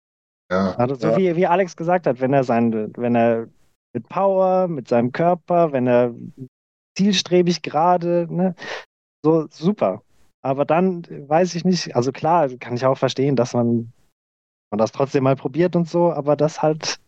Ja. 0.50 0.74
Also 0.76 0.94
so 0.94 1.08
Ja. 1.08 1.16
wie, 1.16 1.36
wie 1.36 1.46
Alex 1.46 1.76
gesagt 1.76 2.06
hat, 2.06 2.20
wenn 2.20 2.32
er 2.32 2.44
sein, 2.44 2.92
wenn 2.96 3.14
er 3.14 3.48
mit 3.94 4.08
Power, 4.08 4.68
mit 4.68 4.88
seinem 4.88 5.12
Körper, 5.12 5.72
wenn 5.72 5.86
er 5.86 6.14
zielstrebig 6.96 7.62
gerade, 7.62 8.26
ne, 8.30 8.54
so 9.24 9.46
super. 9.50 10.02
Aber 10.42 10.64
dann 10.64 11.04
weiß 11.28 11.54
ich 11.54 11.64
nicht, 11.64 11.94
also 11.96 12.12
klar, 12.12 12.48
kann 12.58 12.74
ich 12.74 12.86
auch 12.86 12.98
verstehen, 12.98 13.36
dass 13.36 13.54
man, 13.54 13.92
man 14.70 14.78
das 14.78 14.92
trotzdem 14.92 15.24
mal 15.24 15.36
probiert 15.36 15.76
und 15.76 15.88
so, 15.88 16.12
aber 16.12 16.36
das 16.36 16.62
halt, 16.62 17.00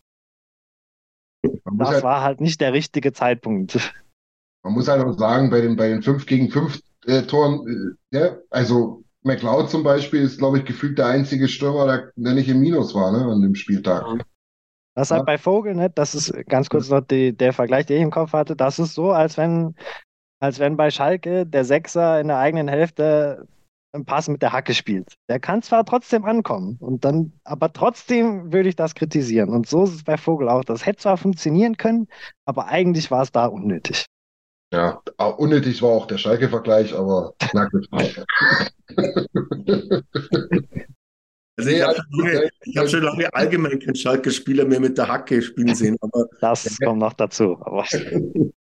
das 1.42 1.88
halt, 1.88 2.02
war 2.02 2.22
halt 2.22 2.40
nicht 2.40 2.60
der 2.60 2.72
richtige 2.72 3.12
Zeitpunkt. 3.12 3.92
man 4.62 4.72
muss 4.74 4.88
halt 4.88 5.04
auch 5.04 5.16
sagen, 5.18 5.50
bei 5.50 5.60
den, 5.60 5.76
bei 5.76 5.88
den 5.88 6.02
5 6.02 6.26
gegen 6.26 6.50
5 6.50 6.80
äh, 7.06 7.22
Toren, 7.22 7.96
äh, 8.12 8.18
ja, 8.18 8.36
also 8.50 9.04
McLeod 9.22 9.70
zum 9.70 9.82
Beispiel 9.82 10.22
ist, 10.22 10.38
glaube 10.38 10.58
ich, 10.58 10.64
gefühlt 10.64 10.98
der 10.98 11.06
einzige 11.06 11.48
Stürmer, 11.48 11.86
der, 11.86 12.12
der 12.16 12.34
nicht 12.34 12.48
im 12.48 12.60
Minus 12.60 12.94
war, 12.94 13.12
ne, 13.12 13.24
an 13.30 13.42
dem 13.42 13.54
Spieltag. 13.54 14.04
Das 14.94 15.08
ist 15.08 15.10
halt 15.12 15.20
Ja. 15.20 15.24
bei 15.24 15.38
Vogel, 15.38 15.74
ne, 15.74 15.90
das 15.90 16.14
ist 16.14 16.32
ganz 16.48 16.68
kurz 16.68 16.88
noch 16.90 17.00
die, 17.00 17.36
der 17.36 17.52
Vergleich, 17.52 17.86
den 17.86 17.96
ich 17.98 18.02
im 18.02 18.10
Kopf 18.10 18.32
hatte, 18.32 18.56
das 18.56 18.78
ist 18.78 18.94
so, 18.94 19.12
als 19.12 19.36
wenn, 19.36 19.74
als 20.40 20.58
wenn 20.58 20.76
bei 20.76 20.90
Schalke 20.90 21.46
der 21.46 21.64
Sechser 21.64 22.20
in 22.20 22.28
der 22.28 22.38
eigenen 22.38 22.68
Hälfte 22.68 23.46
einen 23.92 24.04
Pass 24.06 24.28
mit 24.28 24.42
der 24.42 24.52
Hacke 24.52 24.74
spielt. 24.74 25.14
Der 25.28 25.40
kann 25.40 25.62
zwar 25.62 25.84
trotzdem 25.84 26.24
ankommen 26.24 26.76
und 26.80 27.04
dann, 27.04 27.32
aber 27.44 27.72
trotzdem 27.72 28.52
würde 28.52 28.68
ich 28.68 28.76
das 28.76 28.94
kritisieren. 28.94 29.50
Und 29.50 29.68
so 29.68 29.84
ist 29.84 29.94
es 29.94 30.04
bei 30.04 30.16
Vogel 30.16 30.48
auch. 30.48 30.64
Das 30.64 30.86
hätte 30.86 31.00
zwar 31.02 31.16
funktionieren 31.16 31.76
können, 31.76 32.08
aber 32.44 32.68
eigentlich 32.68 33.10
war 33.10 33.22
es 33.22 33.32
da 33.32 33.46
unnötig. 33.46 34.06
Ja, 34.72 35.02
auch 35.16 35.38
unnötig 35.38 35.82
war 35.82 35.90
auch 35.90 36.06
der 36.06 36.18
Schalke-Vergleich, 36.18 36.94
aber 36.94 37.34
na 37.52 37.68
gut. 37.68 37.88
Also 41.58 41.70
ich 41.72 41.82
habe 41.82 41.88
also- 41.90 42.02
schon, 42.10 42.24
lange- 42.24 42.50
hab 42.76 42.88
schon 42.88 43.02
lange 43.02 43.34
allgemein 43.34 43.78
keinen 43.80 43.94
Schalke-Spieler 43.94 44.64
mehr 44.64 44.80
mit 44.80 44.96
der 44.96 45.08
Hacke 45.08 45.42
spielen 45.42 45.74
sehen. 45.74 45.98
Aber, 46.00 46.24
Das 46.40 46.78
kommt 46.82 47.00
noch 47.00 47.12
dazu. 47.12 47.58
Aber 47.60 47.84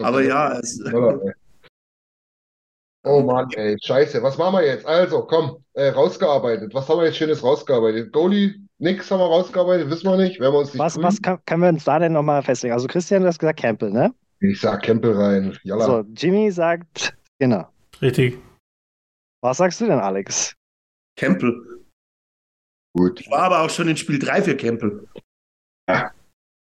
aber 0.00 0.22
ja, 0.22 0.58
es, 0.58 0.80
Oh 3.04 3.20
Mann, 3.22 3.50
ey, 3.52 3.76
scheiße. 3.82 4.22
Was 4.22 4.38
machen 4.38 4.54
wir 4.54 4.66
jetzt? 4.66 4.86
Also, 4.86 5.26
komm, 5.26 5.62
äh, 5.74 5.88
rausgearbeitet. 5.88 6.72
Was 6.74 6.88
haben 6.88 6.98
wir 7.00 7.06
jetzt 7.06 7.16
Schönes 7.16 7.42
rausgearbeitet? 7.42 8.12
Goalie, 8.12 8.54
nix 8.80 9.10
haben 9.10 9.20
wir 9.20 9.26
rausgearbeitet, 9.26 9.88
wissen 9.90 10.10
wir 10.10 10.16
nicht. 10.16 10.40
Werden 10.40 10.54
wir 10.54 10.58
uns 10.60 10.72
nicht 10.74 10.78
was, 10.80 10.96
was 11.02 11.20
kann, 11.22 11.38
können 11.46 11.62
wir 11.62 11.68
uns 11.68 11.84
da 11.84 11.98
denn 11.98 12.12
nochmal 12.12 12.42
festlegen? 12.42 12.72
Also 12.72 12.86
Christian, 12.88 13.22
du 13.22 13.28
hast 13.28 13.38
gesagt 13.38 13.60
Campbell, 13.60 13.90
ne? 13.90 14.14
Ich 14.40 14.60
sag 14.60 14.82
Campbell 14.82 15.12
rein. 15.12 15.58
Jalla. 15.64 15.84
So, 15.84 16.00
Jimmy 16.16 16.50
sagt 16.50 17.16
Skinner. 17.36 17.70
Richtig. 18.00 18.38
Was 19.42 19.58
sagst 19.58 19.80
du 19.80 19.86
denn, 19.86 20.00
Alex? 20.00 20.54
Campbell. 21.16 21.84
Gut. 22.96 23.20
Ich 23.20 23.30
war 23.30 23.42
aber 23.42 23.60
auch 23.62 23.70
schon 23.70 23.88
in 23.88 23.96
Spiel 23.96 24.18
3 24.18 24.42
für 24.42 24.56
Campbell. 24.56 25.06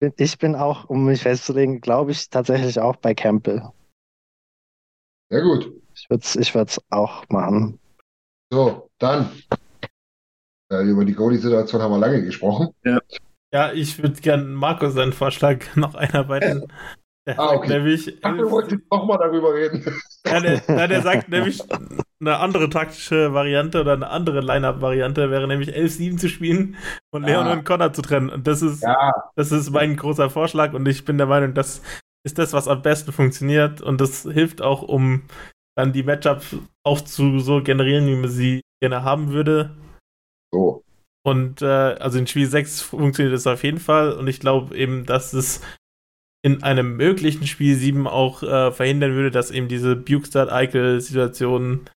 Bin- 0.01 0.13
Ich 0.19 0.39
bin 0.39 0.55
auch, 0.55 0.89
um 0.89 1.07
mich 1.07 1.23
festzulegen, 1.23 1.81
glaube 1.81 2.11
ich 2.13 2.29
tatsächlich 2.29 2.79
auch 2.79 2.97
bei 2.97 3.15
Campbell. 3.15 3.63
Sehr 5.31 5.43
gut. 5.43 5.73
Ich 5.95 6.09
würde 6.11 6.23
es 6.23 6.37
ich 6.37 6.55
würd's 6.55 6.81
auch 6.91 7.25
machen. 7.29 7.79
So, 8.53 8.91
dann. 8.99 9.31
Äh, 10.73 10.85
über 10.85 11.05
die 11.05 11.13
Goalie-Situation 11.15 11.83
haben 11.83 11.93
wir 11.93 11.99
lange 11.99 12.23
gesprochen. 12.25 12.69
Ja, 13.53 13.73
ich 13.73 14.03
würde 14.03 14.21
gerne 14.21 14.45
Markus 14.45 14.95
seinen 14.95 15.13
Vorschlag 15.13 15.59
noch 15.77 15.95
einarbeiten. 15.95 16.67
Der 17.27 17.39
Ah, 17.39 17.49
sagt 17.51 17.59
okay. 17.59 17.69
nämlich, 17.75 18.19
Ach, 18.23 18.35
wir 18.35 18.51
wollten 18.51 18.83
nochmal 18.91 19.19
darüber 19.19 19.55
reden. 19.55 19.85
Ja, 20.27 20.41
der, 20.41 20.63
ja, 20.69 20.87
der 20.89 21.03
sagt 21.03 21.29
nämlich, 21.29 21.63
eine 22.21 22.39
andere 22.39 22.69
taktische 22.69 23.33
Variante 23.33 23.81
oder 23.81 23.93
eine 23.93 24.09
andere 24.11 24.41
Line-Up-Variante 24.41 25.31
wäre 25.31 25.47
nämlich 25.47 25.69
11-7 25.77 26.17
zu 26.19 26.29
spielen 26.29 26.77
und 27.13 27.25
Leon 27.25 27.47
Ah. 27.47 27.53
und 27.53 27.65
Connor 27.65 27.93
zu 27.93 28.03
trennen. 28.03 28.29
Und 28.31 28.47
das 28.49 28.63
ist, 28.63 28.83
Ja, 28.83 29.13
das 29.37 29.53
ist 29.53 29.71
mein 29.71 29.97
großer 29.97 30.31
Vorschlag 30.31 30.73
und 30.73 30.89
ich 30.89 31.05
bin 31.05 31.17
der 31.19 31.27
Meinung, 31.29 31.55
das 31.55 31.83
ist 32.25 32.39
das, 32.39 32.53
was 32.55 32.67
am 32.67 32.83
besten 32.83 33.13
funktioniert 33.13 33.81
und 33.81 34.01
das 34.01 34.23
hilft 34.23 34.63
auch, 34.63 34.83
um 34.83 35.23
dann 35.77 35.93
die 35.93 36.03
Matchups 36.03 36.57
auch 36.85 37.01
zu 37.03 37.39
so 37.39 37.63
generieren, 37.63 38.07
wie 38.07 38.17
man 38.17 38.31
sie 38.31 38.63
gerne 38.81 39.05
haben 39.05 39.31
würde. 39.33 39.71
So. 40.53 40.85
Und 41.25 41.63
äh, 41.63 41.67
also 41.67 42.19
in 42.19 42.27
Spiel 42.27 42.47
6 42.47 42.83
funktioniert 42.83 43.35
es 43.35 43.47
auf 43.47 43.63
jeden 43.63 43.79
Fall 43.79 44.13
und 44.13 44.27
ich 44.27 44.41
glaube 44.41 44.77
eben, 44.77 45.07
dass 45.07 45.33
es 45.33 45.61
in 46.45 46.65
einem 46.65 46.97
möglichen 46.97 47.47
Spiel 47.47 47.77
7 47.77 48.09
auch 48.09 48.43
äh, 48.43 48.73
verhindern 48.73 49.15
würde, 49.15 49.31
dass 49.31 49.53
eben 49.53 49.69
diese 49.69 49.95
Bukestad-Eichel-Situation 49.95 51.89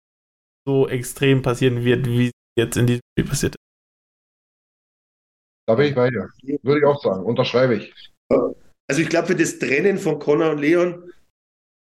so 0.67 0.87
extrem 0.87 1.41
passieren 1.41 1.83
wird, 1.83 2.05
wie 2.05 2.31
jetzt 2.57 2.77
in 2.77 2.85
diesem 2.85 3.01
Spiel 3.13 3.27
passiert 3.27 3.55
ist. 3.55 3.65
Da 5.67 5.73
bin 5.73 5.87
ich 5.87 5.95
bei 5.95 6.11
dir. 6.11 6.29
Würde 6.61 6.79
ich 6.79 6.85
auch 6.85 7.01
sagen. 7.01 7.25
Unterschreibe 7.25 7.75
ich. 7.75 7.93
Also 8.29 9.01
ich 9.01 9.09
glaube, 9.09 9.29
für 9.29 9.35
das 9.35 9.57
Trennen 9.57 9.97
von 9.97 10.19
Connor 10.19 10.51
und 10.51 10.59
Leon 10.59 11.11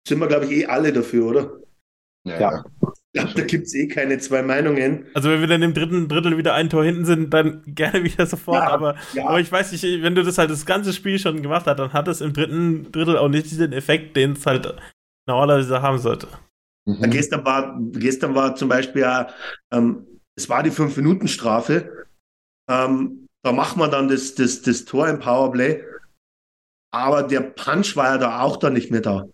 sind 0.07 0.21
wir, 0.21 0.29
glaube 0.29 0.45
ich, 0.45 0.53
eh 0.53 0.67
alle 0.67 0.93
dafür, 0.93 1.27
oder? 1.27 1.61
Ja. 2.25 2.65
Ich 2.81 3.06
glaube, 3.17 3.35
da 3.35 3.45
gibt 3.45 3.67
es 3.67 3.75
eh 3.75 3.89
keine 3.89 4.19
zwei 4.19 4.43
Meinungen. 4.43 5.07
Also 5.15 5.31
wenn 5.31 5.41
wir 5.41 5.47
dann 5.49 5.63
im 5.63 5.75
dritten 5.75 6.09
Drittel 6.09 6.37
wieder 6.39 6.55
ein 6.55 6.71
Tor 6.71 6.85
hinten 6.85 7.05
sind, 7.05 7.33
dann 7.33 7.63
gerne 7.67 8.05
wieder 8.05 8.27
sofort, 8.27 8.63
Ja, 8.63 8.71
aber, 8.71 8.97
ja. 9.15 9.27
aber 9.27 9.41
ich 9.41 9.51
weiß 9.51 9.73
nicht, 9.73 9.83
wenn 10.03 10.15
du 10.15 10.23
das 10.23 10.39
halt 10.39 10.51
das 10.51 10.67
ganze 10.67 10.93
Spiel 10.93 11.19
schon 11.19 11.43
gemacht 11.43 11.67
hast, 11.67 11.79
dann 11.79 11.93
hat 11.93 12.09
es 12.09 12.21
im 12.21 12.33
dritten 12.33 12.93
Drittel 12.93 13.19
auch 13.19 13.29
nicht 13.29 13.51
diesen 13.51 13.73
Effekt, 13.73 14.17
den 14.17 14.33
es 14.33 14.47
halt 14.47 14.75
normalerweise 15.27 15.83
haben 15.83 15.99
sollte. 15.99 16.29
Mhm. 16.87 17.11
Gestern, 17.11 17.45
war, 17.45 17.79
gestern 17.93 18.35
war 18.35 18.55
zum 18.55 18.69
Beispiel 18.69 19.03
ja, 19.03 19.29
ähm, 19.73 20.07
es 20.37 20.49
war 20.49 20.63
die 20.63 20.71
5-Minuten-Strafe. 20.71 22.07
Ähm, 22.71 23.27
da 23.43 23.53
macht 23.53 23.77
man 23.77 23.91
dann 23.91 24.09
das, 24.09 24.35
das, 24.35 24.63
das 24.63 24.85
Tor 24.85 25.09
im 25.09 25.19
Powerplay. 25.19 25.83
Aber 26.93 27.23
der 27.23 27.41
Punch 27.41 27.97
war 27.97 28.13
ja 28.13 28.19
da 28.19 28.41
auch 28.41 28.57
dann 28.57 28.75
nicht 28.75 28.91
mehr 28.91 29.01
da. 29.01 29.27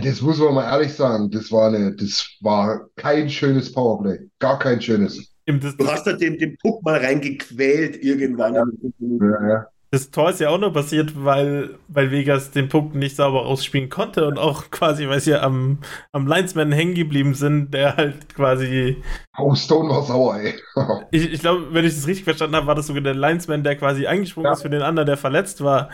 Das 0.00 0.20
muss 0.20 0.38
man 0.38 0.54
mal 0.54 0.70
ehrlich 0.70 0.92
sagen. 0.92 1.30
Das 1.30 1.50
war 1.52 1.68
eine, 1.68 1.94
das 1.94 2.36
war 2.40 2.88
kein 2.96 3.28
schönes 3.30 3.72
Powerplay. 3.72 4.18
Gar 4.38 4.58
kein 4.58 4.80
schönes. 4.80 5.32
Du 5.46 5.86
hast 5.86 6.04
da 6.06 6.12
den, 6.12 6.38
den 6.38 6.56
Puck 6.58 6.82
mal 6.84 6.98
reingequält 6.98 8.02
irgendwann. 8.02 8.54
Ja, 8.54 9.48
ja. 9.48 9.66
Das 9.90 10.10
Tor 10.10 10.30
ist 10.30 10.40
ja 10.40 10.48
auch 10.48 10.58
nur 10.58 10.72
passiert, 10.72 11.12
weil, 11.22 11.78
weil 11.88 12.10
Vegas 12.10 12.50
den 12.50 12.70
Puck 12.70 12.94
nicht 12.94 13.16
sauber 13.16 13.44
ausspielen 13.44 13.90
konnte 13.90 14.26
und 14.26 14.38
auch 14.38 14.70
quasi, 14.70 15.06
weil 15.06 15.20
sie 15.20 15.34
am, 15.34 15.80
am 16.12 16.26
Linesman 16.26 16.72
hängen 16.72 16.94
geblieben 16.94 17.34
sind, 17.34 17.74
der 17.74 17.96
halt 17.98 18.34
quasi. 18.34 19.02
Oh, 19.36 19.54
Stone 19.54 19.90
war 19.90 20.02
sauer, 20.02 20.38
ey. 20.38 20.54
Ich, 21.10 21.30
ich 21.30 21.40
glaube, 21.40 21.74
wenn 21.74 21.84
ich 21.84 21.94
das 21.94 22.06
richtig 22.06 22.24
verstanden 22.24 22.56
habe, 22.56 22.66
war 22.66 22.74
das 22.74 22.86
sogar 22.86 23.02
der 23.02 23.14
Linesman, 23.14 23.64
der 23.64 23.76
quasi 23.76 24.06
eingesprungen 24.06 24.46
Ja. 24.46 24.52
ist 24.54 24.62
für 24.62 24.70
den 24.70 24.80
anderen, 24.80 25.04
der 25.06 25.18
verletzt 25.18 25.62
war. 25.62 25.90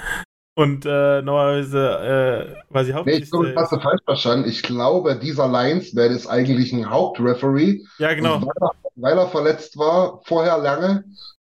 Und 0.58 0.84
äh, 0.86 1.22
normalerweise 1.22 2.56
äh, 2.58 2.92
Nee, 3.04 3.18
ich 3.18 3.30
hauptsächlich. 3.30 3.30
glaube, 3.30 3.52
das 3.54 3.62
hast 3.64 3.72
du 3.72 3.80
falsch 3.80 4.02
verstanden. 4.04 4.48
Ich 4.48 4.62
glaube, 4.62 5.16
dieser 5.18 5.48
Linesman 5.48 6.10
ist 6.12 6.26
eigentlich 6.26 6.72
ein 6.72 6.90
Hauptreferee. 6.90 7.82
ja, 7.98 8.14
genau. 8.14 8.36
Und 8.36 8.46
weil 8.46 8.54
er, 8.60 8.72
weil 8.96 9.18
er 9.18 9.28
verletzt 9.28 9.76
war, 9.78 10.20
vorher 10.24 10.58
lange, 10.58 11.04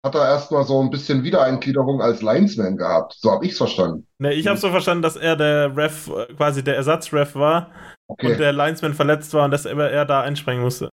hat 0.05 0.15
er 0.15 0.29
erstmal 0.29 0.65
so 0.65 0.81
ein 0.81 0.91
bisschen 0.91 1.25
Wiedereingliederung 1.25 2.01
als 2.03 2.23
Linesman 2.23 2.77
gehabt. 2.77 3.15
So 3.19 3.31
habe 3.31 3.45
ich 3.47 3.53
es 3.53 3.59
verstanden. 3.59 4.07
Ne, 4.19 4.33
ich 4.35 4.47
habe 4.47 4.59
so 4.59 4.71
verstanden, 4.71 5.03
dass 5.03 5.17
er 5.17 5.37
der 5.37 5.77
Ref, 5.77 6.09
äh, 6.09 6.33
quasi 6.35 6.65
der 6.65 6.77
Ersatzref 6.77 7.35
war 7.35 7.71
und 8.23 8.39
Okay. 8.39 8.39
der 8.39 8.53
Linesman 8.53 8.95
verletzt 8.95 9.35
war 9.35 9.45
und 9.45 9.51
dass 9.51 9.67
er, 9.67 9.77
er 9.79 10.05
da 10.07 10.23
einspringen 10.23 10.63
musste. 10.63 10.89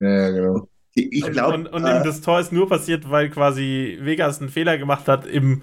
Ja, 0.00 0.30
genau. 0.30 0.68
Ich 0.94 1.24
Und, 1.24 1.32
glaube, 1.32 1.54
und, 1.54 1.66
und 1.68 1.86
eben 1.86 2.02
das 2.04 2.20
Tor 2.20 2.40
ist 2.40 2.52
nur 2.52 2.68
passiert, 2.68 3.10
weil 3.10 3.30
quasi 3.30 3.98
Vegas 4.02 4.40
einen 4.40 4.48
Fehler 4.50 4.78
gemacht 4.78 5.08
hat 5.08 5.26
im, 5.26 5.62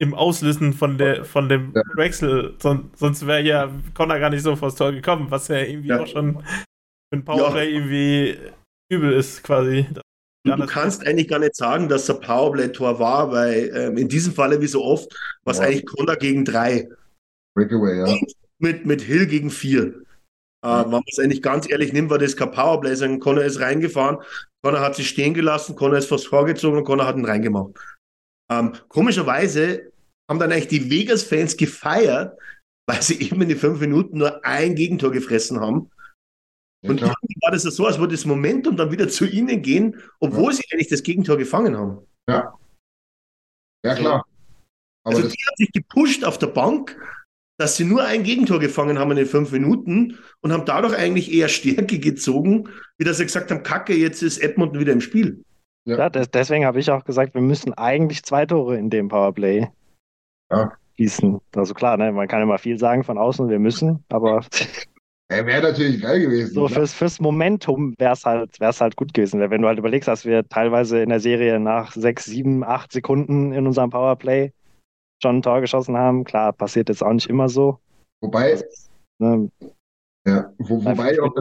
im 0.00 0.14
Auslösen 0.14 0.72
von, 0.72 0.96
der, 0.98 1.24
von 1.24 1.48
dem 1.48 1.72
Ja. 1.74 1.82
Wechsel. 1.96 2.54
Son, 2.62 2.90
sonst 2.96 3.26
wäre 3.26 3.42
ja 3.42 3.72
Connor 3.94 4.18
gar 4.18 4.30
nicht 4.30 4.42
so 4.42 4.54
vors 4.56 4.74
Tor 4.76 4.92
gekommen, 4.92 5.26
was 5.30 5.48
ja 5.48 5.58
irgendwie 5.58 5.88
Ja. 5.88 6.00
auch 6.00 6.06
schon 6.06 6.34
für 6.42 7.16
ein 7.18 7.24
Powerplay 7.24 7.72
irgendwie 7.74 8.38
übel 8.92 9.12
ist, 9.12 9.42
quasi. 9.42 9.86
Du, 10.44 10.54
du 10.56 10.66
kannst 10.66 11.06
eigentlich 11.06 11.28
gar 11.28 11.40
nicht 11.40 11.56
sagen, 11.56 11.88
dass 11.88 12.08
er 12.08 12.14
Powerplay-Tor 12.20 12.98
war, 12.98 13.30
weil 13.32 13.70
ähm, 13.74 13.96
in 13.98 14.08
diesem 14.08 14.32
Falle, 14.32 14.60
wie 14.60 14.66
so 14.66 14.84
oft, 14.84 15.12
war 15.44 15.52
es 15.52 15.58
Ja. 15.58 15.64
eigentlich 15.64 15.86
Connor 15.86 16.16
gegen 16.16 16.44
drei. 16.44 16.88
Breakaway, 17.56 17.98
ja. 17.98 18.18
Mit, 18.60 18.86
mit 18.86 19.02
Hill 19.02 19.26
gegen 19.26 19.50
vier. 19.50 19.86
Äh, 20.64 20.84
wenn 20.84 20.90
man 20.90 21.02
es 21.08 21.18
eigentlich 21.18 21.42
ganz 21.42 21.68
ehrlich 21.70 21.92
nimmt, 21.92 22.10
war 22.10 22.18
das 22.18 22.36
kein 22.36 22.50
Powerplay, 22.52 22.94
sondern 22.94 23.20
Connor 23.20 23.44
ist 23.44 23.60
reingefahren, 23.60 24.18
Connor 24.64 24.80
hat 24.80 24.96
sich 24.96 25.08
stehen 25.08 25.34
gelassen, 25.34 25.76
Connor 25.76 25.98
ist 25.98 26.06
vors 26.08 26.24
Tor 26.24 26.46
gezogen 26.46 26.78
und 26.78 26.84
Connor 26.84 27.06
hat 27.06 27.16
ihn 27.16 27.24
reingemacht. 27.24 27.70
Ähm, 28.50 28.74
komischerweise 28.88 29.92
haben 30.28 30.38
dann 30.38 30.52
eigentlich 30.52 30.68
die 30.68 30.90
Vegas-Fans 30.90 31.56
gefeiert, 31.56 32.38
weil 32.86 33.02
sie 33.02 33.20
eben 33.20 33.42
in 33.42 33.48
den 33.48 33.58
fünf 33.58 33.80
Minuten 33.80 34.18
nur 34.18 34.44
ein 34.44 34.74
Gegentor 34.74 35.10
gefressen 35.10 35.60
haben. 35.60 35.90
ja 36.82 36.90
Und 36.90 37.00
irgendwie 37.00 37.34
war 37.40 37.50
das 37.50 37.64
ja 37.64 37.70
so, 37.70 37.86
als 37.86 37.98
würde 37.98 38.14
das 38.14 38.24
Momentum 38.24 38.76
dann 38.76 38.90
wieder 38.90 39.08
zu 39.08 39.26
ihnen 39.26 39.62
gehen, 39.62 40.00
obwohl 40.20 40.52
sie 40.52 40.64
eigentlich 40.72 40.88
das 40.88 41.02
Gegentor 41.02 41.36
gefangen 41.36 41.76
haben. 41.76 42.06
Ja, 43.84 43.94
klar. 43.94 44.26
Aber 45.04 45.16
also 45.16 45.28
die 45.28 45.36
haben 45.46 45.56
sich 45.56 45.72
gepusht 45.72 46.24
auf 46.24 46.38
der 46.38 46.48
Bank, 46.48 46.98
dass 47.58 47.76
sie 47.76 47.84
nur 47.84 48.04
ein 48.04 48.22
Gegentor 48.22 48.60
gefangen 48.60 48.98
haben 48.98 49.10
in 49.12 49.16
den 49.16 49.26
fünf 49.26 49.50
Minuten 49.52 50.18
und 50.40 50.52
haben 50.52 50.64
dadurch 50.64 50.96
eigentlich 50.96 51.32
eher 51.32 51.48
Stärke 51.48 51.98
gezogen, 51.98 52.68
wie 52.98 53.04
dass 53.04 53.18
sie 53.18 53.24
gesagt 53.24 53.50
haben, 53.50 53.62
Kacke, 53.62 53.94
jetzt 53.94 54.22
ist 54.22 54.38
Edmonton 54.38 54.80
wieder 54.80 54.92
im 54.92 55.00
Spiel. 55.00 55.44
Ja, 55.88 55.96
ja 55.96 56.10
des, 56.10 56.30
deswegen 56.30 56.66
habe 56.66 56.78
ich 56.78 56.90
auch 56.90 57.04
gesagt, 57.04 57.34
wir 57.34 57.40
müssen 57.40 57.72
eigentlich 57.74 58.22
zwei 58.22 58.44
Tore 58.44 58.76
in 58.76 58.90
dem 58.90 59.08
Powerplay 59.08 59.68
ja. 60.50 60.72
schießen. 60.96 61.40
Also 61.56 61.72
klar, 61.72 61.96
ne, 61.96 62.12
man 62.12 62.28
kann 62.28 62.42
immer 62.42 62.58
viel 62.58 62.78
sagen 62.78 63.04
von 63.04 63.16
außen, 63.16 63.48
wir 63.48 63.58
müssen, 63.58 64.04
aber 64.10 64.44
Er 65.30 65.44
wäre 65.44 65.60
natürlich 65.60 66.00
geil 66.00 66.20
gewesen. 66.20 66.54
So, 66.54 66.68
fürs, 66.68 66.94
fürs 66.94 67.20
Momentum 67.20 67.94
wäre 67.98 68.14
es 68.14 68.24
halt, 68.24 68.58
wär's 68.60 68.80
halt 68.80 68.96
gut 68.96 69.12
gewesen. 69.12 69.40
Wenn 69.40 69.60
du 69.60 69.68
halt 69.68 69.78
überlegst, 69.78 70.08
dass 70.08 70.24
wir 70.24 70.48
teilweise 70.48 71.02
in 71.02 71.10
der 71.10 71.20
Serie 71.20 71.60
nach 71.60 71.92
sechs, 71.92 72.24
sieben, 72.24 72.64
acht 72.64 72.92
Sekunden 72.92 73.52
in 73.52 73.66
unserem 73.66 73.90
Powerplay 73.90 74.52
schon 75.22 75.36
ein 75.36 75.42
Tor 75.42 75.60
geschossen 75.60 75.98
haben. 75.98 76.24
Klar, 76.24 76.54
passiert 76.54 76.88
jetzt 76.88 77.02
auch 77.02 77.12
nicht 77.12 77.28
immer 77.28 77.50
so. 77.50 77.78
Wobei, 78.22 78.58
ne, 79.18 79.50
ja, 80.28 80.52
wo, 80.58 80.84
wobei 80.84 81.12
ich 81.12 81.20
auch 81.20 81.32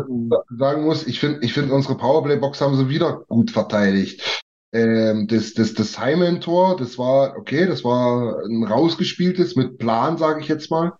sagen 0.57 0.84
muss, 0.84 1.05
ich 1.07 1.19
finde, 1.19 1.39
ich 1.41 1.53
finde, 1.53 1.73
unsere 1.73 1.97
Powerplay-Box 1.97 2.61
haben 2.61 2.77
sie 2.77 2.89
wieder 2.89 3.23
gut 3.27 3.51
verteidigt. 3.51 4.43
Ähm, 4.73 5.27
das, 5.27 5.53
das, 5.53 5.73
das 5.73 5.93
Simon-Tor, 5.93 6.77
das 6.77 6.97
war, 6.97 7.38
okay, 7.38 7.65
das 7.65 7.84
war 7.84 8.43
ein 8.45 8.64
rausgespieltes 8.64 9.55
mit 9.55 9.77
Plan, 9.77 10.18
sage 10.18 10.41
ich 10.41 10.47
jetzt 10.47 10.69
mal. 10.72 10.93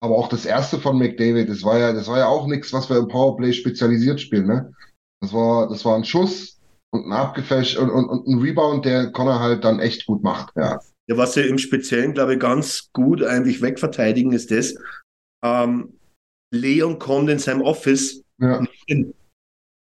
Aber 0.00 0.16
auch 0.16 0.28
das 0.28 0.46
erste 0.46 0.78
von 0.78 0.98
McDavid, 0.98 1.48
das 1.48 1.64
war 1.64 1.78
ja, 1.78 1.92
das 1.92 2.08
war 2.08 2.18
ja 2.18 2.26
auch 2.26 2.46
nichts, 2.46 2.72
was 2.72 2.88
wir 2.88 2.98
im 2.98 3.08
Powerplay 3.08 3.52
spezialisiert 3.52 4.20
spielen, 4.20 4.46
ne? 4.46 4.72
Das 5.20 5.32
war, 5.32 5.68
das 5.68 5.84
war 5.84 5.96
ein 5.96 6.04
Schuss 6.04 6.60
und 6.90 7.06
ein 7.06 7.12
Abgefäsch 7.12 7.76
und, 7.76 7.90
und, 7.90 8.08
und 8.08 8.26
ein 8.26 8.38
Rebound, 8.38 8.84
der 8.84 9.10
Connor 9.10 9.40
halt 9.40 9.64
dann 9.64 9.80
echt 9.80 10.06
gut 10.06 10.22
macht, 10.22 10.54
ja. 10.56 10.78
Ja, 11.08 11.16
was 11.16 11.32
sie 11.32 11.40
im 11.40 11.58
Speziellen, 11.58 12.12
glaube 12.12 12.34
ich, 12.34 12.40
ganz 12.40 12.90
gut 12.92 13.24
eigentlich 13.24 13.62
wegverteidigen, 13.62 14.32
ist 14.32 14.50
das, 14.50 14.74
ähm, 15.42 15.97
Leon 16.50 16.98
kommt 16.98 17.30
in 17.30 17.38
seinem 17.38 17.62
Office 17.62 18.22
ja. 18.38 18.60
nicht, 18.60 18.84
in, 18.86 19.14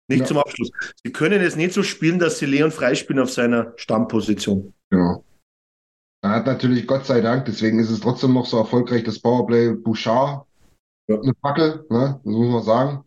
nicht 0.08 0.20
ja. 0.20 0.24
zum 0.24 0.38
Abschluss. 0.38 0.70
Sie 1.04 1.12
können 1.12 1.40
es 1.42 1.56
nicht 1.56 1.72
so 1.72 1.82
spielen, 1.82 2.18
dass 2.18 2.38
sie 2.38 2.46
Leon 2.46 2.70
freispielen 2.70 3.22
auf 3.22 3.30
seiner 3.30 3.72
Stammposition. 3.76 4.72
Genau. 4.90 5.24
Er 6.22 6.30
hat 6.30 6.46
natürlich, 6.46 6.86
Gott 6.86 7.06
sei 7.06 7.20
Dank, 7.20 7.44
deswegen 7.44 7.78
ist 7.78 7.90
es 7.90 8.00
trotzdem 8.00 8.32
noch 8.32 8.46
so 8.46 8.58
erfolgreich, 8.58 9.04
das 9.04 9.20
Powerplay 9.20 9.74
Bouchard. 9.74 10.46
Ja. 11.08 11.20
Eine 11.20 11.34
Fackel, 11.40 11.86
ne? 11.90 12.20
das 12.24 12.34
muss 12.34 12.52
man 12.52 12.62
sagen. 12.62 13.04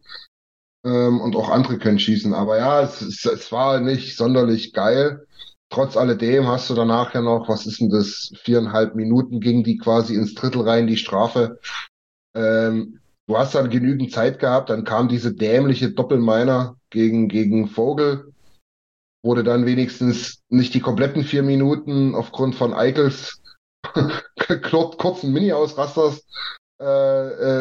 Ähm, 0.86 1.20
und 1.20 1.36
auch 1.36 1.50
andere 1.50 1.78
können 1.78 2.00
schießen. 2.00 2.34
Aber 2.34 2.58
ja, 2.58 2.82
es, 2.82 3.02
es, 3.02 3.26
es 3.26 3.52
war 3.52 3.80
nicht 3.80 4.16
sonderlich 4.16 4.74
geil. 4.74 5.28
Trotz 5.70 5.96
alledem 5.96 6.48
hast 6.48 6.70
du 6.70 6.74
danach 6.74 7.14
ja 7.14 7.22
noch, 7.22 7.48
was 7.48 7.66
ist 7.66 7.80
denn 7.80 7.90
das, 7.90 8.32
viereinhalb 8.44 8.96
Minuten 8.96 9.40
ging 9.40 9.64
die 9.64 9.78
quasi 9.78 10.16
ins 10.16 10.34
Drittel 10.34 10.62
rein, 10.62 10.88
die 10.88 10.98
Strafe. 10.98 11.60
Ähm, 12.36 13.01
du 13.28 13.38
hast 13.38 13.56
dann 13.56 13.70
genügend 13.70 14.12
Zeit 14.12 14.40
gehabt, 14.40 14.70
dann 14.70 14.84
kam 14.84 15.08
diese 15.08 15.34
dämliche 15.34 15.92
Doppelminer 15.92 16.76
gegen, 16.90 17.28
gegen 17.28 17.68
Vogel 17.68 18.32
wurde 19.24 19.44
dann 19.44 19.66
wenigstens 19.66 20.42
nicht 20.50 20.74
die 20.74 20.80
kompletten 20.80 21.24
vier 21.24 21.44
Minuten 21.44 22.16
aufgrund 22.16 22.56
von 22.56 22.74
Eichels 22.74 23.42
kurzen 24.62 25.32
Mini-Ausrasters 25.34 26.26
äh, 26.82 26.86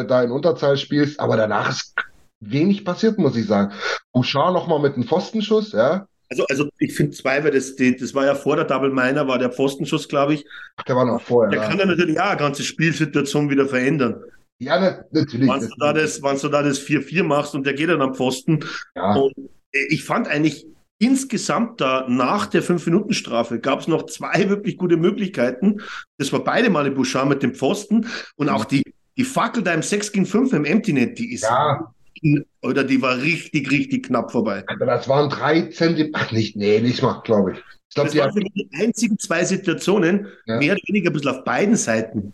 äh, 0.01 0.07
da 0.07 0.23
in 0.23 0.31
Unterzahl 0.31 0.77
spielst, 0.77 1.19
aber 1.19 1.37
danach 1.37 1.69
ist 1.69 1.93
wenig 2.39 2.83
passiert, 2.83 3.19
muss 3.19 3.35
ich 3.35 3.45
sagen. 3.45 3.73
Bouchard 4.11 4.53
nochmal 4.53 4.79
mit 4.79 4.95
einem 4.95 5.03
Pfostenschuss, 5.03 5.73
ja. 5.73 6.07
Also, 6.29 6.45
also 6.49 6.69
ich 6.79 6.95
finde 6.95 7.11
zwei, 7.11 7.43
weil 7.43 7.51
das, 7.51 7.75
die, 7.75 7.95
das 7.95 8.15
war 8.15 8.25
ja 8.25 8.35
vor 8.35 8.55
der 8.55 8.65
Double 8.65 8.89
Miner, 8.89 9.27
war 9.27 9.37
der 9.37 9.51
Pfostenschuss, 9.51 10.07
glaube 10.07 10.35
ich. 10.35 10.45
Ach, 10.77 10.83
der 10.83 10.95
war 10.95 11.05
noch 11.05 11.21
vorher. 11.21 11.51
Der 11.51 11.61
ja. 11.61 11.67
kann 11.67 11.77
ja 11.77 11.85
natürlich 11.85 12.19
auch 12.19 12.29
eine 12.29 12.37
ganze 12.37 12.63
Spielsituation 12.63 13.49
wieder 13.49 13.67
verändern. 13.67 14.23
Ja, 14.61 15.03
natürlich. 15.11 15.49
Wenn 15.49 15.59
du 15.59 15.75
da 15.79 15.93
das, 15.93 16.21
wenn 16.21 16.37
du 16.37 16.47
da 16.47 16.61
das 16.61 16.79
4-4 16.79 17.23
machst 17.23 17.55
und 17.55 17.65
der 17.65 17.73
geht 17.73 17.89
dann 17.89 18.01
am 18.01 18.13
Pfosten. 18.13 18.63
Ja. 18.95 19.15
Und 19.15 19.33
ich 19.71 20.03
fand 20.03 20.27
eigentlich, 20.27 20.65
Insgesamt 21.01 21.81
da 21.81 22.05
nach 22.07 22.45
der 22.45 22.61
5-Minuten-Strafe 22.61 23.59
gab 23.59 23.79
es 23.79 23.87
noch 23.87 24.05
zwei 24.05 24.49
wirklich 24.49 24.77
gute 24.77 24.97
Möglichkeiten. 24.97 25.81
Das 26.19 26.31
war 26.31 26.43
beide 26.43 26.69
Male 26.69 26.91
Bouchard 26.91 27.27
mit 27.27 27.41
dem 27.41 27.55
Pfosten 27.55 28.05
und 28.35 28.49
auch 28.49 28.65
die, 28.65 28.83
die 29.17 29.23
Fackel 29.23 29.63
da 29.63 29.73
im 29.73 29.81
6 29.81 30.11
gegen 30.11 30.27
5 30.27 30.53
im 30.53 30.63
Empty 30.63 30.93
Net, 30.93 31.17
die 31.17 31.33
ist 31.33 31.41
ja. 31.41 31.91
oder 32.61 32.83
die 32.83 33.01
war 33.01 33.17
richtig, 33.17 33.71
richtig 33.71 34.05
knapp 34.05 34.31
vorbei. 34.31 34.63
Aber 34.67 34.85
das 34.85 35.09
waren 35.09 35.31
drei 35.31 35.63
Zentimeter, 35.63 36.19
ach 36.21 36.31
nicht, 36.31 36.55
nee, 36.55 36.79
nicht 36.79 37.01
mal, 37.01 37.19
glaube 37.23 37.53
ich. 37.53 37.57
ich 37.57 37.95
glaub, 37.95 38.05
das 38.05 38.15
waren 38.17 38.33
für 38.33 38.41
die 38.41 38.69
einzigen 38.79 39.17
zwei 39.17 39.43
Situationen, 39.43 40.27
ja. 40.45 40.59
mehr 40.59 40.73
oder 40.73 40.81
weniger 40.85 41.09
ein 41.09 41.13
bisschen 41.13 41.31
auf 41.31 41.43
beiden 41.43 41.77
Seiten. 41.77 42.31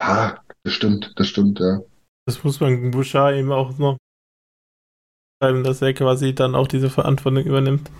Ah, 0.00 0.38
das 0.64 0.72
stimmt, 0.72 1.12
das 1.16 1.28
stimmt, 1.28 1.60
ja. 1.60 1.80
Das 2.26 2.42
muss 2.44 2.60
man 2.60 2.90
Bouchard 2.90 3.36
eben 3.36 3.52
auch 3.52 3.76
noch 3.78 3.96
schreiben, 5.42 5.64
dass 5.64 5.82
er 5.82 5.94
quasi 5.94 6.34
dann 6.34 6.54
auch 6.54 6.68
diese 6.68 6.90
Verantwortung 6.90 7.44
übernimmt. 7.44 7.90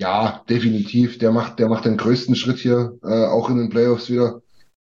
Ja, 0.00 0.42
definitiv. 0.48 1.18
Der 1.18 1.30
macht, 1.30 1.58
der 1.58 1.68
macht 1.68 1.84
den 1.84 1.98
größten 1.98 2.34
Schritt 2.34 2.58
hier, 2.58 2.98
äh, 3.04 3.26
auch 3.26 3.50
in 3.50 3.58
den 3.58 3.68
Playoffs 3.68 4.08
wieder. 4.08 4.40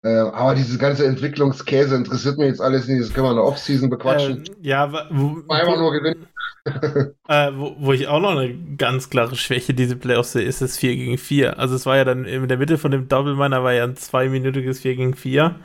Äh, 0.03 0.09
aber 0.09 0.55
dieses 0.55 0.79
ganze 0.79 1.05
Entwicklungskäse 1.05 1.95
interessiert 1.95 2.37
mich 2.37 2.47
jetzt 2.47 2.61
alles 2.61 2.87
nicht. 2.87 3.01
Das 3.01 3.13
können 3.13 3.25
wir 3.25 3.31
in 3.31 3.37
der 3.37 3.45
Offseason 3.45 3.89
bequatschen. 3.89 4.43
Äh, 4.45 4.67
ja, 4.67 4.91
wo, 5.11 5.41
einmal 5.51 5.77
nur 5.77 5.91
gewinnen. 5.91 6.27
Äh, 6.65 7.51
wo, 7.53 7.75
wo, 7.79 7.93
ich 7.93 8.07
auch 8.07 8.19
noch 8.19 8.31
eine 8.31 8.53
ganz 8.77 9.09
klare 9.09 9.35
Schwäche 9.35 9.73
diese 9.73 9.95
Playoffs 9.95 10.33
sehe, 10.33 10.43
ist 10.43 10.61
das 10.61 10.77
4 10.77 10.95
gegen 10.95 11.17
4. 11.17 11.57
Also 11.57 11.75
es 11.75 11.85
war 11.85 11.97
ja 11.97 12.05
dann 12.05 12.25
in 12.25 12.47
der 12.47 12.57
Mitte 12.57 12.77
von 12.77 12.91
dem 12.91 13.07
Double 13.07 13.35
Miner 13.35 13.63
war 13.63 13.73
ja 13.73 13.83
ein 13.83 13.95
zweiminütiges 13.95 14.81
4 14.81 14.95
gegen 14.95 15.15
4. 15.15 15.55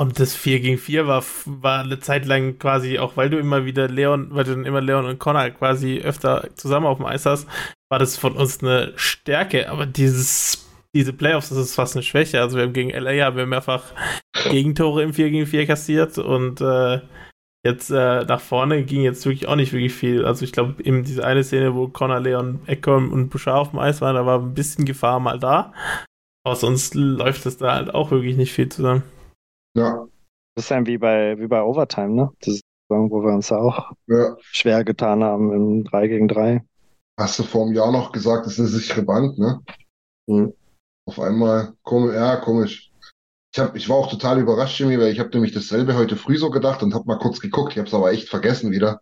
Und 0.00 0.20
das 0.20 0.36
4 0.36 0.60
gegen 0.60 0.78
4 0.78 1.08
war, 1.08 1.24
war 1.44 1.80
eine 1.80 1.98
Zeit 1.98 2.24
lang 2.24 2.58
quasi, 2.60 3.00
auch 3.00 3.16
weil 3.16 3.30
du 3.30 3.38
immer 3.38 3.64
wieder 3.64 3.88
Leon, 3.88 4.28
weil 4.30 4.44
du 4.44 4.52
dann 4.52 4.64
immer 4.64 4.80
Leon 4.80 5.06
und 5.06 5.18
Connor 5.18 5.50
quasi 5.50 5.98
öfter 5.98 6.50
zusammen 6.54 6.86
auf 6.86 6.98
dem 6.98 7.06
Eis 7.06 7.26
hast, 7.26 7.48
war 7.90 7.98
das 7.98 8.16
von 8.16 8.36
uns 8.36 8.62
eine 8.62 8.92
Stärke. 8.94 9.68
Aber 9.68 9.86
dieses, 9.86 10.68
diese 10.94 11.12
Playoffs, 11.12 11.48
das 11.48 11.58
ist 11.58 11.74
fast 11.74 11.96
eine 11.96 12.04
Schwäche. 12.04 12.40
Also 12.40 12.56
wir 12.56 12.64
haben 12.64 12.72
gegen 12.72 12.90
LA 12.90 13.24
haben 13.24 13.36
wir 13.36 13.46
mehrfach 13.46 13.92
Gegentore 14.48 15.02
im 15.02 15.12
4 15.12 15.30
gegen 15.30 15.46
4 15.46 15.66
kassiert 15.66 16.16
und 16.18 16.60
äh, 16.60 17.00
jetzt 17.68 17.90
äh, 17.90 18.24
nach 18.24 18.40
vorne 18.40 18.84
ging 18.84 19.02
jetzt 19.02 19.24
wirklich 19.24 19.48
auch 19.48 19.56
nicht 19.56 19.72
wirklich 19.72 19.94
viel. 19.94 20.24
Also 20.24 20.44
ich 20.44 20.52
glaube, 20.52 20.82
eben 20.82 21.04
diese 21.04 21.24
eine 21.24 21.44
Szene, 21.44 21.74
wo 21.74 21.88
Connor, 21.88 22.20
Leon, 22.20 22.60
Eckholm 22.66 23.12
und 23.12 23.28
Bouchard 23.28 23.56
auf 23.56 23.70
dem 23.70 23.78
Eis 23.78 24.00
waren, 24.00 24.16
da 24.16 24.26
war 24.26 24.40
ein 24.40 24.54
bisschen 24.54 24.84
Gefahr 24.84 25.20
mal 25.20 25.38
da. 25.38 25.72
Aber 26.44 26.56
sonst 26.56 26.94
läuft 26.94 27.46
es 27.46 27.58
da 27.58 27.74
halt 27.74 27.94
auch 27.94 28.10
wirklich 28.10 28.36
nicht 28.36 28.52
viel 28.52 28.68
zusammen. 28.68 29.02
Ja. 29.76 30.06
Das 30.54 30.64
ist 30.64 30.70
ja 30.70 30.84
wie 30.86 30.98
bei, 30.98 31.38
wie 31.38 31.46
bei 31.46 31.62
Overtime, 31.62 32.14
ne? 32.14 32.30
Das 32.40 32.54
ist, 32.54 32.62
wo 32.88 33.22
wir 33.22 33.32
uns 33.32 33.52
auch 33.52 33.92
ja. 34.06 34.36
schwer 34.40 34.82
getan 34.82 35.22
haben 35.22 35.52
im 35.52 35.84
3 35.84 36.08
gegen 36.08 36.28
3. 36.28 36.64
Hast 37.18 37.38
du 37.38 37.42
vor 37.42 37.66
einem 37.66 37.74
Jahr 37.74 37.92
noch 37.92 38.12
gesagt, 38.12 38.46
das 38.46 38.54
ist 38.54 38.60
eine 38.60 38.68
sichere 38.68 39.02
Bank, 39.02 39.38
ne? 39.38 39.60
Mhm. 40.26 40.54
Auf 41.06 41.20
einmal, 41.20 41.74
komisch, 41.82 42.14
ja, 42.14 42.36
komisch. 42.36 42.87
Ich, 43.54 43.58
hab, 43.58 43.76
ich 43.76 43.88
war 43.88 43.96
auch 43.96 44.10
total 44.10 44.40
überrascht, 44.40 44.78
Jimmy, 44.78 44.98
weil 44.98 45.12
ich 45.12 45.20
habe 45.20 45.30
nämlich 45.32 45.52
dasselbe 45.52 45.96
heute 45.96 46.16
früh 46.16 46.36
so 46.36 46.50
gedacht 46.50 46.82
und 46.82 46.94
habe 46.94 47.06
mal 47.06 47.18
kurz 47.18 47.40
geguckt. 47.40 47.72
Ich 47.72 47.78
habe 47.78 47.88
es 47.88 47.94
aber 47.94 48.12
echt 48.12 48.28
vergessen 48.28 48.70
wieder. 48.70 49.00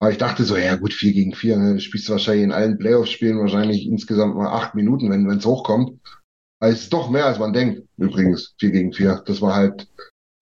Aber 0.00 0.10
ich 0.10 0.18
dachte 0.18 0.44
so, 0.44 0.56
ja 0.56 0.76
gut, 0.76 0.92
4 0.92 1.12
gegen 1.12 1.34
4, 1.34 1.56
ne? 1.56 1.80
spielst 1.80 2.08
du 2.08 2.12
wahrscheinlich 2.12 2.44
in 2.44 2.52
allen 2.52 2.78
Playoffs-Spielen 2.78 3.38
wahrscheinlich 3.38 3.86
insgesamt 3.86 4.36
mal 4.36 4.48
acht 4.48 4.74
Minuten, 4.74 5.10
wenn 5.10 5.28
es 5.30 5.46
hochkommt. 5.46 5.98
Aber 6.60 6.70
es 6.70 6.82
ist 6.82 6.92
doch 6.92 7.10
mehr, 7.10 7.26
als 7.26 7.38
man 7.38 7.52
denkt, 7.52 7.82
übrigens, 7.96 8.54
4 8.60 8.70
gegen 8.70 8.92
4, 8.92 9.22
dass 9.26 9.40
man 9.40 9.54
halt 9.54 9.88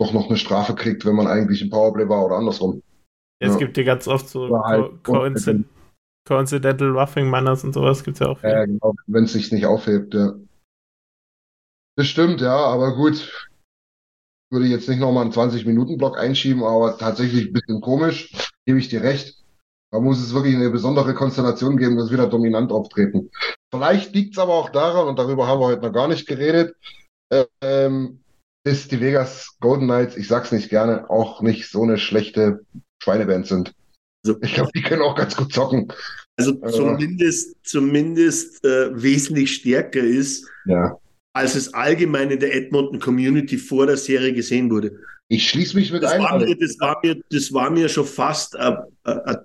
doch 0.01 0.13
noch 0.13 0.29
eine 0.29 0.37
Strafe 0.37 0.75
kriegt, 0.75 1.05
wenn 1.07 1.15
man 1.15 1.27
eigentlich 1.27 1.63
im 1.63 1.71
Powerplay 1.71 2.09
war 2.09 2.27
oder 2.27 2.37
andersrum. 2.37 2.83
Ja, 3.41 3.49
es 3.49 3.59
gibt 3.59 3.77
ja 3.77 3.85
ganz 3.85 4.09
oft 4.09 4.29
so 4.29 4.63
halt 4.65 5.03
Coincident 5.03 5.67
Coincidental 6.27 6.89
Roughing 6.91 7.29
Manners 7.29 7.65
und 7.65 7.75
sowas 7.75 8.03
gibt 8.03 8.17
es 8.17 8.21
ja 8.21 8.29
auch. 8.29 8.43
Ja, 8.43 8.65
genau, 8.65 8.95
wenn 9.07 9.25
es 9.25 9.35
sich 9.35 9.53
nicht 9.53 9.67
aufhebt, 9.67 10.15
ja. 10.15 10.33
Das 11.97 12.07
stimmt, 12.09 12.41
ja, 12.41 12.57
aber 12.57 12.97
gut. 12.97 13.49
Würde 14.51 14.67
jetzt 14.67 14.89
nicht 14.89 15.01
nochmal 15.01 15.25
einen 15.25 15.33
20-Minuten-Block 15.33 16.19
einschieben, 16.19 16.63
aber 16.63 16.99
tatsächlich 16.99 17.47
ein 17.47 17.53
bisschen 17.53 17.81
komisch, 17.81 18.31
gebe 18.67 18.79
ich 18.79 18.89
dir 18.89 19.03
recht. 19.03 19.43
Da 19.91 20.01
muss 20.01 20.21
es 20.21 20.35
wirklich 20.35 20.57
eine 20.57 20.71
besondere 20.71 21.15
Konstellation 21.15 21.77
geben, 21.77 21.97
dass 21.97 22.11
wir 22.11 22.19
da 22.19 22.27
dominant 22.27 22.73
auftreten. 22.73 23.31
Vielleicht 23.73 24.15
liegt 24.15 24.35
es 24.35 24.39
aber 24.39 24.55
auch 24.55 24.71
daran, 24.71 25.09
und 25.09 25.19
darüber 25.19 25.47
haben 25.47 25.61
wir 25.61 25.67
heute 25.67 25.83
noch 25.83 25.93
gar 25.93 26.09
nicht 26.09 26.27
geredet, 26.27 26.77
ähm, 27.63 28.21
dass 28.65 28.89
die 28.89 29.01
Vegas 29.01 29.57
Golden 29.61 29.87
Knights, 29.87 30.17
ich 30.17 30.29
sag's 30.29 30.53
nicht 30.53 30.69
gerne, 30.69 31.09
auch 31.11 31.43
nicht 31.43 31.71
so 31.71 31.83
eine 31.83 31.99
schlechte 31.99 32.65
Schweineband 33.03 33.47
sind. 33.47 33.75
Also, 34.25 34.39
ich 34.41 34.55
glaube, 34.55 34.71
die 34.75 34.83
können 34.83 35.03
auch 35.03 35.15
ganz 35.15 35.37
gut 35.37 35.53
zocken. 35.53 35.93
Also 36.37 36.61
äh, 36.63 36.71
zumindest, 36.71 37.57
zumindest 37.65 38.65
äh, 38.65 38.91
wesentlich 39.01 39.55
stärker 39.55 40.01
ist, 40.01 40.49
ja. 40.65 40.99
Als 41.35 41.57
es 41.57 41.75
allgemein 41.75 42.31
in 42.31 42.39
der 42.39 42.55
Edmonton 42.55 43.01
Community 43.01 43.59
vor 43.59 43.87
der 43.87 43.97
Serie 43.97 44.33
gesehen 44.33 44.71
wurde. 44.71 44.99
Ich 45.29 45.49
schließe 45.49 45.77
mich 45.77 45.91
mit 45.91 46.03
das 46.03 46.13
ein. 46.13 46.23
War 46.23 46.39
mir, 46.39 46.57
das, 46.57 46.79
war 46.81 47.01
mir, 47.03 47.21
das 47.31 47.53
war 47.53 47.71
mir 47.71 47.89
schon 47.89 48.05
fast 48.05 48.57
ein, 48.57 48.77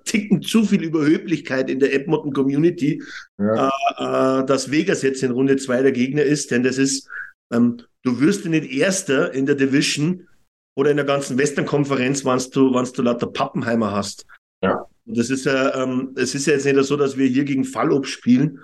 Ticken 0.04 0.40
zu 0.40 0.64
viel 0.64 0.82
Überhöblichkeit 0.82 1.68
in 1.68 1.80
der 1.80 1.92
Edmonton 1.92 2.32
Community, 2.32 3.02
ja. 3.38 3.68
äh, 3.98 4.40
äh, 4.40 4.46
dass 4.46 4.70
Vegas 4.70 5.02
jetzt 5.02 5.22
in 5.22 5.32
Runde 5.32 5.56
2 5.56 5.82
der 5.82 5.92
Gegner 5.92 6.22
ist, 6.22 6.50
denn 6.50 6.62
das 6.62 6.78
ist, 6.78 7.08
ähm, 7.52 7.78
du 8.02 8.20
wirst 8.20 8.44
ja 8.44 8.50
nicht 8.50 8.70
Erster 8.70 9.32
in 9.32 9.46
der 9.46 9.56
Division 9.56 10.28
oder 10.76 10.90
in 10.90 10.96
der 10.96 11.06
ganzen 11.06 11.38
Western-Konferenz, 11.38 12.24
wenn 12.24 12.38
du, 12.50 12.70
du 12.70 13.02
lauter 13.02 13.26
Pappenheimer 13.26 13.90
hast. 13.90 14.26
Ja. 14.62 14.86
Das 15.06 15.30
ist 15.30 15.46
ja, 15.46 15.82
ähm, 15.82 16.14
es 16.16 16.34
ist 16.34 16.46
ja 16.46 16.52
jetzt 16.52 16.66
nicht 16.66 16.82
so, 16.84 16.96
dass 16.96 17.16
wir 17.16 17.26
hier 17.26 17.44
gegen 17.44 17.64
Fallop 17.64 18.06
spielen. 18.06 18.60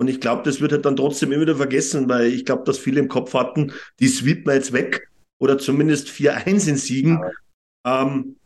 Und 0.00 0.08
ich 0.08 0.20
glaube, 0.20 0.42
das 0.42 0.60
wird 0.60 0.72
halt 0.72 0.84
dann 0.84 0.96
trotzdem 0.96 1.32
immer 1.32 1.42
wieder 1.42 1.56
vergessen, 1.56 2.08
weil 2.08 2.26
ich 2.26 2.44
glaube, 2.44 2.64
dass 2.64 2.78
viele 2.78 3.00
im 3.00 3.08
Kopf 3.08 3.34
hatten, 3.34 3.72
die 4.00 4.08
sweepen 4.08 4.46
wir 4.46 4.54
jetzt 4.54 4.72
weg 4.72 5.10
oder 5.40 5.58
zumindest 5.58 6.08
4-1 6.08 6.68
in 6.68 6.76
Siegen. 6.76 7.20
Ähm, 7.86 8.36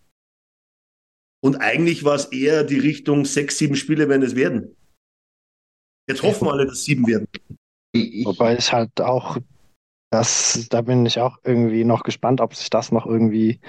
und 1.41 1.57
eigentlich 1.57 2.05
war 2.05 2.17
es 2.17 2.27
eher 2.27 2.65
die 2.65 2.79
Richtung 2.79 3.25
6, 3.25 3.57
7 3.59 3.77
Spiele 3.77 4.09
werden 4.09 4.23
es 4.23 4.35
werden. 4.35 4.77
Jetzt 6.09 6.23
hoffen 6.23 6.47
wir 6.47 6.53
alle, 6.53 6.67
dass 6.67 6.85
sieben 6.85 7.07
werden. 7.07 7.29
Wobei 8.25 8.57
ich 8.57 8.73
halt 8.73 9.01
auch, 9.01 9.37
das, 10.11 10.67
da 10.71 10.81
bin 10.81 11.05
ich 11.05 11.21
auch 11.21 11.39
irgendwie 11.45 11.85
noch 11.85 12.03
gespannt, 12.03 12.41
ob 12.41 12.55
sich 12.55 12.71
das 12.71 12.91
noch 12.93 13.07
irgendwie, 13.07 13.61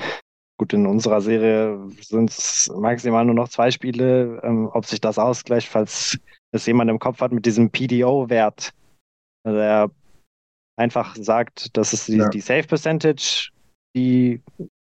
gut, 0.58 0.74
in 0.74 0.88
unserer 0.88 1.22
Serie 1.22 1.86
sind 2.02 2.30
es 2.30 2.72
maximal 2.74 3.26
nur 3.26 3.36
noch 3.36 3.50
zwei 3.50 3.72
Spiele, 3.72 4.40
ähm, 4.44 4.70
ob 4.72 4.86
sich 4.86 5.02
das 5.02 5.20
ausgleicht, 5.20 5.68
falls 5.68 6.18
es 6.52 6.66
jemand 6.66 6.90
im 6.90 7.00
Kopf 7.00 7.22
hat 7.22 7.32
mit 7.32 7.46
diesem 7.46 7.70
PDO-Wert, 7.72 8.74
der 9.46 9.92
einfach 10.76 11.16
sagt, 11.16 11.78
das 11.78 11.94
ist 11.94 12.08
die, 12.08 12.18
ja. 12.18 12.30
die 12.30 12.42
Save 12.42 12.64
Percentage, 12.64 13.50
die 13.96 14.42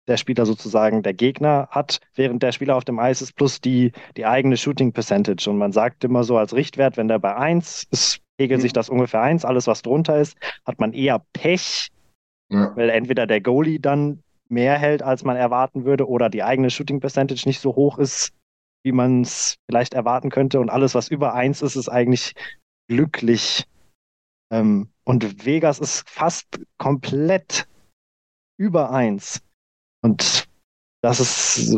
der 0.06 0.16
Spieler 0.16 0.46
sozusagen 0.46 1.02
der 1.02 1.14
Gegner 1.14 1.68
hat, 1.70 2.00
während 2.14 2.42
der 2.42 2.52
Spieler 2.52 2.76
auf 2.76 2.84
dem 2.84 2.98
Eis 2.98 3.20
ist, 3.20 3.34
plus 3.34 3.60
die, 3.60 3.92
die 4.16 4.26
eigene 4.26 4.56
Shooting 4.56 4.92
Percentage. 4.92 5.48
Und 5.48 5.58
man 5.58 5.72
sagt 5.72 6.02
immer 6.02 6.24
so 6.24 6.38
als 6.38 6.54
Richtwert, 6.54 6.96
wenn 6.96 7.08
der 7.08 7.18
bei 7.18 7.36
1 7.36 7.88
ist, 7.90 8.20
pegelt 8.38 8.60
mhm. 8.60 8.62
sich 8.62 8.72
das 8.72 8.88
ungefähr 8.88 9.20
1. 9.20 9.44
Alles, 9.44 9.66
was 9.66 9.82
drunter 9.82 10.18
ist, 10.18 10.36
hat 10.64 10.80
man 10.80 10.92
eher 10.94 11.22
Pech, 11.34 11.90
ja. 12.48 12.74
weil 12.74 12.88
entweder 12.88 13.26
der 13.26 13.40
Goalie 13.40 13.80
dann 13.80 14.22
mehr 14.48 14.78
hält, 14.78 15.02
als 15.02 15.24
man 15.24 15.36
erwarten 15.36 15.84
würde, 15.84 16.08
oder 16.08 16.30
die 16.30 16.42
eigene 16.42 16.70
Shooting 16.70 17.00
Percentage 17.00 17.42
nicht 17.46 17.60
so 17.60 17.76
hoch 17.76 17.98
ist, 17.98 18.32
wie 18.88 18.92
man 18.92 19.20
es 19.20 19.58
vielleicht 19.66 19.92
erwarten 19.92 20.30
könnte. 20.30 20.60
Und 20.60 20.70
alles, 20.70 20.94
was 20.94 21.08
über 21.08 21.34
1 21.34 21.60
ist, 21.60 21.76
ist 21.76 21.90
eigentlich 21.90 22.34
glücklich. 22.88 23.66
Ähm, 24.50 24.88
und 25.04 25.44
Vegas 25.44 25.78
ist 25.78 26.08
fast 26.08 26.58
komplett 26.78 27.68
über 28.58 28.90
1. 28.90 29.42
Und 30.02 30.48
das 31.02 31.20
ist, 31.20 31.74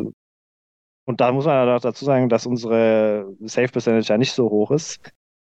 und 1.04 1.20
da 1.20 1.32
muss 1.32 1.46
man 1.46 1.66
ja 1.66 1.78
dazu 1.80 2.04
sagen, 2.04 2.28
dass 2.28 2.46
unsere 2.46 3.34
Safe 3.40 3.66
Percentage 3.66 4.08
ja 4.08 4.18
nicht 4.18 4.32
so 4.32 4.48
hoch 4.48 4.70
ist. 4.70 5.00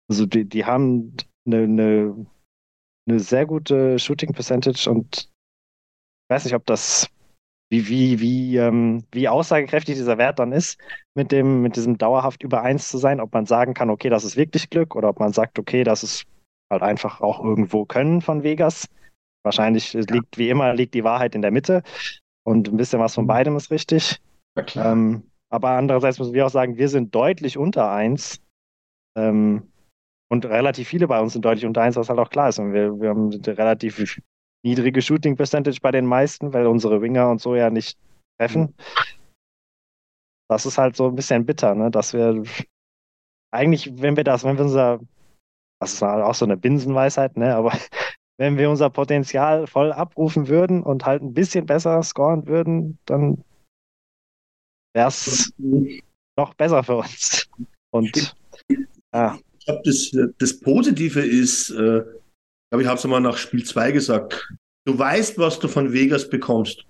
Also 0.08 0.28
die, 0.28 0.46
die 0.46 0.66
haben 0.66 1.18
eine, 1.48 1.64
eine, 1.64 2.28
eine 3.10 3.20
sehr 3.20 3.48
gute 3.48 3.98
Shooting 3.98 4.34
Percentage 4.34 4.88
und 4.88 5.18
ich 5.18 6.30
weiß 6.30 6.46
nicht, 6.46 6.54
ob 6.54 6.66
das, 6.68 7.10
wie, 7.70 7.88
wie, 7.88 8.20
wie, 8.20 8.58
ähm, 8.58 9.04
wie 9.12 9.28
aussagekräftig 9.28 9.96
dieser 9.96 10.18
Wert 10.18 10.40
dann 10.40 10.52
ist, 10.52 10.78
mit 11.16 11.32
dem, 11.32 11.62
mit 11.62 11.76
diesem 11.76 11.98
dauerhaft 11.98 12.44
über 12.44 12.62
eins 12.62 12.90
zu 12.90 12.98
sein, 12.98 13.20
ob 13.20 13.34
man 13.34 13.46
sagen 13.46 13.74
kann, 13.74 13.90
okay, 13.90 14.10
das 14.10 14.24
ist 14.24 14.38
wirklich 14.38 14.70
Glück 14.70 14.96
oder 14.96 15.10
ob 15.10 15.20
man 15.20 15.34
sagt, 15.34 15.58
okay, 15.58 15.84
das 15.84 16.04
ist 16.04 16.26
halt 16.70 16.84
einfach 16.84 17.22
auch 17.22 17.44
irgendwo 17.44 17.86
Können 17.86 18.22
von 18.22 18.44
Vegas. 18.44 18.88
Wahrscheinlich 19.44 19.94
liegt, 19.94 20.38
wie 20.38 20.50
immer, 20.50 20.74
liegt 20.74 20.94
die 20.94 21.04
Wahrheit 21.04 21.36
in 21.36 21.42
der 21.42 21.52
Mitte. 21.52 21.84
Und 22.44 22.68
ein 22.68 22.78
bisschen 22.78 23.00
was 23.00 23.16
von 23.16 23.26
mhm. 23.26 23.30
beidem 23.30 23.56
ist 23.56 23.72
richtig. 23.72 24.20
Ähm, 24.76 25.24
aber 25.50 25.72
andererseits 25.72 26.20
müssen 26.20 26.34
wir 26.34 26.46
auch 26.46 26.52
sagen, 26.52 26.78
wir 26.78 26.90
sind 26.90 27.14
deutlich 27.14 27.58
unter 27.58 27.92
1. 27.92 28.42
Ähm, 29.18 29.72
und 30.30 30.46
relativ 30.46 30.88
viele 30.88 31.08
bei 31.08 31.20
uns 31.20 31.34
sind 31.34 31.46
deutlich 31.46 31.66
unter 31.66 31.82
1, 31.82 31.96
was 31.96 32.10
halt 32.10 32.20
auch 32.20 32.30
klar 32.30 32.50
ist. 32.50 32.60
Und 32.60 32.74
wir, 32.74 33.00
wir 33.00 33.10
haben 33.10 33.30
relativ 33.30 34.20
niedrige 34.66 35.02
Shooting 35.02 35.38
Percentage 35.38 35.80
bei 35.82 35.92
den 35.92 36.06
meisten, 36.06 36.52
weil 36.52 36.66
unsere 36.66 37.02
Winger 37.02 37.30
und 37.30 37.40
so 37.40 37.56
ja 37.56 37.70
nicht 37.70 37.98
treffen. 38.40 38.74
Das 40.50 40.66
ist 40.66 40.78
halt 40.78 40.96
so 40.96 41.08
ein 41.08 41.16
bisschen 41.16 41.46
bitter, 41.46 41.76
ne? 41.76 41.92
dass 41.92 42.14
wir 42.14 42.44
eigentlich, 43.52 44.02
wenn 44.02 44.18
wir 44.18 44.24
das, 44.24 44.44
wenn 44.44 44.58
wir 44.58 44.66
unser, 44.66 45.00
das 45.80 45.94
ist 45.94 46.04
auch 46.04 46.36
so 46.36 46.46
eine 46.46 46.58
Binsenweisheit, 46.58 47.38
ne? 47.38 47.56
aber 47.56 47.72
wenn 48.38 48.58
wir 48.58 48.70
unser 48.70 48.90
Potenzial 48.90 49.68
voll 49.68 49.94
abrufen 49.94 50.48
würden 50.48 50.84
und 50.84 51.06
halt 51.06 51.22
ein 51.22 51.34
bisschen 51.34 51.66
besser 51.66 52.02
scoren 52.04 52.48
würden, 52.48 52.98
dann 53.06 53.44
wäre 54.94 55.08
es 55.08 55.54
noch 56.38 56.54
besser 56.56 56.84
für 56.84 56.98
uns. 56.98 57.48
Und 57.92 58.36
ja. 59.14 59.40
Ich 59.60 59.66
glaube, 59.66 59.82
das, 59.86 60.12
das 60.38 60.60
Positive 60.60 61.22
ist, 61.22 61.72
glaube 62.70 62.84
ich, 62.84 62.88
habe 62.88 62.98
es 62.98 63.04
mal 63.06 63.20
nach 63.20 63.38
Spiel 63.38 63.64
2 63.64 63.92
gesagt, 63.92 64.50
du 64.86 64.98
weißt, 64.98 65.38
was 65.38 65.60
du 65.60 65.68
von 65.68 65.94
Vegas 65.94 66.30
bekommst. 66.30 66.86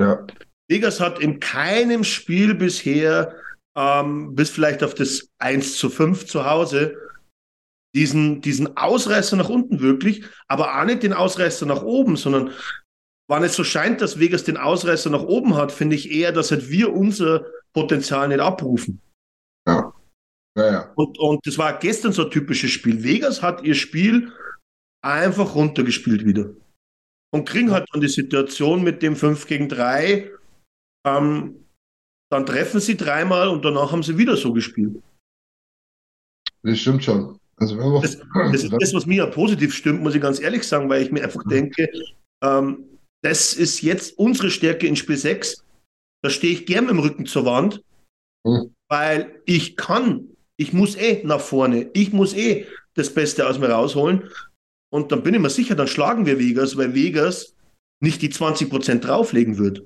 Ja. 0.00 0.26
Vegas 0.68 1.00
hat 1.00 1.18
in 1.18 1.40
keinem 1.40 2.04
Spiel 2.04 2.54
bisher, 2.54 3.36
ähm, 3.76 4.34
bis 4.34 4.50
vielleicht 4.50 4.82
auf 4.82 4.94
das 4.94 5.28
1 5.38 5.76
zu 5.76 5.90
5 5.90 6.26
zu 6.26 6.44
Hause, 6.44 6.96
diesen, 7.94 8.40
diesen 8.40 8.76
Ausreißer 8.76 9.36
nach 9.36 9.48
unten 9.48 9.80
wirklich, 9.80 10.24
aber 10.48 10.80
auch 10.80 10.84
nicht 10.84 11.02
den 11.02 11.12
Ausreißer 11.12 11.66
nach 11.66 11.82
oben, 11.82 12.16
sondern 12.16 12.50
wann 13.28 13.44
es 13.44 13.54
so 13.54 13.64
scheint, 13.64 14.00
dass 14.00 14.18
Vegas 14.18 14.44
den 14.44 14.56
Ausreißer 14.56 15.10
nach 15.10 15.22
oben 15.22 15.56
hat, 15.56 15.70
finde 15.70 15.96
ich 15.96 16.10
eher, 16.10 16.32
dass 16.32 16.50
halt 16.50 16.68
wir 16.68 16.92
unser 16.92 17.46
Potenzial 17.72 18.28
nicht 18.28 18.40
abrufen. 18.40 19.00
Ja. 19.66 19.92
Ja, 20.56 20.70
ja. 20.70 20.92
Und, 20.94 21.18
und 21.18 21.46
das 21.46 21.58
war 21.58 21.78
gestern 21.78 22.12
so 22.12 22.24
ein 22.24 22.30
typisches 22.30 22.70
Spiel. 22.70 23.02
Vegas 23.02 23.42
hat 23.42 23.62
ihr 23.62 23.74
Spiel 23.74 24.32
einfach 25.04 25.54
runtergespielt 25.54 26.24
wieder. 26.24 26.50
Und 27.32 27.48
kriegen 27.48 27.72
halt 27.72 27.86
dann 27.92 28.00
die 28.00 28.08
Situation 28.08 28.82
mit 28.82 29.02
dem 29.02 29.16
5 29.16 29.46
gegen 29.46 29.68
3. 29.68 30.30
Ähm, 31.06 31.64
dann 32.30 32.46
treffen 32.46 32.80
sie 32.80 32.96
dreimal 32.96 33.48
und 33.48 33.64
danach 33.64 33.92
haben 33.92 34.02
sie 34.02 34.18
wieder 34.18 34.36
so 34.36 34.52
gespielt. 34.52 35.00
Das 36.62 36.78
stimmt 36.78 37.04
schon. 37.04 37.38
Also 37.56 37.78
wenn 37.78 38.02
das, 38.02 38.18
das 38.52 38.64
ist 38.64 38.72
das, 38.72 38.94
was 38.94 39.06
mir 39.06 39.26
positiv 39.26 39.74
stimmt, 39.74 40.02
muss 40.02 40.14
ich 40.14 40.22
ganz 40.22 40.40
ehrlich 40.40 40.66
sagen, 40.66 40.88
weil 40.88 41.02
ich 41.02 41.12
mir 41.12 41.22
einfach 41.22 41.44
denke, 41.44 41.88
ähm, 42.42 42.98
das 43.22 43.54
ist 43.54 43.82
jetzt 43.82 44.18
unsere 44.18 44.50
Stärke 44.50 44.86
in 44.86 44.96
Spiel 44.96 45.16
6. 45.16 45.64
Da 46.22 46.30
stehe 46.30 46.52
ich 46.52 46.66
gern 46.66 46.84
mit 46.84 46.92
dem 46.92 46.98
Rücken 47.00 47.26
zur 47.26 47.44
Wand, 47.44 47.82
mhm. 48.44 48.74
weil 48.88 49.40
ich 49.44 49.76
kann, 49.76 50.28
ich 50.56 50.72
muss 50.72 50.96
eh 50.96 51.22
nach 51.24 51.40
vorne, 51.40 51.90
ich 51.92 52.12
muss 52.12 52.34
eh 52.34 52.66
das 52.94 53.12
Beste 53.12 53.46
aus 53.48 53.58
mir 53.58 53.68
rausholen. 53.68 54.30
Und 54.94 55.10
dann 55.10 55.22
bin 55.24 55.34
ich 55.34 55.40
mir 55.40 55.50
sicher, 55.50 55.74
dann 55.74 55.88
schlagen 55.88 56.24
wir 56.24 56.38
Vegas, 56.38 56.76
weil 56.76 56.94
Vegas 56.94 57.56
nicht 58.00 58.22
die 58.22 58.30
20% 58.30 59.00
drauflegen 59.00 59.58
wird. 59.58 59.82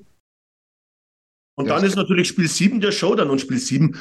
Und 1.57 1.67
ja, 1.67 1.77
dann 1.77 1.85
ist 1.85 1.97
natürlich 1.97 2.29
Spiel 2.29 2.49
7 2.49 2.81
der 2.81 2.93
Showdown 2.93 3.31
und 3.31 3.41
Spiel 3.41 3.59
7 3.59 3.99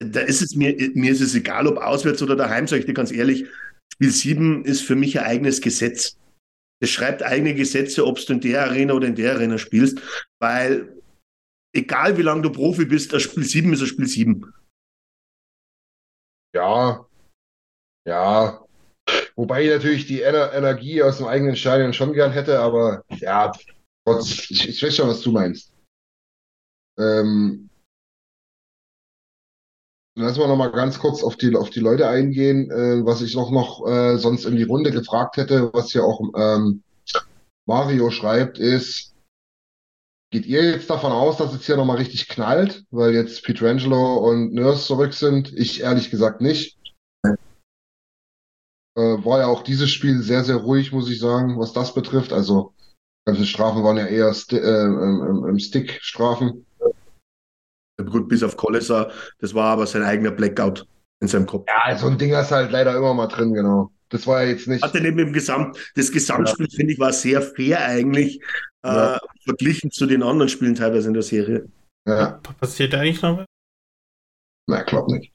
da 0.00 0.20
ist 0.20 0.42
es 0.42 0.54
mir, 0.54 0.76
mir 0.94 1.12
ist 1.12 1.20
es 1.20 1.34
egal, 1.34 1.66
ob 1.66 1.78
auswärts 1.78 2.22
oder 2.22 2.36
daheim, 2.36 2.66
sage 2.66 2.80
ich 2.80 2.86
dir 2.86 2.94
ganz 2.94 3.10
ehrlich. 3.10 3.46
Spiel 3.92 4.10
7 4.10 4.64
ist 4.64 4.82
für 4.82 4.94
mich 4.94 5.18
ein 5.18 5.26
eigenes 5.26 5.60
Gesetz. 5.60 6.18
Es 6.80 6.90
schreibt 6.90 7.22
eigene 7.22 7.54
Gesetze, 7.54 8.06
ob 8.06 8.24
du 8.24 8.32
in 8.34 8.40
der 8.40 8.62
Arena 8.62 8.94
oder 8.94 9.08
in 9.08 9.16
der 9.16 9.34
Arena 9.34 9.58
spielst, 9.58 10.00
weil 10.40 11.02
egal 11.74 12.16
wie 12.16 12.22
lange 12.22 12.42
du 12.42 12.52
Profi 12.52 12.84
bist, 12.84 13.12
das 13.12 13.22
Spiel 13.22 13.44
7 13.44 13.72
ist 13.72 13.80
ein 13.80 13.86
Spiel 13.88 14.06
7. 14.06 14.54
Ja, 16.54 17.06
ja. 18.06 18.67
Wobei 19.38 19.62
ich 19.62 19.70
natürlich 19.70 20.06
die 20.06 20.22
Ener 20.22 20.52
Energie 20.52 21.00
aus 21.00 21.18
dem 21.18 21.28
eigenen 21.28 21.54
Stadion 21.54 21.92
schon 21.92 22.12
gern 22.12 22.32
hätte, 22.32 22.58
aber 22.58 23.04
ja, 23.20 23.52
trotz, 24.04 24.50
ich, 24.50 24.68
ich 24.68 24.82
weiß 24.82 24.96
schon, 24.96 25.08
was 25.08 25.20
du 25.20 25.30
meinst. 25.30 25.72
Ähm, 26.98 27.70
Lass 30.16 30.36
mal 30.36 30.48
noch 30.48 30.56
mal 30.56 30.72
ganz 30.72 30.98
kurz 30.98 31.22
auf 31.22 31.36
die, 31.36 31.54
auf 31.54 31.70
die 31.70 31.78
Leute 31.78 32.08
eingehen, 32.08 32.68
äh, 32.72 33.06
was 33.06 33.22
ich 33.22 33.36
noch, 33.36 33.52
noch 33.52 33.86
äh, 33.86 34.18
sonst 34.18 34.44
in 34.44 34.56
die 34.56 34.64
Runde 34.64 34.90
gefragt 34.90 35.36
hätte, 35.36 35.72
was 35.72 35.92
hier 35.92 36.02
auch 36.02 36.20
ähm, 36.34 36.82
Mario 37.64 38.10
schreibt, 38.10 38.58
ist, 38.58 39.14
geht 40.32 40.46
ihr 40.46 40.64
jetzt 40.64 40.90
davon 40.90 41.12
aus, 41.12 41.36
dass 41.36 41.54
es 41.54 41.64
hier 41.64 41.76
noch 41.76 41.84
mal 41.84 41.98
richtig 41.98 42.26
knallt, 42.26 42.84
weil 42.90 43.14
jetzt 43.14 43.44
Pietrangelo 43.44 44.16
und 44.28 44.52
Nurse 44.52 44.84
zurück 44.84 45.14
sind? 45.14 45.52
Ich 45.56 45.82
ehrlich 45.82 46.10
gesagt 46.10 46.40
nicht. 46.40 46.77
Äh, 48.98 49.24
war 49.24 49.38
ja 49.38 49.46
auch 49.46 49.62
dieses 49.62 49.90
Spiel 49.90 50.20
sehr, 50.22 50.44
sehr 50.44 50.56
ruhig, 50.56 50.92
muss 50.92 51.10
ich 51.10 51.20
sagen, 51.20 51.58
was 51.58 51.72
das 51.72 51.94
betrifft. 51.94 52.32
Also, 52.32 52.74
ganze 53.24 53.46
Strafen 53.46 53.84
waren 53.84 53.96
ja 53.96 54.06
eher 54.06 54.34
Sti 54.34 54.56
äh, 54.56 54.84
ähm, 54.84 55.46
ähm, 55.48 55.58
Stick-Strafen 55.58 56.66
gut, 58.04 58.28
bis 58.28 58.42
auf 58.42 58.56
Kollesar, 58.56 59.12
das 59.38 59.54
war 59.54 59.66
aber 59.72 59.86
sein 59.86 60.02
eigener 60.02 60.30
Blackout 60.30 60.86
in 61.20 61.28
seinem 61.28 61.46
Kopf. 61.46 61.66
Ja, 61.68 61.96
so 61.96 62.06
ein 62.06 62.18
Ding 62.18 62.32
ist 62.32 62.50
halt 62.50 62.70
leider 62.70 62.96
immer 62.96 63.14
mal 63.14 63.26
drin, 63.26 63.52
genau. 63.52 63.90
Das 64.10 64.26
war 64.26 64.42
ja 64.42 64.50
jetzt 64.50 64.68
nicht. 64.68 64.82
Hatte 64.82 65.00
neben 65.00 65.18
dem 65.18 65.32
Gesamt, 65.32 65.76
das 65.94 66.10
Gesamtspiel, 66.10 66.66
ja. 66.70 66.76
finde 66.76 66.92
ich, 66.92 66.98
war 66.98 67.12
sehr 67.12 67.42
fair 67.42 67.84
eigentlich, 67.84 68.40
äh, 68.82 68.88
ja. 68.88 69.16
äh, 69.16 69.18
verglichen 69.44 69.90
zu 69.90 70.06
den 70.06 70.22
anderen 70.22 70.48
Spielen 70.48 70.74
teilweise 70.74 71.08
in 71.08 71.14
der 71.14 71.22
Serie. 71.22 71.68
Ja. 72.06 72.40
Passiert 72.58 72.94
eigentlich 72.94 73.20
noch 73.20 73.38
was? 73.38 73.46
Na, 74.66 74.82
glaub 74.82 75.08
nicht. 75.08 75.32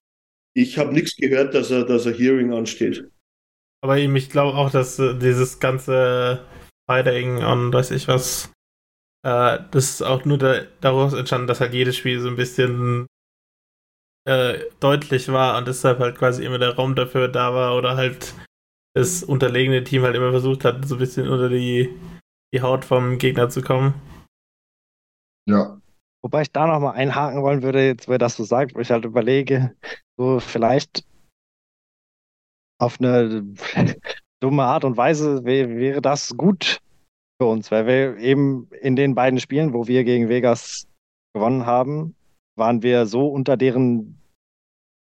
Ich 0.56 0.77
habe 0.77 0.94
nichts 0.94 1.15
gehört, 1.15 1.53
dass 1.53 1.69
er, 1.72 1.84
dass 1.84 2.06
er 2.06 2.14
Hearing 2.14 2.53
ansteht. 2.53 3.10
Aber 3.84 3.97
ich 3.97 4.30
glaube 4.30 4.57
auch, 4.57 4.72
dass 4.72 4.97
äh, 4.99 5.14
dieses 5.18 5.60
ganze 5.60 6.45
Fighting 6.89 7.43
und 7.43 7.73
weiß 7.73 7.91
ich 7.91 8.07
was 8.07 8.53
äh, 9.23 9.60
das 9.72 9.89
ist 9.89 10.01
auch 10.01 10.26
nur 10.26 10.38
da, 10.38 10.61
daraus 10.81 11.14
entstanden, 11.14 11.47
dass 11.47 11.61
halt 11.61 11.73
jedes 11.73 11.95
Spiel 11.95 12.19
so 12.19 12.27
ein 12.27 12.35
bisschen 12.35 13.07
äh, 14.26 14.60
deutlich 14.80 15.30
war 15.31 15.57
und 15.57 15.68
deshalb 15.68 15.99
halt 15.99 16.18
quasi 16.18 16.45
immer 16.45 16.60
der 16.60 16.76
Raum 16.76 16.95
dafür 16.95 17.27
da 17.27 17.53
war 17.53 17.76
oder 17.76 17.95
halt 17.95 18.34
das 18.95 19.23
unterlegene 19.23 19.84
Team 19.84 20.03
halt 20.03 20.15
immer 20.15 20.31
versucht 20.31 20.65
hat, 20.65 20.85
so 20.88 20.95
ein 20.95 20.99
bisschen 20.99 21.27
unter 21.27 21.49
die, 21.49 21.89
die 22.53 22.61
Haut 22.61 22.85
vom 22.85 23.18
Gegner 23.18 23.49
zu 23.49 23.61
kommen. 23.61 23.95
Ja. 25.49 25.80
Wobei 26.22 26.43
ich 26.43 26.51
da 26.51 26.68
nochmal 26.68 26.95
einhaken 26.95 27.41
wollen 27.41 27.64
würde, 27.64 27.85
jetzt, 27.85 28.07
wer 28.07 28.18
das 28.18 28.35
so 28.35 28.43
sagt, 28.43 28.76
wo 28.76 28.80
ich 28.80 28.91
halt 28.91 29.03
überlege, 29.03 29.76
so 30.18 30.39
vielleicht 30.39 31.05
auf 32.79 32.99
eine 32.99 33.45
dumme 34.39 34.63
Art 34.63 34.83
und 34.85 34.97
Weise 34.97 35.43
wäre 35.45 36.01
das 36.01 36.35
gut 36.35 36.79
für 37.39 37.47
uns, 37.47 37.71
weil 37.71 37.87
wir 37.87 38.17
eben 38.17 38.69
in 38.81 38.95
den 38.95 39.15
beiden 39.15 39.39
Spielen, 39.39 39.73
wo 39.73 39.87
wir 39.87 40.03
gegen 40.03 40.29
Vegas 40.29 40.87
gewonnen 41.33 41.65
haben, 41.65 42.15
waren 42.55 42.83
wir 42.83 43.05
so 43.05 43.27
unter 43.27 43.57
deren, 43.57 44.21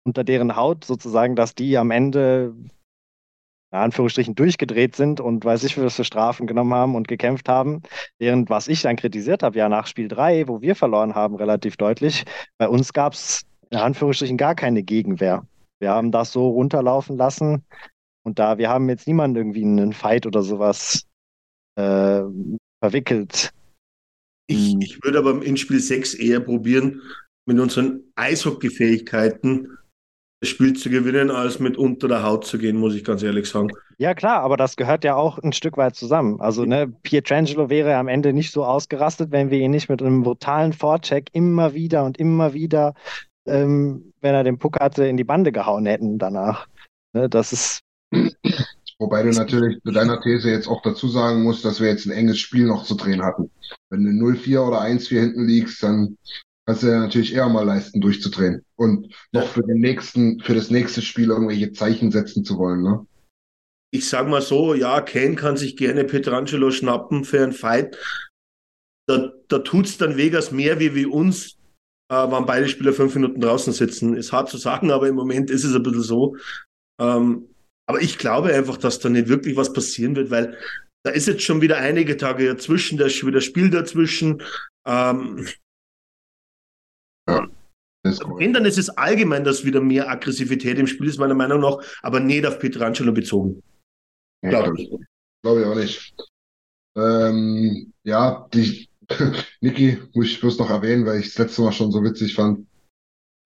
unter 0.05 0.23
deren 0.23 0.55
Haut 0.55 0.85
sozusagen, 0.85 1.35
dass 1.35 1.55
die 1.55 1.77
am 1.77 1.91
Ende 1.91 2.55
in 3.73 3.79
Anführungsstrichen 3.79 4.35
durchgedreht 4.35 4.95
sind 4.95 5.19
und 5.19 5.43
weiß 5.43 5.63
ich, 5.63 5.81
was 5.81 5.95
für 5.95 6.03
Strafen 6.03 6.45
genommen 6.45 6.75
haben 6.75 6.93
und 6.93 7.07
gekämpft 7.07 7.49
haben. 7.49 7.81
Während 8.19 8.51
was 8.51 8.67
ich 8.67 8.83
dann 8.83 8.97
kritisiert 8.97 9.41
habe, 9.41 9.57
ja 9.57 9.67
nach 9.67 9.87
Spiel 9.87 10.07
3, 10.07 10.47
wo 10.47 10.61
wir 10.61 10.75
verloren 10.75 11.15
haben, 11.15 11.35
relativ 11.35 11.75
deutlich, 11.75 12.23
bei 12.59 12.69
uns 12.69 12.93
gab 12.93 13.13
es 13.13 13.41
in 13.71 13.79
Anführungsstrichen 13.79 14.37
gar 14.37 14.53
keine 14.53 14.83
Gegenwehr. 14.83 15.47
Wir 15.83 15.91
haben 15.91 16.13
das 16.13 16.31
so 16.31 16.47
runterlaufen 16.47 17.17
lassen 17.17 17.65
und 18.25 18.39
da, 18.39 18.57
wir 18.57 18.69
haben 18.69 18.87
jetzt 18.87 19.05
niemanden 19.05 19.35
irgendwie 19.35 19.63
in 19.63 19.77
einen 19.77 19.91
Fight 19.91 20.25
oder 20.25 20.41
sowas 20.41 21.05
äh, 21.75 22.21
verwickelt. 22.81 23.51
Ich, 24.47 24.77
ich 24.79 25.03
würde 25.03 25.19
aber 25.19 25.43
in 25.43 25.57
Spiel 25.57 25.81
6 25.81 26.13
eher 26.13 26.39
probieren, 26.39 27.01
mit 27.45 27.59
unseren 27.59 27.99
Eishockey-Fähigkeiten 28.15 29.77
das 30.39 30.49
Spiel 30.49 30.71
zu 30.71 30.89
gewinnen, 30.89 31.31
als 31.31 31.59
mit 31.59 31.75
unter 31.75 32.07
der 32.07 32.23
Haut 32.23 32.45
zu 32.45 32.57
gehen, 32.57 32.77
muss 32.77 32.95
ich 32.95 33.03
ganz 33.03 33.21
ehrlich 33.21 33.49
sagen. 33.49 33.69
Ja, 33.97 34.13
klar, 34.13 34.41
aber 34.41 34.55
das 34.55 34.77
gehört 34.77 35.03
ja 35.03 35.15
auch 35.15 35.37
ein 35.37 35.51
Stück 35.51 35.75
weit 35.75 35.95
zusammen. 35.97 36.39
Also, 36.39 36.63
ne, 36.63 36.87
Pietrangelo 37.03 37.69
wäre 37.69 37.95
am 37.95 38.07
Ende 38.07 38.31
nicht 38.31 38.53
so 38.53 38.63
ausgerastet, 38.63 39.31
wenn 39.31 39.49
wir 39.51 39.59
ihn 39.59 39.71
nicht 39.71 39.89
mit 39.89 40.01
einem 40.01 40.23
brutalen 40.23 40.71
Vorcheck 40.71 41.29
immer 41.33 41.73
wieder 41.73 42.05
und 42.05 42.17
immer 42.17 42.53
wieder, 42.53 42.93
ähm, 43.45 44.13
wenn 44.21 44.33
er 44.33 44.43
den 44.43 44.59
Puck 44.59 44.79
hatte, 44.79 45.05
in 45.05 45.17
die 45.17 45.23
Bande 45.23 45.51
gehauen 45.51 45.85
hätten 45.85 46.17
danach. 46.17 46.67
Ne, 47.13 47.29
das 47.29 47.53
ist. 47.53 47.81
Wobei 48.99 49.23
du 49.23 49.31
natürlich 49.31 49.81
zu 49.83 49.91
deiner 49.91 50.21
These 50.21 50.49
jetzt 50.49 50.67
auch 50.67 50.81
dazu 50.81 51.09
sagen 51.09 51.43
musst, 51.43 51.65
dass 51.65 51.81
wir 51.81 51.89
jetzt 51.89 52.05
ein 52.05 52.11
enges 52.11 52.39
Spiel 52.39 52.65
noch 52.65 52.85
zu 52.85 52.95
drehen 52.95 53.23
hatten. 53.23 53.49
Wenn 53.89 54.03
du 54.03 54.11
0-4 54.11 54.59
oder 54.59 54.81
1-4 54.81 55.19
hinten 55.19 55.47
liegst, 55.47 55.83
dann 55.83 56.17
kannst 56.65 56.83
du 56.83 56.87
ja 56.87 56.99
natürlich 56.99 57.33
eher 57.33 57.49
mal 57.49 57.65
leisten, 57.65 57.99
durchzudrehen 57.99 58.63
und 58.75 59.13
noch 59.31 59.47
für 59.47 59.63
den 59.63 59.79
nächsten, 59.79 60.39
für 60.39 60.53
das 60.53 60.69
nächste 60.69 61.01
Spiel 61.01 61.29
irgendwelche 61.29 61.73
Zeichen 61.73 62.11
setzen 62.11 62.45
zu 62.45 62.57
wollen, 62.57 62.81
ne? 62.81 63.05
Ich 63.91 64.09
sag 64.09 64.27
mal 64.27 64.41
so, 64.41 64.73
ja, 64.73 65.01
Kane 65.01 65.35
kann 65.35 65.55
sich 65.55 65.77
gerne 65.77 66.03
Petrangelo 66.03 66.71
schnappen 66.71 67.25
für 67.25 67.43
einen 67.43 67.51
Fight. 67.51 67.95
Da, 69.07 69.31
da 69.49 69.59
tut's 69.59 69.97
dann 69.97 70.17
Vegas 70.17 70.51
mehr 70.51 70.79
wie 70.79 70.95
wie 70.95 71.05
uns, 71.05 71.57
waren 72.13 72.45
beide 72.45 72.67
Spieler 72.67 72.93
fünf 72.93 73.15
Minuten 73.15 73.41
draußen 73.41 73.73
sitzen. 73.73 74.15
Ist 74.15 74.31
hart 74.31 74.49
zu 74.49 74.57
sagen, 74.57 74.91
aber 74.91 75.07
im 75.07 75.15
Moment 75.15 75.49
ist 75.49 75.63
es 75.63 75.75
ein 75.75 75.83
bisschen 75.83 76.01
so. 76.01 76.37
Ähm, 76.99 77.47
aber 77.87 78.01
ich 78.01 78.17
glaube 78.17 78.53
einfach, 78.53 78.77
dass 78.77 78.99
da 78.99 79.09
nicht 79.09 79.27
wirklich 79.27 79.57
was 79.57 79.73
passieren 79.73 80.15
wird, 80.15 80.31
weil 80.31 80.57
da 81.05 81.11
ist 81.11 81.27
jetzt 81.27 81.43
schon 81.43 81.61
wieder 81.61 81.77
einige 81.77 82.15
Tage 82.15 82.47
dazwischen, 82.47 82.97
da 82.97 83.05
ist 83.05 83.15
schon 83.15 83.27
wieder 83.29 83.41
Spiel 83.41 83.69
dazwischen. 83.69 84.41
Ähm, 84.87 85.47
Ja, 87.27 87.47
das 88.03 88.19
ist 88.19 88.21
dann 88.21 88.65
ist 88.65 88.77
es 88.77 88.89
allgemein, 88.89 89.43
dass 89.43 89.63
wieder 89.63 89.81
mehr 89.81 90.09
Aggressivität 90.09 90.77
im 90.77 90.87
Spiel 90.87 91.07
ist, 91.07 91.19
meiner 91.19 91.35
Meinung 91.35 91.61
nach, 91.61 91.77
aber 92.01 92.19
nicht 92.19 92.45
auf 92.45 92.59
Pietrangelo 92.59 93.11
bezogen. 93.13 93.61
Ja, 94.43 94.49
Glaube 94.49 94.73
Glaube 94.73 94.81
ich. 94.81 94.89
glaub 95.41 95.57
ich 95.57 95.65
auch 95.65 95.75
nicht. 95.75 96.15
Ähm, 96.95 97.93
ja, 98.03 98.47
die 98.53 98.87
Niki 99.61 99.99
muss 100.13 100.27
ich 100.27 100.39
bloß 100.39 100.59
noch 100.59 100.69
erwähnen, 100.69 101.05
weil 101.05 101.19
ich 101.19 101.27
das 101.27 101.37
letzte 101.37 101.61
Mal 101.61 101.71
schon 101.71 101.91
so 101.91 102.03
witzig 102.03 102.35
fand. 102.35 102.67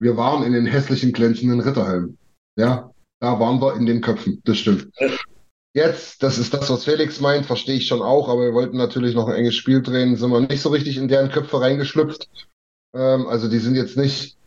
Wir 0.00 0.16
waren 0.16 0.44
in 0.44 0.52
den 0.52 0.66
hässlichen 0.66 1.12
glänzenden 1.12 1.60
Ritterhelmen. 1.60 2.18
Ja, 2.56 2.90
da 3.20 3.40
waren 3.40 3.60
wir 3.60 3.74
in 3.74 3.86
den 3.86 4.00
Köpfen. 4.00 4.40
Das 4.44 4.58
stimmt. 4.58 4.88
Jetzt, 5.74 6.22
das 6.22 6.38
ist 6.38 6.54
das, 6.54 6.70
was 6.70 6.84
Felix 6.84 7.20
meint, 7.20 7.46
verstehe 7.46 7.76
ich 7.76 7.86
schon 7.86 8.02
auch, 8.02 8.28
aber 8.28 8.42
wir 8.42 8.54
wollten 8.54 8.76
natürlich 8.76 9.14
noch 9.14 9.28
ein 9.28 9.34
enges 9.34 9.54
Spiel 9.54 9.82
drehen, 9.82 10.16
sind 10.16 10.30
wir 10.30 10.40
nicht 10.40 10.62
so 10.62 10.70
richtig 10.70 10.96
in 10.96 11.08
deren 11.08 11.30
Köpfe 11.30 11.60
reingeschlüpft. 11.60 12.28
Ähm, 12.94 13.26
also 13.26 13.48
die 13.48 13.58
sind 13.58 13.74
jetzt 13.74 13.96
nicht 13.96 14.38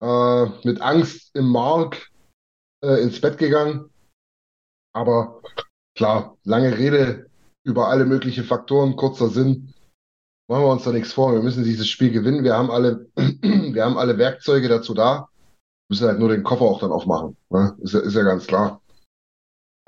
äh, 0.00 0.46
mit 0.64 0.80
Angst 0.80 1.34
im 1.34 1.48
Mark 1.48 2.10
äh, 2.84 3.02
ins 3.02 3.20
Bett 3.20 3.38
gegangen. 3.38 3.90
Aber 4.92 5.40
klar, 5.96 6.36
lange 6.44 6.76
Rede 6.78 7.26
über 7.64 7.88
alle 7.88 8.04
möglichen 8.04 8.44
Faktoren, 8.44 8.96
kurzer 8.96 9.28
Sinn. 9.28 9.72
Machen 10.48 10.62
wir 10.62 10.70
uns 10.70 10.84
da 10.84 10.92
nichts 10.92 11.12
vor. 11.12 11.32
Wir 11.32 11.42
müssen 11.42 11.64
dieses 11.64 11.88
Spiel 11.88 12.12
gewinnen. 12.12 12.44
Wir 12.44 12.54
haben 12.54 12.70
alle, 12.70 13.06
wir 13.16 13.84
haben 13.84 13.98
alle 13.98 14.16
Werkzeuge 14.16 14.68
dazu 14.68 14.94
da. 14.94 15.28
Wir 15.88 15.94
müssen 15.94 16.06
halt 16.08 16.18
nur 16.18 16.28
den 16.28 16.44
Koffer 16.44 16.64
auch 16.64 16.80
dann 16.80 16.92
aufmachen. 16.92 17.36
Ne? 17.50 17.76
Ist 17.80 17.94
ja, 17.94 18.00
ist 18.00 18.14
ja 18.14 18.22
ganz 18.22 18.46
klar. 18.46 18.80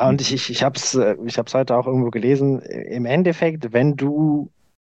Und 0.00 0.20
ich, 0.20 0.32
ich, 0.32 0.50
ich 0.50 0.62
habe 0.62 0.76
es 0.76 0.94
ich 1.26 1.38
hab's 1.38 1.54
heute 1.54 1.76
auch 1.76 1.86
irgendwo 1.86 2.10
gelesen. 2.10 2.60
Im 2.60 3.04
Endeffekt, 3.04 3.72
wenn 3.72 3.96
du, 3.96 4.50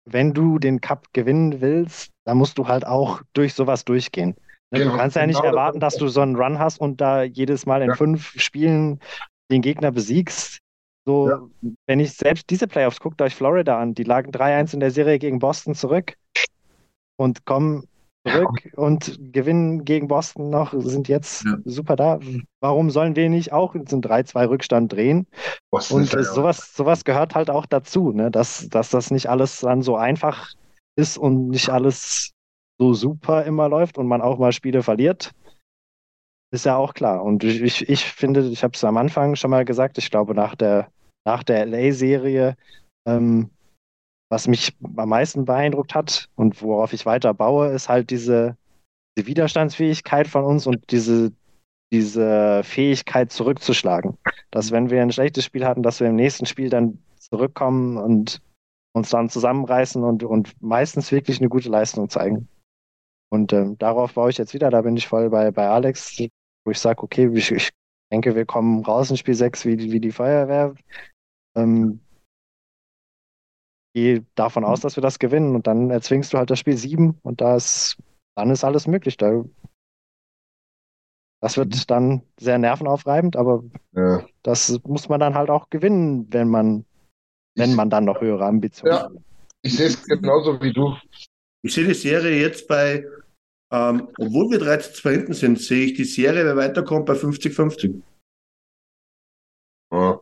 wenn 0.04 0.32
du 0.32 0.58
den 0.58 0.80
Cup 0.80 1.12
gewinnen 1.12 1.60
willst, 1.60 2.10
dann 2.24 2.38
musst 2.38 2.58
du 2.58 2.66
halt 2.66 2.86
auch 2.86 3.22
durch 3.32 3.54
sowas 3.54 3.84
durchgehen. 3.84 4.34
Ne, 4.70 4.80
Genau. 4.80 4.92
Du 4.92 4.96
kannst 4.98 5.16
ja 5.16 5.26
nicht 5.26 5.40
Genau 5.40 5.50
erwarten, 5.50 5.80
dass 5.80 5.96
du 5.96 6.08
so 6.08 6.20
einen 6.20 6.36
Run 6.36 6.58
hast 6.58 6.80
und 6.80 7.00
da 7.00 7.22
jedes 7.22 7.64
Mal 7.64 7.82
in 7.82 7.90
Ja. 7.90 7.94
fünf 7.94 8.32
Spielen 8.40 9.00
den 9.50 9.62
Gegner 9.62 9.92
besiegst. 9.92 10.58
So, 11.08 11.26
Ja. 11.30 11.40
wenn 11.86 12.00
ich 12.00 12.12
selbst 12.12 12.50
diese 12.50 12.68
Playoffs, 12.68 13.00
guckt 13.00 13.22
euch 13.22 13.34
Florida 13.34 13.80
an, 13.80 13.94
die 13.94 14.04
lagen 14.04 14.30
3-1 14.30 14.74
in 14.74 14.80
der 14.80 14.90
Serie 14.90 15.18
gegen 15.18 15.38
Boston 15.38 15.74
zurück 15.74 16.12
und 17.16 17.46
kommen 17.46 17.84
zurück 18.26 18.70
und 18.76 19.18
gewinnen 19.32 19.86
gegen 19.86 20.06
Boston 20.06 20.50
noch, 20.50 20.74
sind 20.76 21.08
jetzt 21.08 21.46
Ja. 21.46 21.56
super 21.64 21.96
da. 21.96 22.20
Warum 22.60 22.90
sollen 22.90 23.16
wir 23.16 23.30
nicht 23.30 23.54
auch 23.54 23.74
in 23.74 23.86
so 23.86 23.96
einen 23.96 24.02
3-2 24.02 24.50
Rückstand 24.50 24.92
drehen? 24.92 25.26
Boston 25.70 26.00
Und 26.02 26.12
ja 26.12 26.18
äh, 26.18 26.24
sowas, 26.24 26.74
sowas 26.74 27.04
gehört 27.04 27.34
halt 27.34 27.48
auch 27.48 27.64
dazu, 27.64 28.12
ne? 28.12 28.30
dass, 28.30 28.68
dass 28.68 28.90
das 28.90 29.10
nicht 29.10 29.30
alles 29.30 29.60
dann 29.60 29.80
so 29.80 29.96
einfach 29.96 30.52
ist 30.94 31.16
und 31.16 31.48
nicht 31.48 31.70
alles 31.70 32.32
so 32.78 32.92
super 32.92 33.46
immer 33.46 33.70
läuft 33.70 33.96
und 33.96 34.08
man 34.08 34.20
auch 34.20 34.38
mal 34.38 34.52
Spiele 34.52 34.82
verliert. 34.82 35.32
Ist 36.50 36.66
ja 36.66 36.76
auch 36.76 36.92
klar. 36.92 37.22
Und 37.22 37.44
ich, 37.44 37.62
ich, 37.62 37.88
ich 37.88 38.04
finde, 38.04 38.46
ich 38.46 38.62
habe 38.62 38.74
es 38.74 38.84
am 38.84 38.98
Anfang 38.98 39.36
schon 39.36 39.50
mal 39.50 39.64
gesagt, 39.64 39.96
ich 39.96 40.10
glaube, 40.10 40.34
nach 40.34 40.54
der, 40.54 40.90
nach 41.24 41.42
der 41.42 41.66
LA-Serie, 41.66 42.56
ähm, 43.06 43.50
was 44.30 44.46
mich 44.46 44.76
am 44.96 45.08
meisten 45.08 45.44
beeindruckt 45.44 45.94
hat 45.94 46.28
und 46.36 46.62
worauf 46.62 46.92
ich 46.92 47.06
weiter 47.06 47.32
baue, 47.34 47.68
ist 47.68 47.88
halt 47.88 48.10
diese, 48.10 48.56
diese 49.16 49.26
Widerstandsfähigkeit 49.26 50.28
von 50.28 50.44
uns 50.44 50.66
und 50.66 50.90
diese, 50.90 51.32
diese 51.92 52.62
Fähigkeit 52.64 53.32
zurückzuschlagen. 53.32 54.18
Dass 54.50 54.70
wenn 54.70 54.90
wir 54.90 55.02
ein 55.02 55.12
schlechtes 55.12 55.44
Spiel 55.44 55.64
hatten, 55.64 55.82
dass 55.82 56.00
wir 56.00 56.08
im 56.08 56.16
nächsten 56.16 56.46
Spiel 56.46 56.68
dann 56.68 56.98
zurückkommen 57.16 57.96
und 57.96 58.40
uns 58.94 59.10
dann 59.10 59.30
zusammenreißen 59.30 60.02
und, 60.02 60.24
und 60.24 60.60
meistens 60.60 61.12
wirklich 61.12 61.40
eine 61.40 61.48
gute 61.48 61.68
Leistung 61.68 62.08
zeigen. 62.08 62.48
Und 63.30 63.52
ähm, 63.52 63.76
darauf 63.78 64.14
baue 64.14 64.30
ich 64.30 64.38
jetzt 64.38 64.54
wieder, 64.54 64.70
da 64.70 64.82
bin 64.82 64.96
ich 64.96 65.06
voll 65.06 65.30
bei, 65.30 65.50
bei 65.50 65.68
Alex, 65.68 66.18
wo 66.64 66.70
ich 66.70 66.78
sage, 66.78 67.02
okay, 67.02 67.30
ich, 67.34 67.52
ich 67.52 67.70
denke, 68.10 68.34
wir 68.34 68.46
kommen 68.46 68.84
raus 68.84 69.10
in 69.10 69.16
Spiel 69.16 69.34
6 69.34 69.64
wie, 69.64 69.76
die- 69.76 69.92
wie 69.92 70.00
die 70.00 70.12
Feuerwehr. 70.12 70.74
Ähm, 71.56 72.00
gehe 73.94 74.24
davon 74.34 74.64
aus, 74.64 74.80
dass 74.80 74.96
wir 74.96 75.02
das 75.02 75.18
gewinnen 75.18 75.54
und 75.54 75.66
dann 75.66 75.90
erzwingst 75.90 76.32
du 76.32 76.38
halt 76.38 76.50
das 76.50 76.58
Spiel 76.58 76.76
7 76.76 77.18
und 77.22 77.40
da 77.40 77.56
ist, 77.56 77.96
dann 78.36 78.50
ist 78.50 78.64
alles 78.64 78.86
möglich. 78.86 79.16
Da, 79.16 79.44
das 81.40 81.56
wird 81.56 81.90
dann 81.90 82.22
sehr 82.38 82.58
nervenaufreibend, 82.58 83.36
aber 83.36 83.64
Ja. 83.92 84.24
das 84.42 84.80
muss 84.84 85.08
man 85.08 85.20
dann 85.20 85.34
halt 85.34 85.50
auch 85.50 85.70
gewinnen, 85.70 86.26
wenn 86.32 86.48
man, 86.48 86.84
wenn 87.56 87.74
man 87.74 87.90
dann 87.90 88.04
noch 88.04 88.20
höhere 88.20 88.44
Ambitionen 88.46 88.94
Ja. 88.94 89.04
hat. 89.04 89.12
Ich 89.62 89.76
sehe 89.76 89.86
es 89.88 90.04
genauso 90.04 90.60
wie 90.62 90.72
du. 90.72 90.96
Ich 91.62 91.74
sehe 91.74 91.86
die 91.86 91.94
Serie 91.94 92.40
jetzt 92.40 92.68
bei, 92.68 93.04
ähm, 93.70 94.08
obwohl 94.18 94.50
wir 94.50 94.58
3 94.58 94.76
zu 94.78 94.92
2 94.94 95.12
hinten 95.12 95.34
sind, 95.34 95.60
sehe 95.60 95.86
ich 95.86 95.94
die 95.94 96.04
Serie, 96.04 96.44
wer 96.44 96.56
weiterkommt, 96.56 97.06
bei 97.06 97.14
50-50. 97.14 98.00
Ja. 99.92 100.20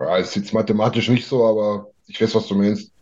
Ja, 0.00 0.16
ist 0.16 0.36
jetzt 0.36 0.54
mathematisch 0.54 1.08
nicht 1.08 1.26
so, 1.26 1.44
aber 1.44 1.92
ich 2.06 2.20
weiß, 2.20 2.34
was 2.34 2.48
du 2.48 2.54
meinst. 2.54 2.92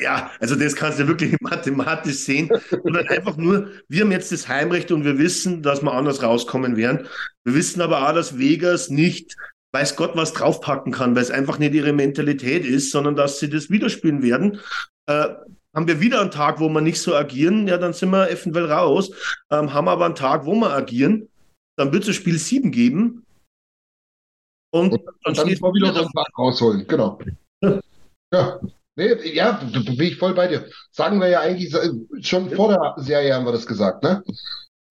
Ja, 0.00 0.30
also 0.40 0.54
das 0.54 0.74
kannst 0.74 0.98
du 0.98 1.06
wirklich 1.06 1.36
mathematisch 1.40 2.16
sehen. 2.16 2.50
Sondern 2.70 3.08
einfach 3.08 3.36
nur, 3.36 3.70
wir 3.88 4.02
haben 4.02 4.12
jetzt 4.12 4.32
das 4.32 4.48
Heimrecht 4.48 4.90
und 4.90 5.04
wir 5.04 5.18
wissen, 5.18 5.62
dass 5.62 5.82
wir 5.82 5.92
anders 5.92 6.22
rauskommen 6.22 6.76
werden. 6.76 7.06
Wir 7.44 7.54
wissen 7.54 7.82
aber 7.82 8.08
auch, 8.08 8.14
dass 8.14 8.38
Vegas 8.38 8.88
nicht, 8.88 9.36
weiß 9.72 9.96
Gott, 9.96 10.12
was 10.14 10.32
draufpacken 10.32 10.92
kann, 10.92 11.14
weil 11.14 11.22
es 11.22 11.30
einfach 11.30 11.58
nicht 11.58 11.74
ihre 11.74 11.92
Mentalität 11.92 12.64
ist, 12.64 12.90
sondern 12.90 13.16
dass 13.16 13.38
sie 13.38 13.50
das 13.50 13.68
widerspielen 13.68 14.22
werden. 14.22 14.60
Äh, 15.06 15.28
haben 15.74 15.86
wir 15.86 16.00
wieder 16.00 16.20
einen 16.20 16.30
Tag, 16.30 16.60
wo 16.60 16.68
wir 16.68 16.80
nicht 16.80 17.00
so 17.00 17.14
agieren, 17.14 17.66
ja, 17.66 17.78
dann 17.78 17.92
sind 17.92 18.10
wir 18.10 18.30
eventuell 18.30 18.70
raus. 18.70 19.10
Ähm, 19.50 19.72
haben 19.72 19.88
aber 19.88 20.04
einen 20.04 20.14
Tag, 20.14 20.44
wo 20.44 20.54
wir 20.54 20.70
agieren, 20.70 21.28
dann 21.76 21.92
wird 21.92 22.06
es 22.06 22.16
Spiel 22.16 22.38
7 22.38 22.70
geben. 22.70 23.24
Und, 24.70 24.92
und 24.92 25.02
dann, 25.24 25.34
dann 25.34 25.46
mal 25.60 25.74
wieder 25.74 25.92
so 25.92 26.00
einen 26.00 26.12
Tag 26.12 26.38
rausholen, 26.38 26.86
genau. 26.86 27.18
ja. 28.32 28.60
Nee, 28.94 29.34
ja, 29.34 29.52
bin 29.52 30.00
ich 30.00 30.16
voll 30.16 30.34
bei 30.34 30.48
dir. 30.48 30.68
Sagen 30.90 31.18
wir 31.18 31.28
ja 31.28 31.40
eigentlich 31.40 31.74
schon 32.20 32.50
vor 32.50 32.68
der 32.68 32.94
Serie 33.02 33.34
haben 33.34 33.46
wir 33.46 33.52
das 33.52 33.66
gesagt, 33.66 34.02
ne? 34.02 34.22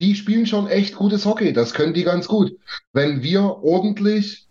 Die 0.01 0.15
spielen 0.15 0.47
schon 0.47 0.67
echt 0.67 0.95
gutes 0.95 1.25
Hockey, 1.27 1.53
das 1.53 1.75
können 1.75 1.93
die 1.93 2.03
ganz 2.03 2.27
gut. 2.27 2.51
Wenn 2.93 3.21
wir 3.21 3.43
ordentlich 3.43 4.47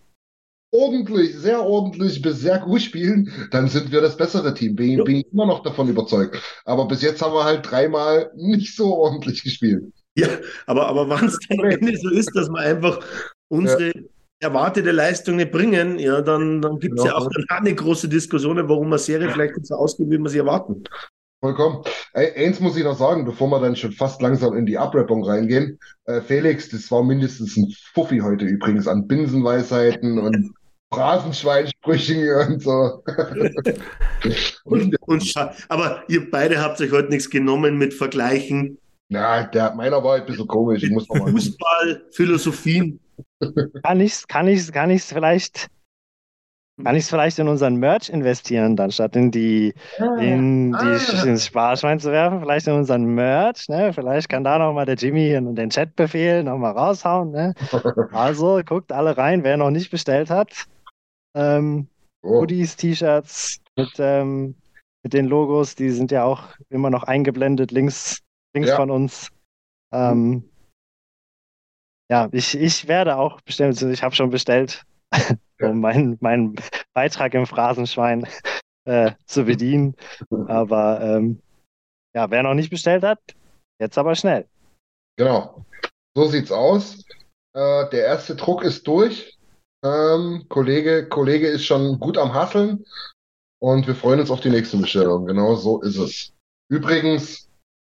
ordentlich, 0.73 1.37
sehr 1.37 1.63
ordentlich 1.63 2.23
bis 2.23 2.41
sehr 2.41 2.59
gut 2.59 2.83
spielen, 2.83 3.33
dann 3.51 3.69
sind 3.69 3.91
wir 3.93 4.01
das 4.01 4.17
bessere 4.17 4.55
Team. 4.55 4.77
Bin, 4.77 4.99
ja. 4.99 5.05
bin 5.05 5.17
ich 5.17 5.33
immer 5.33 5.47
noch 5.47 5.63
davon 5.63 5.89
überzeugt. 5.89 6.41
Aber 6.65 6.87
bis 6.87 7.03
jetzt 7.03 7.23
haben 7.23 7.35
wir 7.35 7.45
halt 7.45 7.69
dreimal 7.71 8.31
nicht 8.37 8.77
so 8.77 8.95
ordentlich 8.95 9.43
gespielt. 9.43 9.85
Ja, 10.17 10.29
aber, 10.67 10.87
aber 10.87 11.09
wann 11.09 11.27
es 11.27 11.39
dann 11.49 11.61
am 11.61 11.71
Ende 11.71 11.97
so 11.97 12.11
ist, 12.11 12.31
dass 12.35 12.49
wir 12.49 12.61
einfach 12.61 13.01
unsere 13.49 13.87
ja. 13.89 14.03
erwartete 14.41 14.93
Leistung 14.93 15.37
nicht 15.37 15.53
bringen, 15.53 15.99
ja, 15.99 16.21
dann, 16.21 16.63
dann 16.63 16.79
gibt 16.79 16.99
es 16.99 17.05
genau. 17.05 17.19
ja 17.19 17.27
auch 17.27 17.31
eine 17.49 17.75
große 17.75 18.09
Diskussion, 18.09 18.57
warum 18.69 18.87
eine 18.89 18.99
Serie 18.99 19.31
vielleicht 19.31 19.57
nicht 19.57 19.67
so 19.67 19.75
ausgeht, 19.75 20.11
wie 20.11 20.19
wir 20.19 20.29
sie 20.29 20.39
erwarten. 20.39 20.85
Vollkommen. 21.43 21.83
Eins 22.13 22.61
muss 22.61 22.77
ich 22.77 22.85
noch 22.85 22.99
sagen, 22.99 23.25
bevor 23.25 23.49
wir 23.49 23.61
dann 23.61 23.75
schon 23.75 23.93
fast 23.93 24.21
langsam 24.21 24.55
in 24.59 24.67
die 24.67 24.77
Abrappung 24.77 25.25
reingehen. 25.25 25.79
Äh, 26.05 26.21
Felix, 26.21 26.69
das 26.69 26.91
war 26.91 27.03
mindestens 27.03 27.57
ein 27.57 27.73
Fuffi 27.95 28.19
heute 28.19 28.45
übrigens 28.45 28.87
an 28.87 29.07
Binsenweisheiten 29.07 30.19
und 30.19 30.53
Phrasenschweinsprüchen 30.93 32.29
und 32.49 32.63
so. 32.63 33.03
und, 34.65 34.97
und, 35.07 35.35
aber 35.69 36.03
ihr 36.09 36.31
beide 36.31 36.61
habt 36.61 36.81
euch 36.81 36.91
heute 36.91 37.11
nichts 37.11 37.31
genommen 37.31 37.79
mit 37.79 37.95
Vergleichen. 37.95 38.79
Ja, 39.09 39.45
der, 39.45 39.75
meiner 39.75 40.03
war 40.03 40.17
ein 40.17 40.27
bisschen 40.27 40.47
komisch. 40.47 40.83
Ich 40.83 40.91
muss 40.91 41.07
Fußball, 41.07 42.03
Philosophien. 42.13 43.01
Kann 43.83 44.01
ich 44.01 44.13
es 44.13 44.29
kann 44.29 44.49
ich's, 44.49 44.73
kann 44.73 44.91
ich's 44.91 45.13
vielleicht 45.13 45.69
kann 46.85 46.97
ich 46.97 47.05
es 47.05 47.11
vielleicht 47.11 47.39
in 47.39 47.49
unseren 47.49 47.77
Merch 47.77 48.09
investieren, 48.09 48.77
dann 48.77 48.91
statt 48.91 49.15
in 49.15 49.31
die, 49.31 49.75
ah, 49.99 50.17
in 50.17 50.73
die 50.73 50.77
ah. 50.77 51.25
ins 51.25 51.47
Sparschwein 51.47 52.01
zu 52.01 52.11
werfen, 52.11 52.41
vielleicht 52.41 52.67
in 52.67 52.75
unseren 52.75 53.05
Merch, 53.05 53.69
ne? 53.69 53.93
Vielleicht 53.93 54.29
kann 54.29 54.45
da 54.45 54.59
nochmal 54.59 54.87
der 54.87 54.95
Jimmy 54.95 55.31
in 55.33 55.55
den 55.55 55.71
Chatbefehl 55.71 56.43
nochmal 56.43 56.73
raushauen, 56.73 57.33
ne? 57.33 57.55
Also 58.13 58.61
guckt 58.65 58.93
alle 58.93 59.17
rein, 59.17 59.45
wer 59.45 59.57
noch 59.57 59.71
nicht 59.71 59.91
bestellt 59.91 60.31
hat. 60.31 60.67
Ähm, 61.35 61.89
oh. 62.23 62.41
Hoodies, 62.41 62.77
T-Shirts 62.77 63.61
mit, 63.77 63.93
ähm, 63.99 64.55
mit 65.03 65.13
den 65.13 65.27
Logos, 65.27 65.75
die 65.75 65.91
sind 65.91 66.11
ja 66.11 66.25
auch 66.25 66.49
immer 66.69 66.91
noch 66.91 67.05
eingeblendet 67.05 67.71
links, 67.71 68.21
links 68.55 68.71
ja. 68.71 68.77
von 68.77 68.91
uns. 68.91 69.31
Ähm, 69.93 70.51
ja, 72.11 72.29
ich, 72.33 72.57
ich 72.57 72.89
werde 72.89 73.17
auch 73.17 73.41
bestellen, 73.41 73.73
ich 73.93 74.03
habe 74.03 74.15
schon 74.15 74.31
bestellt, 74.31 74.85
um 75.61 75.81
meinen 75.81 76.19
mein 76.21 76.57
Beitrag 76.93 77.35
im 77.35 77.47
Phrasenschwein 77.47 78.27
äh, 78.85 79.13
zu 79.27 79.45
bedienen. 79.45 79.95
Aber 80.49 81.01
ähm, 81.01 81.41
ja, 82.15 82.31
wer 82.31 82.43
noch 82.43 82.55
nicht 82.55 82.71
bestellt 82.71 83.05
hat, 83.05 83.21
jetzt 83.81 83.97
aber 83.97 84.15
schnell. 84.15 84.49
Genau. 85.17 85.65
So 86.17 86.27
sieht's 86.27 86.51
aus. 86.51 87.05
Äh, 87.55 87.89
der 87.91 88.07
erste 88.07 88.35
Druck 88.35 88.65
ist 88.65 88.87
durch. 88.87 89.39
Ähm, 89.83 90.45
Kollege, 90.49 91.09
Kollege 91.09 91.49
ist 91.49 91.65
schon 91.65 91.99
gut 91.99 92.19
am 92.19 92.35
Hasseln 92.35 92.85
und 93.63 93.87
wir 93.87 93.95
freuen 93.95 94.21
uns 94.21 94.31
auf 94.31 94.41
die 94.41 94.51
nächste 94.51 94.77
Bestellung. 94.77 95.27
Genau 95.27 95.55
so 95.55 95.81
ist 95.81 95.97
es. 95.97 96.33
Übrigens, 96.71 97.49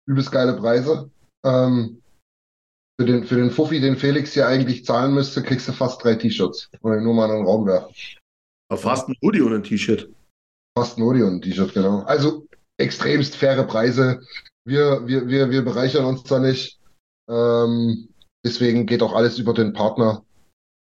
übelst 0.08 0.32
geile 0.32 0.54
Preise. 0.54 1.10
Ähm, 1.46 2.02
für 3.00 3.08
den, 3.08 3.24
für 3.26 3.36
den 3.36 3.52
Fuffi, 3.52 3.82
den 3.82 3.98
Felix 3.98 4.34
hier 4.34 4.48
eigentlich 4.48 4.86
zahlen 4.86 5.14
müsste, 5.14 5.42
kriegst 5.42 5.68
du 5.68 5.74
fast 5.74 6.04
drei 6.04 6.16
T-Shirts. 6.16 6.70
Wenn 6.82 7.04
nur 7.04 7.14
mal 7.14 7.30
in 7.30 7.38
den 7.38 7.46
Raum 7.46 7.66
werfen. 7.66 7.94
Aber 8.70 8.80
fast 8.80 9.10
ein 9.10 9.16
Hoodie 9.22 9.42
und 9.42 9.54
ein 9.54 9.64
T-Shirt. 9.64 10.10
Fast 10.78 10.98
ein 10.98 11.04
Hoodie 11.04 11.24
und 11.24 11.36
ein 11.36 11.42
T-Shirt, 11.42 11.74
genau. 11.74 12.04
Also 12.04 12.48
extremst 12.78 13.36
faire 13.36 13.64
Preise. 13.64 14.22
Wir, 14.66 15.06
wir, 15.06 15.28
wir, 15.28 15.50
wir 15.50 15.64
bereichern 15.64 16.06
uns 16.06 16.24
da 16.24 16.40
nicht. 16.40 16.80
Ähm, 17.30 18.10
deswegen 18.46 18.86
geht 18.86 19.02
auch 19.02 19.14
alles 19.14 19.38
über 19.40 19.54
den 19.54 19.74
Partner. 19.74 20.24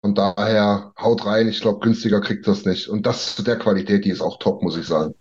Von 0.01 0.15
daher 0.15 0.93
haut 0.97 1.25
rein, 1.25 1.49
ich 1.49 1.59
glaube, 1.59 1.79
günstiger 1.79 2.21
kriegt 2.21 2.47
das 2.47 2.65
nicht. 2.65 2.87
Und 2.87 3.05
das 3.05 3.35
zu 3.35 3.43
der 3.43 3.57
Qualität, 3.59 4.05
die 4.05 4.11
ist 4.11 4.21
auch 4.21 4.39
top, 4.39 4.61
muss 4.63 4.77
ich 4.77 4.87
sagen. 4.87 5.13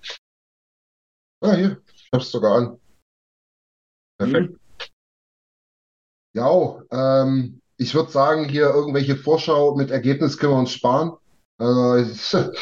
Ah, 1.41 1.55
hier, 1.55 1.83
ich 1.95 2.09
hab's 2.13 2.31
sogar 2.31 2.57
an. 2.57 2.81
Perfekt. 4.19 4.53
Mhm. 4.53 4.59
Ja, 6.35 6.83
ähm, 6.91 7.61
ich 7.77 7.95
würde 7.95 8.11
sagen, 8.11 8.49
hier 8.49 8.71
irgendwelche 8.71 9.17
Vorschau 9.17 9.75
mit 9.75 9.91
Ergebnis 9.91 10.39
können 10.39 10.53
wir 10.53 10.59
uns 10.59 10.73
sparen. 10.73 11.17
Äh, 11.61 12.05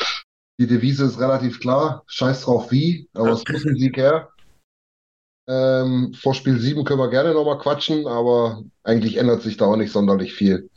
die 0.58 0.66
Devise 0.66 1.04
ist 1.04 1.18
relativ 1.18 1.60
klar. 1.60 2.02
Scheiß 2.06 2.42
drauf 2.42 2.70
wie, 2.70 3.08
aber 3.12 3.30
es 3.30 3.44
muss 3.46 3.66
ein 3.66 3.76
Sieg 3.76 3.96
her. 3.96 4.30
Ähm, 5.48 6.12
vor 6.14 6.34
Spiel 6.34 6.58
7 6.58 6.84
können 6.84 6.98
wir 6.98 7.10
gerne 7.10 7.32
nochmal 7.32 7.58
quatschen, 7.58 8.06
aber 8.06 8.64
eigentlich 8.82 9.16
ändert 9.16 9.42
sich 9.42 9.56
da 9.56 9.66
auch 9.66 9.76
nicht 9.76 9.92
sonderlich 9.92 10.34
viel. 10.34 10.70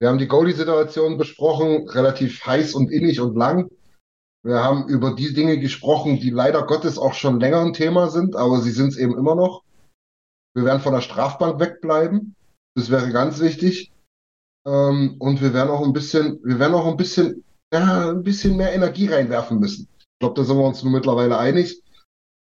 Wir 0.00 0.08
haben 0.08 0.18
die 0.18 0.28
Goalie-Situation 0.28 1.18
besprochen, 1.18 1.88
relativ 1.88 2.44
heiß 2.44 2.74
und 2.74 2.90
innig 2.90 3.20
und 3.20 3.36
lang. 3.36 3.70
Wir 4.44 4.62
haben 4.62 4.88
über 4.88 5.14
die 5.14 5.32
Dinge 5.32 5.58
gesprochen, 5.58 6.20
die 6.20 6.30
leider 6.30 6.66
Gottes 6.66 6.98
auch 6.98 7.14
schon 7.14 7.40
länger 7.40 7.60
ein 7.60 7.72
Thema 7.72 8.10
sind, 8.10 8.36
aber 8.36 8.60
sie 8.60 8.72
sind 8.72 8.88
es 8.88 8.98
eben 8.98 9.16
immer 9.16 9.34
noch. 9.34 9.62
Wir 10.54 10.64
werden 10.64 10.82
von 10.82 10.92
der 10.92 11.00
Strafbank 11.00 11.60
wegbleiben. 11.60 12.34
Das 12.76 12.90
wäre 12.90 13.10
ganz 13.10 13.40
wichtig. 13.40 13.92
Ähm, 14.66 15.16
und 15.18 15.40
wir 15.40 15.54
werden 15.54 15.70
auch 15.70 15.82
ein 15.82 15.92
bisschen, 15.92 16.40
wir 16.44 16.58
werden 16.58 16.74
auch 16.74 16.86
ein 16.86 16.96
bisschen, 16.96 17.44
ja, 17.72 18.10
ein 18.10 18.22
bisschen 18.22 18.56
mehr 18.56 18.72
Energie 18.74 19.06
reinwerfen 19.06 19.58
müssen. 19.58 19.88
Ich 19.98 20.18
glaube, 20.20 20.34
da 20.34 20.44
sind 20.44 20.58
wir 20.58 20.66
uns 20.66 20.82
nun 20.82 20.92
mittlerweile 20.92 21.38
einig. 21.38 21.82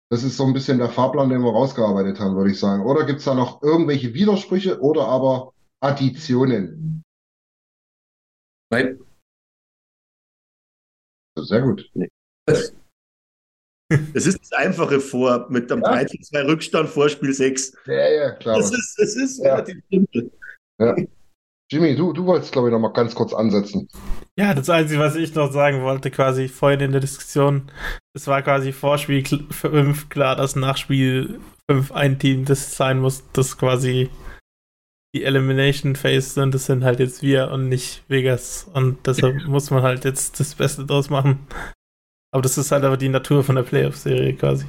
Das 0.09 0.23
ist 0.23 0.37
so 0.37 0.45
ein 0.45 0.53
bisschen 0.53 0.77
der 0.77 0.89
Fahrplan, 0.89 1.29
den 1.29 1.41
wir 1.41 1.51
rausgearbeitet 1.51 2.19
haben, 2.19 2.35
würde 2.35 2.51
ich 2.51 2.59
sagen. 2.59 2.85
Oder 2.85 3.05
gibt 3.05 3.19
es 3.19 3.25
da 3.25 3.33
noch 3.33 3.61
irgendwelche 3.61 4.13
Widersprüche 4.13 4.79
oder 4.79 5.07
aber 5.07 5.51
Additionen? 5.81 7.03
Nein. 8.69 8.99
Sehr 11.39 11.61
gut. 11.61 11.89
Nee. 11.93 12.09
Das 14.13 14.25
ist 14.25 14.39
das 14.41 14.51
einfache 14.51 14.99
Vor 14.99 15.47
mit 15.49 15.69
dem 15.71 15.81
ja. 15.81 15.93
13-2 15.93 16.47
Rückstand 16.47 16.89
vor 16.89 17.07
Spiel 17.07 17.33
6. 17.33 17.73
Ja, 17.85 18.09
ja, 18.09 18.31
klar. 18.31 18.57
Das 18.57 18.71
ist, 18.71 18.95
das 18.97 19.15
ist 19.15 19.37
ja. 19.39 19.55
relativ 19.55 19.81
simpel. 19.89 20.31
Ja. 20.79 20.95
Jimmy, 21.71 21.95
du, 21.95 22.13
du 22.13 22.25
wolltest, 22.25 22.51
glaube 22.51 22.69
ich, 22.69 22.71
noch 22.71 22.79
mal 22.79 22.93
ganz 22.93 23.13
kurz 23.13 23.33
ansetzen. 23.33 23.89
Ja, 24.37 24.53
das 24.53 24.69
Einzige, 24.69 24.99
was 24.99 25.15
ich 25.15 25.35
noch 25.35 25.51
sagen 25.51 25.81
wollte, 25.81 26.11
quasi 26.11 26.47
vorhin 26.47 26.79
in 26.79 26.91
der 26.91 27.01
Diskussion, 27.01 27.71
es 28.13 28.27
war 28.27 28.41
quasi 28.41 28.71
vor 28.71 28.97
Spiel 28.97 29.23
5 29.25 30.09
klar, 30.09 30.35
dass 30.35 30.55
nach 30.55 30.77
Spiel 30.77 31.39
5 31.69 31.91
ein 31.91 32.19
Team 32.19 32.45
das 32.45 32.75
sein 32.75 32.99
muss, 32.99 33.23
das 33.33 33.57
quasi 33.57 34.09
die 35.15 35.23
Elimination 35.23 35.95
Phase 35.95 36.29
sind. 36.29 36.53
Das 36.53 36.65
sind 36.65 36.83
halt 36.83 36.99
jetzt 36.99 37.21
wir 37.21 37.51
und 37.51 37.69
nicht 37.69 38.03
Vegas. 38.07 38.69
Und 38.73 39.05
deshalb 39.05 39.45
muss 39.45 39.71
man 39.71 39.83
halt 39.83 40.05
jetzt 40.05 40.39
das 40.39 40.55
Beste 40.55 40.85
draus 40.85 41.09
machen. 41.09 41.47
Aber 42.31 42.41
das 42.41 42.57
ist 42.57 42.71
halt 42.71 42.83
aber 42.83 42.97
die 42.97 43.09
Natur 43.09 43.43
von 43.43 43.55
der 43.55 43.63
Playoff-Serie 43.63 44.33
quasi. 44.35 44.65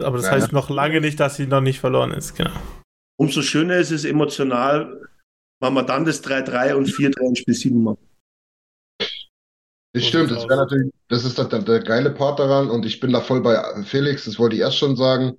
Aber 0.00 0.16
das 0.16 0.26
ja, 0.26 0.32
heißt 0.32 0.52
noch 0.52 0.70
lange 0.70 1.00
nicht, 1.00 1.18
dass 1.18 1.36
sie 1.36 1.46
noch 1.46 1.60
nicht 1.60 1.80
verloren 1.80 2.12
ist, 2.12 2.34
genau. 2.34 2.52
Umso 3.18 3.42
schöner 3.42 3.76
ist 3.76 3.90
es 3.90 4.04
emotional, 4.04 5.08
wenn 5.60 5.74
man 5.74 5.86
dann 5.86 6.04
das 6.04 6.22
3-3 6.22 6.74
und 6.74 6.88
4-3 6.88 7.20
in 7.20 7.36
Spiel 7.36 7.54
7 7.54 7.82
macht. 7.82 7.98
Das 9.92 10.06
stimmt, 10.06 10.30
das 10.30 10.48
wäre 10.48 10.60
natürlich, 10.60 10.92
das 11.08 11.24
ist 11.24 11.38
der, 11.38 11.46
der, 11.46 11.80
geile 11.80 12.10
Part 12.10 12.38
daran 12.38 12.70
und 12.70 12.86
ich 12.86 13.00
bin 13.00 13.12
da 13.12 13.20
voll 13.20 13.40
bei 13.40 13.82
Felix, 13.84 14.26
das 14.26 14.38
wollte 14.38 14.54
ich 14.54 14.62
erst 14.62 14.76
schon 14.76 14.96
sagen. 14.96 15.36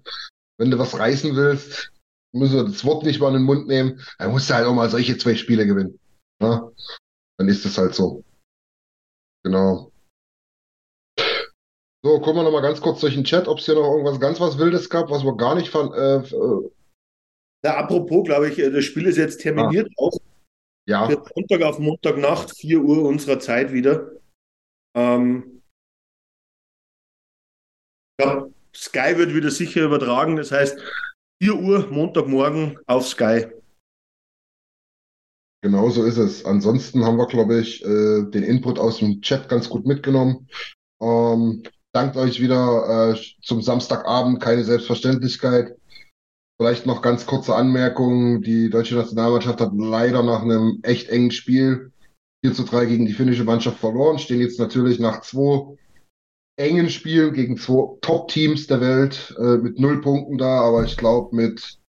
Wenn 0.57 0.71
du 0.71 0.77
was 0.77 0.97
reißen 0.97 1.35
willst, 1.37 1.93
musst 2.31 2.53
du 2.53 2.63
das 2.63 2.85
Wort 2.85 3.03
nicht 3.03 3.19
mal 3.19 3.29
in 3.29 3.35
den 3.35 3.43
Mund 3.43 3.67
nehmen, 3.67 3.99
dann 4.17 4.31
musst 4.31 4.49
du 4.49 4.53
halt 4.53 4.67
auch 4.67 4.73
mal 4.73 4.89
solche 4.89 5.17
zwei 5.17 5.35
Spiele 5.35 5.65
gewinnen. 5.65 5.99
Ja? 6.41 6.69
Dann 7.37 7.47
ist 7.47 7.65
es 7.65 7.77
halt 7.77 7.93
so. 7.93 8.23
Genau. 9.43 9.91
So, 12.01 12.19
gucken 12.19 12.37
wir 12.37 12.43
noch 12.43 12.51
mal 12.51 12.61
ganz 12.61 12.79
kurz 12.79 13.01
durch 13.01 13.15
den 13.15 13.25
Chat, 13.25 13.47
ob 13.47 13.59
es 13.59 13.65
hier 13.65 13.75
noch 13.75 13.91
irgendwas 13.91 14.19
ganz 14.19 14.39
was 14.39 14.57
Wildes 14.57 14.89
gab, 14.89 15.09
was 15.09 15.23
wir 15.23 15.35
gar 15.35 15.55
nicht 15.55 15.69
fanden. 15.69 15.93
Äh, 15.93 16.17
äh, 16.17 16.71
ja, 17.65 17.77
apropos, 17.77 18.23
glaube 18.23 18.49
ich, 18.49 18.57
äh, 18.57 18.71
das 18.71 18.85
Spiel 18.85 19.05
ist 19.05 19.17
jetzt 19.17 19.41
terminiert 19.41 19.89
ah. 19.97 20.03
auch. 20.03 20.17
Ja. 20.87 21.07
Montag 21.35 21.61
auf 21.61 21.77
Montagnacht, 21.77 22.55
4 22.57 22.79
Uhr 22.79 23.03
unserer 23.03 23.39
Zeit 23.39 23.73
wieder. 23.73 24.11
Ähm, 24.95 25.61
ja, 28.19 28.47
Sky 28.73 29.17
wird 29.17 29.33
wieder 29.33 29.51
sicher 29.51 29.83
übertragen, 29.83 30.35
das 30.35 30.51
heißt 30.51 30.79
4 31.41 31.55
Uhr 31.55 31.87
Montagmorgen 31.89 32.77
auf 32.85 33.07
Sky. 33.07 33.47
Genau 35.61 35.89
so 35.89 36.03
ist 36.03 36.17
es. 36.17 36.45
Ansonsten 36.45 37.05
haben 37.05 37.17
wir, 37.17 37.27
glaube 37.27 37.59
ich, 37.59 37.83
äh, 37.83 38.23
den 38.29 38.43
Input 38.43 38.79
aus 38.79 38.99
dem 38.99 39.21
Chat 39.21 39.49
ganz 39.49 39.69
gut 39.69 39.85
mitgenommen. 39.85 40.47
Ähm, 41.01 41.63
dankt 41.93 42.17
euch 42.17 42.41
wieder 42.41 43.13
äh, 43.13 43.19
zum 43.41 43.61
Samstagabend, 43.61 44.41
keine 44.41 44.63
Selbstverständlichkeit. 44.63 45.75
Vielleicht 46.57 46.85
noch 46.85 47.01
ganz 47.01 47.25
kurze 47.25 47.55
Anmerkung. 47.55 48.41
Die 48.41 48.69
deutsche 48.69 48.95
Nationalmannschaft 48.95 49.61
hat 49.61 49.71
leider 49.75 50.23
nach 50.23 50.41
einem 50.41 50.79
echt 50.83 51.09
engen 51.09 51.31
Spiel 51.31 51.91
4 52.43 52.53
zu 52.53 52.63
3 52.63 52.85
gegen 52.85 53.05
die 53.05 53.13
finnische 53.13 53.43
Mannschaft 53.43 53.79
verloren, 53.79 54.19
stehen 54.19 54.41
jetzt 54.41 54.59
natürlich 54.59 54.99
nach 54.99 55.21
zwei 55.21 55.77
engen 56.59 56.89
Spielen 56.89 57.33
gegen 57.33 57.57
zwei 57.57 57.97
Top-Teams 58.01 58.67
der 58.67 58.81
Welt 58.81 59.35
äh, 59.39 59.57
mit 59.57 59.79
null 59.79 60.01
Punkten 60.01 60.37
da, 60.37 60.61
aber 60.61 60.83
ich 60.83 60.97
glaube 60.97 61.35
mit 61.35 61.79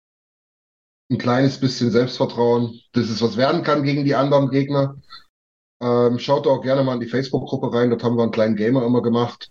ein 1.11 1.19
kleines 1.19 1.59
bisschen 1.59 1.91
Selbstvertrauen, 1.91 2.81
dass 2.93 3.11
es 3.11 3.21
was 3.21 3.37
werden 3.37 3.65
kann 3.65 3.83
gegen 3.83 4.05
die 4.05 4.15
anderen 4.15 4.51
Gegner. 4.51 4.97
Ähm, 5.83 6.19
schaut 6.19 6.47
auch 6.47 6.63
gerne 6.63 6.85
mal 6.85 6.95
in 6.95 7.01
die 7.01 7.09
Facebook-Gruppe 7.09 7.73
rein, 7.73 7.91
dort 7.91 8.05
haben 8.05 8.17
wir 8.17 8.23
einen 8.23 8.33
kleinen 8.33 8.55
Gamer 8.57 8.85
immer 8.85 9.03
gemacht. 9.03 9.51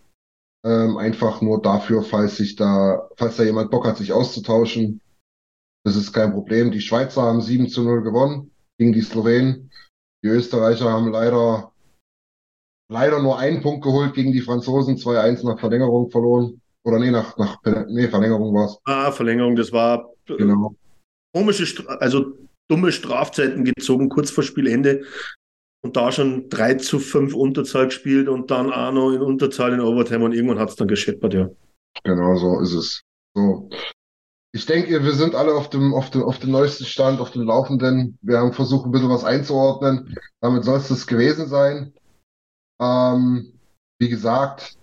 Ähm, 0.65 0.97
einfach 0.97 1.41
nur 1.41 1.61
dafür, 1.61 2.03
falls 2.03 2.37
sich 2.37 2.55
da, 2.55 3.09
falls 3.17 3.37
da 3.37 3.43
jemand 3.43 3.71
Bock 3.71 3.85
hat, 3.85 3.97
sich 3.97 4.13
auszutauschen. 4.13 5.01
Das 5.85 5.95
ist 5.95 6.13
kein 6.13 6.33
Problem. 6.33 6.71
Die 6.71 6.81
Schweizer 6.81 7.23
haben 7.23 7.41
7 7.41 7.69
zu 7.69 7.83
0 7.83 8.03
gewonnen 8.03 8.51
gegen 8.77 8.93
die 8.93 9.01
Slowenen. 9.01 9.71
Die 10.23 10.27
Österreicher 10.27 10.91
haben 10.91 11.11
leider, 11.11 11.71
leider 12.89 13.21
nur 13.21 13.39
einen 13.39 13.61
Punkt 13.61 13.83
geholt 13.83 14.13
gegen 14.13 14.31
die 14.31 14.41
Franzosen, 14.41 14.97
2-1 14.97 15.45
nach 15.45 15.59
Verlängerung 15.59 16.09
verloren. 16.09 16.61
Oder 16.83 16.99
nee, 16.99 17.11
nach, 17.11 17.37
nach 17.37 17.57
nee, 17.87 18.07
Verlängerung 18.07 18.53
war 18.53 18.65
es. 18.65 18.77
Ah, 18.85 19.11
Verlängerung, 19.11 19.55
das 19.55 19.71
war 19.71 20.09
Genau. 20.25 20.75
komische, 21.33 21.65
Stra 21.65 21.95
also 21.95 22.37
dumme 22.69 22.91
Strafzeiten 22.91 23.65
gezogen, 23.65 24.09
kurz 24.09 24.31
vor 24.31 24.43
Spielende. 24.43 25.03
Und 25.81 25.95
da 25.95 26.11
schon 26.11 26.49
3 26.49 26.75
zu 26.75 26.99
5 26.99 27.33
Unterzahl 27.33 27.85
gespielt 27.85 28.27
und 28.27 28.51
dann 28.51 28.71
auch 28.71 28.91
noch 28.91 29.11
in 29.11 29.21
Unterzahl 29.21 29.73
in 29.73 29.79
Overtime 29.79 30.25
und 30.25 30.33
irgendwann 30.33 30.59
hat 30.59 30.69
es 30.69 30.75
dann 30.75 30.89
gescheppert, 30.89 31.33
ja. 31.33 31.49
Genau, 32.03 32.35
so 32.35 32.59
ist 32.59 32.73
es. 32.73 33.01
So. 33.33 33.69
Ich 34.51 34.65
denke, 34.65 35.03
wir 35.03 35.13
sind 35.13 35.35
alle 35.35 35.53
auf 35.53 35.69
dem, 35.69 35.93
auf 35.93 36.09
dem, 36.09 36.23
auf 36.23 36.39
dem 36.39 36.51
neuesten 36.51 36.85
Stand, 36.85 37.21
auf 37.21 37.31
dem 37.31 37.43
Laufenden. 37.43 38.17
Wir 38.21 38.39
haben 38.39 38.51
versucht, 38.51 38.85
ein 38.85 38.91
bisschen 38.91 39.09
was 39.09 39.23
einzuordnen. 39.23 40.15
Damit 40.41 40.63
soll 40.63 40.77
es 40.77 40.87
das 40.87 41.07
gewesen 41.07 41.47
sein. 41.47 41.93
Ähm, 42.81 43.59
wie 43.99 44.09
gesagt, 44.09 44.79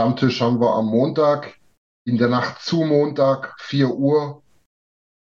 Stammtisch 0.00 0.40
haben 0.40 0.62
wir 0.62 0.74
am 0.76 0.86
Montag, 0.86 1.58
in 2.06 2.16
der 2.16 2.28
Nacht 2.28 2.62
zu 2.62 2.84
Montag, 2.84 3.54
4 3.60 3.90
Uhr. 3.90 4.42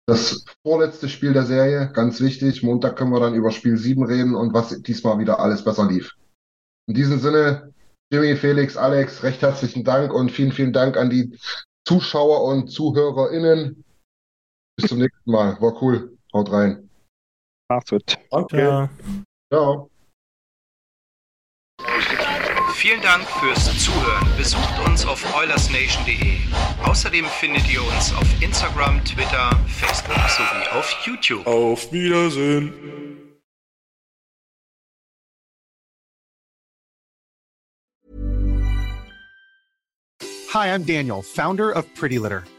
Das 0.07 0.45
vorletzte 0.65 1.09
Spiel 1.09 1.33
der 1.33 1.43
Serie, 1.43 1.91
ganz 1.91 2.21
wichtig. 2.21 2.63
Montag 2.63 2.95
können 2.95 3.11
wir 3.11 3.19
dann 3.19 3.35
über 3.35 3.51
Spiel 3.51 3.75
7 3.75 4.05
reden 4.05 4.35
und 4.35 4.53
was 4.53 4.81
diesmal 4.81 5.19
wieder 5.19 5.41
alles 5.41 5.65
besser 5.65 5.85
lief. 5.85 6.15
In 6.87 6.93
diesem 6.93 7.19
Sinne, 7.19 7.73
Jimmy, 8.09 8.37
Felix, 8.37 8.77
Alex, 8.77 9.21
recht 9.23 9.41
herzlichen 9.41 9.83
Dank 9.83 10.13
und 10.13 10.31
vielen, 10.31 10.53
vielen 10.53 10.71
Dank 10.71 10.95
an 10.95 11.09
die 11.09 11.37
Zuschauer 11.85 12.45
und 12.45 12.69
ZuhörerInnen. 12.69 13.83
Bis 14.77 14.89
zum 14.89 14.99
nächsten 14.99 15.29
Mal. 15.29 15.59
War 15.59 15.81
cool. 15.81 16.17
Haut 16.33 16.53
rein. 16.53 16.89
Macht's 17.69 17.89
gut. 17.89 18.17
Danke. 18.31 18.57
Ja. 18.57 18.89
Ciao. 19.51 19.89
Vielen 22.79 23.01
Dank 23.01 23.29
fürs 23.29 23.65
Zuhören. 23.83 24.25
Besucht 24.37 24.79
uns 24.87 25.05
auf 25.05 25.21
oilersnation.de. 25.35 26.37
Außerdem 26.85 27.25
findet 27.25 27.69
ihr 27.69 27.83
uns 27.83 28.13
auf 28.13 28.25
Instagram, 28.41 29.03
Twitter, 29.03 29.49
Facebook 29.67 30.15
sowie 30.29 30.79
auf 30.79 30.89
YouTube. 31.05 31.45
Auf 31.45 31.91
Wiedersehen. 31.91 32.71
Hi, 40.53 40.69
I'm 40.69 40.85
Daniel, 40.85 41.21
founder 41.21 41.75
of 41.75 41.85
Pretty 41.95 42.17
Litter. 42.17 42.45